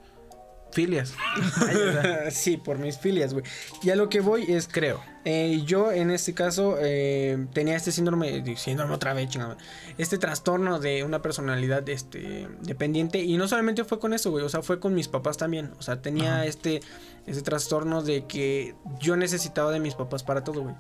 filias. 0.73 1.15
Sí, 2.31 2.57
por 2.57 2.79
mis 2.79 2.99
filias, 2.99 3.33
güey. 3.33 3.45
Y 3.83 3.91
a 3.91 3.97
lo 3.97 4.09
que 4.09 4.21
voy 4.21 4.51
es 4.51 4.69
creo. 4.69 5.01
Eh, 5.25 5.63
yo 5.65 5.93
en 5.93 6.11
este 6.11 6.35
caso 6.35 6.77
eh, 6.81 7.47
tenía 7.53 7.77
este 7.77 7.93
síndrome, 7.93 8.57
síndrome 8.57 8.95
otra 8.95 9.15
vez, 9.15 9.29
chingada, 9.29 9.57
este 9.99 10.19
trastorno 10.19 10.81
de 10.81 11.05
una 11.05 11.23
personalidad 11.23 11.89
este, 11.89 12.49
dependiente 12.61 13.21
y 13.23 13.37
no 13.37 13.47
solamente 13.47 13.85
fue 13.85 14.01
con 14.01 14.15
eso, 14.15 14.33
güey, 14.33 14.45
o 14.45 14.49
sea, 14.49 14.63
fue 14.63 14.81
con 14.81 14.95
mis 14.95 15.07
papás 15.07 15.37
también, 15.37 15.71
o 15.79 15.83
sea, 15.83 16.03
tenía 16.03 16.37
Ajá. 16.37 16.47
este, 16.47 16.81
este 17.27 17.43
trastorno 17.43 18.03
de 18.03 18.27
que 18.27 18.75
yo 18.99 19.15
necesitaba 19.17 19.71
de 19.71 19.79
mis 19.79 19.95
papás 19.95 20.25
para 20.25 20.43
todo, 20.43 20.63
güey. 20.63 20.75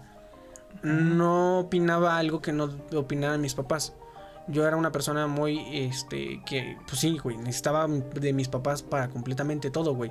No 0.83 1.61
opinaba 1.61 2.17
algo 2.17 2.43
que 2.43 2.53
no 2.53 2.69
opinaran 2.95 3.41
mis 3.41 3.55
papás. 3.55 3.93
Yo 4.49 4.67
era 4.67 4.77
una 4.77 4.91
persona 4.93 5.27
muy, 5.27 5.61
este, 5.73 6.43
que, 6.45 6.77
pues 6.87 7.01
sí, 7.01 7.19
güey, 7.19 7.37
necesitaba 7.37 7.87
de 7.87 8.33
mis 8.33 8.49
papás 8.49 8.83
para 8.83 9.09
completamente 9.09 9.71
todo, 9.71 9.95
güey. 9.95 10.11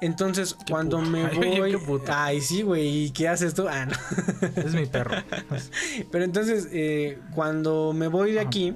Entonces, 0.00 0.54
Qué 0.54 0.72
cuando 0.72 1.00
me 1.00 1.24
Ay, 1.26 1.60
oye, 1.60 1.76
voy... 1.76 2.00
Ay, 2.08 2.40
sí, 2.40 2.62
güey, 2.62 3.04
¿y 3.04 3.10
qué 3.10 3.28
haces 3.28 3.54
tú? 3.54 3.68
Ah, 3.68 3.86
no. 3.86 3.92
Es 4.56 4.74
mi 4.74 4.86
perro. 4.86 5.22
Pero 6.10 6.24
entonces, 6.24 6.68
eh, 6.72 7.18
cuando 7.34 7.92
me 7.92 8.08
voy 8.08 8.32
de 8.32 8.40
aquí, 8.40 8.74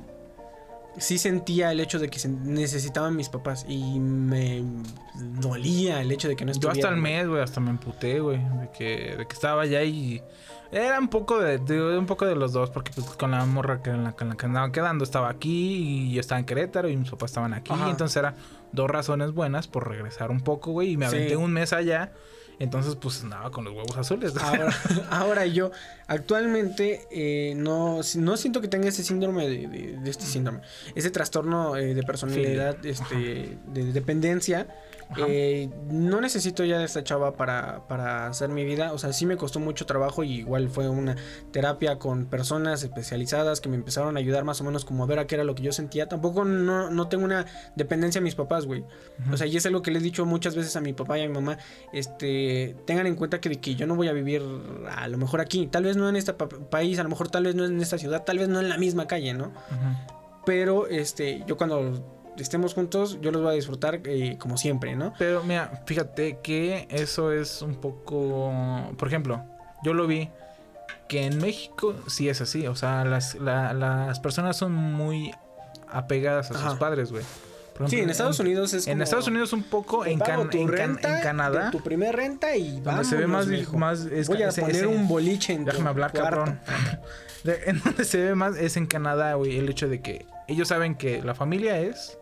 sí 0.99 1.19
sentía 1.19 1.73
el 1.73 1.81
hecho 1.81 1.99
de 1.99 2.09
que 2.09 2.27
necesitaban 2.29 3.17
mis 3.17 3.29
papás 3.29 3.65
y 3.69 3.99
me 3.99 4.63
dolía 5.41 6.01
el 6.01 6.13
hecho 6.13 6.29
de 6.29 6.37
que 6.37 6.45
no 6.45 6.53
Yo 6.53 6.71
estuvieran. 6.71 6.79
hasta 6.79 6.95
el 6.95 7.01
mes, 7.01 7.27
güey, 7.27 7.43
hasta 7.43 7.61
me 7.61 7.71
emputé, 7.71 8.21
güey, 8.21 8.39
de 8.39 8.71
que, 8.77 9.17
de 9.17 9.27
que 9.27 9.33
estaba 9.33 9.63
allá 9.63 9.83
y 9.83 10.23
era 10.73 10.99
un 10.99 11.09
poco 11.09 11.39
de, 11.39 11.59
de- 11.59 11.97
un 11.99 12.07
poco 12.07 12.27
de 12.27 12.35
los 12.37 12.53
dos, 12.53 12.71
porque 12.71 12.91
pues 12.95 13.07
con 13.11 13.31
la 13.31 13.45
morra 13.47 13.83
que, 13.83 13.91
en 13.91 14.05
la, 14.05 14.13
con 14.13 14.29
la 14.29 14.37
que 14.37 14.47
andaba 14.47 14.73
quedando 14.73 15.05
estaba 15.05 15.29
aquí 15.29 16.09
y 16.11 16.15
yo 16.15 16.21
estaba 16.21 16.39
en 16.39 16.47
Querétaro 16.47 16.89
y 16.89 16.97
mis 16.97 17.11
papás 17.11 17.31
estaban 17.31 17.55
aquí, 17.55 17.73
Ajá. 17.73 17.91
entonces 17.91 18.17
era 18.17 18.35
dos 18.73 18.91
razones 18.91 19.33
buenas 19.33 19.69
por 19.69 19.89
regresar 19.89 20.31
un 20.31 20.41
poco, 20.41 20.73
güey, 20.73 20.91
y 20.93 20.97
me 20.97 21.09
Sí. 21.09 21.17
aventé 21.17 21.37
un 21.37 21.53
mes 21.53 21.73
allá, 21.73 22.13
entonces 22.59 22.97
pues 22.97 23.23
andaba 23.23 23.51
con 23.51 23.65
los 23.65 23.75
huevos 23.75 23.97
azules. 23.97 24.37
Ahora, 24.37 24.69
ahora 25.11 25.47
yo 25.47 25.71
actualmente 26.09 27.07
eh, 27.11 27.55
no, 27.57 28.01
no 28.17 28.37
siento 28.37 28.61
que 28.61 28.69
tenga 28.69 28.89
ese 28.89 29.03
síndrome 29.05 29.49
de, 29.49 29.69
de- 29.69 29.97
de 29.99 30.11
este 30.11 30.25
síndrome, 30.25 30.61
ese 30.95 31.11
trastorno 31.11 31.77
eh, 31.77 31.95
de 31.95 32.03
personalidad, 32.03 32.85
este, 32.87 33.59
de 33.67 33.93
dependencia. 33.93 34.67
Eh, 35.29 35.69
no 35.91 36.21
necesito 36.21 36.65
ya 36.65 36.79
de 36.79 36.85
esta 36.85 37.05
chava 37.05 37.35
para, 37.37 37.87
para 37.89 38.27
hacer 38.27 38.49
mi 38.49 38.65
vida. 38.65 38.93
O 38.93 38.99
sea, 38.99 39.13
sí 39.13 39.27
me 39.27 39.37
costó 39.37 39.61
mucho 39.61 39.87
trabajo 39.87 40.25
y 40.25 40.41
igual 40.41 40.69
fue 40.69 40.89
una 40.89 41.17
terapia 41.53 41.99
con 41.99 42.27
personas 42.27 42.83
especializadas 42.83 43.61
que 43.61 43.69
me 43.69 43.77
empezaron 43.77 44.17
a 44.17 44.21
ayudar 44.21 44.45
más 44.45 44.61
o 44.61 44.65
menos 44.65 44.85
como 44.85 45.05
a 45.05 45.07
ver 45.07 45.19
a 45.19 45.27
qué 45.27 45.37
era 45.37 45.45
lo 45.45 45.55
que 45.55 45.63
yo 45.63 45.73
sentía. 45.73 46.09
Tampoco 46.09 46.45
no, 46.45 46.91
no 46.91 47.09
tengo 47.09 47.25
una 47.25 47.47
dependencia 47.77 48.21
a 48.21 48.23
mis 48.23 48.35
papás, 48.35 48.67
güey. 48.67 48.85
O 49.33 49.37
sea, 49.37 49.47
y 49.47 49.57
es 49.57 49.65
algo 49.67 49.83
que 49.83 49.91
les 49.91 50.03
he 50.03 50.05
dicho 50.05 50.27
muchas 50.27 50.57
veces 50.57 50.75
a 50.77 50.81
mi 50.81 50.93
papá 50.93 51.19
y 51.19 51.23
a 51.23 51.29
mi 51.29 51.35
mamá. 51.35 51.59
Este, 51.93 52.77
tengan 52.87 53.07
en 53.07 53.15
cuenta 53.15 53.41
que, 53.41 53.51
que 53.61 53.75
yo 53.75 53.87
no 53.87 53.95
voy 53.97 54.09
a 54.09 54.13
vivir 54.13 54.43
a 54.91 55.07
lo 55.09 55.17
mejor 55.19 55.41
aquí. 55.41 55.67
Tal 55.69 55.85
vez 55.85 55.97
no 55.97 56.09
en 56.09 56.17
este 56.17 56.33
pa- 56.35 56.49
país, 56.49 56.99
a 56.99 57.03
lo 57.03 57.09
mejor 57.09 57.29
tal 57.31 57.45
vez 57.45 57.55
no 57.55 57.65
en 57.65 57.81
esta 57.81 57.99
ciudad, 57.99 58.25
tal 58.25 58.39
vez 58.39 58.49
no 58.49 58.61
en 58.61 58.69
la 58.69 58.79
misma 58.79 59.07
calle, 59.07 59.33
¿no? 59.35 59.53
Pero 60.45 60.87
este, 60.89 61.43
yo 61.47 61.57
cuando 61.57 62.24
estemos 62.39 62.75
juntos, 62.75 63.19
yo 63.21 63.31
los 63.31 63.43
voy 63.43 63.53
a 63.53 63.55
disfrutar 63.55 64.01
eh, 64.05 64.37
como 64.39 64.57
siempre, 64.57 64.95
¿no? 64.97 65.13
Pero 65.19 65.43
mira, 65.45 65.83
fíjate 65.87 66.39
que 66.43 66.87
eso 66.91 67.33
es 67.33 67.63
un 67.63 67.77
poco, 67.77 68.53
por 68.99 69.09
ejemplo, 69.09 69.43
yo 69.85 69.95
lo 69.95 70.07
vi 70.07 70.31
que 71.09 71.27
en 71.27 71.39
México 71.39 71.95
sí 72.09 72.29
es 72.29 72.41
así, 72.41 72.67
o 72.67 72.75
sea, 72.75 73.05
las, 73.05 73.35
la- 73.37 73.73
las 73.75 74.21
personas 74.21 74.57
son 74.57 74.73
muy 74.73 75.33
apegadas 75.89 76.51
a 76.51 76.69
sus 76.71 76.79
padres, 76.79 77.11
güey. 77.13 77.25
Sí, 77.89 77.99
en 77.99 78.09
Estados 78.09 78.39
Unidos 78.39 78.73
es 78.73 78.87
En 78.87 78.95
como, 78.95 79.03
Estados 79.03 79.27
Unidos 79.27 79.53
un 79.53 79.65
poco, 79.65 80.07
en, 80.07 80.21
Can- 80.21 80.43
en, 80.43 80.49
Can- 80.49 80.69
renta 80.69 81.17
en 81.19 81.23
Canadá, 81.25 81.71
tu 81.73 81.83
primer 81.83 82.15
renta 82.15 82.55
y 82.57 82.81
donde 82.81 83.05
se 83.05 83.17
ve 83.17 83.27
más, 83.27 83.47
más 83.73 84.01
es- 84.07 84.29
Voy 84.29 84.43
a 84.45 84.51
poner 84.51 84.87
un 84.87 85.09
boliche 85.09 85.55
en 85.55 85.65
Déjame 85.65 85.89
hablar, 85.91 86.13
cuarto. 86.13 86.31
cabrón. 86.37 86.61
En 87.67 87.79
donde 87.83 88.05
se 88.07 88.17
ve 88.23 88.35
más 88.35 88.57
es 88.57 88.79
en 88.79 88.87
Canadá, 88.87 89.35
güey, 89.35 89.59
el 89.59 89.69
hecho 89.69 89.87
de 89.87 90.01
que 90.01 90.25
ellos 90.49 90.69
saben 90.69 90.95
que 90.95 91.21
la 91.21 91.35
familia 91.35 91.79
es 91.79 92.17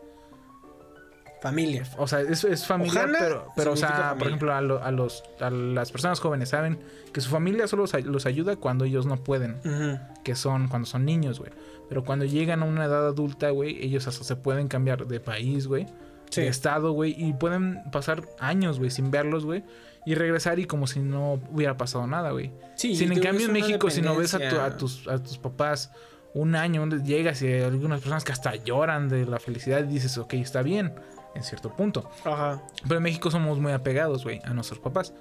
Familia. 1.42 1.82
O 1.98 2.06
sea, 2.06 2.20
es, 2.20 2.44
es 2.44 2.66
familiar, 2.66 3.04
Ojana 3.04 3.18
pero, 3.20 3.46
pero 3.56 3.72
o 3.72 3.76
sea, 3.76 3.88
por 3.90 3.98
familia. 3.98 4.26
ejemplo, 4.28 4.54
a, 4.54 4.60
lo- 4.60 4.82
a 4.82 4.90
los, 4.92 5.24
a 5.40 5.50
las 5.50 5.90
personas 5.90 6.20
jóvenes 6.20 6.50
saben 6.50 6.78
que 7.12 7.20
su 7.20 7.30
familia 7.30 7.66
solo 7.66 7.82
los, 7.82 8.04
los 8.04 8.26
ayuda 8.26 8.54
cuando 8.56 8.84
ellos 8.84 9.06
no 9.06 9.16
pueden, 9.16 9.56
que 10.22 10.36
son 10.36 10.68
cuando 10.68 10.86
son 10.86 11.04
niños, 11.04 11.40
güey. 11.40 11.50
Pero 11.88 12.04
cuando 12.04 12.24
llegan 12.24 12.62
a 12.62 12.66
una 12.66 12.84
edad 12.84 13.06
adulta, 13.08 13.50
güey, 13.50 13.84
ellos 13.84 14.06
hasta 14.06 14.24
se 14.24 14.36
pueden 14.36 14.68
cambiar 14.68 15.06
de 15.06 15.18
país, 15.20 15.66
güey, 15.66 15.86
Sí. 16.30 16.40
de 16.40 16.48
estado, 16.48 16.92
güey, 16.92 17.14
y 17.18 17.34
pueden 17.34 17.82
pasar 17.90 18.22
años, 18.38 18.78
güey, 18.78 18.90
sin 18.90 19.10
verlos, 19.10 19.44
güey, 19.44 19.64
y 20.06 20.14
regresar 20.14 20.58
y 20.60 20.64
como 20.64 20.86
si 20.86 21.00
no 21.00 21.34
hubiera 21.52 21.76
pasado 21.76 22.06
nada, 22.06 22.30
güey. 22.30 22.50
Sí, 22.76 22.96
Sin 22.96 23.12
en 23.12 23.20
cambio 23.20 23.46
en 23.46 23.52
México, 23.52 23.90
si 23.90 24.00
no 24.00 24.16
ves 24.16 24.32
a, 24.32 24.38
tu- 24.48 24.58
a 24.60 24.76
tus, 24.76 25.06
a 25.08 25.18
tus 25.22 25.36
papás 25.36 25.90
un 26.34 26.54
año, 26.56 26.80
donde 26.80 27.02
llegas 27.04 27.42
y 27.42 27.48
hay 27.48 27.60
algunas 27.64 28.00
personas 28.00 28.24
que 28.24 28.32
hasta 28.32 28.54
lloran 28.56 29.10
de 29.10 29.26
la 29.26 29.38
felicidad 29.38 29.80
y 29.84 29.88
dices, 29.92 30.16
ok, 30.16 30.32
está 30.34 30.62
bien, 30.62 30.94
en 31.34 31.42
cierto 31.42 31.74
punto. 31.74 32.08
Ajá. 32.24 32.62
Pero 32.82 32.96
en 32.96 33.02
México 33.02 33.30
somos 33.30 33.58
muy 33.58 33.72
apegados, 33.72 34.24
güey, 34.24 34.40
a 34.44 34.52
nuestros 34.54 34.78
papás. 34.80 35.12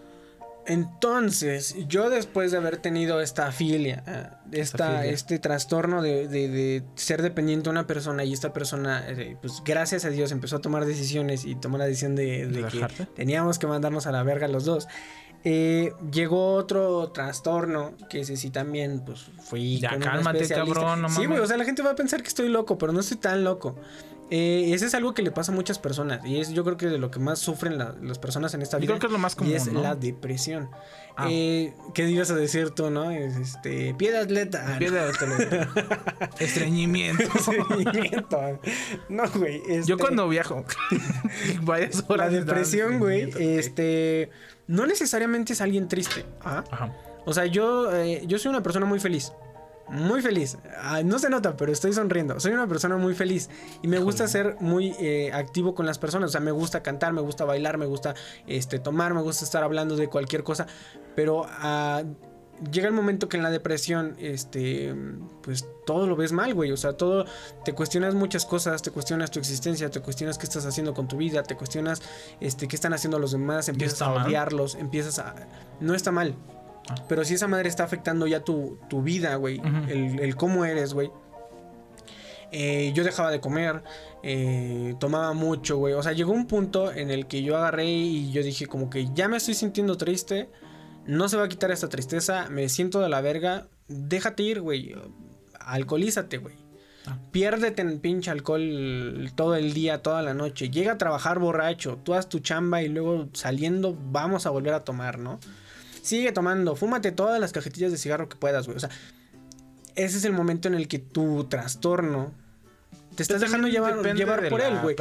Entonces, 0.68 1.76
yo 1.88 2.10
después 2.10 2.52
de 2.52 2.58
haber 2.58 2.78
tenido 2.78 3.20
esta 3.20 3.52
filia, 3.52 4.04
ah, 4.08 4.40
esta, 4.52 5.00
filia. 5.00 5.06
este 5.12 5.40
trastorno 5.40 6.02
de, 6.02 6.28
de- 6.28 6.48
de 6.50 6.84
ser 6.96 7.22
dependiente 7.22 7.66
de 7.66 7.70
una 7.72 7.88
persona 7.88 8.24
y 8.24 8.32
esta 8.34 8.54
persona, 8.54 9.04
eh, 9.08 9.36
pues 9.42 9.62
gracias 9.66 10.06
a 10.06 10.10
Dios 10.10 10.32
empezó 10.32 10.58
a 10.58 10.60
tomar 10.60 10.86
decisiones 10.86 11.46
y 11.46 11.56
tomó 11.56 11.78
la 11.78 11.86
decisión 11.86 12.16
de, 12.16 12.48
de 12.48 12.62
¿De 12.64 12.68
que 12.68 13.06
teníamos 13.16 13.60
que 13.60 13.68
mandarnos 13.68 14.06
a 14.08 14.12
la 14.12 14.24
verga 14.24 14.48
los 14.48 14.64
dos. 14.66 14.88
eh, 15.44 15.94
llegó 16.12 16.54
otro 16.54 17.12
trastorno 17.12 17.94
que 18.08 18.20
ese 18.22 18.38
sí 18.38 18.52
también, 18.52 19.04
pues 19.04 19.32
fui. 19.44 19.80
Ya, 19.80 19.90
con 19.90 20.00
cálmate, 20.02 20.48
cabrón, 20.48 21.02
no 21.02 21.10
Sí, 21.10 21.16
güey, 21.18 21.28
mames. 21.30 21.44
o 21.44 21.48
sea, 21.48 21.58
la 21.58 21.66
gente 21.66 21.82
va 21.82 21.92
a 21.92 21.96
pensar 21.96 22.22
que 22.22 22.28
estoy 22.28 22.48
loco, 22.50 22.78
pero 22.78 22.94
no 22.94 23.00
estoy 23.00 23.18
tan 23.18 23.44
loco. 23.44 23.76
Eh, 24.34 24.72
ese 24.74 24.86
es 24.86 24.96
algo 24.96 25.14
que 25.14 25.22
le 25.24 25.32
pasa 25.32 25.52
a 25.52 25.56
muchas 25.56 25.78
personas 25.78 26.26
y 26.26 26.40
es 26.40 26.52
yo 26.54 26.64
creo 26.64 26.78
que 26.78 26.86
de 26.88 26.98
lo 26.98 27.12
que 27.12 27.20
más 27.20 27.38
sufren 27.40 27.78
la- 27.78 27.94
las 28.02 28.18
personas 28.18 28.54
en 28.54 28.62
esta 28.62 28.78
Yo 28.78 28.82
vida. 28.82 28.88
creo 28.94 29.00
que 29.02 29.06
es 29.08 29.12
lo 29.12 29.18
más 29.20 29.36
común, 29.36 29.52
Y 29.52 29.56
es 29.58 29.68
¿no? 29.72 29.82
la 29.82 29.94
depresión. 29.96 30.70
Ah. 31.18 31.28
Eh, 31.30 31.74
¿Qué 31.94 32.08
ibas 32.10 32.32
a 32.32 32.36
decir 32.36 32.70
tú, 32.70 32.90
no? 32.90 33.12
Es, 33.12 33.36
este, 33.36 33.94
pie 33.96 34.12
de 34.14 34.20
atleta. 34.20 34.64
Ah, 34.66 34.80
de 34.80 34.90
tele- 35.20 35.68
Estreñimiento. 36.40 37.24
Estreñimiento. 37.24 38.60
No, 39.10 39.24
güey. 39.36 39.62
Yo 39.68 39.96
este, 39.96 39.98
cuando 39.98 40.28
viajo, 40.30 40.64
varias 41.64 41.98
La 42.00 42.06
horas. 42.08 42.32
depresión, 42.32 43.00
güey, 43.00 43.30
este. 43.38 44.30
No 44.68 44.86
necesariamente 44.88 45.54
es 45.54 45.62
alguien 45.62 45.88
triste. 45.90 46.26
¿ah? 46.44 46.64
Ajá. 46.72 46.94
O 47.26 47.34
sea, 47.34 47.46
yo, 47.46 47.94
eh, 47.96 48.24
yo 48.26 48.40
soy 48.40 48.50
una 48.50 48.64
persona 48.64 48.86
muy 48.86 49.00
feliz. 49.00 49.34
Muy 49.92 50.22
feliz. 50.22 50.58
Ah, 50.82 51.02
no 51.04 51.20
se 51.20 51.30
nota, 51.30 51.58
pero 51.58 51.72
estoy 51.72 51.92
sonriendo. 51.92 52.40
Soy 52.40 52.54
una 52.54 52.66
persona 52.66 52.96
muy 52.96 53.14
feliz. 53.14 53.50
Y 53.82 53.88
me 53.88 54.00
gusta 54.00 54.28
ser 54.28 54.56
muy 54.62 54.96
eh, 55.00 55.32
activo 55.34 55.76
con 55.76 55.86
las 55.86 56.00
personas. 56.00 56.30
O 56.30 56.32
sea, 56.32 56.42
me 56.42 56.52
gusta 56.52 56.82
cantar, 56.82 57.12
me 57.12 57.22
gusta 57.22 57.44
bailar, 57.44 57.78
me 57.78 57.86
gusta 57.86 58.16
este, 58.48 58.80
tomar, 58.80 59.14
me 59.14 59.22
gusta 59.22 59.44
estar 59.44 59.64
hablando 59.64 59.98
de 59.98 60.08
cualquier 60.08 60.44
cosa. 60.44 60.66
Pero 61.14 61.46
ah, 61.46 62.04
llega 62.72 62.88
el 62.88 62.94
momento 62.94 63.28
que 63.28 63.36
en 63.36 63.44
la 63.44 63.50
depresión, 63.50 64.16
este, 64.20 64.96
pues 65.42 65.68
todo 65.86 66.08
lo 66.08 66.16
ves 66.16 66.32
mal, 66.32 66.54
güey. 66.54 66.72
O 66.72 66.78
sea, 66.78 66.94
todo, 66.94 67.26
te 67.66 67.74
cuestionas 67.74 68.14
muchas 68.14 68.46
cosas, 68.46 68.82
te 68.82 68.92
cuestionas 68.92 69.30
tu 69.30 69.40
existencia, 69.40 69.90
te 69.90 70.00
cuestionas 70.00 70.38
qué 70.38 70.46
estás 70.46 70.66
haciendo 70.66 70.94
con 70.94 71.10
tu 71.10 71.18
vida, 71.18 71.44
te 71.44 71.56
cuestionas 71.56 72.02
este, 72.40 72.68
qué 72.68 72.76
están 72.76 72.94
haciendo 72.94 73.20
los 73.20 73.32
demás, 73.32 73.68
empiezas 73.68 74.02
a 74.02 74.14
odiarlos, 74.14 74.76
empiezas 74.76 75.20
a... 75.20 75.36
No 75.80 75.96
está 75.96 76.12
mal. 76.12 76.36
Pero 77.08 77.24
si 77.24 77.36
esa 77.36 77.48
madre 77.48 77.70
está 77.70 77.84
afectando 77.84 78.28
ya 78.28 78.42
tu, 78.42 78.80
tu 78.90 79.02
vida, 79.02 79.36
güey, 79.36 79.62
el 79.90 80.36
cómo 80.36 80.66
eres, 80.66 80.94
güey. 80.94 81.12
Eh, 82.52 82.92
yo 82.94 83.06
dejaba 83.06 83.32
de 83.32 83.40
comer, 83.40 83.82
eh, 84.24 84.96
tomaba 85.00 85.34
mucho, 85.34 85.78
güey. 85.78 85.94
O 85.94 86.04
sea, 86.04 86.12
llegó 86.12 86.34
un 86.34 86.48
punto 86.48 86.92
en 86.92 87.10
el 87.10 87.26
que 87.26 87.44
yo 87.44 87.58
agarré 87.58 87.86
y 87.86 88.32
yo 88.32 88.44
dije 88.44 88.68
como 88.68 88.90
que 88.90 89.08
ya 89.14 89.28
me 89.28 89.38
estoy 89.38 89.54
sintiendo 89.54 89.98
triste. 89.98 90.50
No 91.06 91.30
se 91.30 91.38
va 91.38 91.46
a 91.46 91.50
quitar 91.50 91.72
esta 91.72 91.88
tristeza. 91.88 92.50
Me 92.50 92.68
siento 92.70 93.00
de 93.00 93.10
la 93.10 93.22
verga. 93.22 93.68
Déjate 93.88 94.44
ir, 94.44 94.62
güey. 94.62 94.94
Alcoholízate, 95.60 96.38
güey. 96.38 96.56
Ah. 97.08 97.18
Piérdete 97.32 97.82
en 97.82 98.00
pinche 98.00 98.30
alcohol 98.30 99.32
todo 99.36 99.56
el 99.56 99.74
día, 99.74 100.02
toda 100.02 100.22
la 100.22 100.34
noche. 100.34 100.70
Llega 100.70 100.94
a 100.94 100.98
trabajar 100.98 101.40
borracho. 101.40 102.00
Tú 102.04 102.14
haz 102.14 102.28
tu 102.28 102.40
chamba 102.40 102.84
y 102.84 102.90
luego 102.90 103.30
saliendo 103.32 103.98
vamos 104.12 104.46
a 104.46 104.50
volver 104.50 104.74
a 104.74 104.84
tomar, 104.84 105.18
¿no? 105.18 105.40
Sigue 106.02 106.32
tomando. 106.32 106.76
Fúmate 106.76 107.12
todas 107.12 107.40
las 107.40 107.52
cajetillas 107.52 107.92
de 107.92 107.98
cigarro 107.98 108.28
que 108.30 108.36
puedas, 108.36 108.66
güey. 108.66 108.78
O 108.78 108.80
sea, 108.80 108.90
ese 109.96 110.18
es 110.18 110.26
el 110.26 110.34
momento 110.34 110.68
en 110.68 110.76
el 110.76 110.88
que 110.88 111.00
tu 111.00 111.46
trastorno 111.46 112.32
te 113.16 113.24
estás 113.24 113.42
dejando 113.42 113.68
llevar, 113.68 114.16
llevar 114.16 114.42
de 114.42 114.50
por 114.50 114.62
él, 114.62 114.80
güey. 114.82 114.96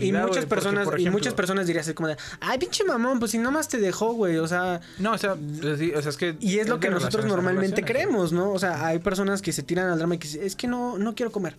Y 0.00 0.12
muchas 0.12 0.28
porque, 0.28 0.46
personas, 0.46 0.84
por 0.84 1.00
y 1.00 1.10
muchas 1.10 1.34
personas 1.34 1.66
dirían 1.66 1.82
así 1.82 1.94
como 1.94 2.08
de, 2.08 2.16
ay, 2.40 2.58
pinche 2.58 2.84
mamón, 2.84 3.18
pues 3.18 3.32
si 3.32 3.38
nomás 3.38 3.68
te 3.68 3.78
dejó, 3.78 4.12
güey. 4.12 4.36
O 4.36 4.46
sea, 4.46 4.80
No, 4.98 5.12
o 5.12 5.18
sea, 5.18 5.34
pues 5.34 5.80
o 5.96 6.02
sea, 6.02 6.10
es 6.10 6.16
que. 6.16 6.36
y 6.40 6.58
es 6.58 6.68
lo 6.68 6.78
que 6.78 6.90
nosotros 6.90 7.24
normalmente 7.24 7.84
creemos, 7.84 8.32
¿no? 8.32 8.52
O 8.52 8.58
sea, 8.58 8.86
hay 8.86 9.00
personas 9.00 9.42
que 9.42 9.52
se 9.52 9.62
tiran 9.62 9.90
al 9.90 9.98
drama 9.98 10.14
y 10.14 10.18
que 10.18 10.28
dicen, 10.28 10.44
es 10.44 10.54
que 10.54 10.68
no, 10.68 10.96
no 10.98 11.14
quiero 11.14 11.32
comer. 11.32 11.56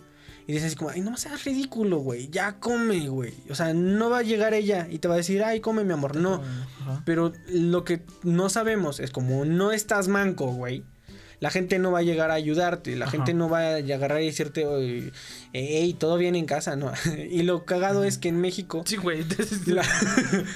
Y 0.47 0.53
dicen 0.53 0.67
así 0.67 0.77
como, 0.77 0.91
ay, 0.91 1.01
no 1.01 1.17
seas 1.17 1.43
ridículo, 1.43 1.97
güey. 1.99 2.29
Ya 2.29 2.59
come, 2.59 3.09
güey. 3.09 3.33
O 3.49 3.55
sea, 3.55 3.73
no 3.73 4.09
va 4.09 4.19
a 4.19 4.23
llegar 4.23 4.53
ella 4.53 4.87
y 4.89 4.99
te 4.99 5.09
va 5.09 5.15
a 5.15 5.17
decir, 5.17 5.43
ay, 5.43 5.59
come, 5.59 5.83
mi 5.83 5.91
amor. 5.91 6.15
No. 6.15 6.41
Pero 7.03 7.33
lo 7.49 7.83
que 7.83 8.05
no 8.23 8.47
sabemos 8.47 9.01
es 9.01 9.11
como 9.11 9.43
no 9.43 9.73
estás 9.73 10.07
manco, 10.07 10.47
güey. 10.47 10.85
La 11.39 11.51
gente 11.51 11.77
no 11.77 11.91
va 11.91 11.99
a 11.99 12.01
llegar 12.01 12.31
a 12.31 12.33
ayudarte. 12.33 12.95
La 12.95 13.05
Ajá. 13.05 13.11
gente 13.11 13.33
no 13.35 13.47
va 13.47 13.59
a 13.59 13.75
agarrar 13.75 14.21
y 14.21 14.25
decirte, 14.25 14.65
"Oye, 14.65 15.11
hey, 15.53 15.95
todo 15.97 16.17
bien 16.17 16.35
en 16.35 16.45
casa, 16.45 16.75
¿no? 16.75 16.91
y 17.29 17.43
lo 17.43 17.63
cagado 17.65 18.03
es 18.03 18.17
que 18.17 18.29
en 18.29 18.41
México. 18.41 18.83
Sí, 18.85 18.95
güey. 18.97 19.23
La- 19.67 19.83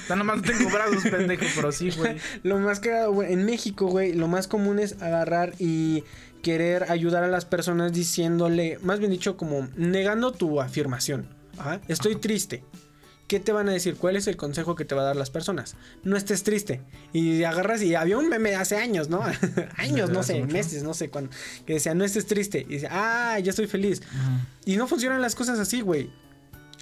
nomás 0.16 0.38
no 0.38 0.42
tengo 0.42 0.70
brazos, 0.70 1.04
pendejo, 1.10 1.44
pero 1.54 1.70
sí, 1.72 1.90
güey. 1.90 2.16
Lo 2.42 2.58
más 2.58 2.80
cagado, 2.80 3.12
güey, 3.12 3.32
en 3.32 3.44
México, 3.44 3.86
güey, 3.86 4.12
lo 4.12 4.26
más 4.28 4.48
común 4.48 4.78
es 4.80 5.00
agarrar 5.00 5.54
y 5.58 6.02
querer 6.42 6.90
ayudar 6.90 7.22
a 7.22 7.28
las 7.28 7.44
personas 7.44 7.92
diciéndole, 7.92 8.78
más 8.82 8.98
bien 8.98 9.12
dicho, 9.12 9.36
como 9.36 9.68
negando 9.76 10.32
tu 10.32 10.60
afirmación. 10.60 11.28
Ajá, 11.58 11.80
estoy 11.86 12.16
triste. 12.16 12.64
¿Qué 13.32 13.40
te 13.40 13.50
van 13.50 13.66
a 13.70 13.72
decir? 13.72 13.96
¿Cuál 13.96 14.16
es 14.16 14.26
el 14.26 14.36
consejo 14.36 14.74
que 14.74 14.84
te 14.84 14.94
va 14.94 15.00
a 15.00 15.04
dar 15.06 15.16
las 15.16 15.30
personas? 15.30 15.74
No 16.04 16.18
estés 16.18 16.42
triste. 16.42 16.82
Y 17.14 17.44
agarras 17.44 17.80
y 17.80 17.94
había 17.94 18.18
un 18.18 18.28
meme 18.28 18.54
hace 18.56 18.76
años, 18.76 19.08
¿no? 19.08 19.22
años, 19.78 20.10
no 20.10 20.22
sé, 20.22 20.38
mucho. 20.38 20.52
meses, 20.52 20.82
no 20.82 20.92
sé 20.92 21.08
cuándo. 21.08 21.30
Que 21.64 21.72
decía, 21.72 21.94
no 21.94 22.04
estés 22.04 22.26
triste. 22.26 22.66
Y 22.68 22.74
dice, 22.74 22.88
ah, 22.90 23.38
ya 23.38 23.48
estoy 23.48 23.68
feliz. 23.68 24.02
Y 24.66 24.76
no 24.76 24.86
funcionan 24.86 25.22
las 25.22 25.34
cosas 25.34 25.58
así, 25.58 25.80
güey. 25.80 26.10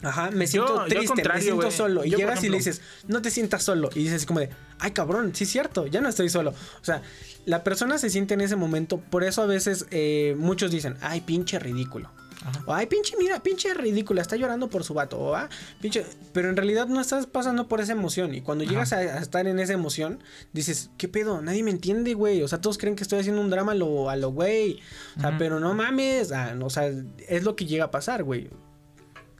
Ajá, 0.02 0.32
me 0.32 0.48
siento 0.48 0.88
yo 0.88 0.96
triste, 0.96 1.22
me 1.22 1.40
siento 1.40 1.70
solo. 1.70 2.04
Y 2.04 2.10
Yo, 2.10 2.18
llegas 2.18 2.42
y 2.42 2.48
le 2.48 2.56
dices, 2.56 2.80
no 3.06 3.22
te 3.22 3.30
sientas 3.30 3.62
solo. 3.62 3.88
Y 3.94 4.02
dices 4.02 4.26
como 4.26 4.40
de, 4.40 4.50
ay 4.80 4.90
cabrón, 4.90 5.32
sí 5.36 5.44
es 5.44 5.50
cierto, 5.50 5.86
ya 5.86 6.00
no 6.00 6.08
estoy 6.08 6.30
solo. 6.30 6.50
O 6.50 6.84
sea, 6.84 7.00
la 7.46 7.62
persona 7.62 7.96
se 7.96 8.10
siente 8.10 8.34
en 8.34 8.40
ese 8.40 8.56
momento, 8.56 8.98
por 8.98 9.22
eso 9.22 9.40
a 9.42 9.46
veces 9.46 9.86
eh, 9.92 10.34
muchos 10.36 10.72
dicen, 10.72 10.96
ay 11.00 11.20
pinche 11.20 11.60
ridículo. 11.60 12.10
Ajá. 12.44 12.64
Ay 12.68 12.86
pinche, 12.86 13.16
mira, 13.18 13.42
pinche 13.42 13.74
ridícula, 13.74 14.22
está 14.22 14.36
llorando 14.36 14.68
por 14.70 14.82
su 14.84 14.94
vato. 14.94 15.36
Ah, 15.36 15.48
pinche... 15.80 16.06
Pero 16.32 16.48
en 16.48 16.56
realidad 16.56 16.86
no 16.86 17.00
estás 17.00 17.26
pasando 17.26 17.68
por 17.68 17.80
esa 17.80 17.92
emoción. 17.92 18.34
Y 18.34 18.40
cuando 18.40 18.64
llegas 18.64 18.92
a, 18.94 18.98
a 18.98 19.18
estar 19.18 19.46
en 19.46 19.58
esa 19.58 19.74
emoción, 19.74 20.22
dices, 20.52 20.90
¿qué 20.96 21.06
pedo? 21.08 21.42
Nadie 21.42 21.62
me 21.62 21.70
entiende, 21.70 22.14
güey. 22.14 22.42
O 22.42 22.48
sea, 22.48 22.60
todos 22.60 22.78
creen 22.78 22.96
que 22.96 23.02
estoy 23.02 23.18
haciendo 23.20 23.42
un 23.42 23.50
drama 23.50 23.72
a 23.72 23.74
lo, 23.74 24.08
a 24.08 24.16
lo 24.16 24.30
güey. 24.30 24.80
O 25.18 25.20
sea, 25.20 25.36
pero 25.36 25.60
no 25.60 25.74
mames. 25.74 26.32
Ah, 26.32 26.54
no, 26.54 26.66
o 26.66 26.70
sea, 26.70 26.90
es 27.28 27.42
lo 27.44 27.56
que 27.56 27.66
llega 27.66 27.84
a 27.84 27.90
pasar, 27.90 28.22
güey. 28.24 28.48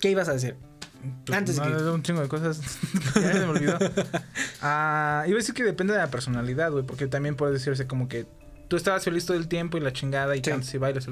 ¿Qué 0.00 0.10
ibas 0.10 0.28
a 0.28 0.34
decir? 0.34 0.56
Pues, 1.24 1.38
Antes 1.38 1.56
no, 1.56 1.62
que- 1.64 1.82
un 1.84 2.02
chingo 2.02 2.20
de 2.20 2.28
cosas. 2.28 2.60
ya 3.14 3.32
se 3.32 3.38
me 3.40 3.44
olvidó. 3.46 3.78
Ah, 4.62 5.24
iba 5.26 5.36
a 5.36 5.38
decir 5.38 5.54
que 5.54 5.62
depende 5.64 5.94
de 5.94 5.98
la 6.00 6.10
personalidad, 6.10 6.70
güey. 6.70 6.84
Porque 6.84 7.06
también 7.06 7.34
puede 7.36 7.52
decirse 7.54 7.86
como 7.86 8.08
que 8.08 8.26
tú 8.68 8.76
estabas 8.76 9.04
feliz 9.04 9.24
todo 9.24 9.36
el 9.38 9.48
tiempo 9.48 9.78
y 9.78 9.80
la 9.80 9.92
chingada 9.92 10.34
y 10.36 10.40
Sí. 10.40 10.50
cantas 10.50 10.74
y 10.74 10.78
bailas. 10.78 11.06
y 11.08 11.10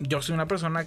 Yo 0.00 0.22
soy 0.22 0.34
una 0.34 0.46
persona 0.48 0.86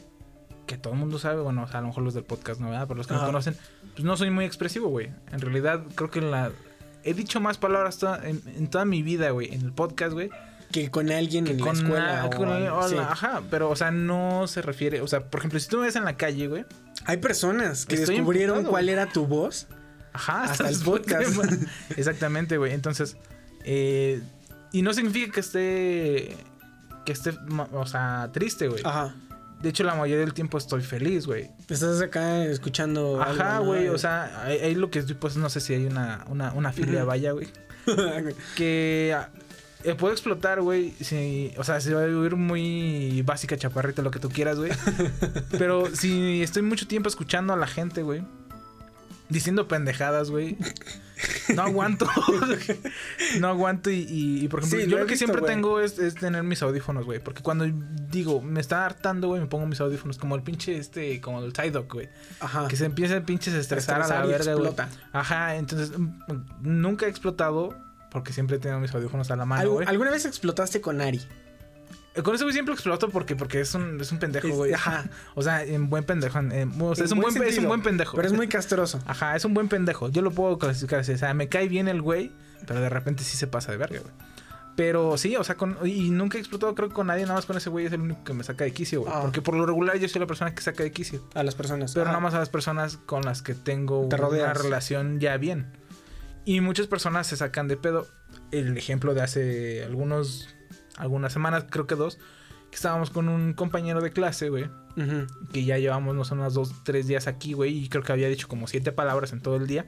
que 0.67 0.77
todo 0.77 0.93
el 0.93 0.99
mundo 0.99 1.17
sabe, 1.19 1.41
bueno, 1.41 1.63
o 1.63 1.67
sea, 1.67 1.79
a 1.79 1.81
lo 1.81 1.87
mejor 1.87 2.03
los 2.03 2.13
del 2.13 2.23
podcast 2.23 2.61
no, 2.61 2.69
¿verdad? 2.69 2.87
Pero 2.87 2.97
los 2.97 3.07
que 3.07 3.13
me 3.15 3.19
conocen, 3.21 3.55
pues 3.93 4.03
no 4.03 4.15
soy 4.17 4.29
muy 4.29 4.45
expresivo, 4.45 4.89
güey. 4.89 5.09
En 5.31 5.41
realidad, 5.41 5.83
creo 5.95 6.09
que 6.11 6.19
en 6.19 6.31
la. 6.31 6.51
He 7.03 7.13
dicho 7.13 7.39
más 7.39 7.57
palabras 7.57 7.97
toda- 7.97 8.27
en, 8.27 8.41
en 8.45 8.67
toda 8.67 8.85
mi 8.85 9.01
vida, 9.01 9.29
güey, 9.31 9.53
en 9.53 9.61
el 9.61 9.71
podcast, 9.71 10.13
güey. 10.13 10.29
Que 10.71 10.91
con 10.91 11.09
alguien 11.09 11.47
en 11.47 11.59
la 11.59 11.71
escuela. 11.71 12.15
na- 12.17 12.25
o 12.25 12.29
con- 12.29 12.49
algo, 12.49 12.77
o 12.77 12.87
sí. 12.87 12.93
la- 12.95 13.11
Ajá, 13.11 13.41
pero, 13.49 13.69
o 13.71 13.75
sea, 13.75 13.89
no 13.89 14.45
se 14.47 14.61
refiere. 14.61 15.01
O 15.01 15.07
sea, 15.07 15.21
por 15.29 15.39
ejemplo, 15.39 15.59
si 15.59 15.67
tú 15.67 15.77
me 15.79 15.85
ves 15.87 15.95
en 15.95 16.05
la 16.05 16.15
calle, 16.17 16.47
güey. 16.47 16.65
Hay 17.05 17.17
personas 17.17 17.85
que 17.87 17.97
descubrieron 17.97 18.65
cuál 18.65 18.89
era 18.89 19.07
tu 19.07 19.25
voz. 19.25 19.65
Ajá, 20.13 20.43
Hasta 20.43 20.69
el 20.69 20.77
de- 20.77 20.85
podcast. 20.85 21.31
Exactamente, 21.97 22.57
güey. 22.57 22.73
Entonces, 22.73 23.17
eh, 23.63 24.21
y 24.71 24.83
no 24.83 24.93
significa 24.93 25.31
que 25.31 25.39
esté, 25.39 26.37
que 27.05 27.11
esté, 27.11 27.31
o 27.73 27.85
sea, 27.85 28.29
triste, 28.31 28.67
güey. 28.67 28.81
Ajá. 28.83 29.15
De 29.61 29.69
hecho, 29.69 29.83
la 29.83 29.93
mayoría 29.93 30.23
del 30.23 30.33
tiempo 30.33 30.57
estoy 30.57 30.81
feliz, 30.81 31.25
güey. 31.25 31.51
Estás 31.67 32.01
acá 32.01 32.45
escuchando. 32.45 33.21
Ajá, 33.21 33.57
algo, 33.57 33.65
¿no? 33.65 33.71
güey. 33.71 33.89
O 33.89 33.97
sea, 33.97 34.45
ahí, 34.45 34.57
ahí 34.59 34.75
lo 34.75 34.89
que 34.89 34.99
estoy, 34.99 35.15
pues, 35.15 35.35
no 35.35 35.49
sé 35.49 35.59
si 35.59 35.73
hay 35.73 35.85
una, 35.85 36.23
una, 36.29 36.53
una 36.53 36.71
filia 36.71 37.03
vaya, 37.03 37.33
güey. 37.33 37.47
Que 38.55 39.15
eh, 39.83 39.95
puedo 39.95 40.13
explotar, 40.13 40.61
güey. 40.61 40.91
Si, 41.01 41.53
o 41.57 41.63
sea, 41.63 41.79
se 41.79 41.93
va 41.93 42.03
a 42.03 42.05
vivir 42.05 42.35
muy 42.35 43.21
básica, 43.23 43.57
chaparrita, 43.57 44.01
lo 44.01 44.11
que 44.11 44.19
tú 44.19 44.29
quieras, 44.29 44.57
güey. 44.57 44.71
Pero 45.57 45.93
si 45.95 46.41
estoy 46.41 46.63
mucho 46.63 46.87
tiempo 46.87 47.07
escuchando 47.07 47.53
a 47.53 47.57
la 47.57 47.67
gente, 47.67 48.01
güey. 48.01 48.23
Diciendo 49.29 49.67
pendejadas, 49.67 50.31
güey. 50.31 50.57
No 51.55 51.63
aguanto. 51.63 52.07
no 53.39 53.47
aguanto 53.47 53.89
y, 53.89 54.05
y- 54.07 54.43
y, 54.43 54.47
por 54.47 54.59
ejemplo, 54.59 54.79
Sí, 54.79 54.87
yo 54.87 54.97
lo 54.97 55.05
que 55.05 55.13
visto, 55.13 55.25
siempre 55.25 55.45
tengo 55.47 55.79
es, 55.79 55.99
es 55.99 56.15
tener 56.15 56.43
mis 56.43 56.61
audífonos, 56.61 57.05
güey. 57.05 57.19
Porque 57.19 57.41
cuando 57.41 57.65
digo, 58.09 58.41
me 58.41 58.59
está 58.61 58.85
hartando, 58.85 59.27
güey, 59.27 59.41
me 59.41 59.47
pongo 59.47 59.65
mis 59.65 59.81
audífonos. 59.81 60.17
Como 60.17 60.35
el 60.35 60.43
pinche 60.43 60.77
este, 60.77 61.19
como 61.21 61.43
el 61.43 61.53
Psyduck, 61.53 61.91
güey. 61.93 62.09
Ajá. 62.39 62.67
Que 62.67 62.75
se 62.75 62.85
empieza 62.85 63.17
a 63.17 63.21
pinches 63.21 63.53
a 63.53 63.59
estresar 63.59 64.01
a, 64.01 64.07
la 64.07 64.25
verga, 64.25 64.53
güey. 64.53 64.73
Ajá, 65.11 65.55
entonces 65.55 65.97
mm, 65.97 66.09
nunca 66.61 67.05
he 67.05 67.09
explotado 67.09 67.75
porque 68.11 68.33
siempre 68.33 68.57
he 68.57 68.59
tenido 68.59 68.79
mis 68.79 68.93
audífonos 68.93 69.29
a 69.31 69.35
la 69.35 69.45
mano, 69.45 69.71
güey. 69.71 69.87
¿Alguna 69.87 70.11
vez 70.11 70.25
explotaste 70.25 70.81
con 70.81 71.01
Ari? 71.01 71.21
Eh, 72.15 72.21
Con 72.23 72.33
eso 72.35 72.43
güey 72.45 72.53
siempre 72.53 72.73
exploto 72.73 73.09
porque 73.09 73.35
porque 73.35 73.61
es 73.61 73.73
un, 73.75 73.99
es 74.01 74.11
un 74.11 74.17
pendejo, 74.19 74.47
güey. 74.49 74.73
ajá. 74.73 75.05
O 75.35 75.41
sea, 75.43 75.63
en 75.63 75.89
buen 75.89 76.03
pendejo. 76.03 76.39
en- 76.39 76.51
en- 76.51 76.81
o 76.81 76.95
sea, 76.95 77.05
es, 77.05 77.11
un 77.11 77.19
buen, 77.19 77.33
es 77.35 77.39
un 77.39 77.45
sentido, 77.47 77.67
buen 77.67 77.81
pendejo. 77.83 78.15
Pero 78.15 78.27
es 78.27 78.33
muy 78.33 78.47
castroso. 78.47 78.99
Ajá, 79.07 79.35
es 79.35 79.45
un 79.45 79.53
buen 79.53 79.67
pendejo. 79.69 80.09
Yo 80.09 80.21
lo 80.21 80.31
puedo 80.31 80.57
clasificar 80.57 80.99
así. 80.99 81.11
O 81.13 81.17
sea, 81.17 81.33
me 81.33 81.47
cae 81.49 81.67
bien 81.67 81.87
el 81.87 82.01
güey, 82.01 82.31
pero 82.67 82.81
de 82.81 82.89
repente 82.89 83.23
sí 83.23 83.37
se 83.37 83.47
pasa 83.47 83.71
de 83.71 83.77
verga, 83.77 83.99
güey. 83.99 84.13
Pero 84.75 85.17
sí, 85.17 85.35
o 85.35 85.43
sea, 85.43 85.55
con, 85.55 85.77
y 85.85 86.09
nunca 86.09 86.37
he 86.37 86.39
explotado 86.39 86.73
creo 86.73 86.87
que 86.87 86.95
con 86.95 87.07
nadie, 87.07 87.23
nada 87.23 87.35
más 87.35 87.45
con 87.45 87.57
ese 87.57 87.69
güey 87.69 87.85
es 87.87 87.91
el 87.91 87.99
único 87.99 88.23
que 88.23 88.33
me 88.33 88.45
saca 88.45 88.63
de 88.63 88.71
quicio, 88.71 89.01
güey. 89.01 89.11
Ah. 89.13 89.19
Porque 89.23 89.41
por 89.41 89.55
lo 89.55 89.65
regular 89.65 89.97
yo 89.97 90.07
soy 90.07 90.21
la 90.21 90.25
persona 90.27 90.55
que 90.55 90.61
saca 90.61 90.83
de 90.83 90.91
quicio. 90.91 91.27
A 91.35 91.43
las 91.43 91.53
personas. 91.53 91.93
Pero 91.93 92.05
Ajá. 92.05 92.11
nada 92.13 92.21
más 92.23 92.33
a 92.33 92.39
las 92.39 92.47
personas 92.49 92.95
con 92.95 93.23
las 93.23 93.41
que 93.41 93.55
tengo 93.55 94.07
Te 94.07 94.15
una 94.15 94.53
relación 94.53 95.19
ya 95.19 95.35
bien. 95.35 95.67
Y 96.45 96.61
muchas 96.61 96.87
personas 96.87 97.27
se 97.27 97.35
sacan 97.35 97.67
de 97.67 97.75
pedo. 97.75 98.07
El 98.51 98.77
ejemplo 98.77 99.13
de 99.13 99.21
hace 99.21 99.83
algunos, 99.83 100.47
algunas 100.99 101.33
semanas, 101.33 101.65
creo 101.69 101.87
que 101.87 101.95
dos, 101.95 102.19
que 102.69 102.75
estábamos 102.75 103.09
con 103.09 103.29
un 103.29 103.53
compañero 103.53 104.01
de 104.01 104.11
clase, 104.11 104.49
güey, 104.49 104.69
que 105.51 105.63
ya 105.65 105.77
llevamos, 105.77 106.15
no 106.15 106.23
sé, 106.25 106.35
unos 106.35 106.53
dos, 106.53 106.73
tres 106.83 107.07
días 107.07 107.27
aquí, 107.27 107.53
güey, 107.53 107.75
y 107.75 107.89
creo 107.89 108.03
que 108.03 108.11
había 108.11 108.27
dicho 108.27 108.47
como 108.47 108.67
siete 108.67 108.91
palabras 108.91 109.33
en 109.33 109.41
todo 109.41 109.55
el 109.55 109.65
día. 109.65 109.87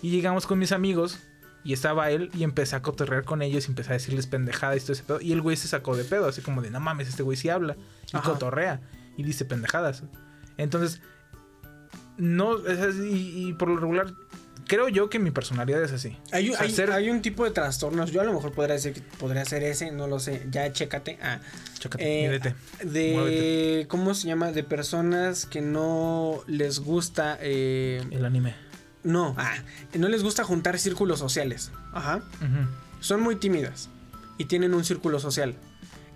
Y 0.00 0.10
llegamos 0.10 0.46
con 0.46 0.58
mis 0.58 0.72
amigos, 0.72 1.18
y 1.64 1.72
estaba 1.72 2.10
él, 2.10 2.30
y 2.34 2.42
empecé 2.42 2.76
a 2.76 2.82
cotorrear 2.82 3.24
con 3.24 3.42
ellos, 3.42 3.66
y 3.66 3.70
empecé 3.70 3.90
a 3.90 3.94
decirles 3.94 4.26
pendejadas 4.26 4.78
y 4.78 4.80
todo 4.80 4.92
ese 4.92 5.02
pedo. 5.02 5.20
Y 5.20 5.32
el 5.32 5.42
güey 5.42 5.56
se 5.56 5.68
sacó 5.68 5.96
de 5.96 6.04
pedo, 6.04 6.26
así 6.26 6.40
como 6.40 6.62
de, 6.62 6.70
no 6.70 6.80
mames, 6.80 7.08
este 7.08 7.22
güey 7.22 7.36
sí 7.36 7.50
habla, 7.50 7.76
y 8.12 8.16
Ajá. 8.16 8.30
cotorrea, 8.30 8.80
y 9.16 9.22
dice 9.22 9.44
pendejadas. 9.44 10.02
Entonces, 10.56 11.02
no, 12.16 12.56
y 13.04 13.52
por 13.54 13.68
lo 13.68 13.76
regular, 13.76 14.12
creo 14.74 14.88
yo 14.88 15.10
que 15.10 15.18
mi 15.18 15.30
personalidad 15.30 15.82
es 15.84 15.92
así. 15.92 16.16
Hay, 16.30 16.48
O 16.48 16.52
sea, 16.54 16.62
hay- 16.62 16.72
ser- 16.72 16.92
hay 16.92 17.10
un 17.10 17.20
tipo 17.20 17.44
de 17.44 17.50
trastornos. 17.50 18.10
Yo 18.10 18.22
a 18.22 18.24
lo 18.24 18.32
mejor 18.32 18.52
podría 18.52 18.74
decir 18.76 18.94
que 18.94 19.02
podría 19.18 19.44
ser 19.44 19.62
ese, 19.64 19.92
no 19.92 20.06
lo 20.06 20.18
sé. 20.18 20.46
Ya 20.50 20.72
chécate. 20.72 21.18
Ah, 21.20 21.40
Chécate, 21.78 22.02
eh, 22.24 22.28
mídete. 22.28 22.54
de. 22.82 23.12
Muévete. 23.12 23.86
¿Cómo 23.88 24.14
se 24.14 24.28
llama? 24.28 24.50
De 24.50 24.64
personas 24.64 25.44
que 25.44 25.60
no 25.60 26.40
les 26.46 26.78
gusta. 26.78 27.36
eh, 27.42 28.02
El 28.10 28.24
anime. 28.24 28.54
no, 29.04 29.34
ah, 29.36 29.52
no 29.98 30.08
les 30.08 30.22
gusta 30.22 30.42
juntar 30.42 30.78
círculos 30.78 31.18
sociales. 31.18 31.70
Ajá. 31.92 32.22
Son 33.00 33.20
muy 33.20 33.36
tímidas 33.36 33.90
y 34.38 34.46
tienen 34.46 34.72
un 34.72 34.84
círculo 34.86 35.20
social. 35.20 35.54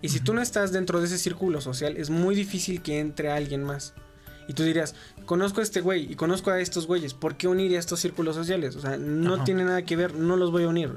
Y 0.01 0.09
si 0.09 0.21
tú 0.21 0.33
no 0.33 0.41
estás 0.41 0.73
dentro 0.73 1.01
de 1.01 1.07
ese 1.07 1.19
círculo 1.19 1.61
social, 1.61 1.97
es 1.99 2.09
muy 2.09 2.35
difícil 2.35 2.81
que 2.81 3.01
entre 3.01 3.31
alguien 3.31 3.63
más. 3.65 3.93
Y 4.49 4.53
tú 4.53 4.63
dirías, 4.63 4.95
conozco 5.27 5.61
a 5.61 5.63
este 5.63 5.81
güey 5.81 6.11
y 6.11 6.15
conozco 6.17 6.51
a 6.51 6.61
estos 6.61 6.87
güeyes, 6.87 7.13
¿por 7.15 7.37
qué 7.37 7.49
unir 7.49 7.77
a 7.77 7.79
estos 7.79 8.01
círculos 8.01 8.35
sociales? 8.37 8.77
O 8.77 8.81
sea, 8.81 8.97
no 8.97 9.35
Ajá. 9.35 9.45
tiene 9.45 9.65
nada 9.65 9.83
que 9.85 9.97
ver, 9.97 10.15
no 10.15 10.37
los 10.37 10.51
voy 10.53 10.65
a 10.65 10.69
unir. 10.69 10.91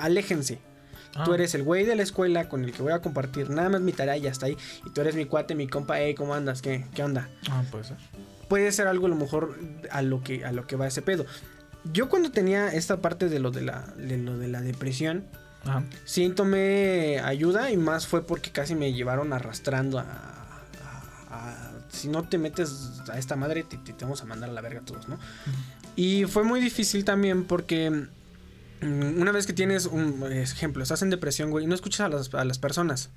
Aléjense. 0.00 0.60
Tú 1.24 1.32
Ah. 1.32 1.34
eres 1.34 1.54
el 1.54 1.62
güey 1.62 1.84
de 1.84 1.94
la 1.94 2.02
escuela 2.02 2.48
con 2.48 2.64
el 2.64 2.72
que 2.72 2.80
voy 2.82 2.92
a 2.92 3.00
compartir 3.02 3.50
nada 3.50 3.68
más 3.68 3.82
mi 3.82 3.92
tarea 3.92 4.16
y 4.16 4.26
hasta 4.26 4.46
ahí. 4.46 4.56
Y 4.86 4.90
tú 4.90 5.02
eres 5.02 5.14
mi 5.14 5.26
cuate, 5.26 5.54
mi 5.54 5.66
compa, 5.68 6.00
hey, 6.00 6.14
¿cómo 6.14 6.32
andas? 6.34 6.62
¿Qué, 6.62 6.86
qué 6.94 7.02
onda? 7.04 7.28
Ah, 7.50 7.62
puede 7.70 7.84
ser. 7.84 7.96
puede 8.48 8.70
ser 8.72 8.86
algo 8.86 9.06
a 9.06 9.08
lo 9.10 9.16
mejor 9.16 9.58
a 9.90 10.00
lo 10.02 10.22
que 10.22 10.44
a 10.44 10.52
lo 10.52 10.66
que 10.66 10.76
va 10.76 10.86
ese 10.86 11.02
pedo. 11.02 11.24
Yo 11.92 12.08
cuando 12.08 12.30
tenía 12.30 12.68
esta 12.68 12.98
parte 13.02 13.28
de 13.28 13.40
lo 13.40 13.50
de 13.50 13.62
la 13.62 13.86
de 13.96 14.16
lo 14.18 14.38
de 14.38 14.48
la 14.48 14.60
depresión, 14.62 15.24
Ajá. 15.64 15.82
sí 16.04 16.28
tomé 16.30 17.18
ayuda 17.24 17.70
y 17.70 17.76
más 17.76 18.06
fue 18.06 18.26
porque 18.26 18.50
casi 18.50 18.74
me 18.74 18.92
llevaron 18.92 19.32
arrastrando 19.32 19.98
a- 19.98 20.41
si 21.92 22.08
no 22.08 22.22
te 22.24 22.38
metes 22.38 23.00
a 23.12 23.18
esta 23.18 23.36
madre 23.36 23.62
te, 23.64 23.76
te- 23.76 23.92
te 23.92 24.04
vamos 24.04 24.22
a 24.22 24.24
mandar 24.24 24.50
a 24.50 24.52
la 24.52 24.60
verga 24.60 24.80
todos, 24.80 25.08
¿no? 25.08 25.18
Y 25.94 26.24
fue 26.24 26.42
muy 26.42 26.60
difícil 26.60 27.04
también 27.04 27.44
porque 27.44 28.06
una 28.82 29.32
vez 29.32 29.46
que 29.46 29.52
tienes 29.52 29.86
un 29.86 30.24
ejemplo, 30.32 30.82
estás 30.82 31.02
en 31.02 31.10
depresión, 31.10 31.50
güey, 31.50 31.64
y 31.64 31.68
no 31.68 31.74
escuchas 31.74 32.00
a 32.00 32.08
las, 32.08 32.34
a 32.34 32.44
las 32.44 32.58
personas. 32.58 33.10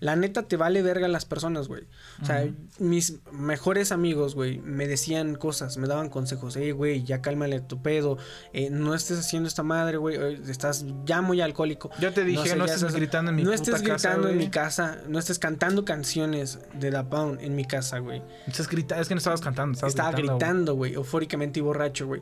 La 0.00 0.14
neta 0.14 0.42
te 0.42 0.58
vale 0.58 0.82
verga 0.82 1.08
las 1.08 1.24
personas, 1.24 1.68
güey. 1.68 1.84
O 2.20 2.26
sea, 2.26 2.46
mis 2.78 3.20
mejores 3.32 3.92
amigos, 3.92 4.34
güey, 4.34 4.58
me 4.58 4.86
decían 4.86 5.36
cosas, 5.36 5.78
me 5.78 5.86
daban 5.88 6.10
consejos. 6.10 6.54
Hey, 6.56 6.72
güey, 6.72 7.02
ya 7.02 7.22
cálmale 7.22 7.60
tu 7.60 7.80
pedo. 7.80 8.18
eh, 8.52 8.68
no 8.68 8.94
estés 8.94 9.18
haciendo 9.18 9.48
esta 9.48 9.62
madre, 9.62 9.96
güey. 9.96 10.16
eh, 10.16 10.38
Estás 10.48 10.84
ya 11.06 11.22
muy 11.22 11.40
alcohólico. 11.40 11.88
Yo 11.98 12.12
te 12.12 12.24
dije, 12.24 12.54
no, 12.56 12.66
estés 12.66 12.82
estás- 12.82 12.94
gritando 12.94 13.30
en 13.30 13.36
mi 13.36 13.42
No 13.42 13.52
puta 13.52 13.62
estés 13.62 13.82
casa, 13.82 14.08
gritando 14.10 14.28
en 14.28 14.36
mi 14.36 14.50
casa. 14.50 14.98
No 15.08 15.18
estés 15.18 15.38
cantando 15.38 15.86
canciones 15.86 16.58
de 16.78 16.90
Da 16.90 17.08
Pound 17.08 17.40
en 17.40 17.56
mi 17.56 17.64
casa, 17.64 18.00
güey. 18.00 18.22
Estás 18.46 18.68
grita- 18.68 19.00
es 19.00 19.08
que 19.08 19.14
no 19.14 19.18
estabas 19.18 19.40
cantando, 19.40 19.72
estabas 19.76 19.92
Estaba 19.92 20.10
gritando. 20.12 20.38
gritando, 20.38 20.74
güey, 20.74 20.92
eufóricamente 20.92 21.60
y 21.60 21.62
borracho, 21.62 22.06
güey. 22.06 22.20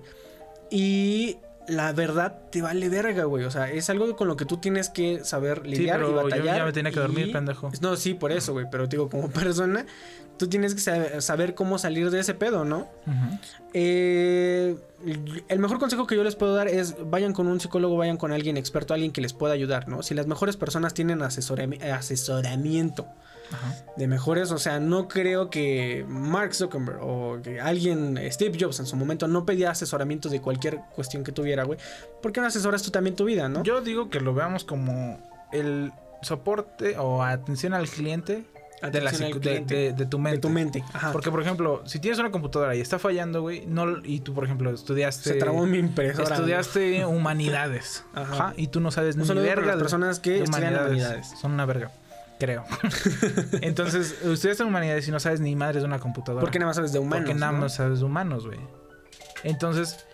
Y 0.71 1.39
la 1.69 1.93
verdad 1.93 2.39
te 2.51 2.61
vale 2.63 2.89
verga, 2.89 3.25
güey. 3.25 3.45
O 3.45 3.51
sea, 3.51 3.71
es 3.71 3.89
algo 3.91 4.15
con 4.17 4.29
lo 4.29 4.37
que 4.37 4.45
tú 4.45 4.57
tienes 4.57 4.89
que 4.91 5.25
saber 5.25 5.67
lidiar 5.67 5.99
pero 5.99 6.09
y 6.09 6.11
yo 6.15 6.23
batallar. 6.25 6.57
ya 6.59 6.65
me 6.65 6.73
tenía 6.73 6.93
que 6.93 7.01
dormir, 7.01 7.29
y- 7.29 7.33
pendejo. 7.33 7.71
No, 7.81 7.97
sí, 7.97 8.15
por 8.15 8.33
eso, 8.33 8.53
güey. 8.53 8.67
Pero 8.71 8.89
te 8.89 8.97
digo, 8.97 9.09
como 9.09 9.29
persona, 9.31 9.87
tú 10.39 10.49
tienes 10.49 10.75
que 10.75 11.21
saber, 11.21 11.55
cómo 11.55 11.79
salir 11.79 12.11
de 12.11 12.21
ese 12.21 12.35
pedo, 12.35 12.65
¿no? 12.65 12.89
Eh, 13.75 14.77
el 15.49 15.59
mejor 15.59 15.79
consejo 15.79 16.07
que 16.07 16.15
yo 16.17 16.25
les 16.25 16.37
puedo 16.37 16.55
dar 16.55 16.69
es 16.69 16.95
vayan 17.11 17.33
con 17.33 17.47
un 17.47 17.59
psicólogo, 17.61 17.97
vayan 17.97 18.17
con 18.17 18.33
alguien 18.33 18.57
experto, 18.57 18.95
alguien 18.95 19.13
que 19.13 19.21
les 19.21 19.33
pueda 19.33 19.55
ayudar, 19.55 19.89
¿no? 19.89 20.03
Si 20.03 20.15
las 20.15 20.27
mejores 20.27 20.57
personas 20.57 20.95
tienen 20.95 21.21
asesorami- 21.21 21.83
asesoramiento 21.93 23.07
Ajá. 23.53 23.75
de 23.97 24.07
mejores, 24.07 24.51
o 24.53 24.59
sea, 24.59 24.81
no 24.81 25.09
creo 25.09 25.51
que 25.51 26.05
Mark 26.09 26.55
Zuckerberg 26.55 26.99
o 27.03 27.41
que 27.43 27.61
alguien, 27.61 28.19
Steve 28.31 28.57
Jobs 28.61 28.81
en 28.81 28.87
su 28.87 28.97
momento, 28.97 29.29
no 29.29 29.45
pedía 29.45 29.71
asesoramiento 29.71 30.29
de 30.29 30.41
cualquier 30.41 30.81
cuestión 30.95 31.25
que 31.25 31.33
tuviera, 31.33 31.65
güey. 31.65 31.79
¿Por 32.23 32.33
qué 32.33 32.41
no 32.41 32.47
asesoras 32.47 32.83
tú 32.83 32.91
también 32.91 33.17
tu 33.17 33.25
vida, 33.25 33.49
no? 33.49 33.63
Yo 33.63 33.81
digo 33.81 34.09
que 34.11 34.21
lo 34.21 34.35
veamos 34.35 34.65
como 34.65 35.19
el 35.53 35.93
soporte 36.23 36.97
o 36.99 37.23
atención 37.23 37.75
al 37.75 37.89
cliente 37.89 38.45
de, 38.91 39.01
la 39.01 39.13
de, 39.13 39.31
cliente. 39.31 39.75
de- 39.75 39.93
de 39.93 40.07
tu 40.07 40.19
mente. 40.19 40.37
de 40.37 40.41
tu 40.41 40.49
mente. 40.49 40.85
Ajá. 40.93 41.13
Porque, 41.13 41.31
por 41.31 41.41
ejemplo, 41.41 41.83
si 41.87 42.01
tienes 42.01 42.19
una 42.19 42.31
computadora 42.33 42.75
y 42.75 42.81
está 42.81 42.99
fallando, 42.99 43.41
güey, 43.43 43.65
no, 43.67 43.99
y 44.05 44.21
tú, 44.21 44.35
por 44.35 44.45
ejemplo, 44.45 44.71
estudiaste... 44.71 45.31
se 45.31 45.35
trabó 45.37 45.67
mi 45.67 45.79
impresora. 45.79 46.35
Estudiaste 46.35 47.05
humanidades. 47.05 48.05
Ajá. 48.15 48.35
Ajá. 48.35 48.55
Y 48.57 48.69
tú 48.69 48.81
no 48.81 48.91
sabes 48.91 49.17
ni 49.17 49.25
verga 49.35 49.67
las 49.67 49.77
de- 49.77 49.83
personas 49.83 50.19
que 50.21 50.43
estudian 50.43 50.75
humanidades. 50.75 51.33
Son 51.41 51.53
una 51.53 51.65
verga. 51.65 51.93
Creo. 52.43 52.65
Entonces, 53.61 54.17
ustedes 54.25 54.59
son 54.59 54.67
humanidades 54.67 55.07
y 55.07 55.13
no 55.13 55.21
sabes 55.21 55.39
ni 55.39 55.55
madres 55.55 55.83
de 55.83 55.87
una 55.87 56.01
computadora. 56.01 56.41
Porque 56.41 56.59
nada 56.59 56.71
más 56.71 56.77
sabes 56.77 56.93
de 56.93 56.99
humanos. 56.99 57.25
Porque 57.27 57.39
nada 57.39 57.53
¿no? 57.53 57.59
más 57.61 57.75
sabes 57.77 58.01
de 58.01 58.05
humanos, 58.05 58.47
güey. 58.47 58.59
Entonces, 59.45 60.05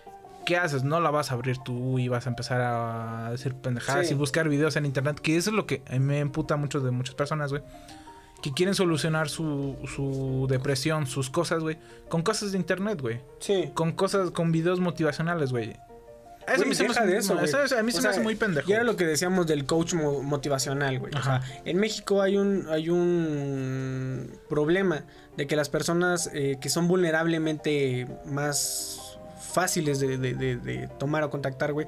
¿qué 0.45 0.55
haces? 0.57 0.83
No 0.83 0.99
la 0.99 1.09
vas 1.09 1.31
a 1.31 1.33
abrir 1.33 1.57
tú 1.57 1.97
y 1.97 2.07
vas 2.07 2.27
a 2.27 2.29
empezar 2.29 2.61
a 2.61 3.31
decir 3.31 3.55
pendejadas 3.55 4.07
Sí. 4.07 4.13
y 4.13 4.17
buscar 4.17 4.47
videos 4.47 4.75
en 4.75 4.85
internet. 4.85 5.19
Que 5.19 5.37
eso 5.37 5.49
es 5.49 5.55
lo 5.55 5.65
que 5.65 5.81
me 5.99 6.19
emputa 6.19 6.55
mucho 6.55 6.79
de 6.81 6.91
muchas 6.91 7.15
personas, 7.15 7.49
güey. 7.49 7.63
Que 8.43 8.53
quieren 8.53 8.75
solucionar 8.75 9.27
su, 9.27 9.75
su 9.95 10.45
depresión, 10.47 11.07
sus 11.07 11.31
cosas, 11.31 11.61
güey. 11.63 11.79
Con 12.09 12.21
cosas 12.21 12.51
de 12.51 12.59
internet, 12.59 13.01
güey. 13.01 13.21
Sí. 13.39 13.71
Con 13.73 13.93
cosas, 13.93 14.29
con 14.29 14.51
videos 14.51 14.79
motivacionales, 14.79 15.51
güey. 15.51 15.75
Eso 16.49 16.57
Güey, 16.57 16.65
a 16.65 16.69
mí 16.69 16.75
se 16.75 16.83
me 16.83 16.89
deja 16.89 17.01
hace- 17.01 17.09
de 17.11 17.17
eso, 17.17 17.33
no, 17.33 17.39
güey. 17.41 17.49
eso- 17.49 17.77
a 17.77 17.83
mí 17.83 17.91
se 17.91 17.99
O 17.99 18.01
me 18.01 18.09
hace 18.09 18.19
muy 18.21 18.35
pendejo. 18.35 18.69
Y 18.69 18.73
era 18.73 18.83
lo 18.83 18.95
que 18.95 19.05
decíamos 19.05 19.47
del 19.47 19.65
coach 19.65 19.93
mo- 19.93 20.21
motivacional, 20.23 20.99
güey. 20.99 21.13
O 21.13 21.17
Ajá. 21.17 21.41
sea, 21.41 21.61
en 21.65 21.77
México 21.77 22.21
hay 22.21 22.37
un, 22.37 22.67
hay 22.69 22.89
un 22.89 24.31
problema 24.49 25.05
de 25.37 25.47
que 25.47 25.55
las 25.55 25.69
personas 25.69 26.29
eh, 26.33 26.57
que 26.61 26.69
son 26.69 26.87
vulnerablemente 26.87 28.07
más 28.25 29.08
fáciles 29.51 29.99
de, 29.99 30.17
de- 30.17 30.33
de- 30.33 30.57
de 30.57 30.87
tomar 30.99 31.23
o 31.23 31.29
contactar, 31.29 31.73
güey, 31.73 31.87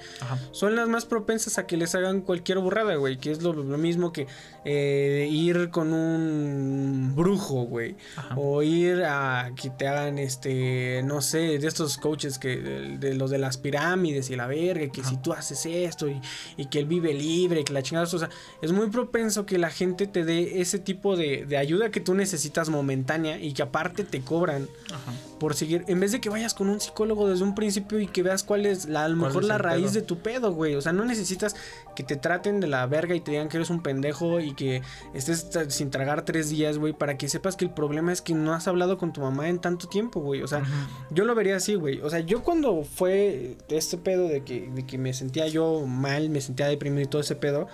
son 0.51 0.75
las 0.75 0.87
más 0.87 1.05
propensas 1.05 1.57
a 1.57 1.65
que 1.67 1.77
les 1.77 1.93
hagan 1.95 2.21
cualquier 2.21 2.59
burrada, 2.59 2.95
güey. 2.95 3.17
Que 3.17 3.31
es 3.31 3.41
lo, 3.41 3.53
lo 3.53 3.77
mismo 3.77 4.11
que 4.11 4.27
eh, 4.65 5.27
ir 5.31 5.69
con 5.69 5.93
un 5.93 7.13
brujo, 7.15 7.63
güey. 7.63 7.95
O 8.35 8.61
ir 8.63 9.03
a 9.03 9.51
que 9.55 9.69
te 9.69 9.87
hagan, 9.87 10.17
este, 10.17 11.01
no 11.03 11.21
sé, 11.21 11.59
de 11.59 11.67
estos 11.67 11.97
coaches 11.97 12.37
que, 12.39 12.57
de, 12.57 13.13
los 13.15 13.29
de 13.29 13.37
las 13.37 13.57
pirámides 13.57 14.29
y 14.29 14.35
la 14.35 14.47
verga, 14.47 14.87
que 14.91 15.03
si 15.03 15.17
tú 15.17 15.33
haces 15.33 15.65
esto 15.65 16.07
y, 16.07 16.19
y 16.57 16.65
que 16.65 16.79
él 16.79 16.85
vive 16.85 17.13
libre, 17.13 17.63
que 17.63 17.73
la 17.73 17.81
chingada, 17.83 18.05
o 18.05 18.19
sea, 18.19 18.29
es 18.61 18.71
muy 18.71 18.89
propenso 18.89 19.45
que 19.45 19.57
la 19.57 19.69
gente 19.69 20.07
te 20.07 20.23
dé 20.25 20.61
ese 20.61 20.79
tipo 20.79 21.15
de, 21.15 21.45
de 21.45 21.57
ayuda 21.57 21.91
que 21.91 21.99
tú 21.99 22.13
necesitas 22.13 22.69
momentánea 22.69 23.37
y 23.39 23.53
que 23.53 23.61
aparte 23.63 24.03
te 24.03 24.21
cobran 24.21 24.67
Ajá. 24.87 25.11
por 25.39 25.55
seguir, 25.55 25.83
en 25.87 25.99
vez 25.99 26.11
de 26.11 26.21
que 26.21 26.29
vayas 26.29 26.53
con 26.53 26.69
un 26.69 26.79
psicólogo 26.79 27.27
desde 27.29 27.43
un 27.43 27.50
principio 27.55 27.99
y 27.99 28.07
que 28.07 28.23
veas 28.23 28.43
cuál 28.43 28.65
es 28.65 28.85
la, 28.85 29.05
a 29.05 29.07
lo 29.07 29.17
¿Cuál 29.17 29.29
mejor 29.29 29.43
la 29.43 29.57
raíz 29.57 29.91
pedo? 29.91 29.93
de 29.93 30.01
tu 30.01 30.17
pedo, 30.19 30.51
güey. 30.53 30.75
O 30.75 30.81
sea, 30.81 30.93
no 30.93 31.05
necesitas 31.05 31.55
que 31.95 32.03
te 32.03 32.15
traten 32.15 32.59
de 32.59 32.67
la 32.67 32.85
verga 32.85 33.15
y 33.15 33.19
te 33.21 33.31
digan 33.31 33.49
que 33.49 33.57
eres 33.57 33.69
un 33.69 33.81
pendejo 33.81 34.39
y 34.39 34.53
que 34.53 34.81
estés 35.13 35.47
sin 35.69 35.89
tragar 35.91 36.23
tres 36.25 36.49
días, 36.49 36.77
güey, 36.77 36.93
para 36.93 37.17
que 37.17 37.27
sepas 37.29 37.55
que 37.55 37.65
el 37.65 37.71
problema 37.71 38.11
es 38.11 38.21
que 38.21 38.33
no 38.33 38.53
has 38.53 38.67
hablado 38.67 38.97
con 38.97 39.13
tu 39.13 39.21
mamá 39.21 39.49
en 39.49 39.59
tanto 39.59 39.87
tiempo, 39.87 40.19
güey. 40.21 40.41
O 40.41 40.47
sea, 40.47 40.63
yo 41.09 41.25
lo 41.25 41.35
vería 41.35 41.55
así, 41.57 41.75
güey. 41.75 42.01
O 42.01 42.09
sea, 42.09 42.19
yo 42.19 42.43
cuando 42.43 42.83
fue 42.83 43.57
este 43.69 43.97
pedo 43.97 44.27
de 44.27 44.43
que, 44.43 44.69
de 44.69 44.85
que 44.85 44.97
me 44.97 45.13
sentía 45.13 45.47
yo 45.47 45.85
mal, 45.85 46.29
me 46.29 46.41
sentía 46.41 46.67
deprimido 46.67 47.01
y 47.01 47.07
todo 47.07 47.21
ese 47.21 47.35
pedo, 47.35 47.67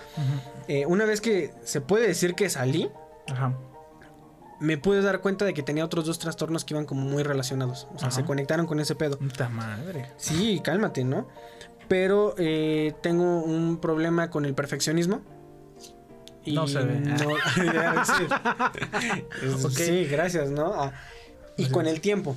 eh, 0.67 0.85
una 0.85 1.05
vez 1.05 1.21
que 1.21 1.51
se 1.63 1.81
puede 1.81 2.07
decir 2.07 2.33
que 2.35 2.49
salí, 2.49 2.89
Ajá. 3.29 3.53
Me 4.59 4.77
pude 4.77 5.01
dar 5.01 5.21
cuenta 5.21 5.45
de 5.45 5.53
que 5.53 5.63
tenía 5.63 5.85
otros 5.85 6.05
dos 6.05 6.19
trastornos 6.19 6.65
que 6.65 6.73
iban 6.73 6.85
como 6.85 7.01
muy 7.01 7.23
relacionados. 7.23 7.87
O 7.95 7.99
sea, 7.99 8.07
Ajá. 8.09 8.17
se 8.17 8.25
conectaron 8.25 8.65
con 8.65 8.79
ese 8.79 8.95
pedo. 8.95 9.17
Puta 9.19 9.49
madre. 9.49 10.11
Sí, 10.17 10.59
cálmate, 10.63 11.03
¿no? 11.03 11.27
Pero 11.87 12.35
eh, 12.37 12.93
tengo 13.01 13.41
un 13.43 13.77
problema 13.79 14.29
con 14.29 14.45
el 14.45 14.53
perfeccionismo. 14.53 15.21
Y 16.43 16.53
No 16.53 16.65
se 16.67 16.79
ve. 16.79 16.99
no- 16.99 17.17
sí. 18.05 18.23
Es- 19.43 19.65
Ok. 19.65 19.71
sí, 19.71 20.05
gracias, 20.05 20.49
¿no? 20.49 20.73
Ah, 20.73 20.93
y 21.57 21.63
Así 21.63 21.71
con 21.71 21.85
es. 21.87 21.93
el 21.93 22.01
tiempo. 22.01 22.35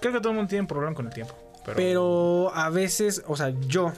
Creo 0.00 0.12
que 0.12 0.18
todo 0.20 0.30
el 0.30 0.36
mundo 0.36 0.48
tiene 0.50 0.66
problema 0.66 0.94
con 0.94 1.06
el 1.06 1.12
tiempo. 1.14 1.34
Pero, 1.64 1.76
Pero 1.76 2.52
a 2.54 2.70
veces, 2.70 3.22
o 3.26 3.36
sea, 3.36 3.50
yo. 3.66 3.92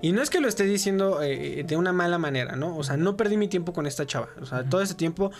Y 0.00 0.12
no 0.12 0.22
es 0.22 0.30
que 0.30 0.40
lo 0.40 0.48
esté 0.48 0.64
diciendo 0.64 1.22
eh, 1.22 1.64
de 1.66 1.76
una 1.76 1.92
mala 1.92 2.18
manera, 2.18 2.56
¿no? 2.56 2.76
O 2.76 2.82
sea, 2.82 2.96
no 2.96 3.16
perdí 3.16 3.36
mi 3.36 3.46
tiempo 3.46 3.72
con 3.72 3.86
esta 3.86 4.06
chava. 4.06 4.28
O 4.40 4.46
sea, 4.46 4.64
todo 4.64 4.80
ese 4.80 4.94
tiempo 4.94 5.30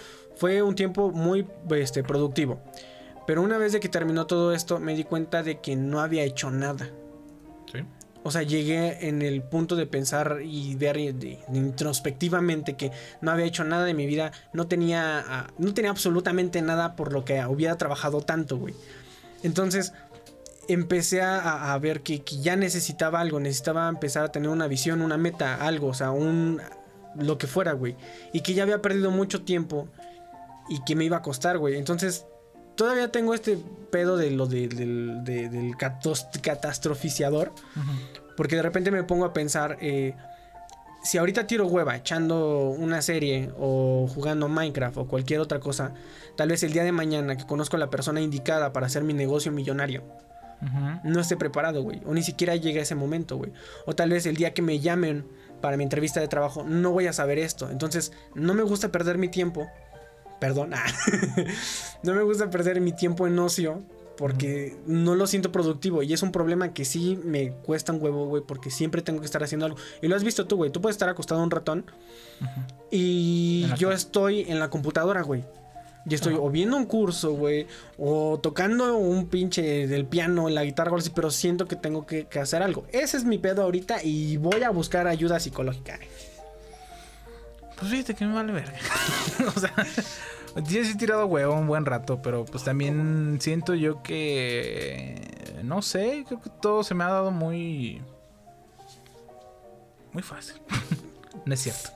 fue 0.41 0.62
un 0.62 0.74
tiempo 0.74 1.11
muy 1.11 1.47
este, 1.76 2.03
productivo. 2.03 2.61
Pero 3.26 3.43
una 3.43 3.59
vez 3.59 3.72
de 3.72 3.80
que 3.80 3.91
terminó 3.91 4.26
todo 4.26 4.55
esto, 4.55 4.80
me 4.80 4.95
di 4.97 5.05
cuenta 5.05 5.43
de 5.43 5.61
que 5.61 5.76
no 5.76 6.01
había 6.01 6.24
hecho 6.24 6.51
nada. 6.51 6.88
Sí. 7.70 7.80
O 8.22 8.30
sea, 8.30 8.43
llegué 8.43 9.07
en 9.09 9.20
el 9.20 9.43
punto 9.43 9.76
de 9.76 9.86
pensar 9.86 10.38
y 10.43 10.74
ver 10.76 10.97
de- 10.97 11.12
de- 11.12 11.38
introspectivamente 11.53 12.74
que 12.74 12.91
no 13.20 13.30
había 13.30 13.45
hecho 13.45 13.64
nada 13.64 13.84
de 13.84 13.93
mi 13.93 14.07
vida, 14.07 14.32
no 14.55 14.66
tenía, 14.66 15.22
ah, 15.26 15.47
no 15.59 15.74
tenía 15.74 15.91
absolutamente 15.91 16.62
nada 16.62 16.97
por 16.97 17.12
lo 17.12 17.24
que 17.26 17.45
hubiera 17.47 17.76
trabajado 17.76 18.22
tanto, 18.22 18.57
güey. 18.57 18.74
Entonces 19.43 19.93
empecé 20.68 21.20
a, 21.20 21.72
a 21.72 21.78
ver 21.78 22.01
que, 22.01 22.22
que 22.22 22.38
ya 22.38 22.57
necesitaba 22.57 23.20
algo, 23.20 23.41
necesitaba 23.41 23.88
empezar 23.88 24.24
a 24.24 24.32
tener 24.32 24.49
una 24.49 24.68
visión, 24.68 25.03
una 25.03 25.18
meta, 25.18 25.57
algo, 25.57 25.88
o 25.88 25.95
sea, 25.95 26.11
un 26.11 26.61
lo 27.16 27.38
que 27.38 27.47
fuera, 27.47 27.72
güey. 27.72 27.97
Y 28.32 28.41
que 28.41 28.55
ya 28.55 28.62
había 28.62 28.80
perdido 28.80 29.11
mucho 29.11 29.43
tiempo 29.43 29.88
y 30.71 30.83
que 30.85 30.97
me 30.97 31.05
iba 31.05 31.18
a 31.18 31.23
costar, 31.23 31.59
güey. 31.59 31.77
Entonces 31.77 32.25
todavía 32.77 33.12
tengo 33.12 33.35
este 33.35 33.59
pedo 33.91 34.16
de 34.16 34.31
lo 34.31 34.47
de- 34.47 34.68
del, 34.68 35.22
de- 35.25 35.49
del 35.51 35.76
catos- 35.76 36.26
catastroficiador. 36.41 37.53
Porque 38.37 38.57
de 38.57 38.63
repente 38.63 38.91
me 38.91 39.03
pongo 39.05 39.26
a 39.26 39.33
pensar, 39.34 39.76
eh, 39.83 40.14
si 41.03 41.18
ahorita 41.18 41.47
tiro 41.47 41.67
hueva 41.67 41.97
echando 41.97 42.71
una 42.71 43.03
serie 43.03 43.51
o 43.59 44.07
jugando 44.14 44.49
Minecraft 44.49 44.97
o 44.99 45.07
cualquier 45.07 45.41
otra 45.41 45.61
cosa, 45.61 45.92
tal 46.37 46.49
vez 46.49 46.63
el 46.63 46.72
día 46.72 46.84
de 46.84 46.92
mañana 46.92 47.37
que 47.37 47.45
conozco 47.47 47.76
a 47.76 47.79
la 47.79 47.91
persona 47.91 48.21
indicada 48.21 48.72
para 48.72 48.87
hacer 48.87 49.03
mi 49.05 49.13
negocio 49.13 49.53
millonario, 49.53 50.03
no 51.05 51.21
esté 51.21 51.37
preparado, 51.38 51.83
güey. 51.83 52.01
O 52.07 52.13
ni 52.14 52.22
siquiera 52.22 52.55
llegue 52.57 52.80
a 52.80 52.83
ese 52.83 52.95
momento, 52.95 53.37
güey. 53.37 53.51
O 53.87 53.95
tal 53.95 54.11
vez 54.11 54.26
el 54.26 54.37
día 54.37 54.53
que 54.55 54.61
me 54.63 54.79
llamen 54.79 55.26
para 55.63 55.76
mi 55.79 55.83
entrevista 55.84 56.21
de 56.21 56.29
trabajo, 56.29 56.64
no 56.64 56.92
voy 56.92 57.07
a 57.07 57.13
saber 57.14 57.38
esto. 57.38 57.71
Entonces, 57.71 58.13
no 58.34 58.53
me 58.55 58.63
gusta 58.63 58.88
perder 58.92 59.17
mi 59.18 59.29
tiempo. 59.29 59.68
Perdón. 60.41 60.72
ah, 60.75 60.87
no 62.03 62.14
me 62.14 62.22
gusta 62.22 62.50
perder 62.50 62.80
mi 62.80 62.92
tiempo 62.92 63.26
en 63.26 63.38
ocio 63.38 63.83
porque 64.21 64.76
no 64.87 65.14
lo 65.14 65.26
siento 65.26 65.50
productivo 65.50 66.03
y 66.03 66.12
es 66.12 66.22
un 66.22 66.30
problema 66.30 66.75
que 66.75 66.84
sí 66.84 67.18
me 67.25 67.53
cuesta 67.53 67.91
un 67.91 68.03
huevo, 68.03 68.26
güey, 68.26 68.42
porque 68.46 68.71
siempre 68.71 69.00
tengo 69.00 69.21
que 69.21 69.25
estar 69.25 69.42
haciendo 69.42 69.64
algo. 69.64 69.79
Y 70.03 70.08
lo 70.08 70.17
has 70.17 70.25
visto 70.25 70.46
tú, 70.46 70.57
güey, 70.57 70.71
tú 70.71 70.83
puedes 70.83 70.96
estar 70.96 71.08
acostado 71.08 71.42
un 71.42 71.50
ratón 71.50 71.87
y 72.91 73.67
yo 73.79 73.92
estoy 73.92 74.42
en 74.42 74.58
la 74.58 74.68
computadora, 74.68 75.22
güey. 75.22 75.42
Y 76.04 76.14
estoy 76.14 76.34
o 76.34 76.50
viendo 76.50 76.76
un 76.76 76.84
curso, 76.84 77.33
güey, 77.33 77.67
o 77.96 78.38
tocando 78.42 78.96
un 78.96 79.29
pinche 79.29 79.87
del 79.87 80.04
piano, 80.04 80.50
la 80.50 80.64
guitarra, 80.64 80.91
o 80.91 80.95
algo 80.95 81.00
así, 81.03 81.12
pero 81.14 81.30
siento 81.30 81.67
que 81.67 81.76
tengo 81.76 82.04
que, 82.04 82.26
que 82.26 82.41
hacer 82.41 82.62
algo. 82.62 82.87
Ese 82.92 83.17
es 83.17 83.25
mi 83.25 83.38
pedo 83.38 83.62
ahorita 83.62 84.03
y 84.03 84.37
voy 84.37 84.62
a 84.62 84.71
buscar 84.71 85.07
ayuda 85.07 85.41
psicológica. 85.41 85.99
Pues 87.80 87.90
fíjate 87.90 88.14
que 88.14 88.26
me 88.26 88.34
vale 88.34 88.52
verga. 88.52 88.78
o 89.57 89.58
sea, 89.58 89.72
yo 90.57 90.84
sí 90.84 90.92
he 90.92 90.96
tirado 90.96 91.26
huevo 91.26 91.54
un 91.54 91.66
buen 91.66 91.86
rato, 91.86 92.20
pero 92.22 92.44
pues 92.44 92.62
también 92.62 93.38
siento 93.40 93.74
yo 93.74 94.02
que. 94.02 95.61
No 95.64 95.82
sé, 95.82 96.24
creo 96.26 96.40
que 96.40 96.50
todo 96.61 96.84
se 96.84 96.94
me 96.94 97.04
ha 97.04 97.08
dado 97.08 97.30
muy. 97.30 98.02
Muy 100.12 100.22
fácil. 100.22 100.57
no 101.46 101.54
es 101.54 101.61
cierto. 101.61 101.90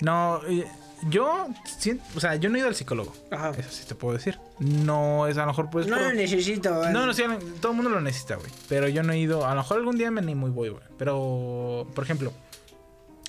No, 0.00 0.40
eh, 0.46 0.66
yo 1.08 1.48
siento. 1.78 2.04
O 2.16 2.20
sea, 2.20 2.34
yo 2.36 2.50
no 2.50 2.56
he 2.56 2.58
ido 2.58 2.68
al 2.68 2.74
psicólogo. 2.74 3.12
Ajá. 3.30 3.50
Eso 3.56 3.70
sí 3.70 3.84
te 3.86 3.94
puedo 3.94 4.14
decir. 4.14 4.38
No 4.58 5.26
es 5.26 5.38
a 5.38 5.42
lo 5.42 5.46
mejor 5.48 5.70
pues. 5.70 5.86
No 5.86 5.96
por- 5.96 6.06
lo 6.06 6.12
necesito. 6.12 6.90
no, 6.90 7.06
no, 7.06 7.14
sí, 7.14 7.22
todo 7.60 7.72
el 7.72 7.76
mundo 7.76 7.90
lo 7.90 8.00
necesita, 8.02 8.36
güey. 8.36 8.50
Pero 8.68 8.88
yo 8.88 9.02
no 9.02 9.12
he 9.14 9.18
ido. 9.18 9.46
A 9.46 9.50
lo 9.54 9.62
mejor 9.62 9.78
algún 9.78 9.96
día 9.96 10.10
me 10.10 10.20
animo 10.20 10.48
y 10.48 10.50
voy, 10.50 10.68
güey. 10.68 10.82
Pero, 10.98 11.86
por 11.94 12.04
ejemplo, 12.04 12.32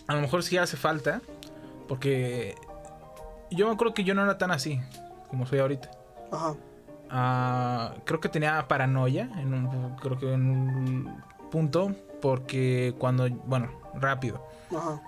a 0.07 0.15
lo 0.15 0.21
mejor 0.21 0.43
sí 0.43 0.57
hace 0.57 0.75
falta. 0.75 1.21
Porque 1.91 2.55
yo 3.49 3.67
me 3.67 3.73
acuerdo 3.73 3.93
que 3.93 4.05
yo 4.05 4.15
no 4.15 4.23
era 4.23 4.37
tan 4.37 4.49
así 4.49 4.79
como 5.29 5.45
soy 5.45 5.59
ahorita. 5.59 5.91
Ajá. 6.31 6.55
Ah, 7.09 7.95
creo 8.05 8.21
que 8.21 8.29
tenía 8.29 8.65
paranoia 8.69 9.29
en 9.37 9.53
un, 9.53 9.97
creo 9.97 10.17
que 10.17 10.31
en 10.31 10.49
un 10.49 11.21
punto. 11.51 11.93
Porque 12.21 12.95
cuando, 12.97 13.29
bueno, 13.29 13.67
rápido. 13.93 14.41
Ajá. 14.73 15.01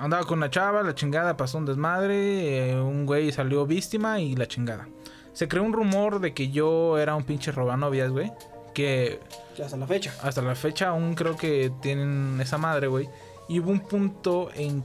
Andaba 0.00 0.24
con 0.24 0.38
una 0.38 0.50
chava, 0.50 0.82
la 0.82 0.92
chingada, 0.96 1.36
pasó 1.36 1.58
un 1.58 1.66
desmadre, 1.66 2.70
eh, 2.72 2.80
un 2.80 3.06
güey 3.06 3.30
salió 3.30 3.64
víctima 3.64 4.18
y 4.18 4.34
la 4.34 4.48
chingada. 4.48 4.88
Se 5.34 5.46
creó 5.46 5.62
un 5.62 5.72
rumor 5.72 6.18
de 6.18 6.34
que 6.34 6.50
yo 6.50 6.98
era 6.98 7.14
un 7.14 7.22
pinche 7.22 7.52
robanovias, 7.52 8.10
güey. 8.10 8.32
Que 8.74 9.20
Que 9.54 9.62
hasta 9.62 9.76
la 9.76 9.86
fecha. 9.86 10.12
hasta 10.20 10.42
la 10.42 10.56
fecha 10.56 10.88
aún 10.88 11.14
creo 11.14 11.36
que 11.36 11.70
tienen 11.80 12.40
esa 12.40 12.58
madre, 12.58 12.88
güey. 12.88 13.08
Y 13.48 13.60
hubo 13.60 13.70
un 13.70 13.78
punto 13.78 14.48
en 14.52 14.82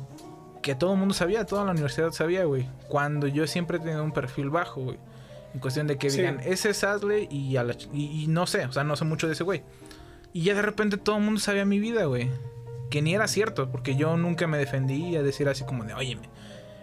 que 0.61 0.75
todo 0.75 0.93
el 0.93 0.99
mundo 0.99 1.13
sabía, 1.13 1.45
toda 1.45 1.65
la 1.65 1.71
universidad 1.71 2.11
sabía, 2.11 2.45
güey. 2.45 2.67
Cuando 2.87 3.27
yo 3.27 3.47
siempre 3.47 3.77
he 3.77 3.79
tenido 3.79 4.03
un 4.03 4.11
perfil 4.11 4.49
bajo, 4.49 4.81
güey. 4.81 4.97
En 5.53 5.59
cuestión 5.59 5.87
de 5.87 5.97
que 5.97 6.09
Sí. 6.09 6.17
digan, 6.17 6.39
ese 6.45 6.69
es 6.69 6.83
Adley 6.83 7.27
y, 7.29 7.57
a 7.57 7.63
la 7.63 7.73
ch- 7.73 7.89
y, 7.93 8.23
y 8.23 8.27
no 8.27 8.47
sé, 8.47 8.65
o 8.65 8.71
sea, 8.71 8.83
no 8.83 8.95
sé 8.95 9.03
mucho 9.05 9.27
de 9.27 9.33
ese 9.33 9.43
güey. 9.43 9.63
Y 10.33 10.43
ya 10.43 10.53
de 10.55 10.61
repente 10.61 10.95
todo 10.97 11.17
el 11.17 11.23
mundo 11.23 11.39
sabía 11.41 11.65
mi 11.65 11.79
vida, 11.79 12.05
güey. 12.05 12.29
Que 12.89 13.01
ni 13.01 13.13
era 13.15 13.27
cierto, 13.27 13.69
porque 13.71 13.95
yo 13.95 14.15
nunca 14.17 14.47
me 14.47 14.57
defendí 14.57 15.15
a 15.15 15.23
decir 15.23 15.49
así 15.49 15.63
como 15.65 15.83
de, 15.83 15.93
óyeme, 15.93 16.29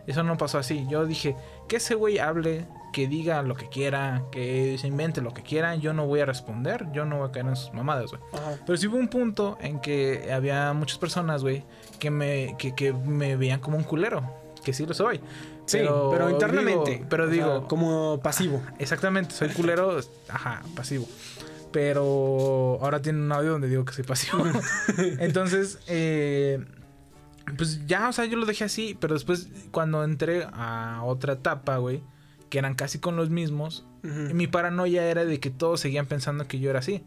eso 0.07 0.23
no 0.23 0.37
pasó 0.37 0.59
así. 0.59 0.87
Yo 0.91 1.07
dije, 1.07 1.35
que 1.69 1.77
ese 1.77 1.95
güey 1.95 2.19
hable, 2.19 2.67
que 2.93 3.07
diga 3.09 3.43
lo 3.43 3.55
que 3.55 3.69
quiera, 3.69 4.25
que 4.33 4.77
se 4.79 4.87
invente 4.87 5.21
lo 5.21 5.33
que 5.35 5.43
quiera, 5.43 5.75
yo 5.77 5.93
no 5.93 6.07
voy 6.07 6.21
a 6.21 6.27
responder, 6.27 6.87
yo 6.93 7.05
no 7.05 7.19
voy 7.19 7.29
a 7.29 7.33
caer 7.33 7.47
en 7.47 7.57
sus 7.57 7.73
mamadas, 7.75 8.11
güey. 8.11 8.21
Pero 8.67 8.77
sí 8.79 8.87
hubo 8.87 8.97
un 8.97 9.09
punto 9.09 9.59
en 9.61 9.81
que 9.81 10.33
había 10.33 10.73
muchas 10.73 10.99
personas, 10.99 11.43
güey, 11.43 11.65
que 11.99 12.11
me, 12.11 12.55
que, 12.59 12.75
que 12.75 12.93
me 12.93 13.37
veían 13.37 13.61
como 13.61 13.77
un 13.77 13.85
culero. 13.85 14.23
Que 14.65 14.73
sí 14.73 14.85
lo 14.85 14.93
soy. 14.93 15.19
Sí, 15.67 15.79
pero, 16.11 16.31
internamente. 16.31 16.91
digo- 16.93 17.07
pero 17.09 17.25
sea, 17.25 17.33
digo, 17.33 17.69
como 17.69 18.21
pasivo. 18.23 18.61
exactamente, 18.79 19.35
soy 19.35 19.49
culero, 19.51 19.99
ajá, 20.29 20.63
pasivo. 20.75 21.07
Pero 21.73 22.79
ahora 22.81 23.01
tiene 23.03 23.21
un 23.21 23.31
audio 23.31 23.53
donde 23.53 23.69
digo 23.69 23.85
que 23.85 23.93
soy 23.93 24.05
pasivo. 24.05 24.45
Entonces, 25.19 25.79
eh, 25.87 26.65
pues 27.57 27.87
ya, 27.87 28.09
o 28.09 28.13
sea, 28.13 28.25
yo 28.25 28.37
lo 28.37 28.47
dejé 28.47 28.65
así. 28.65 28.97
Pero 28.99 29.15
después, 29.15 29.49
cuando 29.71 30.03
entré 30.05 30.47
a 30.53 31.03
otra 31.05 31.35
etapa, 31.35 31.77
güey, 31.79 32.03
que 32.49 32.59
eran 32.59 32.75
casi 32.75 32.99
con 32.99 33.17
los 33.17 33.31
mismos, 33.31 33.87
Ujú. 34.05 34.35
mi 34.35 34.47
paranoia 34.47 35.05
era 35.07 35.25
de 35.25 35.41
que 35.41 35.51
todos 35.51 35.81
seguían 35.81 36.07
pensando 36.07 36.47
que 36.49 36.59
yo 36.59 36.71
era 36.71 36.79
así. 36.81 37.03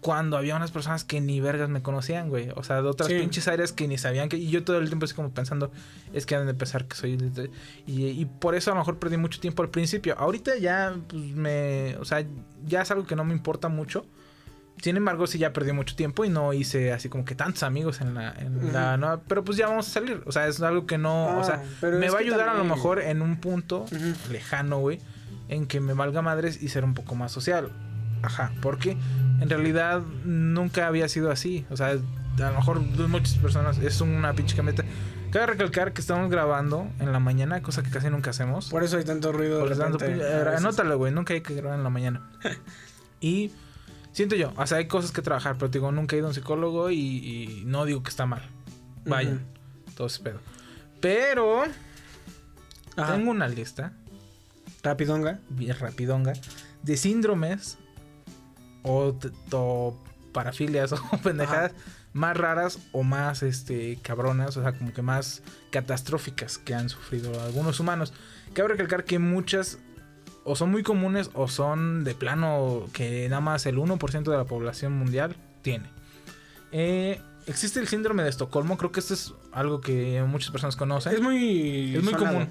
Cuando 0.00 0.36
había 0.36 0.56
unas 0.56 0.72
personas 0.72 1.04
que 1.04 1.20
ni 1.20 1.38
vergas 1.40 1.68
me 1.68 1.80
conocían, 1.80 2.28
güey. 2.28 2.48
O 2.56 2.64
sea, 2.64 2.82
de 2.82 2.88
otras 2.88 3.08
Sí. 3.08 3.16
pinches 3.20 3.46
áreas 3.46 3.72
que 3.72 3.86
ni 3.86 3.96
sabían 3.98 4.28
que. 4.28 4.36
Y 4.36 4.50
yo 4.50 4.64
todo 4.64 4.78
el 4.78 4.88
tiempo 4.88 5.04
así 5.04 5.14
como 5.14 5.30
pensando, 5.30 5.70
es 6.12 6.26
que 6.26 6.34
han 6.34 6.44
de 6.46 6.54
pensar 6.54 6.86
que 6.88 6.96
soy. 6.96 7.12
Y, 7.86 8.06
y 8.08 8.24
por 8.24 8.56
eso 8.56 8.72
a 8.72 8.74
lo 8.74 8.80
mejor 8.80 8.98
perdí 8.98 9.16
mucho 9.16 9.38
tiempo 9.38 9.62
al 9.62 9.70
principio. 9.70 10.16
Ahorita 10.18 10.56
ya, 10.56 10.96
pues 11.06 11.22
me. 11.36 11.96
O 12.00 12.04
sea, 12.04 12.26
ya 12.66 12.82
es 12.82 12.90
algo 12.90 13.06
que 13.06 13.14
no 13.14 13.24
me 13.24 13.32
importa 13.32 13.68
mucho. 13.68 14.04
Sin 14.82 14.96
embargo, 14.96 15.26
sí 15.26 15.38
ya 15.38 15.52
perdí 15.52 15.72
mucho 15.72 15.96
tiempo 15.96 16.24
y 16.24 16.28
no 16.28 16.52
hice 16.52 16.92
así 16.92 17.08
como 17.08 17.24
que 17.24 17.34
tantos 17.34 17.62
amigos 17.62 18.00
en 18.00 18.14
la, 18.14 18.32
en 18.32 18.72
la 18.72 18.96
nueva. 18.96 19.20
Pero 19.26 19.42
pues 19.44 19.56
ya 19.56 19.66
vamos 19.68 19.88
a 19.88 19.90
salir. 19.90 20.22
O 20.26 20.32
sea, 20.32 20.46
es 20.46 20.60
algo 20.60 20.86
que 20.86 20.98
no. 20.98 21.38
o 21.38 21.40
Ah, 21.40 21.44
sea, 21.44 21.62
pero 21.80 21.98
me 21.98 22.10
va 22.10 22.18
a 22.18 22.20
ayudar 22.20 22.48
a 22.50 22.54
lo 22.54 22.64
mejor 22.64 23.00
en 23.00 23.22
un 23.22 23.40
punto 23.40 23.86
lejano, 24.30 24.78
güey. 24.80 25.00
En 25.48 25.66
que 25.66 25.80
me 25.80 25.94
valga 25.94 26.22
madres 26.22 26.62
y 26.62 26.68
ser 26.68 26.84
un 26.84 26.94
poco 26.94 27.14
más 27.14 27.32
social. 27.32 27.70
Ajá, 28.22 28.52
porque 28.62 28.96
en 29.40 29.48
realidad 29.48 30.00
nunca 30.24 30.86
había 30.86 31.08
sido 31.08 31.30
así. 31.30 31.66
O 31.70 31.76
sea, 31.76 31.88
a 31.88 32.50
lo 32.50 32.54
mejor 32.56 32.80
muchas 32.80 33.36
personas 33.38 33.78
es 33.78 34.00
una 34.00 34.32
pinche 34.34 34.56
camioneta. 34.56 34.84
Cabe 35.30 35.46
recalcar 35.46 35.92
que 35.92 36.00
estamos 36.00 36.30
grabando 36.30 36.88
en 37.00 37.10
la 37.12 37.18
mañana, 37.20 37.60
cosa 37.62 37.82
que 37.82 37.90
casi 37.90 38.08
nunca 38.08 38.30
hacemos. 38.30 38.68
Por 38.70 38.84
eso 38.84 38.98
hay 38.98 39.04
tanto 39.04 39.32
ruido. 39.32 39.60
Por 39.60 39.70
de 39.70 39.76
tanto, 39.76 39.98
anótalo, 40.56 40.96
güey. 40.96 41.12
Nunca 41.12 41.34
hay 41.34 41.40
que 41.40 41.54
grabar 41.54 41.76
en 41.78 41.84
la 41.84 41.90
mañana. 41.90 42.22
y 43.20 43.50
siento 44.14 44.36
yo, 44.36 44.52
o 44.56 44.66
sea, 44.66 44.78
hay 44.78 44.88
cosas 44.88 45.12
que 45.12 45.20
trabajar, 45.20 45.56
pero 45.58 45.70
te 45.70 45.78
digo, 45.78 45.92
nunca 45.92 46.16
he 46.16 46.20
ido 46.20 46.26
a 46.26 46.30
un 46.30 46.34
psicólogo 46.34 46.90
y, 46.90 46.96
y 46.98 47.62
no 47.66 47.84
digo 47.84 48.02
que 48.02 48.08
está 48.08 48.24
mal. 48.24 48.42
Vayan, 49.04 49.44
todo 49.94 50.06
ese 50.06 50.22
pedo. 50.22 50.40
Pero 51.00 51.64
Ajá. 52.96 53.12
tengo 53.14 53.30
una 53.30 53.48
lista 53.48 53.92
Rapidonga. 54.82 55.40
bien 55.50 55.78
rapidonga 55.78 56.32
de 56.82 56.96
síndromes 56.96 57.78
o, 58.82 59.14
o 59.52 60.04
parafilias 60.32 60.92
o 61.12 61.18
pendejadas 61.22 61.72
más 62.12 62.36
raras 62.36 62.78
o 62.92 63.02
más 63.02 63.42
este 63.42 63.98
cabronas, 64.00 64.56
o 64.56 64.62
sea, 64.62 64.72
como 64.72 64.92
que 64.92 65.02
más 65.02 65.42
catastróficas 65.70 66.58
que 66.58 66.74
han 66.74 66.88
sufrido 66.88 67.42
algunos 67.42 67.80
humanos. 67.80 68.14
Cabe 68.52 68.68
recalcar 68.68 69.04
que 69.04 69.18
muchas 69.18 69.78
o 70.44 70.56
son 70.56 70.70
muy 70.70 70.82
comunes 70.82 71.30
o 71.34 71.48
son 71.48 72.04
de 72.04 72.14
plano 72.14 72.86
que 72.92 73.28
nada 73.28 73.40
más 73.40 73.66
el 73.66 73.76
1% 73.78 74.30
de 74.30 74.36
la 74.36 74.44
población 74.44 74.92
mundial 74.92 75.36
tiene. 75.62 75.88
Eh, 76.72 77.20
existe 77.46 77.80
el 77.80 77.88
síndrome 77.88 78.22
de 78.22 78.30
Estocolmo, 78.30 78.76
creo 78.76 78.92
que 78.92 79.00
esto 79.00 79.14
es 79.14 79.32
algo 79.52 79.80
que 79.80 80.22
muchas 80.26 80.50
personas 80.50 80.76
conocen. 80.76 81.12
Es 81.14 81.20
muy. 81.20 81.96
Es 81.96 82.02
muy 82.02 82.12
sonado. 82.14 82.34
común. 82.34 82.48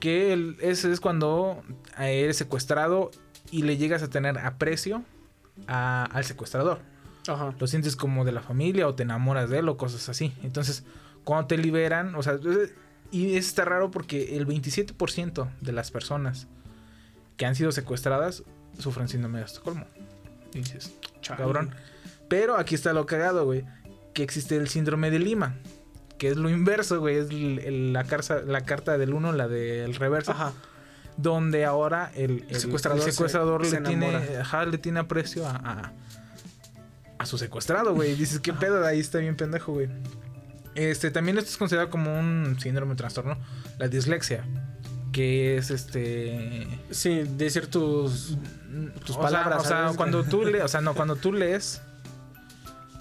Que 0.00 0.32
el- 0.32 0.56
ese 0.60 0.90
es 0.92 1.00
cuando 1.00 1.62
eres 1.98 2.36
secuestrado 2.36 3.10
y 3.50 3.62
le 3.62 3.76
llegas 3.76 4.02
a 4.02 4.08
tener 4.10 4.38
aprecio 4.38 5.02
a- 5.66 6.04
al 6.12 6.24
secuestrador. 6.24 6.80
Ajá. 7.28 7.54
Lo 7.58 7.66
sientes 7.68 7.94
como 7.94 8.24
de 8.24 8.32
la 8.32 8.40
familia 8.42 8.88
o 8.88 8.94
te 8.94 9.04
enamoras 9.04 9.48
de 9.48 9.58
él 9.60 9.68
o 9.68 9.76
cosas 9.76 10.08
así. 10.08 10.32
Entonces, 10.42 10.84
cuando 11.24 11.46
te 11.46 11.56
liberan, 11.56 12.14
o 12.16 12.22
sea, 12.22 12.36
y 13.12 13.36
está 13.36 13.64
raro 13.64 13.90
porque 13.92 14.36
el 14.36 14.44
27% 14.46 15.48
de 15.60 15.72
las 15.72 15.90
personas 15.92 16.48
que 17.36 17.46
han 17.46 17.54
sido 17.54 17.72
secuestradas 17.72 18.42
sufren 18.78 19.08
síndrome 19.08 19.38
de 19.40 19.44
Estocolmo. 19.44 19.86
Y 20.54 20.58
dices, 20.60 20.92
cabrón. 21.26 21.74
Pero 22.28 22.56
aquí 22.56 22.74
está 22.74 22.92
lo 22.92 23.06
cagado, 23.06 23.44
güey. 23.44 23.64
Que 24.14 24.22
existe 24.22 24.56
el 24.56 24.68
síndrome 24.68 25.10
de 25.10 25.18
Lima. 25.18 25.56
Que 26.18 26.28
es 26.28 26.36
lo 26.36 26.48
inverso, 26.50 27.00
güey. 27.00 27.16
Es 27.16 27.30
el- 27.30 27.58
el- 27.60 27.92
la, 27.92 28.04
carta, 28.04 28.40
la 28.42 28.60
carta 28.62 28.96
del 28.98 29.12
uno, 29.14 29.32
la 29.32 29.48
del 29.48 29.94
reverso. 29.94 30.32
Ajá. 30.32 30.52
Donde 31.16 31.64
ahora 31.64 32.10
el, 32.14 32.44
el- 32.48 32.56
secuestrador 32.60 33.02
se- 33.02 33.12
secuestrador 33.12 33.66
se 33.66 33.80
le, 33.80 33.86
tiene, 33.88 34.08
enamora. 34.14 34.40
ajá, 34.40 34.64
le 34.64 34.78
tiene 34.78 35.00
aprecio 35.00 35.46
a, 35.46 35.56
a, 35.56 35.92
a 37.18 37.26
su 37.26 37.36
secuestrado, 37.38 37.94
güey. 37.94 38.14
Dices, 38.14 38.40
¿qué 38.40 38.52
pedo? 38.52 38.86
Ahí 38.86 39.00
está 39.00 39.18
bien 39.18 39.36
pendejo, 39.36 39.72
güey. 39.72 39.88
Este, 40.74 41.10
también 41.10 41.36
esto 41.36 41.50
es 41.50 41.56
considerado 41.58 41.90
como 41.90 42.18
un 42.18 42.56
síndrome, 42.60 42.94
trastorno. 42.94 43.36
La 43.78 43.88
dislexia. 43.88 44.44
Que 45.12 45.56
es 45.58 45.70
este. 45.70 46.66
Sí, 46.90 47.22
decir 47.36 47.66
tus. 47.68 48.36
Tus 49.04 49.16
o 49.16 49.20
palabras, 49.20 49.66
Sea, 49.66 49.84
o 49.84 49.88
sea, 49.88 49.96
cuando 49.96 50.24
tú 50.24 50.44
lees, 50.44 50.64
o 50.64 50.68
sea, 50.68 50.80
no, 50.80 50.94
cuando 50.94 51.16
tú 51.16 51.32
lees, 51.32 51.82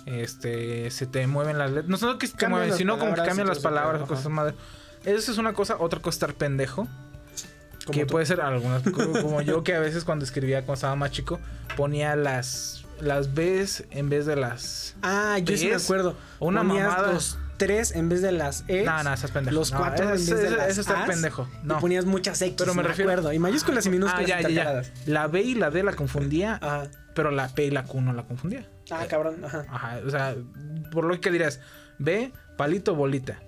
este, 0.06 0.92
se 0.92 1.06
te 1.06 1.26
mueven 1.28 1.58
las 1.58 1.70
letras. 1.72 1.88
No 1.88 1.98
solo 1.98 2.18
que 2.18 2.28
se 2.28 2.36
te 2.36 2.48
mueven, 2.48 2.74
sino 2.74 2.98
como 3.00 3.14
que 3.14 3.22
cambian 3.24 3.48
las 3.48 3.60
palabras 3.60 4.02
o 4.02 4.08
cosas 4.08 4.28
madre. 4.30 4.56
Eso 5.06 5.32
es 5.32 5.38
una 5.38 5.54
cosa, 5.54 5.78
otra 5.80 6.00
cosa 6.00 6.10
es 6.10 6.16
estar 6.16 6.34
pendejo. 6.34 6.88
Que 7.92 8.06
tú. 8.06 8.12
puede 8.12 8.26
ser 8.26 8.42
algunas, 8.42 8.84
como 8.84 9.42
yo 9.42 9.64
que 9.64 9.74
a 9.74 9.80
veces 9.80 10.04
cuando 10.04 10.26
escribía 10.26 10.60
cuando 10.60 10.74
estaba 10.76 10.96
más 10.96 11.12
chico, 11.12 11.40
ponía 11.76 12.16
las 12.16 12.86
las 13.00 13.34
B's 13.34 13.84
en 13.90 14.10
vez 14.10 14.28
de 14.28 14.36
las 14.36 14.96
Ah, 15.02 15.40
yo 15.40 15.58
sí 15.58 15.68
me 15.68 15.76
acuerdo. 15.76 16.16
Una 16.40 16.62
Ponías 16.62 16.88
mamada. 16.88 17.14
los 17.14 17.38
tres 17.66 17.92
en 17.92 18.10
vez 18.10 18.22
de 18.22 18.32
las 18.32 18.64
E. 18.68 18.84
No, 18.84 19.04
no, 19.04 19.14
estás 19.14 19.32
pendejo. 19.32 19.56
Los 19.56 19.72
No, 19.72 19.78
cuatro 19.80 20.10
en 20.10 20.16
eso- 20.16 20.32
vez 20.32 20.42
de 20.42 20.48
eso- 20.48 20.58
las 20.58 20.70
eso 20.70 20.82
está 20.82 21.06
pendejo. 21.06 21.48
No. 21.64 21.78
Y 21.78 21.82
ponías 21.82 22.06
muchas 22.06 22.42
X. 22.42 22.56
Pero 22.58 22.74
me 22.74 22.84
refiero- 22.84 23.12
acuerdo. 23.12 23.34
Y 23.34 23.40
mayúsculas 23.40 23.86
y 23.86 23.90
minúsculas 23.90 24.32
Ah, 24.32 24.42
ya, 24.42 24.50
ya, 24.50 24.82
ya. 24.82 24.92
La 25.06 25.28
B 25.28 25.42
y 25.42 25.56
la 25.56 25.70
D 25.70 25.84
la 25.84 25.94
confundía, 25.94 26.56
Ajá. 26.62 26.88
pero 27.16 27.32
la 27.32 27.48
P 27.50 27.66
y 27.66 27.72
la 27.72 27.84
Q 27.84 28.02
no 28.02 28.14
la 28.14 28.24
confundía. 28.24 28.68
Ah, 28.90 29.06
cabrón. 29.10 29.44
Ajá. 29.46 29.66
Ajá, 29.70 30.00
o 30.06 30.10
sea, 30.10 30.36
por 30.92 31.06
lo 31.06 31.20
que 31.22 31.32
dirías, 31.32 31.60
B, 31.98 32.32
palito, 32.58 32.96
bolita. 32.96 33.40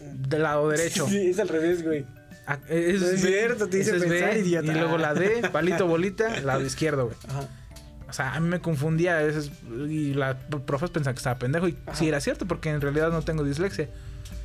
Del 0.00 0.42
lado 0.42 0.68
derecho. 0.68 1.06
Sí, 1.08 1.30
es 1.30 1.38
al 1.38 1.48
revés, 1.48 1.82
güey. 1.84 2.04
Ah, 2.46 2.58
es, 2.68 3.00
No 3.00 3.06
es 3.08 3.22
B, 3.22 3.28
cierto, 3.28 3.68
te 3.68 3.78
hice 3.80 3.96
es 3.96 4.02
pensar, 4.02 4.34
B, 4.34 4.38
idiota. 4.40 4.72
Y 4.72 4.74
luego 4.74 4.96
la 4.96 5.12
D, 5.14 5.48
palito, 5.52 5.86
bolita, 5.86 6.40
lado 6.40 6.62
izquierdo, 6.64 7.06
güey. 7.06 7.16
Ajá. 7.28 7.46
O 8.08 8.12
sea, 8.12 8.34
a 8.34 8.40
mí 8.40 8.48
me 8.48 8.60
confundía 8.60 9.18
a 9.18 9.22
veces 9.22 9.50
y 9.88 10.14
la 10.14 10.38
profes 10.38 10.90
pensaban 10.90 11.14
que 11.14 11.18
estaba 11.18 11.38
pendejo 11.38 11.68
y 11.68 11.76
sí 11.92 12.08
era 12.08 12.20
cierto 12.20 12.46
porque 12.46 12.70
en 12.70 12.80
realidad 12.80 13.10
no 13.10 13.22
tengo 13.22 13.44
dislexia. 13.44 13.90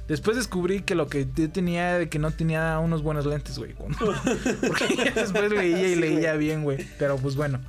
Después 0.07 0.35
descubrí 0.35 0.81
que 0.81 0.95
lo 0.95 1.07
que 1.07 1.27
yo 1.33 1.49
tenía 1.49 1.97
de 1.97 2.09
que 2.09 2.19
no 2.19 2.31
tenía 2.31 2.77
unos 2.79 3.01
buenos 3.01 3.25
lentes, 3.25 3.57
güey. 3.57 3.73
Porque 3.73 4.95
ya 4.97 5.11
después 5.11 5.49
leía 5.49 5.87
y 5.87 5.95
leía 5.95 6.33
bien, 6.33 6.63
güey. 6.63 6.85
Pero 6.99 7.15
pues 7.15 7.37
bueno. 7.37 7.61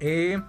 Eh, 0.00 0.42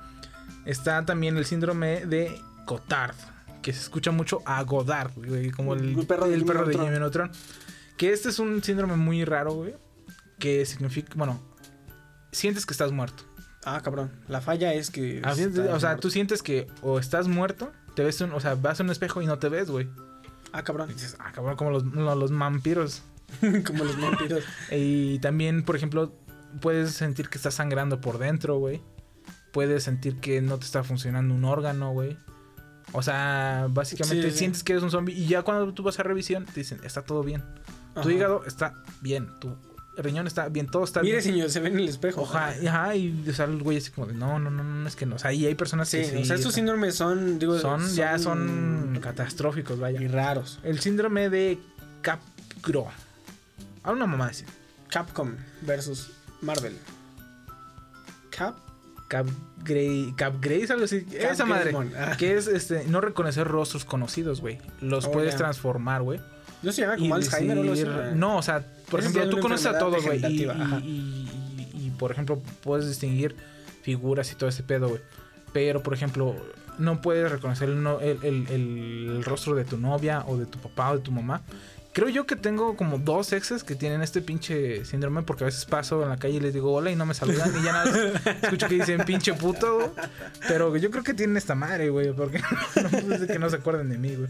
está 0.65 1.05
también 1.05 1.37
el 1.37 1.45
síndrome 1.45 2.07
de 2.07 2.41
Cotard, 2.65 3.15
que 3.61 3.71
se 3.71 3.81
escucha 3.81 4.09
mucho 4.09 4.41
a 4.45 4.63
Godard, 4.63 5.11
güey, 5.15 5.51
como 5.51 5.75
el, 5.75 5.97
El 5.99 6.07
perro 6.07 6.27
de 6.27 6.33
el 6.33 6.39
Jimmy 6.39 6.51
perro 6.51 6.65
de. 6.65 6.73
Jimmy 6.73 6.89
Neutron. 6.89 7.31
Que 7.97 8.11
este 8.11 8.29
es 8.29 8.39
un 8.39 8.63
síndrome 8.63 8.95
muy 8.95 9.23
raro, 9.25 9.53
güey. 9.53 9.75
Que 10.39 10.65
significa, 10.65 11.13
bueno, 11.15 11.39
sientes 12.31 12.65
que 12.65 12.73
estás 12.73 12.91
muerto. 12.91 13.23
Ah, 13.65 13.81
cabrón. 13.81 14.11
La 14.27 14.41
falla 14.41 14.73
es 14.73 14.91
que. 14.91 15.21
A 15.23 15.33
fin 15.33 15.51
de- 15.53 15.61
estás 15.61 15.75
o 15.75 15.79
sea, 15.79 15.89
muerto. 15.89 16.01
tú 16.01 16.11
sientes 16.11 16.41
que 16.43 16.67
o 16.81 16.99
estás 16.99 17.27
muerto, 17.27 17.71
te 17.95 18.03
ves, 18.03 18.21
un- 18.21 18.31
o 18.33 18.39
sea, 18.39 18.55
vas 18.55 18.79
a 18.79 18.83
un 18.83 18.91
espejo 18.91 19.21
y 19.21 19.25
no 19.25 19.39
te 19.39 19.49
ves, 19.49 19.69
güey. 19.71 19.89
Ah, 20.53 20.63
cabrón. 20.63 20.89
Y 20.91 20.93
dices, 20.93 21.17
ah, 21.19 21.31
cabrón, 21.33 21.55
como 21.57 21.71
los, 21.71 21.83
no, 21.83 22.15
los 22.15 22.31
vampiros. 22.31 23.01
Como 23.65 23.83
los 23.83 23.99
vampiros. 23.99 24.43
Y 24.71 25.17
también, 25.19 25.63
por 25.63 25.75
ejemplo, 25.75 26.13
puedes 26.61 26.91
sentir 26.91 27.27
que 27.27 27.37
estás 27.37 27.55
sangrando 27.55 27.99
por 27.99 28.19
dentro, 28.19 28.59
güey. 28.59 28.81
Puedes 29.51 29.83
sentir 29.83 30.19
que 30.19 30.41
no 30.41 30.57
te 30.59 30.65
está 30.65 30.83
funcionando 30.83 31.33
un 31.33 31.43
órgano, 31.43 31.91
güey. 31.91 32.17
O 32.91 33.01
sea, 33.01 33.67
básicamente 33.71 34.27
Sí, 34.27 34.31
sí. 34.31 34.37
sientes 34.37 34.63
que 34.63 34.73
eres 34.73 34.83
un 34.83 34.91
zombie 34.91 35.13
y 35.15 35.25
ya 35.27 35.41
cuando 35.41 35.73
tú 35.73 35.81
vas 35.81 35.99
a 35.99 36.03
revisión 36.03 36.45
te 36.45 36.53
dicen, 36.53 36.79
está 36.83 37.01
todo 37.01 37.23
bien. 37.23 37.43
Tu 38.03 38.11
hígado 38.11 38.43
está 38.45 38.73
bien, 39.01 39.27
tu 39.39 39.55
riñón 39.97 40.27
está 40.27 40.49
bien, 40.49 40.67
todo 40.67 40.83
está 40.83 41.01
Mire, 41.01 41.13
bien. 41.17 41.23
señor, 41.23 41.49
se 41.49 41.59
ve 41.59 41.69
en 41.69 41.77
el 41.79 41.87
espejo. 41.89 42.21
Oja, 42.21 42.53
ajá, 42.67 42.95
y 42.95 43.25
o 43.29 43.33
sea, 43.33 43.45
el 43.45 43.61
güey 43.63 43.77
así 43.77 43.91
como 43.91 44.07
de, 44.07 44.13
no, 44.13 44.39
no, 44.39 44.49
no, 44.51 44.63
no, 44.63 44.87
es 44.87 44.95
que 44.95 45.05
no. 45.05 45.15
O 45.15 45.19
sea, 45.19 45.31
y 45.33 45.45
hay 45.45 45.55
personas 45.55 45.89
Sí, 45.89 45.97
que 45.97 46.05
sí. 46.05 46.15
o 46.17 46.25
sea, 46.25 46.35
estos 46.35 46.53
síndromes 46.53 46.95
son, 46.95 47.39
digo, 47.39 47.57
son, 47.59 47.87
ya 47.93 48.17
son 48.19 48.99
catastróficos, 49.01 49.79
vaya. 49.79 50.01
y 50.01 50.07
raros. 50.07 50.59
El 50.63 50.79
síndrome 50.79 51.29
de 51.29 51.57
Capgro. 52.01 52.87
A 53.83 53.91
una 53.91 54.05
mamá 54.05 54.27
así. 54.27 54.45
Capcom 54.89 55.33
versus 55.61 56.11
Marvel. 56.41 56.75
Cap. 58.29 58.55
Capgrey, 59.07 60.13
Capgrace, 60.17 60.73
algo 60.73 60.85
así. 60.85 61.05
Esa 61.13 61.45
madre. 61.45 61.73
Ah. 61.97 62.15
Que 62.17 62.35
es 62.37 62.47
este, 62.47 62.85
no 62.85 63.01
reconocer 63.01 63.47
rostros 63.47 63.85
conocidos, 63.85 64.41
güey. 64.41 64.57
Los 64.81 65.05
Oh, 65.05 65.11
puedes 65.11 65.35
transformar, 65.35 66.01
güey. 66.01 66.19
No 66.63 66.71
se 66.71 66.81
llama 66.81 66.97
como 66.97 67.13
Alzheimer 67.15 67.59
o 67.59 67.63
decir- 67.63 67.87
No, 68.15 68.37
o 68.37 68.41
sea, 68.41 68.65
por 68.89 68.99
ejemplo, 68.99 69.29
tú 69.29 69.39
conoces 69.39 69.67
a 69.67 69.77
todos, 69.77 70.03
güey. 70.05 70.17
Y, 70.19 70.21
degenerativa, 70.21 70.53
ajá. 70.65 70.79
y- 70.83 70.89
y- 70.89 71.87
y, 71.87 71.91
por 71.97 72.11
ejemplo, 72.11 72.41
puedes 72.63 72.87
distinguir 72.87 73.35
figuras 73.81 74.31
y 74.31 74.35
todo 74.35 74.49
ese 74.49 74.63
pedo, 74.63 74.89
güey. 74.89 75.01
Pero, 75.53 75.81
por 75.83 75.93
ejemplo, 75.93 76.35
no 76.77 77.01
puedes 77.01 77.31
reconocer 77.31 77.69
el, 77.69 77.81
no- 77.81 77.99
el- 77.99 78.19
el- 78.23 78.47
el- 78.49 79.07
el 79.17 79.23
rostro 79.23 79.55
de 79.55 79.63
tu 79.65 79.77
novia 79.77 80.23
o 80.27 80.37
de 80.37 80.45
tu 80.45 80.59
papá 80.59 80.91
o 80.91 80.97
de 80.97 81.03
tu 81.03 81.11
mamá. 81.11 81.41
Creo 81.93 82.09
yo 82.09 82.25
que 82.25 82.35
tengo 82.35 82.75
como 82.75 82.97
dos 82.97 83.31
exes 83.31 83.63
que 83.63 83.73
tienen 83.73 84.01
este 84.01 84.21
pinche 84.21 84.83
síndrome 84.83 85.21
porque 85.21 85.45
a 85.45 85.47
veces 85.47 85.63
paso 85.63 86.03
en 86.03 86.09
la 86.09 86.17
calle 86.17 86.35
y 86.35 86.39
les 86.41 86.53
digo 86.53 86.73
hola 86.73 86.91
y 86.91 86.95
no 86.97 87.05
me 87.05 87.13
saludan 87.13 87.53
y 87.57 87.63
ya 87.63 87.71
nada 87.71 88.11
escucho 88.41 88.67
que 88.67 88.75
dicen 88.75 89.05
pinche 89.05 89.33
puto. 89.33 89.95
Pero 90.45 90.75
yo 90.75 90.91
creo 90.91 91.05
que 91.05 91.13
tienen 91.13 91.37
esta 91.37 91.55
madre, 91.55 91.89
güey, 91.89 92.11
porque 92.11 92.41
no 93.07 93.15
es 93.15 93.21
que 93.31 93.39
no 93.39 93.49
se 93.49 93.55
acuerden 93.55 93.87
de 93.87 93.97
mí, 93.97 94.13
güey. 94.13 94.27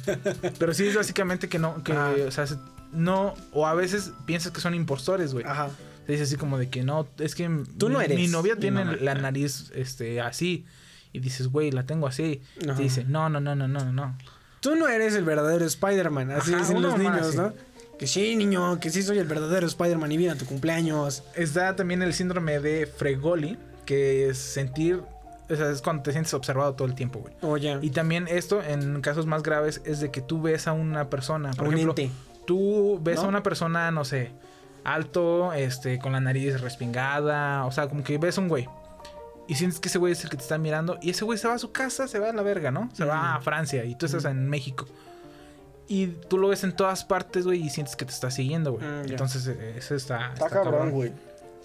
Pero 0.59 0.75
sí 0.75 0.85
es 0.85 0.95
básicamente 0.95 1.49
que 1.49 1.57
no, 1.57 1.81
que, 1.83 1.93
o 1.93 2.29
sea, 2.29 2.45
se- 2.45 2.57
no, 2.95 3.33
o 3.51 3.67
a 3.67 3.73
veces 3.73 4.11
piensas 4.25 4.51
que 4.51 4.61
son 4.61 4.73
impostores, 4.75 5.33
güey. 5.33 5.45
Ajá. 5.45 5.69
Te 6.05 6.11
dice 6.11 6.23
así 6.23 6.35
como 6.35 6.57
de 6.57 6.69
que 6.69 6.83
no, 6.83 7.07
es 7.17 7.33
que 7.35 7.49
Tú 7.77 7.89
no 7.89 7.99
mi- 7.99 8.05
eres 8.05 8.17
mi 8.17 8.27
novia 8.27 8.55
tiene 8.57 8.85
la 8.97 9.15
nariz 9.15 9.71
este 9.73 10.21
así 10.21 10.65
y 11.13 11.19
dices, 11.19 11.47
güey, 11.47 11.71
la 11.71 11.83
tengo 11.83 12.07
así. 12.07 12.41
Ajá. 12.63 12.75
Te 12.75 12.83
dice, 12.83 13.03
no, 13.05 13.29
no, 13.29 13.39
no, 13.39 13.55
no, 13.55 13.67
no, 13.67 13.91
no. 13.91 14.17
Tú 14.59 14.75
no 14.75 14.87
eres 14.87 15.15
el 15.15 15.23
verdadero 15.23 15.65
Spider-Man, 15.65 16.31
así 16.31 16.51
Ajá, 16.53 16.61
dicen 16.61 16.81
los 16.81 16.97
niños, 16.97 17.27
así. 17.27 17.37
¿no? 17.37 17.53
Que 17.99 18.07
sí, 18.07 18.35
niño, 18.35 18.79
que 18.79 18.89
sí 18.89 19.01
soy 19.03 19.19
el 19.19 19.25
verdadero 19.27 19.65
Spider-Man 19.67 20.11
y 20.11 20.17
viene 20.17 20.33
a 20.33 20.37
tu 20.37 20.45
cumpleaños. 20.45 21.23
Está 21.35 21.75
también 21.75 22.01
el 22.01 22.13
síndrome 22.13 22.59
de 22.59 22.85
Fregoli, 22.87 23.57
que 23.85 24.27
es 24.29 24.37
sentir, 24.37 25.01
o 25.49 25.55
sea, 25.55 25.69
es 25.71 25.81
cuando 25.81 26.03
te 26.03 26.11
sientes 26.11 26.33
observado 26.33 26.73
todo 26.73 26.87
el 26.87 26.95
tiempo, 26.95 27.19
güey. 27.19 27.33
O 27.41 27.55
ya. 27.57 27.79
Y 27.81 27.91
también 27.91 28.27
esto, 28.27 28.61
en 28.61 28.99
casos 29.01 29.25
más 29.27 29.43
graves, 29.43 29.81
es 29.85 29.99
de 30.01 30.11
que 30.11 30.21
tú 30.21 30.41
ves 30.41 30.67
a 30.67 30.73
una 30.73 31.09
persona, 31.09 31.51
por 31.53 31.67
un 31.69 31.75
ejemplo, 31.75 31.91
ente. 31.97 32.11
Tú 32.45 32.99
ves 33.01 33.17
¿No? 33.17 33.23
a 33.23 33.27
una 33.27 33.43
persona, 33.43 33.91
no 33.91 34.05
sé, 34.05 34.31
alto, 34.83 35.53
este, 35.53 35.99
con 35.99 36.13
la 36.13 36.19
nariz 36.19 36.61
respingada, 36.61 37.65
o 37.65 37.71
sea, 37.71 37.87
como 37.87 38.03
que 38.03 38.17
ves 38.17 38.37
a 38.37 38.41
un 38.41 38.47
güey. 38.47 38.67
Y 39.47 39.55
sientes 39.55 39.79
que 39.79 39.89
ese 39.89 39.99
güey 39.99 40.13
es 40.13 40.23
el 40.23 40.29
que 40.29 40.37
te 40.37 40.43
está 40.43 40.57
mirando. 40.57 40.97
Y 41.01 41.11
ese 41.11 41.23
güey 41.23 41.37
se 41.37 41.47
va 41.47 41.53
a 41.53 41.59
su 41.59 41.71
casa, 41.71 42.07
se 42.07 42.17
va 42.17 42.29
a 42.29 42.33
la 42.33 42.41
verga, 42.41 42.71
¿no? 42.71 42.89
Se 42.93 43.05
va 43.05 43.35
a 43.35 43.41
Francia 43.41 43.85
y 43.85 43.95
tú 43.95 44.07
estás 44.07 44.25
en 44.25 44.49
México. 44.49 44.85
Y 45.87 46.07
tú 46.07 46.39
lo 46.39 46.47
ves 46.47 46.63
en 46.63 46.75
todas 46.75 47.05
partes, 47.05 47.45
güey, 47.45 47.61
y 47.61 47.69
sientes 47.69 47.95
que 47.95 48.05
te 48.05 48.11
está 48.11 48.31
siguiendo, 48.31 48.73
güey. 48.73 48.83
Mm. 48.83 49.09
Entonces, 49.09 49.47
eh, 49.47 49.75
eso 49.77 49.93
está, 49.93 50.31
Está 50.33 50.47
está 50.47 50.63
cabrón, 50.63 50.89
güey. 50.91 51.11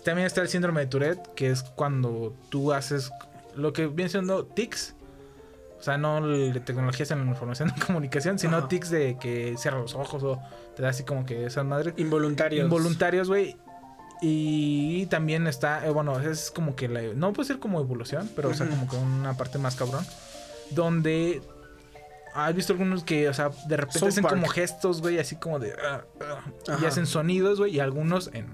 También 0.04 0.26
está 0.26 0.42
el 0.42 0.48
síndrome 0.48 0.80
de 0.82 0.86
Tourette, 0.88 1.34
que 1.34 1.50
es 1.50 1.62
cuando 1.62 2.34
tú 2.50 2.72
haces 2.72 3.10
lo 3.54 3.72
que 3.72 3.86
viene 3.86 4.10
siendo 4.10 4.44
tics. 4.44 4.94
O 5.80 5.82
sea, 5.82 5.96
no 5.96 6.26
de 6.26 6.60
tecnologías 6.60 7.10
en 7.10 7.24
la 7.24 7.30
información 7.30 7.72
y 7.74 7.80
comunicación, 7.86 8.38
sino 8.38 8.58
Ajá. 8.58 8.68
tics 8.68 8.90
de 8.90 9.16
que 9.18 9.56
cierra 9.56 9.78
los 9.78 9.94
ojos 9.94 10.22
o 10.22 10.38
te 10.76 10.82
da 10.82 10.90
así 10.90 11.04
como 11.04 11.24
que 11.24 11.46
esas 11.46 11.64
madres. 11.64 11.94
Involuntarios. 11.96 12.64
Involuntarios, 12.64 13.28
güey. 13.28 13.56
Y 14.20 15.06
también 15.06 15.46
está, 15.46 15.86
eh, 15.86 15.90
bueno, 15.90 16.20
es 16.20 16.50
como 16.50 16.76
que 16.76 16.88
la, 16.88 17.00
no 17.14 17.32
puede 17.32 17.46
ser 17.46 17.58
como 17.58 17.80
evolución, 17.80 18.30
pero 18.36 18.50
o 18.50 18.54
sea, 18.54 18.68
como 18.68 18.86
que 18.86 18.96
una 18.96 19.34
parte 19.38 19.56
más 19.58 19.76
cabrón. 19.76 20.04
Donde 20.70 21.40
has 22.34 22.54
visto 22.54 22.74
algunos 22.74 23.02
que, 23.02 23.30
o 23.30 23.34
sea, 23.34 23.50
de 23.66 23.76
repente 23.78 23.98
South 23.98 24.08
hacen 24.08 24.22
Park. 24.22 24.34
como 24.34 24.48
gestos, 24.48 25.00
güey, 25.00 25.18
así 25.18 25.36
como 25.36 25.58
de. 25.58 25.72
ah, 25.82 26.04
ah, 26.20 26.78
y 26.80 26.84
hacen 26.84 27.06
sonidos, 27.06 27.58
güey, 27.58 27.74
y 27.76 27.80
algunos 27.80 28.30
en, 28.34 28.46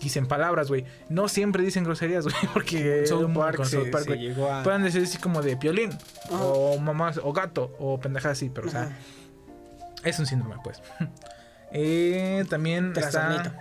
dicen 0.00 0.26
palabras, 0.26 0.68
güey. 0.68 0.84
No 1.08 1.28
siempre 1.28 1.62
dicen 1.62 1.84
groserías, 1.84 2.24
güey, 2.28 2.36
porque. 2.52 3.06
South 3.06 3.24
un- 3.24 3.34
Park 3.34 3.64
se- 3.64 3.76
South 3.76 3.90
Park, 3.90 4.04
se 4.04 4.10
güey, 4.10 4.20
llegó 4.28 4.52
a- 4.52 4.62
Pueden 4.62 4.82
decir 4.82 5.02
así 5.02 5.18
como 5.18 5.42
de 5.42 5.56
piolín, 5.56 5.90
Ajá. 6.26 6.44
o 6.44 6.78
mamás, 6.78 7.18
o 7.22 7.32
gato, 7.32 7.74
o 7.78 7.98
pendejadas 8.00 8.38
así, 8.38 8.50
pero, 8.50 8.68
o 8.68 8.70
sea, 8.70 8.96
es 10.04 10.18
un 10.18 10.26
síndrome, 10.26 10.56
pues. 10.62 10.82
Eh, 11.72 12.44
también 12.48 12.92
está 12.96 13.52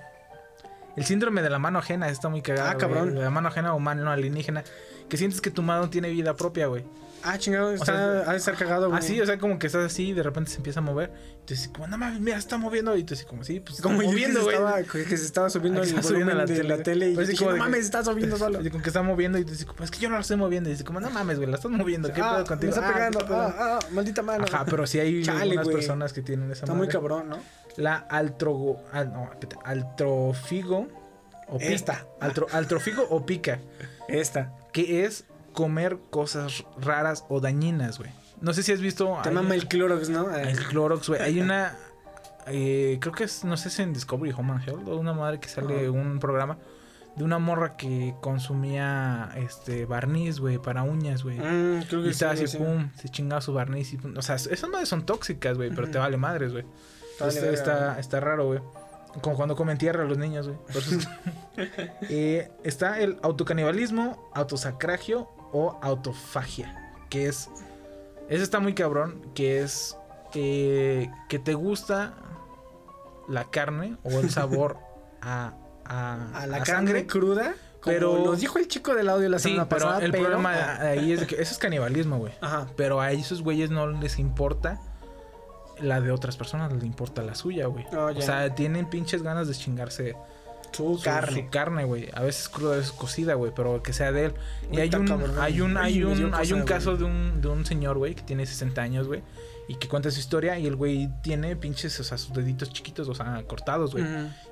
el 0.95 1.03
síndrome 1.05 1.41
de 1.41 1.49
la 1.49 1.57
mano 1.59 1.79
ajena, 1.79 2.07
está 2.07 2.29
muy 2.29 2.41
cagado. 2.43 2.69
Ah, 2.69 2.77
cabrón. 2.77 3.15
De 3.15 3.21
la 3.21 3.29
mano 3.31 3.47
ajena 3.49 3.73
o 3.73 3.79
mano 3.79 4.09
alienígena. 4.11 4.63
Que 5.09 5.17
sientes 5.17 5.41
que 5.41 5.51
tu 5.51 5.61
mano 5.61 5.89
tiene 5.89 6.09
vida 6.09 6.35
propia, 6.35 6.67
güey. 6.67 6.83
Ah, 7.27 7.39
chingado, 7.39 7.71
está, 7.73 7.85
sea, 7.85 8.29
ha 8.29 8.31
de 8.33 8.37
estar 8.37 8.55
cagado, 8.55 8.87
güey. 8.87 8.99
Así, 8.99 9.19
o 9.19 9.25
sea, 9.25 9.39
como 9.39 9.57
que 9.57 9.65
estás 9.65 9.83
así 9.83 10.09
y 10.09 10.13
de 10.13 10.21
repente 10.21 10.51
se 10.51 10.57
empieza 10.57 10.79
a 10.79 10.83
mover. 10.83 11.11
Y 11.41 11.45
tú 11.47 11.53
dices, 11.55 11.69
como, 11.69 11.87
no 11.87 11.97
mames, 11.97 12.19
mira, 12.19 12.37
está 12.37 12.57
moviendo. 12.59 12.95
Y 12.95 13.03
tú 13.03 13.15
dices, 13.15 13.25
como, 13.25 13.43
sí, 13.43 13.59
pues 13.61 13.81
Como 13.81 14.03
yo 14.03 14.09
moviendo, 14.09 14.43
güey. 14.43 14.55
que 14.85 15.17
se 15.17 15.25
estaba 15.25 15.49
subiendo 15.49 15.81
Ah, 15.81 15.85
el 15.85 15.93
volumen 16.01 16.37
la 16.37 16.45
de 16.45 16.55
tele. 16.57 16.69
la 16.77 16.83
tele 16.83 17.09
y 17.09 17.15
Pues 17.15 17.29
dije, 17.29 17.43
no 17.43 17.57
mames, 17.57 17.79
está 17.85 18.03
subiendo 18.03 18.37
solo. 18.37 18.61
Y 18.63 18.69
como 18.69 18.83
que 18.83 18.89
está 18.89 19.01
moviendo 19.01 19.39
y 19.39 19.43
tú 19.43 19.51
dices, 19.51 19.65
como, 19.65 19.83
es 19.83 19.89
que 19.89 19.97
yo 19.97 20.09
no 20.09 20.15
la 20.15 20.21
estoy 20.21 20.37
moviendo. 20.37 20.69
Y 20.69 20.73
dices, 20.73 20.85
como, 20.85 20.99
no 20.99 21.09
mames, 21.09 21.37
güey, 21.37 21.49
la 21.49 21.55
estás 21.55 21.71
moviendo. 21.71 22.13
¿Qué 22.13 22.21
ah, 22.21 22.35
pedo 22.35 22.45
contigo? 22.45 22.71
Me 22.73 22.77
está 22.79 22.89
Ah, 22.89 22.93
pegando. 22.93 23.19
Ah, 23.31 23.55
ah, 23.57 23.79
maldita 23.91 24.21
mano. 24.21 24.45
Ajá, 24.47 24.65
pero 24.65 24.85
sí 24.85 24.99
hay 24.99 25.23
Chale, 25.23 25.41
algunas 25.41 25.67
personas 25.67 26.13
que 26.13 26.21
tienen 26.21 26.51
esa 26.51 26.65
Está 26.65 26.75
muy 26.75 26.87
cabrón, 26.87 27.29
¿no? 27.29 27.39
La 27.77 27.95
altrogo, 27.95 28.83
al- 28.91 29.11
no, 29.11 29.23
espérate, 29.31 29.57
altrofigo 29.65 30.87
o 31.47 31.57
pica. 31.57 31.73
Esta. 31.73 32.05
Altro- 32.21 32.47
altrofigo 32.51 33.03
o 33.09 33.25
pica, 33.25 33.59
Esta. 34.07 34.51
Que 34.75 35.05
es 35.05 35.23
comer 35.53 35.97
cosas 36.09 36.65
raras 36.77 37.23
o 37.29 37.39
dañinas, 37.39 37.97
güey. 37.97 38.11
No 38.41 38.51
sé 38.53 38.61
si 38.61 38.73
has 38.73 38.81
visto 38.81 39.17
Te 39.23 39.29
hay- 39.29 39.35
mama 39.35 39.55
el 39.55 39.69
Clorox, 39.69 40.09
¿no? 40.09 40.27
Ah, 40.29 40.41
el 40.41 40.59
Clorox, 40.65 41.07
güey. 41.07 41.21
Hay 41.21 41.39
una 41.39 41.77
eh, 42.47 42.97
creo 42.99 43.13
que 43.13 43.23
es 43.23 43.45
no 43.45 43.55
sé 43.55 43.69
si 43.69 43.81
en 43.81 43.93
Discovery 43.93 44.33
Home 44.37 44.51
and 44.51 44.67
Health 44.67 44.87
o 44.89 44.97
una 44.97 45.13
madre 45.13 45.39
que 45.39 45.47
sale 45.47 45.89
un 45.89 46.19
programa 46.19 46.57
de 47.15 47.23
una 47.23 47.39
morra 47.39 47.77
que 47.77 48.13
consumía 48.21 49.29
este 49.37 49.85
barniz, 49.85 50.41
güey, 50.41 50.57
para 50.57 50.83
uñas, 50.83 51.23
güey. 51.23 51.39
Mm, 51.39 51.83
creo 51.87 52.01
que 52.01 52.07
Y 52.09 52.11
estaba 52.11 52.35
sí, 52.35 52.43
así, 52.43 52.57
sí. 52.57 52.63
pum, 52.63 52.89
se 52.99 53.07
chingaba 53.07 53.39
su 53.39 53.53
barniz 53.53 53.93
y 53.93 53.97
pum. 53.97 54.13
O 54.17 54.21
sea, 54.21 54.35
esas 54.35 54.69
madres 54.69 54.89
son 54.89 55.05
tóxicas, 55.05 55.55
güey, 55.55 55.69
pero 55.73 55.89
te 55.89 55.97
vale 55.97 56.17
madres, 56.17 56.51
güey. 56.51 56.65
Está, 57.21 57.97
está 57.97 58.19
raro, 58.19 58.47
güey. 58.47 58.59
Como 59.21 59.35
cuando 59.35 59.55
comen 59.55 59.77
tierra 59.77 60.03
los 60.03 60.17
niños, 60.17 60.47
güey. 60.47 60.59
Eh, 62.09 62.49
está 62.63 62.99
el 62.99 63.17
autocanibalismo, 63.21 64.29
autosacragio 64.33 65.29
o 65.51 65.79
autofagia. 65.81 66.93
Que 67.09 67.27
es. 67.27 67.49
Ese 68.29 68.43
está 68.43 68.59
muy 68.59 68.73
cabrón. 68.73 69.21
Que 69.33 69.61
es. 69.61 69.97
eh, 70.33 71.09
que 71.29 71.39
te 71.39 71.53
gusta 71.53 72.13
la 73.27 73.45
carne 73.45 73.97
o 74.03 74.19
el 74.19 74.29
sabor 74.29 74.77
a, 75.21 75.53
a, 75.85 76.41
A 76.41 76.47
la 76.47 76.57
a 76.57 76.63
carne 76.63 77.05
cruda. 77.07 77.53
Pero 77.83 78.17
nos 78.25 78.39
dijo 78.39 78.57
el 78.57 78.67
chico 78.67 78.95
del 78.95 79.07
audio 79.09 79.29
la 79.29 79.37
Sí, 79.37 79.49
semana 79.49 79.69
pero 79.69 79.85
pasada. 79.85 80.03
el 80.03 80.11
pero- 80.11 80.23
problema 80.23 80.79
ahí 80.81 81.11
es 81.11 81.23
que 81.27 81.35
eso 81.35 81.51
es 81.53 81.57
canibalismo, 81.59 82.17
güey. 82.17 82.33
Ajá. 82.41 82.65
Pero 82.75 82.99
a 82.99 83.11
esos 83.11 83.43
güeyes 83.43 83.69
no 83.69 83.85
les 83.87 84.17
importa 84.17 84.81
la 85.79 86.01
de 86.01 86.11
otras 86.11 86.37
personas, 86.37 86.71
les 86.73 86.83
importa 86.83 87.21
la 87.21 87.35
suya, 87.35 87.67
güey. 87.67 87.85
Oh, 87.95 88.11
o 88.15 88.21
sea, 88.21 88.53
tienen 88.55 88.89
pinches 88.89 89.21
ganas 89.23 89.47
de 89.47 89.53
chingarse 89.53 90.15
Su 90.71 90.97
su 90.97 91.03
carne. 91.03 91.43
su 91.43 91.49
carne, 91.49 91.83
güey. 91.85 92.09
A 92.13 92.21
veces 92.21 92.49
cruda, 92.49 92.73
a 92.73 92.77
veces 92.77 92.91
cocida, 92.91 93.33
güey, 93.35 93.51
pero 93.55 93.81
que 93.83 93.93
sea 93.93 94.11
de 94.11 94.25
él. 94.25 94.33
Y 94.71 94.79
hay 94.79 94.89
un, 94.93 95.07
cabrón. 95.07 95.35
hay 95.39 95.61
un, 95.61 95.77
Ay, 95.77 95.95
hay 95.95 96.03
un, 96.03 96.33
hay 96.33 96.53
un 96.53 96.63
caso 96.63 96.97
de 96.97 97.03
un, 97.05 97.41
de 97.41 97.47
un 97.47 97.65
señor, 97.65 97.97
güey, 97.97 98.15
que 98.15 98.23
tiene 98.23 98.45
60 98.45 98.81
años, 98.81 99.07
güey. 99.07 99.23
Y 99.67 99.75
que 99.75 99.87
cuenta 99.87 100.11
su 100.11 100.19
historia 100.19 100.59
y 100.59 100.67
el 100.67 100.75
güey 100.75 101.09
tiene 101.23 101.55
pinches, 101.55 101.99
o 101.99 102.03
sea, 102.03 102.19
sus 102.19 102.33
deditos 102.33 102.69
chiquitos, 102.71 103.09
o 103.09 103.15
sea, 103.15 103.43
cortados, 103.47 103.93
güey. 103.93 104.05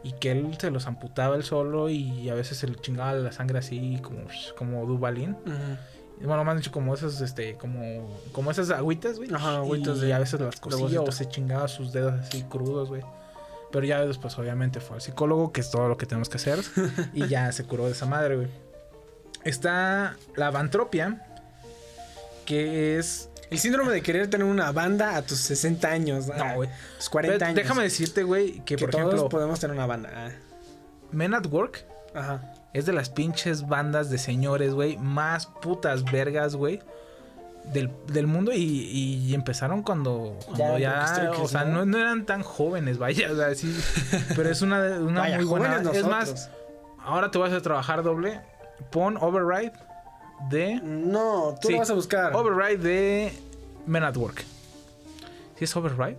Y 0.03 0.13
que 0.13 0.31
él 0.31 0.57
se 0.59 0.71
los 0.71 0.87
amputaba 0.87 1.35
él 1.35 1.43
solo 1.43 1.89
y 1.89 2.29
a 2.29 2.33
veces 2.33 2.57
se 2.57 2.67
le 2.67 2.75
chingaba 2.75 3.13
la 3.13 3.31
sangre 3.31 3.59
así 3.59 3.99
como, 4.01 4.21
como 4.57 4.85
Dubalín. 4.87 5.37
Bueno, 6.21 6.43
más 6.43 6.55
dicho 6.57 6.71
como 6.71 6.93
esas, 6.93 7.19
este, 7.21 7.55
como, 7.57 8.09
como 8.31 8.51
esas 8.51 8.69
agüitas, 8.69 9.17
güey. 9.17 9.33
Ajá, 9.33 9.57
agüitas 9.57 9.97
y 9.97 10.01
de- 10.01 10.13
a 10.13 10.19
veces 10.19 10.39
las 10.39 10.59
cosía 10.59 11.01
o 11.01 11.11
se 11.11 11.27
chingaba 11.27 11.67
sus 11.67 11.91
dedos 11.91 12.13
así 12.13 12.43
crudos, 12.43 12.89
güey. 12.89 13.01
Pero 13.71 13.85
ya 13.85 14.05
después, 14.05 14.37
obviamente, 14.37 14.79
fue 14.79 14.97
al 14.97 15.01
psicólogo, 15.01 15.51
que 15.51 15.61
es 15.61 15.71
todo 15.71 15.87
lo 15.87 15.97
que 15.97 16.05
tenemos 16.05 16.29
que 16.29 16.37
hacer. 16.37 16.59
y 17.13 17.27
ya 17.27 17.51
se 17.51 17.65
curó 17.65 17.85
de 17.85 17.91
esa 17.91 18.05
madre, 18.05 18.35
güey. 18.35 18.47
Está 19.43 20.15
la 20.35 20.51
vantropia, 20.51 21.25
que 22.45 22.97
es. 22.97 23.29
El 23.49 23.59
síndrome 23.59 23.91
de 23.91 24.01
querer 24.01 24.29
tener 24.29 24.47
una 24.47 24.71
banda 24.71 25.15
a 25.17 25.21
tus 25.23 25.39
60 25.39 25.87
años. 25.87 26.27
No, 26.27 26.55
güey. 26.55 26.69
tus 26.97 27.09
40 27.09 27.33
Pero 27.33 27.45
años. 27.45 27.55
Déjame 27.55 27.83
decirte, 27.83 28.23
güey, 28.23 28.59
que, 28.63 28.75
que 28.75 28.77
por 28.77 28.91
todos 28.91 29.05
ejemplo, 29.05 29.29
podemos 29.29 29.59
tener 29.59 29.75
una 29.75 29.85
banda. 29.85 30.09
Ah, 30.13 30.29
Men 31.11 31.33
at 31.33 31.45
Work 31.47 31.85
Ajá. 32.15 32.52
Es 32.73 32.85
de 32.85 32.93
las 32.93 33.09
pinches 33.09 33.67
bandas 33.67 34.09
de 34.09 34.17
señores, 34.17 34.73
güey, 34.73 34.97
más 34.97 35.45
putas 35.47 36.03
vergas, 36.03 36.55
güey. 36.55 36.81
Del, 37.71 37.89
del 38.07 38.27
mundo 38.27 38.51
y, 38.51 38.57
y 38.59 39.33
empezaron 39.33 39.83
cuando, 39.83 40.37
cuando 40.45 40.77
Ya, 40.79 41.31
o 41.39 41.47
sea, 41.47 41.63
¿no? 41.63 41.77
¿no? 41.77 41.85
no 41.85 41.97
eran 41.97 42.25
tan 42.25 42.43
jóvenes, 42.43 42.97
vaya, 42.97 43.31
o 43.31 43.35
sea, 43.37 43.55
sí, 43.55 43.73
pero 44.35 44.49
es 44.49 44.61
una, 44.61 44.81
una 44.99 45.21
Vaya, 45.21 45.37
muy 45.37 45.45
buena. 45.45 45.81
Es 45.93 46.05
más, 46.05 46.49
ahora 47.01 47.31
te 47.31 47.37
vas 47.37 47.53
a 47.53 47.61
trabajar 47.61 48.03
doble, 48.03 48.41
pon 48.91 49.15
Override 49.15 49.71
de, 50.49 50.81
No, 50.83 51.55
tú 51.61 51.69
Sí. 51.69 51.73
lo 51.75 51.79
vas 51.79 51.89
a 51.89 51.93
buscar. 51.93 52.35
Override 52.35 52.77
de 52.83 53.33
Men 53.85 54.03
at 54.03 54.17
Work. 54.17 54.43
¿Sí 55.57 55.63
es 55.63 55.73
Override? 55.77 56.17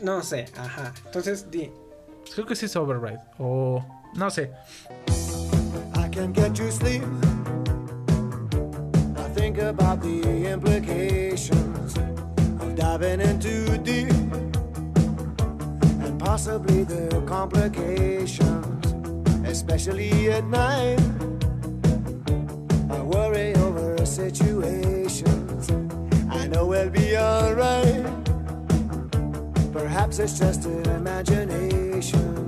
No 0.00 0.22
sé, 0.22 0.46
ajá. 0.56 0.94
Entonces, 1.04 1.50
di. 1.50 1.70
Creo 2.34 2.46
que 2.46 2.56
sí 2.56 2.64
es 2.64 2.74
Override, 2.74 3.20
o 3.38 3.84
no 4.14 4.30
sé. 4.30 4.50
Can 6.16 6.32
get 6.32 6.58
you 6.58 6.70
sleep. 6.70 7.02
I 9.18 9.28
think 9.34 9.58
about 9.58 10.00
the 10.00 10.46
implications 10.50 11.94
of 12.58 12.74
diving 12.74 13.20
in 13.20 13.38
too 13.38 13.76
deep 13.76 14.08
and 16.00 16.18
possibly 16.18 16.84
the 16.84 17.22
complications, 17.26 18.94
especially 19.44 20.30
at 20.30 20.46
night. 20.46 20.98
I 22.88 23.02
worry 23.02 23.54
over 23.56 24.06
situations. 24.06 25.70
I 26.30 26.46
know 26.46 26.64
we'll 26.64 26.88
be 26.88 27.18
alright. 27.18 28.06
Perhaps 29.70 30.18
it's 30.20 30.38
just 30.38 30.64
an 30.64 30.86
imagination. 30.86 32.45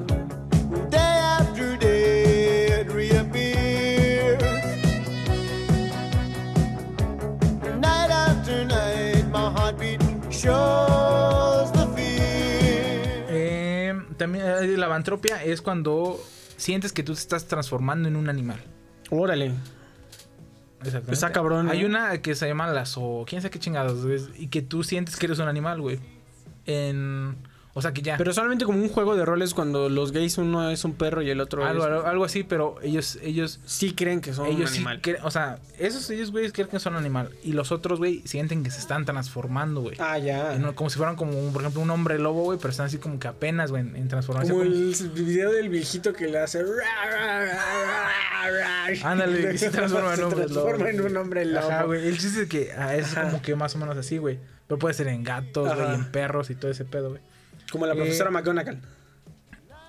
Eh, 13.31 13.93
también 14.16 14.44
eh, 14.47 14.77
la 14.77 14.86
vantropia 14.86 15.43
es 15.43 15.60
cuando 15.60 16.20
sientes 16.56 16.93
que 16.93 17.02
tú 17.02 17.12
te 17.15 17.20
estás 17.20 17.47
transformando 17.47 18.09
en 18.09 18.16
un 18.16 18.28
animal. 18.28 18.60
Órale. 19.10 19.52
Exactamente. 20.78 21.12
Está 21.12 21.32
cabrón, 21.32 21.69
Hay 21.69 21.82
¿eh? 21.82 21.86
una 21.86 22.23
que 22.23 22.36
se 22.36 22.47
llama 22.47 22.69
lazo, 22.69 23.24
quién 23.27 23.43
sabe 23.43 23.51
qué 23.51 23.59
chingados, 23.59 24.06
y 24.36 24.47
que 24.47 24.62
tú 24.62 24.85
sientes 24.85 25.16
que 25.16 25.27
eres 25.27 25.40
un 25.40 25.48
animal, 25.48 25.81
güey. 25.81 25.98
En, 26.66 27.36
o 27.79 27.83
sea 27.83 27.93
que 27.93 28.03
ya. 28.03 28.17
Pero 28.17 28.33
solamente 28.33 28.65
como 28.65 28.79
un 28.83 28.89
juego 28.89 29.15
de 29.17 29.25
roles 29.25 29.55
cuando 29.55 29.89
los 29.89 30.11
gays 30.13 30.37
uno 30.39 30.69
es 30.71 30.85
un 30.85 30.95
perro 30.95 31.23
y 31.23 31.31
el 31.31 31.41
otro 31.41 31.65
algo, 31.65 31.85
es... 31.85 31.91
algo, 31.93 32.07
algo 32.07 32.25
así, 32.25 32.43
pero 32.43 32.77
ellos, 32.83 33.19
ellos, 33.23 33.61
Sí 33.67 33.95
creen 33.95 34.21
que 34.21 34.33
son 34.35 34.47
ellos 34.47 34.63
un 34.63 34.67
sí 34.69 34.77
animal. 34.79 35.01
cre- 35.01 35.19
o 35.23 35.31
sea, 35.31 35.59
esos 35.79 36.11
ellos 36.11 36.33
güeyes 36.33 36.53
creen 36.53 36.69
que 36.69 36.81
son 36.81 36.97
animal 36.97 37.31
y 37.45 37.53
los 37.53 37.71
otros 37.73 37.99
güey 37.99 38.23
sienten 38.27 38.63
que 38.65 38.71
se 38.71 38.81
están 38.81 39.05
transformando, 39.05 39.81
güey. 39.83 39.97
Ah, 40.01 40.19
ya. 40.19 40.55
En 40.55 40.65
un- 40.65 40.73
como 40.75 40.91
si 40.91 40.97
fueran 40.97 41.15
como, 41.17 41.39
un- 41.39 41.53
por 41.53 41.63
ejemplo, 41.63 41.81
un 41.83 41.91
hombre 41.91 42.19
lobo, 42.19 42.43
güey, 42.45 42.59
pero 42.59 42.71
están 42.71 42.87
así 42.87 42.99
como 42.99 43.19
que 43.21 43.29
apenas, 43.29 43.71
güey, 43.71 43.83
en, 43.83 43.95
en 43.97 44.09
transformación. 44.09 44.59
Como 44.59 44.69
como- 44.69 44.77
el 44.77 45.11
video 45.15 45.53
del 45.53 45.69
viejito 45.69 46.13
que 46.13 46.27
le 46.27 46.39
hace... 46.41 46.65
Ándale, 49.05 49.59
se 49.59 49.71
transforma 49.71 50.11
en 50.11 50.17
Se 50.17 50.25
hombre 50.25 50.41
lobo. 50.49 50.65
transforma 50.67 50.91
en 50.91 51.01
un 51.01 51.17
hombre 51.17 51.45
lobo. 51.45 51.69
Ajá, 51.71 51.83
güey. 51.85 52.07
El 52.07 52.19
chiste 52.19 52.43
es 52.43 52.49
que 52.49 52.73
ah, 52.77 52.95
es 52.97 53.13
Ajá. 53.17 53.23
como 53.31 53.43
que 53.43 53.55
más 53.55 53.75
o 53.75 53.79
menos 53.79 53.97
así, 53.97 54.19
güey. 54.19 54.39
Pero 54.67 54.79
puede 54.79 54.95
ser 54.95 55.09
en 55.09 55.25
gatos, 55.25 55.75
güey, 55.75 55.95
en 55.95 56.11
perros 56.11 56.51
y 56.51 56.55
todo 56.55 56.71
ese 56.71 56.85
pedo, 56.85 57.11
güey. 57.11 57.23
Como 57.70 57.86
la 57.86 57.93
Eh, 57.95 57.97
profesora 57.97 58.31
McGonagall. 58.31 58.81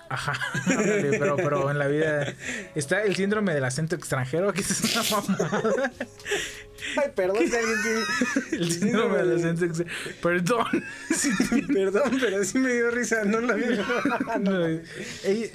Ajá. 0.08 0.32
Ándale, 0.66 1.18
pero, 1.20 1.36
pero 1.36 1.70
en 1.70 1.78
la 1.78 1.86
vida 1.86 2.34
está 2.74 3.02
el 3.02 3.14
síndrome 3.14 3.54
del 3.54 3.64
acento 3.64 3.94
extranjero, 3.94 4.52
que 4.52 4.60
es 4.62 4.80
una 4.96 5.02
mamada. 5.20 5.92
Ay, 6.96 7.12
perdón 7.14 7.36
si 7.48 7.54
alguien 7.54 7.78
tiene... 7.82 8.00
El 8.64 8.72
síndrome 8.72 9.18
del 9.18 9.36
acento 9.36 9.64
extranjero. 9.66 10.16
Perdón. 10.20 10.66
Sí, 11.14 11.30
Perdón, 11.72 12.18
pero 12.20 12.42
sí 12.44 12.58
me 12.58 12.72
dio 12.72 12.90
risa. 12.90 13.22
No 13.24 13.40
lo 13.40 13.54
vi. 13.54 13.64
no, 14.40 14.64
ey, 14.66 14.82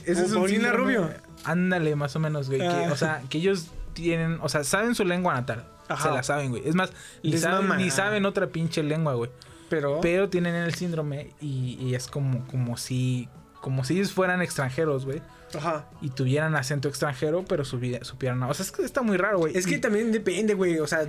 ese 0.06 0.12
es 0.26 0.32
un 0.32 0.48
síndrome- 0.48 0.72
Rubio. 0.74 1.10
Ándale, 1.44 1.96
más 1.96 2.16
o 2.16 2.20
menos, 2.20 2.48
güey. 2.48 2.60
que, 2.62 2.68
Ah. 2.68 2.90
o 2.92 2.96
sea, 2.96 3.22
que 3.30 3.40
ellos 3.40 3.68
tienen, 3.94 4.40
o 4.42 4.48
sea, 4.50 4.64
saben 4.64 4.96
su 4.96 5.04
lengua 5.04 5.34
natal. 5.34 5.66
Ajá. 5.90 6.10
Se 6.10 6.16
la 6.16 6.24
saben, 6.24 6.52
güey. 6.52 6.64
Es 6.68 6.76
más, 6.76 6.92
ni 7.24 7.38
saben, 7.38 7.76
ni 7.78 7.92
saben 7.92 8.26
otra 8.26 8.48
pinche 8.48 8.84
lengua, 8.84 9.14
güey. 9.16 9.32
Pero... 9.70 10.00
Pero 10.02 10.30
tienen 10.30 10.56
el 10.56 10.74
síndrome 10.76 11.32
y, 11.42 11.78
y 11.82 11.96
es 11.96 12.08
como, 12.08 12.46
como 12.48 12.78
si 12.78 13.28
como 13.62 13.84
si 13.84 13.96
ellos 13.96 14.12
fueran 14.12 14.44
extranjeros, 14.44 15.06
güey. 15.06 15.24
Ajá. 15.58 15.88
Y 16.00 16.10
tuvieran 16.12 16.56
acento 16.56 16.88
extranjero, 16.88 17.44
pero 17.48 17.66
supieran. 17.66 18.44
O 18.44 18.54
sea, 18.54 18.64
es 18.64 18.72
que 18.72 18.84
está 18.84 19.02
muy 19.02 19.18
raro, 19.18 19.40
güey. 19.40 19.58
Es 19.58 19.66
que 19.66 19.76
Y 19.76 19.80
también 19.80 20.12
depende, 20.12 20.54
güey. 20.54 20.78
O 20.78 20.86
sea, 20.86 21.08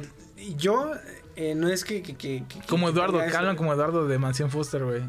yo 0.57 0.93
eh, 1.35 1.55
no 1.55 1.69
es 1.69 1.85
que... 1.85 2.01
que, 2.03 2.15
que- 2.17 2.45
que- 2.49 2.61
Como 2.67 2.89
Eduardo, 2.89 3.19
que 3.19 3.37
hablan 3.37 3.57
como 3.57 3.75
Eduardo 3.75 4.09
de 4.09 4.19
Mansión 4.19 4.51
Foster, 4.51 4.85
güey. 4.85 5.03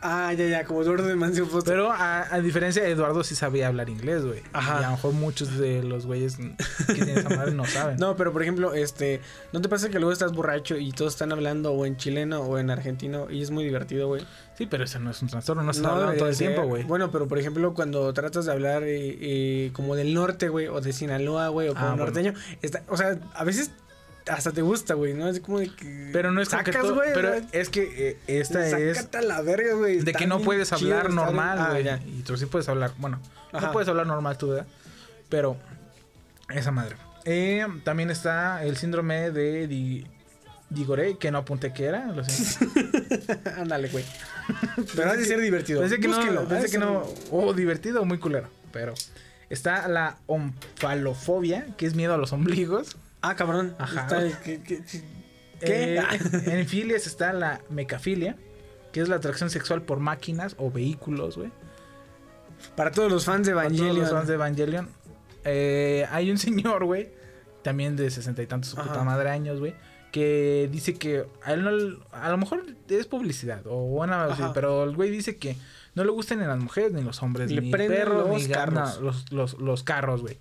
Ah, 0.00 0.32
ya, 0.32 0.46
ya, 0.46 0.64
como 0.64 0.82
Eduardo 0.82 1.06
de 1.06 1.44
Foster. 1.44 1.74
Pero 1.74 1.90
a, 1.90 2.32
a 2.32 2.40
diferencia 2.40 2.82
de 2.82 2.90
Eduardo, 2.90 3.24
sí 3.24 3.34
sabía 3.34 3.68
hablar 3.68 3.88
inglés, 3.88 4.24
güey. 4.24 4.42
Ajá. 4.52 4.80
Y 4.80 4.84
a 4.84 4.86
lo 4.90 4.96
mejor 4.96 5.12
muchos 5.14 5.58
de 5.58 5.82
los 5.82 6.06
güeyes 6.06 6.36
que 6.36 6.94
tienen 6.94 7.18
esa 7.18 7.28
madre 7.30 7.52
no 7.52 7.64
saben. 7.64 7.96
No, 7.98 8.16
pero 8.16 8.32
por 8.32 8.42
ejemplo, 8.42 8.74
este, 8.74 9.20
¿no 9.52 9.60
te 9.60 9.68
pasa 9.68 9.88
que 9.88 9.98
luego 9.98 10.12
estás 10.12 10.32
borracho 10.32 10.76
y 10.76 10.92
todos 10.92 11.14
están 11.14 11.32
hablando 11.32 11.72
o 11.72 11.84
en 11.84 11.96
chileno 11.96 12.40
o 12.42 12.58
en 12.58 12.70
argentino 12.70 13.28
y 13.30 13.42
es 13.42 13.50
muy 13.50 13.64
divertido, 13.64 14.06
güey? 14.08 14.24
Sí, 14.56 14.66
pero 14.66 14.84
eso 14.84 14.98
no 14.98 15.10
es 15.10 15.20
un 15.22 15.28
trastorno, 15.28 15.62
no 15.62 15.72
se 15.72 15.80
No 15.82 15.88
hablando 15.90 16.14
todo 16.16 16.28
el 16.28 16.36
debería 16.36 16.54
tiempo, 16.56 16.68
güey. 16.68 16.84
Bueno, 16.84 17.10
pero 17.10 17.26
por 17.28 17.38
ejemplo, 17.38 17.74
cuando 17.74 18.12
tratas 18.12 18.44
de 18.46 18.52
hablar 18.52 18.82
eh, 18.84 19.16
eh, 19.20 19.70
como 19.72 19.94
del 19.96 20.14
norte, 20.14 20.48
güey, 20.48 20.68
o 20.68 20.80
de 20.80 20.92
Sinaloa, 20.92 21.48
güey, 21.48 21.68
o 21.68 21.74
como 21.74 21.86
Ah, 21.86 21.90
bueno. 21.90 22.04
norteño, 22.06 22.34
está, 22.62 22.82
o 22.88 22.96
sea, 22.96 23.18
a 23.34 23.44
veces 23.44 23.70
hasta 24.30 24.52
te 24.52 24.62
gusta, 24.62 24.94
güey, 24.94 25.14
¿no? 25.14 25.28
Es 25.28 25.40
como 25.40 25.58
de 25.60 25.68
que... 25.74 26.10
Pero 26.12 26.30
no 26.32 26.40
es 26.40 26.48
como 26.48 26.62
que 26.64 26.72
sacas, 26.72 26.82
todo- 26.86 26.94
güey, 26.96 27.10
Pero 27.14 27.30
¿verdad? 27.30 27.48
es 27.52 27.68
que 27.68 28.08
eh, 28.10 28.18
esta 28.26 28.66
es 28.66 28.96
Sácate 28.96 29.18
a 29.18 29.22
la 29.22 29.40
verga, 29.42 29.74
güey. 29.74 30.00
de 30.00 30.12
que 30.12 30.26
no 30.26 30.40
puedes 30.40 30.72
hablar 30.72 31.10
normal, 31.10 31.58
Ah, 31.60 31.70
güey. 31.70 31.84
ya. 31.84 32.00
y 32.06 32.22
tú 32.22 32.36
sí 32.36 32.46
puedes 32.46 32.68
hablar, 32.68 32.92
bueno, 32.98 33.20
Ajá. 33.52 33.66
no 33.66 33.72
puedes 33.72 33.88
hablar 33.88 34.06
normal 34.06 34.36
tú, 34.38 34.48
¿verdad? 34.48 34.66
Pero 35.28 35.56
esa 36.50 36.70
madre. 36.70 36.96
Eh, 37.24 37.66
también 37.84 38.10
está 38.10 38.64
el 38.64 38.76
síndrome 38.76 39.30
de 39.30 39.66
Di- 39.66 40.06
Digoré, 40.70 41.16
que 41.18 41.30
no 41.30 41.38
apunté 41.38 41.72
que 41.72 41.84
era, 41.86 42.06
lo 42.06 42.22
siento. 42.24 42.80
Ándale, 43.56 43.88
güey. 43.88 44.04
Pero 44.94 45.10
ha 45.10 45.16
de 45.16 45.24
ser 45.24 45.40
divertido. 45.40 45.80
Pensé 45.80 45.98
que 45.98 46.08
Búsquenlo, 46.08 46.42
no, 46.42 46.48
pensé 46.48 46.70
que 46.70 46.78
no, 46.78 47.04
o 47.30 47.52
divertido 47.54 48.02
o 48.02 48.04
muy 48.04 48.18
culero, 48.18 48.48
pero 48.72 48.94
está 49.50 49.88
la 49.88 50.16
omfalofobia, 50.26 51.66
que 51.76 51.86
es 51.86 51.94
miedo 51.94 52.14
a 52.14 52.18
los 52.18 52.32
ombligos. 52.32 52.96
Ah, 53.22 53.34
cabrón. 53.36 53.74
Ajá. 53.78 54.02
Está- 54.02 54.42
¿qué- 54.42 54.62
qué- 54.62 54.82
¿Qué? 55.60 55.96
Eh, 55.96 56.00
en 56.46 56.66
filias 56.68 57.06
está 57.06 57.32
la 57.32 57.60
mecafilia, 57.68 58.36
que 58.92 59.00
es 59.00 59.08
la 59.08 59.16
atracción 59.16 59.50
sexual 59.50 59.82
por 59.82 59.98
máquinas 59.98 60.54
o 60.58 60.70
vehículos, 60.70 61.36
güey. 61.36 61.50
Para 62.76 62.90
todos 62.90 63.10
los 63.10 63.24
fans 63.24 63.46
de 63.46 63.54
Para 63.54 63.68
todos 63.68 63.80
Evangelion. 63.80 64.04
los 64.04 64.12
fans 64.12 64.28
de 64.28 64.34
Evangelion. 64.34 64.88
Eh, 65.44 66.06
hay 66.10 66.30
un 66.30 66.38
señor, 66.38 66.84
güey, 66.84 67.10
también 67.62 67.96
de 67.96 68.10
sesenta 68.10 68.42
y 68.42 68.46
tantos, 68.46 68.70
su 68.70 68.76
puta 68.76 69.02
madre 69.04 69.30
años, 69.30 69.58
güey, 69.58 69.74
que 70.12 70.68
dice 70.70 70.94
que 70.94 71.26
a 71.42 71.52
él 71.52 71.62
no, 71.64 71.70
a 72.12 72.30
lo 72.30 72.38
mejor 72.38 72.64
es 72.88 73.06
publicidad 73.06 73.62
o 73.66 73.86
buena, 73.88 74.24
Ajá. 74.26 74.52
pero 74.52 74.84
el 74.84 74.94
güey 74.96 75.10
dice 75.10 75.36
que 75.36 75.56
no 75.94 76.04
le 76.04 76.10
gustan 76.10 76.38
ni 76.38 76.46
las 76.46 76.58
mujeres 76.58 76.92
ni 76.92 77.02
los 77.02 77.22
hombres, 77.22 77.50
Le 77.50 77.60
ni 77.60 77.70
perros, 77.72 78.28
los 78.28 78.42
ni 78.42 78.48
ga- 78.48 78.54
carros. 78.54 79.00
los, 79.00 79.32
los, 79.32 79.58
los 79.58 79.82
carros, 79.82 80.20
güey. 80.22 80.38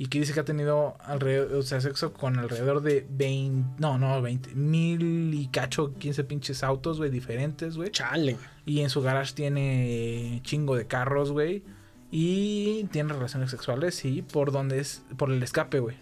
Y 0.00 0.06
que 0.06 0.20
dice 0.20 0.32
que 0.32 0.38
ha 0.38 0.44
tenido 0.44 0.96
alrededor, 1.00 1.52
o 1.54 1.62
sea, 1.62 1.80
sexo 1.80 2.12
con 2.12 2.38
alrededor 2.38 2.82
de 2.82 3.04
20, 3.10 3.80
no, 3.80 3.98
no, 3.98 4.22
20 4.22 4.54
mil 4.54 5.34
y 5.34 5.48
cacho, 5.48 5.92
15 5.94 6.22
pinches 6.22 6.62
autos, 6.62 6.98
güey, 6.98 7.10
diferentes, 7.10 7.76
güey. 7.76 7.90
Chale. 7.90 8.36
Y 8.64 8.82
en 8.82 8.90
su 8.90 9.02
garage 9.02 9.34
tiene 9.34 10.40
chingo 10.44 10.76
de 10.76 10.86
carros, 10.86 11.32
güey. 11.32 11.64
Y 12.12 12.84
tiene 12.92 13.12
relaciones 13.12 13.50
sexuales, 13.50 13.96
sí, 13.96 14.22
por 14.22 14.52
donde 14.52 14.78
es, 14.78 15.02
por 15.16 15.32
el 15.32 15.42
escape, 15.42 15.80
güey. 15.80 15.96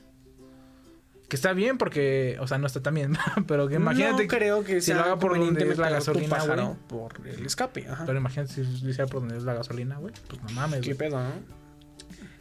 Que 1.28 1.35
está 1.35 1.55
bien 1.55 1.78
porque, 1.78 2.36
o 2.39 2.47
sea, 2.47 2.59
no 2.59 2.66
está 2.66 2.82
tan 2.82 2.94
bien, 2.94 3.16
pero 3.48 3.66
que 3.66 3.77
imagínate 3.77 4.24
no 4.24 4.28
creo 4.28 4.62
que 4.62 4.81
si 4.82 4.89
sea 4.89 4.97
lo 4.97 5.02
haga 5.05 5.18
por 5.18 5.39
donde 5.39 5.68
es 5.70 5.78
la 5.78 5.89
gasolina, 5.89 6.44
güey. 6.44 6.77
Por 6.86 7.27
el 7.27 7.47
escape, 7.47 7.89
ajá. 7.89 8.05
Pero 8.05 8.18
imagínate 8.18 8.52
si 8.52 8.60
lo 8.62 8.90
hiciera 8.90 9.06
por 9.06 9.20
donde 9.20 9.39
es 9.39 9.43
la 9.44 9.55
gasolina, 9.55 9.97
güey. 9.97 10.12
Pues 10.28 10.43
no 10.43 10.51
mames, 10.51 10.82
¿Qué 10.82 10.94
pedo, 10.94 11.18
no? 11.18 11.55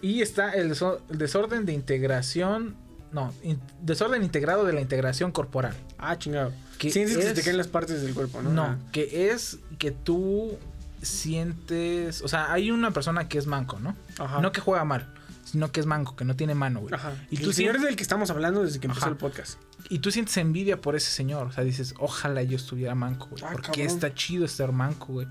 Y 0.02 0.22
está 0.22 0.52
el, 0.54 0.72
el 1.10 1.18
desorden 1.18 1.66
de 1.66 1.74
integración. 1.74 2.76
No, 3.12 3.34
in- 3.44 3.62
desorden 3.82 4.24
integrado 4.24 4.66
de 4.66 4.74
la 4.74 4.82
integración 4.82 5.32
corporal. 5.32 5.74
Ah, 5.98 6.18
chingado. 6.18 6.52
Que 6.78 6.92
Sientes 6.92 7.16
que 7.16 7.24
se 7.24 7.30
es- 7.30 7.36
te 7.36 7.42
caen 7.44 7.58
las 7.58 7.68
partes 7.70 8.02
del 8.02 8.14
cuerpo, 8.14 8.42
¿no? 8.42 8.52
No, 8.52 8.64
Ah. 8.64 8.78
que 8.92 9.30
es 9.32 9.60
que 9.80 9.92
tú 9.92 10.58
sientes. 11.02 12.22
O 12.22 12.28
sea, 12.28 12.52
hay 12.52 12.72
una 12.72 12.92
persona 12.92 13.28
que 13.30 13.38
es 13.38 13.48
manco, 13.48 13.80
¿no? 13.80 13.96
Ajá. 14.20 14.42
No 14.42 14.52
que 14.52 14.60
juega 14.62 14.84
mal, 14.84 15.08
sino 15.46 15.72
que 15.72 15.80
es 15.80 15.86
manco, 15.86 16.16
que 16.16 16.26
no 16.26 16.36
tiene 16.36 16.56
mano, 16.56 16.82
güey. 16.82 16.94
Ajá. 16.94 17.14
Y 17.32 17.36
Y 17.36 17.38
tú 17.40 17.46
tú 17.46 17.54
señor 17.54 17.78
es 17.78 17.82
del 17.84 17.96
que 17.96 18.04
estamos 18.04 18.30
hablando 18.30 18.64
desde 18.64 18.80
que 18.80 18.88
empezó 18.88 19.06
Ajá. 19.06 19.12
el 19.12 19.18
podcast. 19.18 19.60
Y 19.90 20.00
tú 20.00 20.12
sientes 20.12 20.36
envidia 20.38 20.82
por 20.82 20.96
ese 20.96 21.12
señor. 21.12 21.48
O 21.48 21.52
sea, 21.52 21.64
dices, 21.64 21.94
ojalá 22.00 22.42
yo 22.44 22.58
estuviera 22.58 22.96
manco, 22.96 23.28
güey. 23.32 23.44
Ah, 23.46 23.50
porque 23.54 23.68
cabrón. 23.68 23.88
está 23.88 24.14
chido 24.14 24.44
estar 24.46 24.72
manco, 24.72 25.14
güey. 25.14 25.28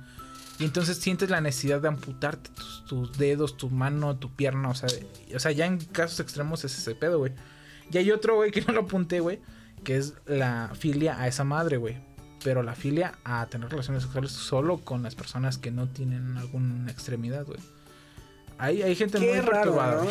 Y 0.59 0.65
entonces 0.65 0.99
sientes 0.99 1.31
la 1.31 1.41
necesidad 1.41 1.81
de 1.81 1.89
amputarte 1.89 2.51
tus, 2.51 2.85
tus 2.87 3.19
dedos, 3.19 3.57
tu 3.57 3.71
mano, 3.71 4.17
tu 4.17 4.35
pierna. 4.35 4.69
O 4.71 4.75
sea, 4.75 4.89
de- 4.89 5.35
o 5.35 5.39
sea, 5.41 5.51
ya 5.53 5.67
en 5.67 5.79
casos 5.79 6.21
extremos 6.21 6.65
es 6.65 6.79
ese 6.79 6.95
pedo, 6.95 7.19
güey. 7.19 7.33
Y 7.91 7.99
hay 7.99 8.11
otro, 8.13 8.37
güey, 8.37 8.51
que 8.51 8.61
no 8.63 8.73
lo 8.73 8.83
apunté, 8.83 9.21
güey. 9.21 9.41
Que 9.83 9.97
es 9.97 10.15
la 10.27 10.71
filia 10.79 11.21
a 11.21 11.27
esa 11.27 11.45
madre, 11.45 11.77
güey. 11.77 11.97
Pero 12.45 12.63
la 12.63 12.75
filia 12.75 13.15
a 13.25 13.47
tener 13.47 13.69
relaciones 13.69 14.03
sexuales 14.05 14.31
solo 14.31 14.79
con 14.79 15.03
las 15.03 15.15
personas 15.15 15.59
que 15.59 15.71
no 15.71 15.89
tienen 15.89 16.37
alguna 16.37 16.91
extremidad, 16.91 17.45
güey. 17.47 17.59
Hay, 18.57 18.83
hay 18.83 18.95
gente 18.95 19.19
muy 19.19 19.27
Qué 19.29 19.43
raro, 19.43 19.75
perturbada. 19.75 20.05
¿no? 20.05 20.11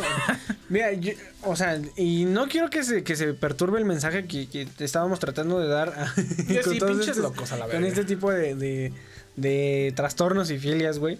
Mira, 0.69 0.91
yo- 0.93 1.13
o 1.43 1.55
sea, 1.55 1.79
y 1.95 2.25
no 2.25 2.47
quiero 2.49 2.69
que 2.69 2.83
se, 2.83 3.03
que 3.03 3.15
se 3.15 3.33
perturbe 3.33 3.79
el 3.79 3.85
mensaje 3.85 4.25
que, 4.27 4.49
que 4.49 4.67
estábamos 4.79 5.19
tratando 5.19 5.59
de 5.59 5.67
dar 5.69 5.89
a- 5.97 6.13
Y 6.49 6.57
con 6.57 6.69
así, 6.71 6.77
todos 6.79 6.91
pinches 6.91 7.07
estos- 7.09 7.23
locos 7.23 7.51
a 7.53 7.55
la 7.57 7.65
con 7.65 7.71
verga. 7.75 7.87
este 7.87 8.03
tipo 8.03 8.29
de, 8.31 8.55
de, 8.55 8.93
de 9.35 9.93
trastornos 9.95 10.51
y 10.51 10.57
filias, 10.59 10.99
güey. 10.99 11.17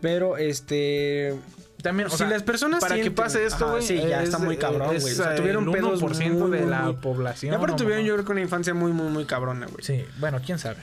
Pero, 0.00 0.36
este... 0.36 1.34
También, 1.82 2.06
o 2.06 2.10
si 2.10 2.16
sea, 2.18 2.28
las 2.28 2.42
personas 2.42 2.80
para 2.80 2.96
que 2.96 3.10
pase 3.10 3.44
esto, 3.44 3.70
güey, 3.72 3.82
sí, 3.82 3.96
ya 3.96 4.22
es- 4.22 4.30
está 4.30 4.38
muy 4.38 4.56
cabrón, 4.56 4.98
güey. 4.98 5.12
O 5.12 5.16
sea, 5.16 5.34
eh, 5.34 5.36
tuvieron 5.36 5.64
el 5.64 5.70
pedos 5.72 6.02
1% 6.02 6.30
muy, 6.30 6.50
de 6.58 6.64
la 6.66 6.82
muy- 6.84 6.94
población. 6.94 7.52
Y 7.52 7.56
aparte 7.56 7.72
no 7.72 7.76
tuvieron 7.76 8.04
yo 8.06 8.14
creo 8.14 8.24
que 8.24 8.32
una 8.32 8.40
infancia 8.40 8.72
muy, 8.72 8.92
muy, 8.92 9.08
muy 9.08 9.26
cabrona, 9.26 9.66
güey. 9.66 9.84
Sí, 9.84 10.02
bueno, 10.18 10.40
quién 10.44 10.58
sabe. 10.58 10.78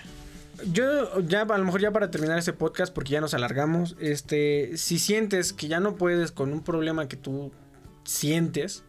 Yo 0.72 1.20
ya 1.22 1.42
a 1.42 1.58
lo 1.58 1.66
mejor 1.66 1.82
ya 1.82 1.90
para 1.90 2.12
terminar 2.12 2.38
este 2.38 2.54
podcast 2.54 2.94
porque 2.94 3.14
ya 3.14 3.22
nos 3.22 3.34
alargamos, 3.34 3.96
este, 4.00 4.78
si 4.78 5.00
sientes 5.00 5.54
que 5.54 5.68
ya 5.68 5.80
no 5.80 5.96
puedes 5.96 6.32
con 6.32 6.54
un 6.54 6.64
problema 6.64 7.08
que 7.08 7.16
tú 7.18 7.52
sientes, 8.04 8.84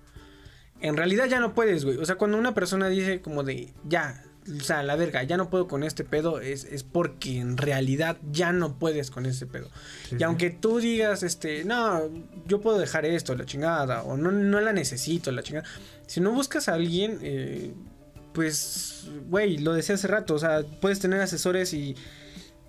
en 0.82 0.98
realidad 0.98 1.26
ya 1.28 1.40
no 1.40 1.54
puedes, 1.54 1.84
güey. 1.86 1.96
O 1.96 2.04
sea, 2.04 2.16
cuando 2.16 2.36
una 2.36 2.52
persona 2.52 2.88
dice 2.88 3.22
como 3.22 3.42
de 3.42 3.72
ya, 3.84 4.22
o 4.48 4.60
sea, 4.60 4.82
la 4.82 4.96
verga, 4.96 5.22
ya 5.22 5.36
no 5.36 5.50
puedo 5.50 5.68
con 5.68 5.84
este 5.84 6.04
pedo, 6.04 6.40
es, 6.40 6.64
es 6.64 6.82
porque 6.82 7.38
en 7.38 7.56
realidad 7.56 8.16
ya 8.30 8.52
no 8.52 8.78
puedes 8.78 9.10
con 9.10 9.26
ese 9.26 9.46
pedo. 9.46 9.68
y 10.16 10.22
aunque 10.24 10.50
tú 10.50 10.78
digas, 10.78 11.22
este, 11.22 11.64
no, 11.64 12.10
yo 12.46 12.60
puedo 12.60 12.78
dejar 12.78 13.06
esto, 13.06 13.34
la 13.36 13.44
chingada, 13.44 14.02
o 14.02 14.16
no, 14.16 14.32
no 14.32 14.60
la 14.60 14.72
necesito, 14.72 15.30
la 15.30 15.42
chingada. 15.42 15.66
Si 16.06 16.20
no 16.20 16.32
buscas 16.32 16.68
a 16.68 16.74
alguien, 16.74 17.18
eh, 17.22 17.72
pues, 18.32 19.08
güey, 19.28 19.58
lo 19.58 19.74
decía 19.74 19.94
hace 19.94 20.08
rato, 20.08 20.34
o 20.34 20.38
sea, 20.38 20.62
puedes 20.80 20.98
tener 20.98 21.20
asesores 21.20 21.72
y, 21.72 21.94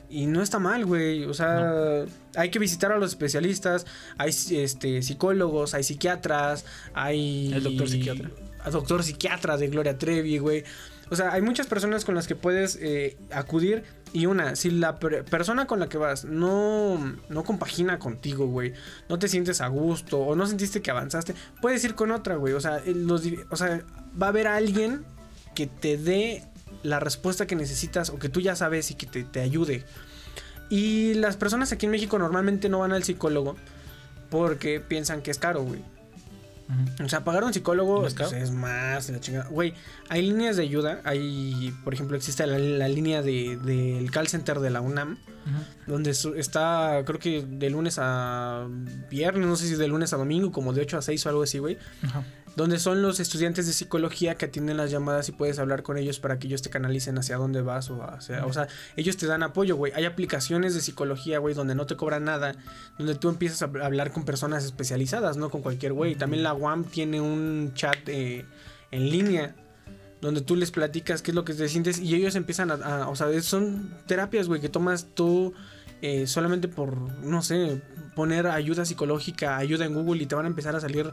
y 0.09 0.27
no 0.27 0.43
está 0.43 0.59
mal, 0.59 0.85
güey, 0.85 1.25
o 1.25 1.33
sea, 1.33 2.05
hay 2.35 2.49
que 2.49 2.59
visitar 2.59 2.91
a 2.91 2.99
los 2.99 3.11
especialistas, 3.11 3.87
hay 4.17 4.29
este, 4.51 5.01
psicólogos, 5.01 5.73
hay 5.73 5.83
psiquiatras, 5.83 6.65
hay... 6.93 7.51
El 7.51 7.63
doctor 7.63 7.89
psiquiatra. 7.89 8.29
Doctor 8.71 9.03
psiquiatra 9.03 9.57
de 9.57 9.67
Gloria 9.67 9.97
Trevi, 9.97 10.37
güey. 10.37 10.63
O 11.13 11.15
sea, 11.15 11.31
hay 11.31 11.41
muchas 11.41 11.67
personas 11.67 12.03
con 12.05 12.15
las 12.15 12.27
que 12.27 12.35
puedes 12.35 12.77
eh, 12.81 13.17
acudir. 13.31 13.83
Y 14.11 14.25
una, 14.25 14.55
si 14.55 14.69
la 14.71 14.99
per- 14.99 15.23
persona 15.25 15.65
con 15.65 15.79
la 15.79 15.87
que 15.89 15.97
vas 15.97 16.25
no, 16.25 16.99
no 17.29 17.43
compagina 17.43 17.97
contigo, 17.99 18.45
güey, 18.47 18.73
no 19.09 19.17
te 19.19 19.27
sientes 19.27 19.61
a 19.61 19.67
gusto 19.67 20.19
o 20.19 20.35
no 20.35 20.45
sentiste 20.45 20.81
que 20.81 20.91
avanzaste, 20.91 21.33
puedes 21.61 21.83
ir 21.83 21.95
con 21.95 22.11
otra, 22.11 22.35
güey. 22.35 22.53
O 22.53 22.59
sea, 22.59 22.81
o 23.49 23.55
sea, 23.55 23.81
va 24.21 24.27
a 24.27 24.29
haber 24.29 24.47
alguien 24.47 25.03
que 25.55 25.67
te 25.67 25.97
dé 25.97 26.43
la 26.83 26.99
respuesta 26.99 27.47
que 27.47 27.55
necesitas 27.55 28.09
o 28.09 28.19
que 28.19 28.29
tú 28.29 28.41
ya 28.41 28.55
sabes 28.55 28.91
y 28.91 28.95
que 28.95 29.05
te, 29.05 29.23
te 29.23 29.39
ayude. 29.39 29.83
Y 30.69 31.13
las 31.15 31.37
personas 31.37 31.71
aquí 31.71 31.85
en 31.85 31.91
México 31.91 32.17
normalmente 32.19 32.69
no 32.69 32.79
van 32.79 32.91
al 32.93 33.03
psicólogo 33.03 33.55
porque 34.29 34.79
piensan 34.79 35.21
que 35.21 35.31
es 35.31 35.37
caro, 35.39 35.63
güey. 35.63 35.81
O 37.03 37.09
sea, 37.09 37.23
pagar 37.23 37.43
a 37.43 37.45
un 37.47 37.53
psicólogo 37.53 38.05
pues, 38.29 38.33
es 38.43 38.51
más 38.51 39.07
de 39.07 39.13
la 39.13 39.19
chingada. 39.19 39.49
Güey, 39.49 39.73
hay 40.09 40.21
líneas 40.21 40.55
de 40.57 40.63
ayuda. 40.63 41.01
Hay, 41.03 41.73
por 41.83 41.93
ejemplo, 41.93 42.15
existe 42.17 42.47
la, 42.47 42.57
la 42.57 42.87
línea 42.87 43.21
de- 43.21 43.57
del 43.57 44.09
call 44.11 44.27
center 44.27 44.59
de 44.59 44.69
la 44.69 44.81
UNAM. 44.81 45.17
Donde 45.87 46.13
su- 46.13 46.35
está, 46.35 47.01
creo 47.05 47.19
que 47.19 47.45
de 47.45 47.69
lunes 47.69 47.97
a 47.99 48.65
viernes, 49.11 49.45
no 49.45 49.55
sé 49.57 49.67
si 49.67 49.75
de 49.75 49.87
lunes 49.89 50.13
a 50.13 50.17
domingo, 50.17 50.51
como 50.53 50.71
de 50.71 50.81
8 50.81 50.97
a 50.97 51.01
6 51.01 51.25
o 51.25 51.29
algo 51.29 51.43
así, 51.43 51.59
güey. 51.59 51.77
Ajá. 52.03 52.23
Donde 52.55 52.77
son 52.77 53.01
los 53.01 53.19
estudiantes 53.19 53.65
de 53.65 53.73
psicología 53.73 54.35
que 54.35 54.45
atienden 54.45 54.77
las 54.77 54.91
llamadas 54.91 55.27
y 55.27 55.31
puedes 55.31 55.57
hablar 55.57 55.81
con 55.81 55.97
ellos 55.97 56.19
para 56.19 56.37
que 56.37 56.45
ellos 56.45 56.61
te 56.61 56.69
canalicen 56.69 57.17
hacia 57.17 57.37
dónde 57.37 57.61
vas 57.61 57.89
o 57.89 58.03
hacia... 58.03 58.45
O 58.45 58.53
sea, 58.53 58.67
ellos 58.95 59.17
te 59.17 59.25
dan 59.25 59.41
apoyo, 59.41 59.75
güey. 59.75 59.91
Hay 59.95 60.05
aplicaciones 60.05 60.75
de 60.75 60.81
psicología, 60.81 61.39
güey, 61.39 61.55
donde 61.55 61.73
no 61.73 61.87
te 61.87 61.95
cobran 61.95 62.25
nada. 62.25 62.55
Donde 62.99 63.15
tú 63.15 63.29
empiezas 63.29 63.63
a 63.63 63.69
hab- 63.69 63.83
hablar 63.83 64.11
con 64.11 64.23
personas 64.23 64.65
especializadas, 64.65 65.35
no 65.35 65.49
con 65.49 65.63
cualquier 65.63 65.93
güey. 65.93 66.13
También 66.13 66.43
la 66.43 66.53
UAM 66.53 66.83
tiene 66.83 67.21
un 67.21 67.71
chat 67.73 67.97
eh, 68.07 68.45
en 68.91 69.09
línea 69.09 69.55
donde 70.21 70.39
tú 70.41 70.55
les 70.55 70.71
platicas 70.71 71.21
qué 71.21 71.31
es 71.31 71.35
lo 71.35 71.43
que 71.43 71.53
te 71.53 71.67
sientes 71.67 71.99
y 71.99 72.15
ellos 72.15 72.35
empiezan 72.35 72.71
a, 72.71 73.09
o 73.09 73.15
sea, 73.15 73.41
son 73.41 73.93
terapias, 74.05 74.47
güey, 74.47 74.61
que 74.61 74.69
tomas 74.69 75.07
tú 75.13 75.53
eh, 76.01 76.27
solamente 76.27 76.69
por, 76.69 76.95
no 77.23 77.41
sé, 77.41 77.81
poner 78.15 78.47
ayuda 78.47 78.85
psicológica, 78.85 79.57
ayuda 79.57 79.83
en 79.83 79.93
Google 79.93 80.23
y 80.23 80.25
te 80.25 80.35
van 80.35 80.45
a 80.45 80.47
empezar 80.47 80.77
a 80.77 80.79
salir 80.79 81.11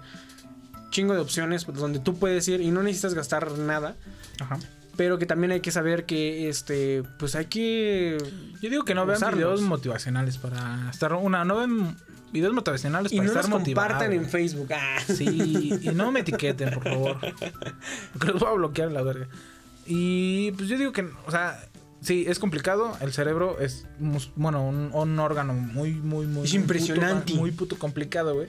chingo 0.91 1.15
de 1.15 1.21
opciones 1.21 1.67
donde 1.67 1.99
tú 2.01 2.19
puedes 2.19 2.47
ir 2.49 2.61
y 2.61 2.71
no 2.71 2.83
necesitas 2.83 3.15
gastar 3.15 3.53
nada, 3.59 3.97
Ajá. 4.41 4.59
pero 4.97 5.19
que 5.19 5.27
también 5.27 5.53
hay 5.53 5.61
que 5.61 5.71
saber 5.71 6.05
que, 6.05 6.49
este, 6.49 7.03
pues 7.19 7.35
hay 7.35 7.47
que... 7.47 8.19
Yo 8.61 8.71
digo 8.71 8.85
que 8.85 8.95
no 8.95 9.07
vean 9.07 9.19
usarlos. 9.19 9.39
videos 9.39 9.61
motivacionales 9.63 10.37
para 10.39 10.91
estar. 10.91 11.13
Una, 11.15 11.45
no 11.45 11.57
ven 11.59 11.97
videos 12.33 12.53
motivacionales 12.55 13.13
Y 13.13 13.17
para 13.17 13.27
no 13.27 13.31
estar 13.33 13.51
los 13.51 13.59
motivados. 13.61 13.93
compartan 13.93 14.13
en 14.17 14.29
Facebook. 14.29 14.69
Ah. 14.75 14.99
Sí, 15.07 15.79
y 15.83 15.89
no 15.89 16.13
me 16.13 16.21
etiqueten, 16.21 16.71
por 16.75 16.85
favor. 16.85 17.17
Porque 18.13 18.27
los 18.33 18.41
voy 18.41 18.49
a 18.51 18.53
bloquear 18.55 18.93
la 18.93 19.03
verga. 19.03 19.29
Y 19.87 20.53
pues 20.53 20.69
yo 20.69 20.77
digo 20.79 20.93
que, 20.93 21.09
o 21.27 21.31
sea, 21.31 21.59
sí, 22.01 22.25
es 22.29 22.39
complicado. 22.39 22.97
El 23.01 23.13
cerebro 23.13 23.59
es, 23.61 23.87
bueno, 24.37 24.65
un, 24.67 24.91
un 24.93 25.19
órgano 25.19 25.55
muy, 25.55 25.93
muy, 25.95 26.27
muy. 26.27 26.45
Es 26.45 26.53
muy 26.53 26.61
impresionante. 26.63 27.33
puto- 27.33 27.41
muy 27.41 27.51
puto 27.53 27.79
complicado, 27.79 28.35
güey. 28.35 28.49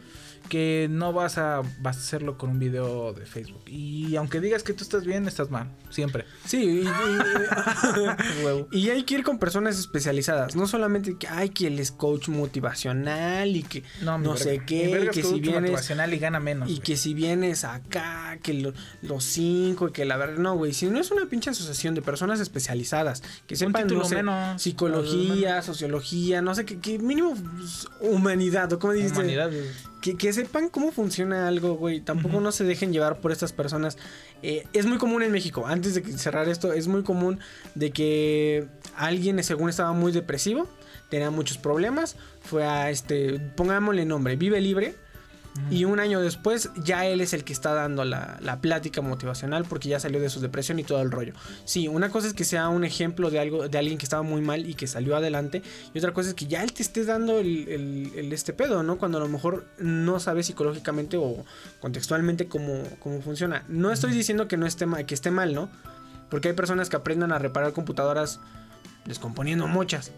Que 0.51 0.87
no 0.91 1.13
vas 1.13 1.37
a, 1.37 1.61
vas 1.79 1.95
a 1.95 1.99
hacerlo 2.01 2.37
con 2.37 2.49
un 2.49 2.59
video 2.59 3.13
de 3.13 3.25
Facebook. 3.25 3.61
Y 3.67 4.17
aunque 4.17 4.41
digas 4.41 4.63
que 4.63 4.73
tú 4.73 4.83
estás 4.83 5.05
bien, 5.05 5.25
estás 5.25 5.49
mal. 5.49 5.69
Siempre. 5.91 6.25
Sí, 6.45 6.83
y, 6.83 6.87
y- 6.87 6.89
y 8.81 8.89
hay 8.89 9.03
que 9.03 9.13
ir 9.15 9.23
con 9.23 9.39
personas 9.39 9.79
especializadas. 9.79 10.53
No 10.57 10.67
solamente 10.67 11.15
que 11.17 11.29
hay 11.29 11.51
que 11.51 11.67
él 11.67 11.79
es 11.79 11.93
coach 11.93 12.27
motivacional 12.27 13.55
y 13.55 13.63
que 13.63 13.83
no, 14.01 14.35
sé 14.35 14.61
qué, 14.67 15.09
que 15.13 15.23
si 15.23 15.39
vienes 15.39 15.61
motivacional 15.61 16.13
y 16.13 16.17
gana 16.19 16.41
menos. 16.41 16.69
y 16.69 16.79
que 16.79 16.97
si 16.97 17.13
vienes 17.13 17.63
acá, 17.63 18.37
que 18.43 18.53
lo- 18.53 18.73
los 19.01 19.23
cinco, 19.23 19.87
y 19.87 19.91
que 19.93 20.03
la 20.03 20.17
verdad, 20.17 20.37
no, 20.37 20.57
güey, 20.57 20.73
si 20.73 20.87
no 20.87 20.99
es 20.99 21.11
una 21.11 21.27
pinche 21.27 21.49
asociación 21.51 21.95
de 21.95 22.01
personas 22.01 22.41
especializadas, 22.41 23.23
que 23.47 23.55
sepan, 23.55 23.87
no 23.87 24.03
sé, 24.03 24.15
menos. 24.15 24.61
psicología, 24.61 25.61
sociología, 25.61 26.41
no 26.41 26.53
sé, 26.55 26.65
qué, 26.65 26.99
mínimo 26.99 27.35
pues, 27.57 27.87
humanidad, 28.01 28.73
o 28.73 28.79
como 28.79 28.91
dijiste, 28.91 29.19
Humanidad. 29.19 29.49
Que, 30.01 30.17
que 30.17 30.33
sepan 30.33 30.69
cómo 30.69 30.91
funciona 30.91 31.47
algo, 31.47 31.75
güey. 31.75 32.01
Tampoco 32.01 32.41
no 32.41 32.51
se 32.51 32.63
dejen 32.63 32.91
llevar 32.91 33.19
por 33.21 33.31
estas 33.31 33.53
personas. 33.53 33.97
Eh, 34.43 34.65
es 34.73 34.85
muy 34.85 34.97
común 34.97 35.23
en 35.23 35.31
México, 35.31 35.65
antes 35.67 35.93
de 35.93 36.17
cerrar 36.17 36.49
esto, 36.49 36.73
es 36.73 36.87
muy 36.87 37.03
común 37.03 37.39
de 37.75 37.91
que 37.91 38.67
alguien, 38.95 39.41
según 39.43 39.69
estaba 39.69 39.93
muy 39.93 40.11
depresivo, 40.11 40.67
tenía 41.09 41.29
muchos 41.29 41.57
problemas, 41.57 42.15
fue 42.41 42.65
a 42.65 42.89
este, 42.89 43.39
pongámosle 43.55 44.05
nombre, 44.05 44.35
Vive 44.35 44.59
Libre. 44.59 44.95
Y 45.69 45.83
un 45.83 45.99
año 45.99 46.21
después 46.21 46.69
ya 46.81 47.05
él 47.05 47.19
es 47.19 47.33
el 47.33 47.43
que 47.43 47.51
está 47.51 47.73
dando 47.73 48.05
la, 48.05 48.37
la 48.41 48.61
plática 48.61 49.01
motivacional 49.01 49.65
porque 49.65 49.89
ya 49.89 49.99
salió 49.99 50.19
de 50.21 50.29
su 50.29 50.39
depresión 50.39 50.79
y 50.79 50.83
todo 50.83 51.01
el 51.01 51.11
rollo. 51.11 51.33
Sí, 51.65 51.89
una 51.89 52.09
cosa 52.09 52.27
es 52.27 52.33
que 52.33 52.45
sea 52.45 52.69
un 52.69 52.85
ejemplo 52.85 53.29
de 53.29 53.39
algo 53.39 53.67
de 53.67 53.77
alguien 53.77 53.97
que 53.97 54.05
estaba 54.05 54.23
muy 54.23 54.41
mal 54.41 54.65
y 54.69 54.75
que 54.75 54.87
salió 54.87 55.15
adelante. 55.15 55.61
Y 55.93 55.97
otra 55.97 56.13
cosa 56.13 56.29
es 56.29 56.35
que 56.35 56.45
ya 56.47 56.63
él 56.63 56.71
te 56.71 56.81
esté 56.81 57.03
dando 57.03 57.37
el, 57.39 57.67
el- 57.67 58.11
el 58.15 58.31
este 58.33 58.53
pedo, 58.53 58.81
¿no? 58.81 58.97
Cuando 58.97 59.17
a 59.17 59.21
lo 59.21 59.27
mejor 59.27 59.65
no 59.77 60.19
sabes 60.21 60.45
psicológicamente 60.45 61.17
o 61.17 61.43
contextualmente 61.81 62.47
cómo, 62.47 62.83
cómo 62.99 63.21
funciona. 63.21 63.65
No 63.67 63.91
estoy 63.91 64.13
diciendo 64.13 64.47
que 64.47 64.55
no 64.55 64.65
esté 64.65 64.85
mal, 64.85 65.05
que 65.05 65.13
esté 65.15 65.31
mal, 65.31 65.53
¿no? 65.53 65.69
Porque 66.29 66.47
hay 66.47 66.53
personas 66.55 66.89
que 66.89 66.95
aprendan 66.95 67.33
a 67.33 67.39
reparar 67.39 67.73
computadoras 67.73 68.39
descomponiendo 69.05 69.67
muchas. 69.67 70.11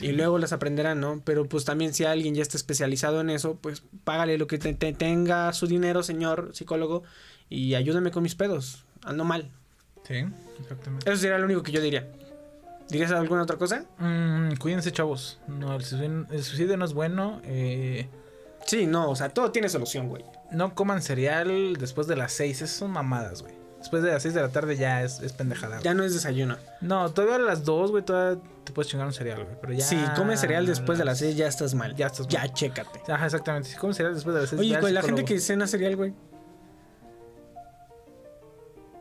Y 0.00 0.12
luego 0.12 0.38
las 0.38 0.52
aprenderán, 0.52 1.00
¿no? 1.00 1.20
Pero 1.24 1.46
pues 1.48 1.64
también 1.64 1.92
si 1.94 2.04
alguien 2.04 2.34
ya 2.34 2.42
está 2.42 2.56
especializado 2.56 3.20
en 3.20 3.30
eso, 3.30 3.56
pues 3.60 3.82
págale 4.04 4.38
lo 4.38 4.46
que 4.46 4.58
te, 4.58 4.74
te- 4.74 4.92
tenga 4.92 5.52
su 5.52 5.66
dinero, 5.66 6.02
señor 6.02 6.50
psicólogo, 6.54 7.02
y 7.48 7.74
ayúdame 7.74 8.10
con 8.10 8.22
mis 8.22 8.34
pedos. 8.34 8.84
Ando 9.02 9.24
mal. 9.24 9.50
Sí, 10.06 10.24
exactamente. 10.60 11.10
Eso 11.10 11.20
sería 11.20 11.38
lo 11.38 11.44
único 11.44 11.62
que 11.62 11.72
yo 11.72 11.80
diría. 11.80 12.06
¿Dirías 12.88 13.10
alguna 13.12 13.42
otra 13.42 13.56
cosa? 13.58 13.84
Mm, 13.98 14.54
cuídense, 14.58 14.90
chavos. 14.92 15.38
No, 15.46 15.74
el 15.76 15.84
suicidio, 15.84 16.26
el 16.30 16.42
suicidio 16.42 16.76
no 16.76 16.84
es 16.84 16.94
bueno. 16.94 17.40
eh, 17.44 18.08
Sí, 18.66 18.86
no, 18.86 19.10
o 19.10 19.16
sea, 19.16 19.28
todo 19.30 19.50
tiene 19.50 19.68
solución, 19.68 20.08
güey. 20.08 20.24
no 20.50 20.74
coman 20.74 21.00
cereal 21.02 21.76
después 21.78 22.06
de 22.06 22.16
las 22.16 22.32
6. 22.32 22.62
Esas 22.62 22.70
son 22.76 22.90
mamadas, 22.90 23.42
güey. 23.42 23.54
Después 23.88 24.02
de 24.02 24.10
las 24.12 24.22
6 24.22 24.34
de 24.34 24.42
la 24.42 24.48
tarde 24.50 24.76
ya 24.76 25.02
es, 25.02 25.20
es 25.20 25.32
pendejada. 25.32 25.76
güey. 25.76 25.82
Ya 25.84 25.94
no 25.94 26.04
es 26.04 26.12
desayuno. 26.12 26.58
No, 26.82 27.10
todavía 27.10 27.36
a 27.36 27.38
las 27.38 27.64
2, 27.64 27.90
güey, 27.90 28.04
todavía 28.04 28.38
te 28.64 28.70
puedes 28.74 28.90
chingar 28.90 29.06
un 29.06 29.14
cereal, 29.14 29.44
güey. 29.44 29.56
Pero 29.62 29.72
ya. 29.72 29.82
Si 29.86 29.96
comes 30.14 30.40
cereal 30.40 30.66
después 30.66 30.98
de 30.98 31.06
las 31.06 31.18
6, 31.20 31.36
ya 31.36 31.46
estás 31.48 31.72
mal. 31.74 31.96
Ya 31.96 32.08
estás 32.08 32.28
Ya 32.28 32.40
mal. 32.40 32.52
chécate. 32.52 33.00
Ajá, 33.10 33.24
exactamente. 33.24 33.70
Si 33.70 33.76
comes 33.76 33.96
cereal 33.96 34.14
después 34.14 34.34
de 34.34 34.40
las 34.42 34.50
6, 34.50 34.60
Oye, 34.60 34.78
güey, 34.78 34.92
la 34.92 35.00
gente 35.00 35.24
que 35.24 35.40
cena 35.40 35.66
cereal, 35.66 35.96
güey. 35.96 36.12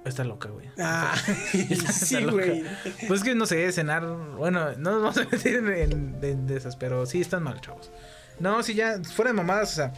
Está 0.05 0.23
loca, 0.23 0.47
güey. 0.49 0.69
Ah, 0.80 1.14
Está 1.53 1.91
sí, 1.91 2.22
loca. 2.22 2.31
güey. 2.45 2.64
Pues 3.09 3.23
que 3.23 3.35
no 3.35 3.45
sé, 3.45 3.69
cenar. 3.73 4.05
Bueno, 4.38 4.72
no 4.77 4.91
nos 4.91 5.01
vamos 5.01 5.18
a 5.18 5.26
meter 5.30 5.55
en, 5.57 5.68
en- 5.68 6.19
en 6.23 6.47
de 6.47 6.55
esas, 6.55 6.77
pero 6.77 7.05
sí 7.05 7.19
están 7.19 7.43
mal, 7.43 7.59
chavos. 7.59 7.91
No, 8.39 8.64
si 8.64 8.73
ya, 8.73 9.01
fuera 9.03 9.31
de 9.31 9.35
mamadas, 9.35 9.73
o 9.73 9.76
sea, 9.76 9.93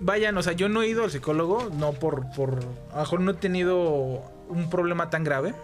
vayan, 0.00 0.36
o 0.38 0.42
sea, 0.42 0.52
yo 0.52 0.68
no 0.68 0.82
he 0.82 0.88
ido 0.88 1.04
al 1.04 1.10
psicólogo, 1.10 1.70
no 1.78 1.92
por, 1.92 2.30
por. 2.32 2.60
A 2.92 2.96
lo 2.96 3.00
mejor 3.00 3.20
no 3.20 3.30
he 3.32 3.34
tenido 3.34 4.22
un 4.48 4.70
problema 4.70 5.10
tan 5.10 5.24
grave. 5.24 5.54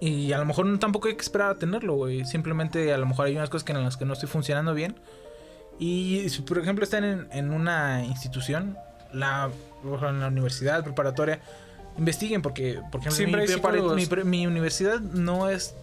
Y 0.00 0.32
a 0.32 0.38
lo 0.38 0.44
mejor 0.44 0.66
no- 0.66 0.78
tampoco 0.78 1.08
hay 1.08 1.14
que 1.14 1.22
esperar 1.22 1.50
a 1.50 1.54
tenerlo, 1.54 1.94
güey. 1.94 2.24
Simplemente 2.24 2.92
a 2.92 2.98
lo 2.98 3.06
mejor 3.06 3.26
hay 3.26 3.36
unas 3.36 3.48
cosas 3.48 3.64
que 3.64 3.72
en 3.72 3.82
las 3.82 3.96
que 3.96 4.04
no 4.04 4.12
estoy 4.12 4.28
funcionando 4.28 4.74
bien. 4.74 4.96
Y 5.78 6.28
si, 6.28 6.42
por 6.42 6.58
ejemplo, 6.58 6.84
están 6.84 7.04
en, 7.04 7.28
en 7.32 7.52
una 7.52 8.04
institución, 8.04 8.76
la, 9.12 9.50
en 9.84 10.20
la 10.20 10.28
universidad, 10.28 10.84
preparatoria, 10.84 11.40
investiguen 11.98 12.42
porque, 12.42 12.74
por 12.92 13.00
ejemplo, 13.00 13.12
Siempre 13.12 13.40
mi, 13.40 13.46
mi 14.24 14.24
mi 14.24 14.46
universidad 14.46 15.00
no 15.00 15.48
es 15.48 15.74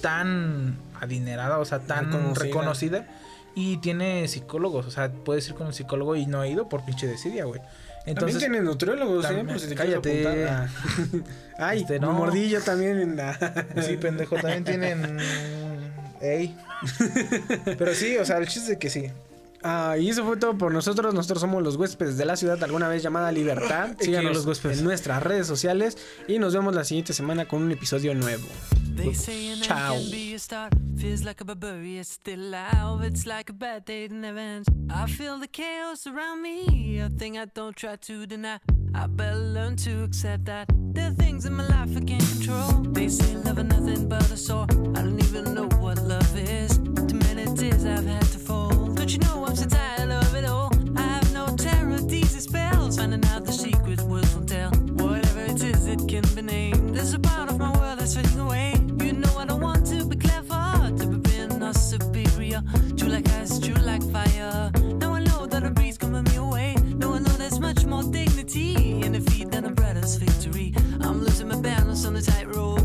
tan 0.00 0.76
adinerada, 1.00 1.58
o 1.58 1.64
sea, 1.64 1.78
tan 1.80 2.34
Reconocida. 2.34 3.06
Y 3.54 3.76
tiene 3.78 4.26
psicólogos, 4.28 4.86
o 4.86 4.90
sea, 4.90 5.10
puedes 5.12 5.46
ir 5.48 5.54
con 5.54 5.68
un 5.68 5.72
psicólogo 5.72 6.16
y 6.16 6.26
no 6.26 6.42
he 6.42 6.50
ido 6.50 6.68
por 6.68 6.84
pinche 6.84 7.06
desidia, 7.06 7.44
güey. 7.44 7.60
También 8.14 8.38
tienen 8.38 8.64
nutriólogos, 8.64 9.30
¿eh? 9.30 9.44
Por 9.46 9.58
si 9.58 9.68
te 9.68 9.74
cállate. 9.74 10.46
Ah. 10.46 10.68
Ay, 11.58 11.80
Este, 11.80 11.94
mi 11.98 12.06
no. 12.06 12.12
mordillo 12.12 12.60
también 12.60 13.00
en 13.00 13.16
la... 13.16 13.32
Sí, 13.80 13.96
pendejo, 13.96 14.36
también 14.36 14.64
tienen. 14.64 15.18
Ey. 16.20 16.54
Pero 17.78 17.94
sí, 17.94 18.16
o 18.18 18.24
sea, 18.24 18.38
el 18.38 18.48
chiste 18.48 18.72
es 18.72 18.78
que 18.78 18.90
sí. 18.90 19.10
Ah, 19.66 19.96
y 19.98 20.10
eso 20.10 20.26
fue 20.26 20.36
todo 20.36 20.58
por 20.58 20.72
nosotros. 20.72 21.14
Nosotros 21.14 21.40
somos 21.40 21.62
los 21.62 21.76
huéspedes 21.76 22.18
de 22.18 22.26
la 22.26 22.36
ciudad, 22.36 22.62
alguna 22.62 22.86
vez 22.86 23.02
llamada 23.02 23.32
Libertad. 23.32 23.96
Síganos 23.98 24.34
los 24.34 24.44
huéspedes. 24.46 24.78
en 24.78 24.84
nuestras 24.84 25.22
redes 25.22 25.46
sociales 25.46 25.96
y 26.28 26.38
nos 26.38 26.52
vemos 26.52 26.74
la 26.74 26.84
siguiente 26.84 27.14
semana 27.14 27.48
con 27.48 27.62
un 27.62 27.72
episodio 27.72 28.14
nuevo. 28.14 28.44
Deny. 38.26 38.58
I 38.94 39.06
better 39.08 39.34
learn 39.34 39.76
to 39.76 40.04
accept 40.04 40.44
that 40.44 40.68
there 40.92 41.08
are 41.08 41.14
things 41.14 41.46
in 41.46 41.52
my 41.52 41.66
life 41.66 41.96
I 41.96 42.00
can't 42.00 42.22
control. 42.22 42.82
They 42.92 43.08
say 43.08 43.34
love 43.34 43.58
is 43.58 43.64
nothing 43.64 44.08
but 44.08 44.30
a 44.30 44.36
sore. 44.36 44.66
I 44.94 45.02
don't 45.02 45.18
even 45.20 45.52
know 45.54 45.68
what 45.80 46.00
love 46.00 46.38
is. 46.38 46.73
I've 47.72 48.04
had 48.04 48.20
to 48.20 48.38
fold. 48.38 48.96
Don't 48.96 49.10
you 49.10 49.18
know 49.20 49.46
I'm 49.46 49.56
so 49.56 49.66
tired 49.66 50.10
of 50.10 50.34
it 50.34 50.44
all? 50.44 50.70
I 50.96 51.00
have 51.00 51.32
no 51.32 51.46
terror, 51.56 51.98
these 51.98 52.42
spells. 52.42 52.98
Finding 52.98 53.24
out 53.30 53.46
the 53.46 53.52
secret 53.52 54.02
words 54.02 54.34
won't 54.34 54.50
tell. 54.50 54.70
Whatever 54.70 55.40
it 55.44 55.62
is, 55.62 55.86
it 55.86 56.06
can 56.06 56.24
be 56.34 56.42
named. 56.42 56.94
There's 56.94 57.14
a 57.14 57.18
part 57.18 57.48
of 57.48 57.58
my 57.58 57.72
world 57.78 58.00
that's 58.00 58.14
fading 58.14 58.38
away. 58.38 58.74
You 59.02 59.14
know 59.14 59.34
I 59.38 59.46
don't 59.46 59.62
want 59.62 59.86
to 59.86 60.04
be 60.04 60.16
clever, 60.16 60.92
to 60.98 61.06
be 61.06 61.16
being 61.16 61.62
or 61.62 61.72
superior. 61.72 62.62
True 62.98 63.08
like 63.08 63.28
ice, 63.30 63.58
true 63.58 63.82
like 63.82 64.02
fire. 64.12 64.70
Now 65.00 65.14
I 65.14 65.20
know 65.20 65.46
that 65.46 65.64
a 65.64 65.70
breeze 65.70 65.96
can 65.96 66.12
me 66.12 66.36
away. 66.36 66.74
Now 66.98 67.14
I 67.14 67.18
know 67.20 67.34
there's 67.42 67.60
much 67.60 67.86
more 67.86 68.02
dignity 68.02 69.00
in 69.02 69.12
defeat 69.12 69.50
than 69.50 69.64
a 69.64 69.70
brother's 69.70 70.16
victory. 70.16 70.74
I'm 71.00 71.22
losing 71.22 71.48
my 71.48 71.58
balance 71.60 72.04
on 72.04 72.12
the 72.12 72.20
tightrope. 72.20 72.84